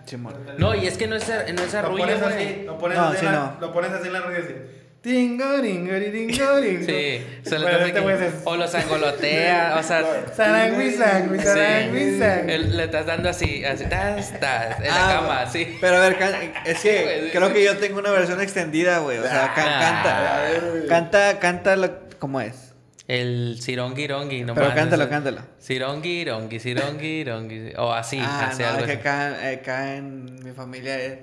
No, 0.58 0.74
y 0.76 0.88
es 0.88 0.98
que 0.98 1.08
no 1.08 1.16
es, 1.16 1.28
no 1.28 1.62
es 1.64 1.74
Lo 1.74 1.80
arrullo, 1.80 2.04
pones 2.06 2.22
así, 2.22 2.44
güey. 2.44 2.64
lo 2.66 2.78
pones 2.78 2.98
No, 2.98 3.04
así, 3.08 3.18
sí, 3.20 3.26
en 3.26 3.32
la, 3.34 3.38
no. 3.40 3.58
lo 3.60 3.74
pones 3.74 3.92
así 3.92 4.08
en 4.08 4.14
la 4.14 4.22
radio 4.22 4.40
así. 4.44 4.54
Tingoringoringoringo. 5.02 6.86
Sí, 6.86 7.26
solo 7.48 7.62
Bueno, 7.64 7.86
este 7.86 7.94
que- 8.02 8.32
O 8.46 8.56
los 8.56 8.74
angolotea, 8.74 9.76
o 9.80 9.84
sea... 9.84 10.04
Sarangui, 10.36 10.92
sangui, 10.92 11.40
Sí. 11.40 11.46
sarangui, 11.46 12.20
sangui. 12.20 12.54
el- 12.54 12.76
le 12.78 12.84
estás 12.86 13.06
dando 13.06 13.30
así, 13.30 13.64
así, 13.64 13.86
tas, 13.86 14.40
tas, 14.40 14.80
en 14.80 14.92
Ah, 14.92 15.08
la 15.08 15.14
cama, 15.16 15.42
así. 15.42 15.78
Pero 15.80 15.98
a 15.98 16.00
ver, 16.00 16.18
can- 16.18 16.34
es 16.66 16.80
que 16.80 17.26
sí, 17.26 17.30
creo 17.32 17.48
sí. 17.50 17.54
que 17.54 17.64
yo 17.64 17.78
tengo 17.78 18.00
una 18.00 18.10
versión 18.12 18.42
extendida, 18.42 18.98
güey. 19.00 19.20
O 19.20 19.24
sea, 19.24 19.54
can- 19.56 19.68
Ah. 19.68 20.02
canta. 20.04 20.88
Canta, 20.90 21.40
canta 21.40 21.76
lo, 21.76 22.05
¿cómo 22.16 22.42
es? 22.42 22.74
El 23.08 23.60
cironguirongi, 23.62 24.44
nomás. 24.44 24.64
Pero 24.64 24.76
cántalo, 24.76 25.04
eso. 25.04 25.10
cántalo. 25.12 25.42
Cironguirongi, 25.62 26.60
cironguirongi. 26.60 27.74
O 27.78 27.94
así, 27.94 28.20
ah, 28.20 28.50
así 28.50 28.64
no, 28.64 28.70
algo 28.70 28.80
es 28.82 28.86
que 28.88 28.94
acá, 28.94 29.50
acá 29.52 29.96
en 29.96 30.44
mi 30.44 30.52
familia 30.52 31.00
es... 31.00 31.20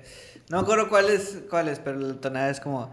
No 0.48 0.58
me 0.58 0.62
acuerdo 0.62 0.88
cuál 0.88 1.10
es, 1.10 1.40
cuál 1.50 1.68
es, 1.68 1.80
pero 1.80 1.98
la 1.98 2.14
tonada 2.14 2.50
es 2.50 2.60
como... 2.60 2.90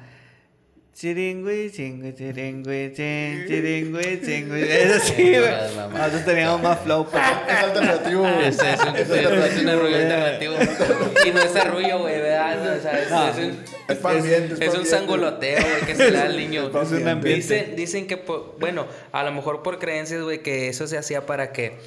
Chiringui, 1.00 1.72
chingui, 1.72 2.12
chiringui, 2.14 2.92
chin, 2.94 3.46
chiringui, 3.48 4.20
chingui. 4.22 4.62
Es 4.64 4.92
así, 4.98 5.14
Sí, 5.16 5.30
güey. 5.30 5.50
Nosotros 5.94 6.26
teníamos 6.26 6.62
más 6.62 6.80
flow, 6.82 7.08
pero... 7.10 7.24
Es 7.48 7.64
alternativo. 7.64 8.28
Es, 8.28 8.60
es 8.62 8.82
un, 8.82 8.96
es, 8.98 9.10
es 9.10 9.62
un 9.62 9.70
arrullo 9.70 9.96
alternativo. 9.96 10.56
Y 11.26 11.32
no 11.32 11.40
es 11.42 11.56
arrullo, 11.56 12.00
güey, 12.00 12.20
¿verdad? 12.20 12.58
No, 12.66 12.78
o 12.78 12.82
sea, 12.82 13.00
es, 13.02 13.10
No. 13.10 13.30
es 13.30 13.38
un, 13.38 13.60
Es 13.88 13.98
pa' 14.00 14.12
ambiente, 14.12 14.66
es 14.66 14.74
pa' 14.74 14.78
un 14.78 14.86
sangoloteo, 14.86 15.60
güey, 15.62 15.82
que 15.86 15.96
se 15.96 16.12
le 16.12 16.18
da 16.18 16.24
al 16.26 16.36
niño. 16.36 16.70
Es 16.82 16.92
un 16.92 17.08
ambiente. 17.08 17.30
Dicen, 17.30 17.76
dicen 17.78 18.06
que, 18.06 18.18
po- 18.18 18.58
bueno, 18.60 18.86
a 19.14 19.24
lo 19.24 19.32
mejor 19.32 19.64
por 19.64 19.80
creencias, 19.80 20.22
güey, 20.22 20.44
que 20.44 20.68
eso 20.68 20.86
se 20.86 20.98
hacía 20.98 21.26
para 21.26 21.54
que 21.54 21.78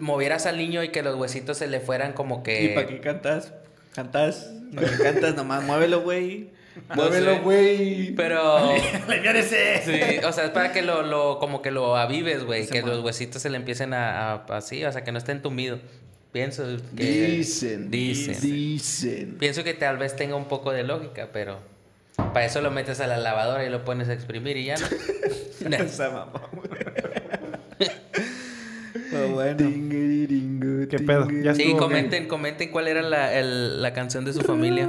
movieras 0.00 0.44
al 0.44 0.58
niño 0.58 0.82
y 0.82 0.90
que 0.90 1.02
los 1.02 1.16
huesitos 1.16 1.56
se 1.56 1.66
le 1.66 1.80
fueran 1.80 2.12
como 2.12 2.42
que... 2.42 2.62
¿Y 2.64 2.68
para 2.74 2.88
qué 2.88 3.00
cantas? 3.00 3.54
¿Cantas? 3.94 4.50
¿No 4.70 4.82
que 4.82 5.02
cantas? 5.02 5.34
Nomás 5.34 5.62
muévelo, 5.62 6.02
güey. 6.02 6.50
No 6.88 6.96
Muévelo, 6.96 7.40
güey. 7.42 8.14
Pero... 8.14 8.56
Aliviánese. 9.08 9.82
Sí, 9.84 10.24
o 10.26 10.32
sea, 10.32 10.44
es 10.46 10.50
para 10.50 10.72
que 10.72 10.82
lo, 10.82 11.02
lo 11.02 11.38
como 11.38 11.62
que 11.62 11.70
lo 11.70 11.96
avives, 11.96 12.44
güey, 12.44 12.66
que 12.66 12.82
los 12.82 13.02
huesitos 13.04 13.40
se 13.42 13.50
le 13.50 13.56
empiecen 13.56 13.94
a, 13.94 14.32
a- 14.32 14.44
así, 14.56 14.84
o 14.84 14.90
sea, 14.92 15.04
que 15.04 15.12
no 15.12 15.18
esté 15.18 15.32
entumido. 15.32 15.78
Pienso 16.32 16.64
que... 16.96 17.04
Dicen. 17.04 17.90
Dicen. 17.90 18.40
Dicen. 18.40 19.36
Pienso 19.38 19.62
que 19.62 19.72
tal 19.74 19.98
vez 19.98 20.16
tenga 20.16 20.34
un 20.34 20.46
poco 20.46 20.72
de 20.72 20.82
lógica, 20.82 21.28
pero 21.32 21.60
para 22.16 22.44
eso 22.44 22.60
lo 22.60 22.70
metes 22.72 22.98
a 23.00 23.06
la 23.06 23.18
lavadora 23.18 23.64
y 23.64 23.70
lo 23.70 23.84
pones 23.84 24.08
a 24.08 24.12
exprimir 24.14 24.56
y 24.56 24.64
ya 24.64 24.74
no. 24.76 25.76
Esa 25.76 26.10
mamá, 26.10 26.42
Pero 29.10 29.28
bueno. 29.30 29.58
¿Qué 30.88 30.98
pedo? 30.98 31.28
Ya 31.42 31.54
Sí, 31.54 31.74
comenten, 31.76 32.26
comenten 32.26 32.70
cuál 32.70 32.88
era 32.88 33.02
la, 33.02 33.32
el- 33.38 33.80
la 33.82 33.92
canción 33.92 34.24
de 34.24 34.32
su 34.32 34.40
familia. 34.42 34.88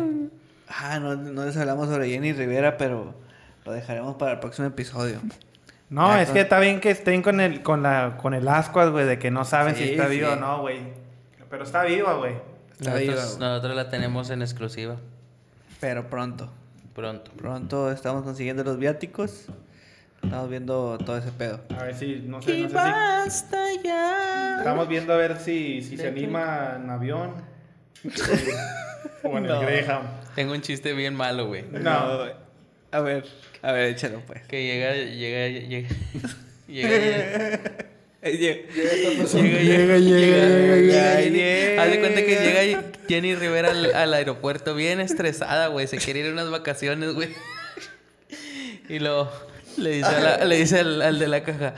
Ah, 0.78 1.00
no, 1.00 1.16
no 1.16 1.46
les 1.46 1.56
hablamos 1.58 1.88
sobre 1.90 2.10
Jenny 2.10 2.34
Rivera, 2.34 2.78
pero 2.78 3.14
lo 3.66 3.72
dejaremos 3.72 4.16
para 4.16 4.34
el 4.34 4.40
próximo 4.40 4.68
episodio. 4.68 5.20
No, 5.90 6.08
Ah, 6.12 6.22
es 6.22 6.30
que 6.32 6.42
está 6.42 6.60
bien 6.60 6.80
que 6.82 6.90
estén 6.92 7.22
con 7.22 7.40
el, 7.40 7.62
con 7.62 7.84
la, 7.84 8.18
con 8.22 8.34
el 8.34 8.48
ascuas, 8.48 8.90
güey, 8.90 9.06
de 9.06 9.20
que 9.20 9.32
no 9.32 9.46
saben 9.46 9.76
Sí, 9.76 9.84
si 9.84 9.92
está 9.92 10.06
sí. 10.10 10.16
viva 10.18 10.34
o 10.34 10.36
no, 10.36 10.62
güey. 10.62 10.80
Pero 11.50 11.64
está 11.64 11.84
viva, 11.84 12.14
güey. 12.16 12.34
Está 12.80 12.96
viva, 12.96 13.16
Nosotros, 13.16 13.76
la 13.76 13.90
tenemos 13.90 14.30
en 14.32 14.42
exclusiva. 14.42 14.98
Pero 15.80 16.10
pronto. 16.10 16.52
Pronto. 16.94 17.32
Pronto 17.38 17.92
estamos 17.92 18.24
consiguiendo 18.24 18.64
los 18.64 18.78
viáticos. 18.78 19.46
Estamos 20.24 20.50
viendo 20.50 20.98
todo 20.98 21.18
ese 21.18 21.32
pedo. 21.32 21.60
A 21.80 21.84
ver 21.84 21.96
si, 21.96 22.24
no 22.26 22.42
sé, 22.42 22.62
no 22.62 22.70
sé 22.70 23.30
si... 23.30 23.46
Estamos 24.58 24.88
viendo 24.88 25.14
a 25.14 25.18
ver 25.18 25.38
si, 25.38 25.82
si 25.84 25.98
se 25.98 26.08
anima 26.08 26.74
en 26.78 26.90
avión. 26.90 27.34
o 29.24 29.38
en 29.38 29.44
No. 29.46 29.60
el 29.62 29.66
Greyhound. 29.68 30.08
Tengo 30.36 30.54
un 30.54 30.62
chiste 30.62 30.94
bien 30.94 31.16
malo, 31.16 31.48
güey. 31.48 31.64
No. 31.72 31.80
A 32.92 33.00
ver, 33.02 33.26
a 33.62 33.72
ver, 33.72 33.90
échalo 33.90 34.22
pues. 34.28 34.44
Que 34.48 34.64
llega, 34.66 34.94
llega, 34.94 35.48
llega, 35.48 35.90
llega, 36.68 36.90
llega. 36.98 37.62
Lle- 38.22 38.66
Llega, 39.64 39.98
llega, 39.98 39.98
llega, 39.98 41.22
llega. 41.22 41.84
Haz 41.84 41.92
de 41.92 42.00
cuenta 42.00 42.22
que 42.26 42.36
llega 42.40 42.84
Jenny 43.08 43.36
Rivera 43.36 43.70
al, 43.72 43.94
al 43.94 44.14
aeropuerto 44.16 44.74
bien 44.76 45.00
estresada, 45.00 45.68
güey. 45.68 45.86
Se 45.88 45.98
quiere 45.98 46.22
ir 46.22 46.28
a 46.28 46.32
unas 46.32 46.50
vacaciones, 46.50 47.14
güey. 47.14 47.30
Y 48.90 49.00
lo 49.00 49.32
le 49.78 49.92
dice, 49.92 50.08
a 50.10 50.20
la- 50.20 50.46
le 50.46 50.58
dice 50.58 50.80
al, 50.80 51.02
al 51.02 51.20
de 51.20 51.28
la 51.28 51.44
caja, 51.44 51.76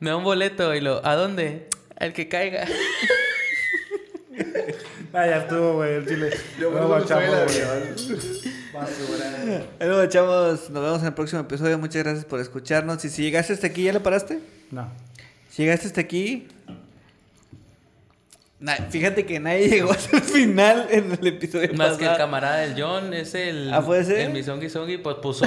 me 0.00 0.10
da 0.10 0.16
un 0.16 0.24
boleto. 0.24 0.74
Y 0.74 0.80
lo, 0.80 1.04
¿a 1.04 1.14
dónde? 1.14 1.66
Al 1.98 2.12
que 2.14 2.28
caiga. 2.28 2.66
Ah, 5.12 5.26
ya 5.26 5.36
estuvo, 5.38 5.74
güey, 5.74 5.94
el 5.94 6.06
chile. 6.06 6.30
Yo 6.60 6.70
No, 6.70 6.88
güey. 6.88 6.98
Bueno, 9.78 10.06
chavos, 10.06 10.70
nos 10.70 10.82
vemos 10.82 11.00
en 11.00 11.06
el 11.06 11.14
próximo 11.14 11.40
episodio. 11.42 11.78
Muchas 11.78 12.02
gracias 12.04 12.24
por 12.24 12.40
escucharnos. 12.40 13.04
Y 13.04 13.08
si 13.10 13.22
llegaste 13.22 13.52
hasta 13.52 13.66
aquí, 13.66 13.84
¿ya 13.84 13.92
lo 13.92 14.02
paraste? 14.02 14.40
No. 14.70 14.88
Si 15.50 15.62
llegaste 15.62 15.86
hasta 15.86 16.00
aquí. 16.00 16.48
na- 18.60 18.76
fíjate 18.90 19.24
que 19.26 19.40
nadie 19.40 19.68
llegó 19.70 19.92
hasta 19.92 20.16
el 20.18 20.22
final 20.22 20.86
en 20.90 21.12
el 21.12 21.26
episodio 21.26 21.72
Más 21.74 21.96
que 21.96 22.06
el 22.06 22.16
camarada 22.16 22.58
del 22.58 22.80
John, 22.80 23.12
es 23.14 23.34
el... 23.34 23.72
Ah, 23.72 23.82
¿puede 23.84 24.04
ser? 24.04 24.18
El 24.20 24.32
Misongi 24.32 24.68
Songi, 24.68 24.98
pues 24.98 25.16
puso... 25.16 25.46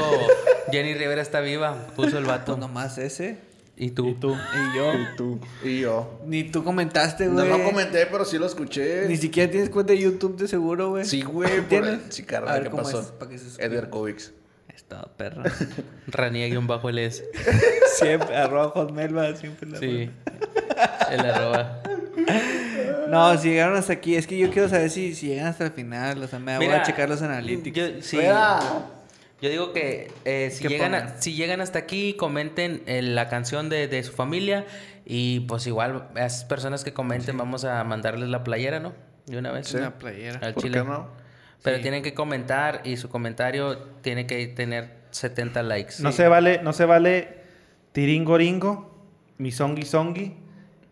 Jenny 0.72 0.94
Rivera 0.94 1.22
está 1.22 1.40
viva. 1.42 1.88
Puso 1.96 2.18
el 2.18 2.26
vato. 2.26 2.54
Pues 2.54 2.60
nomás 2.60 2.98
ese. 2.98 3.38
¿Y 3.82 3.92
tú? 3.92 4.10
Y 4.10 4.14
tú. 4.16 4.34
Y 4.36 4.78
yo. 4.78 4.94
Y 4.94 5.16
tú. 5.16 5.40
Y 5.64 5.80
yo. 5.80 6.20
Ni 6.26 6.44
tú 6.44 6.64
comentaste, 6.66 7.26
No, 7.28 7.46
güey. 7.46 7.48
no 7.50 7.64
comenté, 7.64 8.06
pero 8.08 8.26
sí 8.26 8.38
lo 8.38 8.46
escuché. 8.46 9.08
Ni 9.08 9.16
siquiera 9.18 9.50
tienes 9.50 9.70
cuenta 9.70 9.94
de 9.94 10.00
YouTube 10.00 10.36
de 10.38 10.48
seguro, 10.50 10.90
güey. 10.90 11.06
Sí, 11.06 11.22
güey. 11.22 11.58
por- 11.62 11.70
¿Tienes? 11.70 12.00
Sí, 12.10 12.24
A 12.24 12.26
carnal, 12.26 12.54
ver, 12.56 12.64
¿qué 12.64 12.70
¿cómo 12.72 12.84
pasó? 12.84 13.00
es? 13.00 13.08
Pa' 13.08 13.30
que 13.30 13.38
se. 13.38 13.64
Edgar 13.64 13.90
Kovics. 13.90 14.34
Está 14.76 15.04
perro. 15.16 15.44
Raniegue 16.08 16.58
un 16.58 16.68
bajo 16.68 16.90
el 16.90 17.00
S. 17.00 17.24
siempre, 17.98 18.36
arroba 18.36 18.70
hotmail, 18.70 19.38
siempre 19.38 19.70
la 19.70 19.80
Sí. 19.80 20.10
El 21.12 21.20
arroba. 21.22 21.82
No, 23.10 23.36
si 23.40 23.50
llegaron 23.50 23.76
hasta 23.76 23.94
aquí, 23.94 24.16
es 24.16 24.28
que 24.28 24.38
yo 24.38 24.52
quiero 24.52 24.70
saber 24.70 24.90
si, 24.92 25.16
si 25.16 25.28
llegan 25.30 25.48
hasta 25.48 25.66
el 25.66 25.72
final. 25.72 26.22
O 26.22 26.28
sea, 26.28 26.38
me 26.38 26.58
voy 26.58 26.68
a 26.68 26.84
checar 26.84 27.10
los 27.10 27.22
analíticos. 27.24 27.76
Yo, 27.80 28.02
sí, 28.02 28.18
Fuera. 28.18 28.60
Yo 29.42 29.50
digo 29.50 29.74
que 29.74 30.12
eh, 30.26 30.50
si, 30.52 30.68
llegan 30.68 30.94
a- 30.96 31.16
si 31.22 31.34
llegan 31.34 31.62
hasta 31.62 31.80
aquí, 31.80 32.14
comenten 32.14 32.84
eh, 32.86 33.02
la 33.02 33.28
canción 33.30 33.70
de, 33.70 33.88
de 33.88 34.04
su 34.04 34.12
familia. 34.12 34.66
Y 35.06 35.42
pues 35.42 35.66
igual, 35.66 36.08
a 36.16 36.26
esas 36.26 36.44
personas 36.46 36.84
que 36.84 36.94
comenten, 36.94 37.36
vamos 37.38 37.64
a 37.66 37.84
mandarles 37.84 38.30
la 38.30 38.44
playera, 38.44 38.80
¿no? 38.80 38.94
De 39.26 39.38
una 39.38 39.52
vez. 39.52 39.74
Una 39.74 39.98
playera. 39.98 40.40
Al 40.42 40.54
¿Por 40.54 40.64
chile. 40.64 40.80
qué 40.80 40.86
no? 40.88 41.08
Pero 41.64 41.78
Sí. 41.78 41.82
tienen 41.82 42.04
que 42.04 42.14
comentar 42.14 42.82
y 42.86 42.98
su 42.98 43.10
comentario 43.10 43.78
tiene 44.02 44.28
que 44.28 44.48
tener 44.48 44.92
70 45.12 45.64
likes. 45.64 45.96
No 46.00 46.12
Sí. 46.12 46.18
se 46.18 46.28
vale, 46.28 46.62
no 46.64 46.74
se 46.74 46.86
vale 46.86 47.40
tiringoringo, 47.92 49.04
misongi 49.40 49.84
songi, 49.84 50.36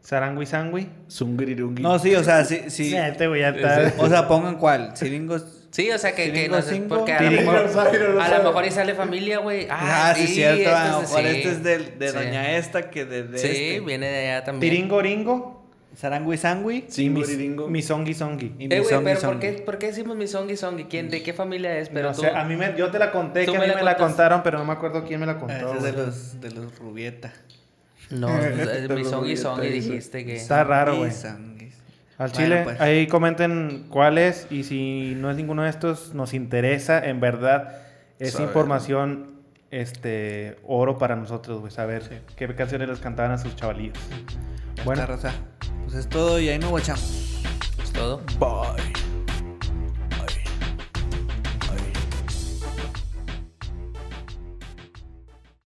sarangui 0.01 0.45
sangui. 0.45 0.89
Zungirirungi. 1.09 1.81
No, 1.83 1.97
sí, 1.99 2.13
o 2.15 2.23
sea, 2.23 2.43
sí, 2.43 2.63
sí. 2.69 2.89
Sí, 2.89 2.95
este 2.95 3.27
güey 3.27 3.41
ya 3.41 3.49
está. 3.49 3.93
O 4.03 4.09
sea, 4.09 4.27
pongan 4.27 4.57
cuál. 4.57 4.95
Siringos. 4.97 5.56
Sí, 5.72 5.91
o 5.91 5.97
sea, 5.97 6.15
que, 6.15 6.26
que 6.26 6.32
Tiringo 6.32 6.55
no 6.55 6.61
sé, 6.61 6.82
porque 6.88 7.13
a 7.13 7.22
lo 7.22 7.30
Tiringo 7.30 7.51
mejor, 7.51 7.70
sabe, 7.70 7.99
no 7.99 8.07
lo 8.09 8.22
a 8.22 8.30
lo 8.30 8.43
mejor 8.45 8.65
y 8.65 8.72
sale 8.72 8.95
familia, 8.95 9.39
güey. 9.39 9.68
Ah, 9.70 10.13
sí, 10.15 10.28
cierto. 10.28 10.76
A 10.76 10.88
lo 10.88 11.01
este 11.01 11.03
es- 11.03 11.09
mejor 11.11 11.22
sí. 11.22 11.38
este 11.38 11.49
es 11.51 11.63
del- 11.63 11.99
de, 11.99 12.07
Sí. 12.09 12.15
doña 12.15 12.57
esta 12.57 12.89
que 12.89 13.05
de, 13.05 13.24
de 13.24 13.38
Sí, 13.38 13.47
este. 13.47 13.80
viene 13.82 14.07
de 14.07 14.30
allá 14.32 14.43
también. 14.45 14.72
Tiringoringo, 14.74 15.65
Sarangui 15.95 16.38
Sangui. 16.38 16.86
Singuri 16.88 17.38
mis, 17.38 17.68
mi 17.70 17.82
songi 17.82 18.13
songi. 18.13 18.53
Y 18.59 18.74
Eh, 18.74 18.80
güey, 18.80 19.03
pero 19.03 19.20
¿por 19.22 19.39
qué, 19.39 19.51
¿por 19.53 19.78
qué 19.78 19.88
decimos 19.88 20.15
mi 20.15 20.28
songi 20.28 20.55
songi? 20.55 20.86
¿Quién, 20.86 21.09
¿De 21.09 21.22
qué 21.22 21.34
familia 21.34 21.78
es? 21.80 21.89
Pero 21.89 22.09
No 22.09 22.15
tú... 22.15 22.22
sé, 22.22 22.30
a 22.30 22.43
mí 22.43 22.55
me, 22.55 22.74
yo 22.78 22.89
te 22.89 22.97
la 22.99 23.11
conté, 23.11 23.45
que 23.45 23.51
a 23.51 23.53
me 23.59 23.59
mí 23.61 23.68
la 23.68 23.76
me 23.76 23.84
la 23.84 23.97
contaron, 23.97 24.41
pero 24.43 24.59
no 24.59 24.65
me 24.65 24.74
acuerdo 24.74 25.03
quién 25.05 25.20
me 25.20 25.26
la 25.26 25.34
Ah, 25.34 25.39
contó. 25.39 25.55
ese 25.76 25.78
es 25.78 25.84
de 25.84 25.91
los, 25.91 26.41
de 26.41 26.51
los 26.51 26.80
Rubieta. 26.80 27.34
No, 28.09 28.30
es 28.41 28.89
mi 28.89 29.03
songi 29.03 29.36
songi 29.36 29.68
dijiste 29.70 30.26
que... 30.26 30.36
Está 30.38 30.63
raro, 30.63 30.97
güey. 30.97 31.11
Al 32.18 32.32
Bueno, 32.32 32.45
chile, 32.45 32.61
pues. 32.63 32.82
ahí 32.82 33.07
comenten 33.07 33.86
cuál 33.89 34.18
es 34.18 34.47
y 34.49 34.63
si 34.63 35.13
no 35.18 35.30
es 35.30 35.38
ninguno 35.38 35.63
de 35.63 35.70
estos, 35.70 36.13
nos 36.15 36.34
interesa, 36.34 37.05
en 37.05 37.20
verdad, 37.20 37.78
es 38.20 38.32
Saber. 38.34 38.47
información, 38.47 39.38
este, 39.70 40.57
oro 40.65 40.97
para 40.97 41.15
nosotros, 41.15 41.59
güey, 41.59 41.72
saber 41.72 42.24
qué 42.36 42.47
canciones 42.55 42.89
les 42.89 42.99
cantaban 42.99 43.32
a 43.34 43.38
sus 43.38 43.55
chavalillos. 43.55 43.97
Bueno, 44.84 45.01
Bueno, 45.01 45.05
raza. 45.05 45.32
Pues 45.84 45.95
es 45.95 46.09
todo 46.09 46.39
y 46.39 46.49
ahí 46.49 46.57
nos 46.57 46.72
guachamos. 46.72 47.43
Es 47.84 47.91
todo. 47.93 48.22
bye. 48.39 48.86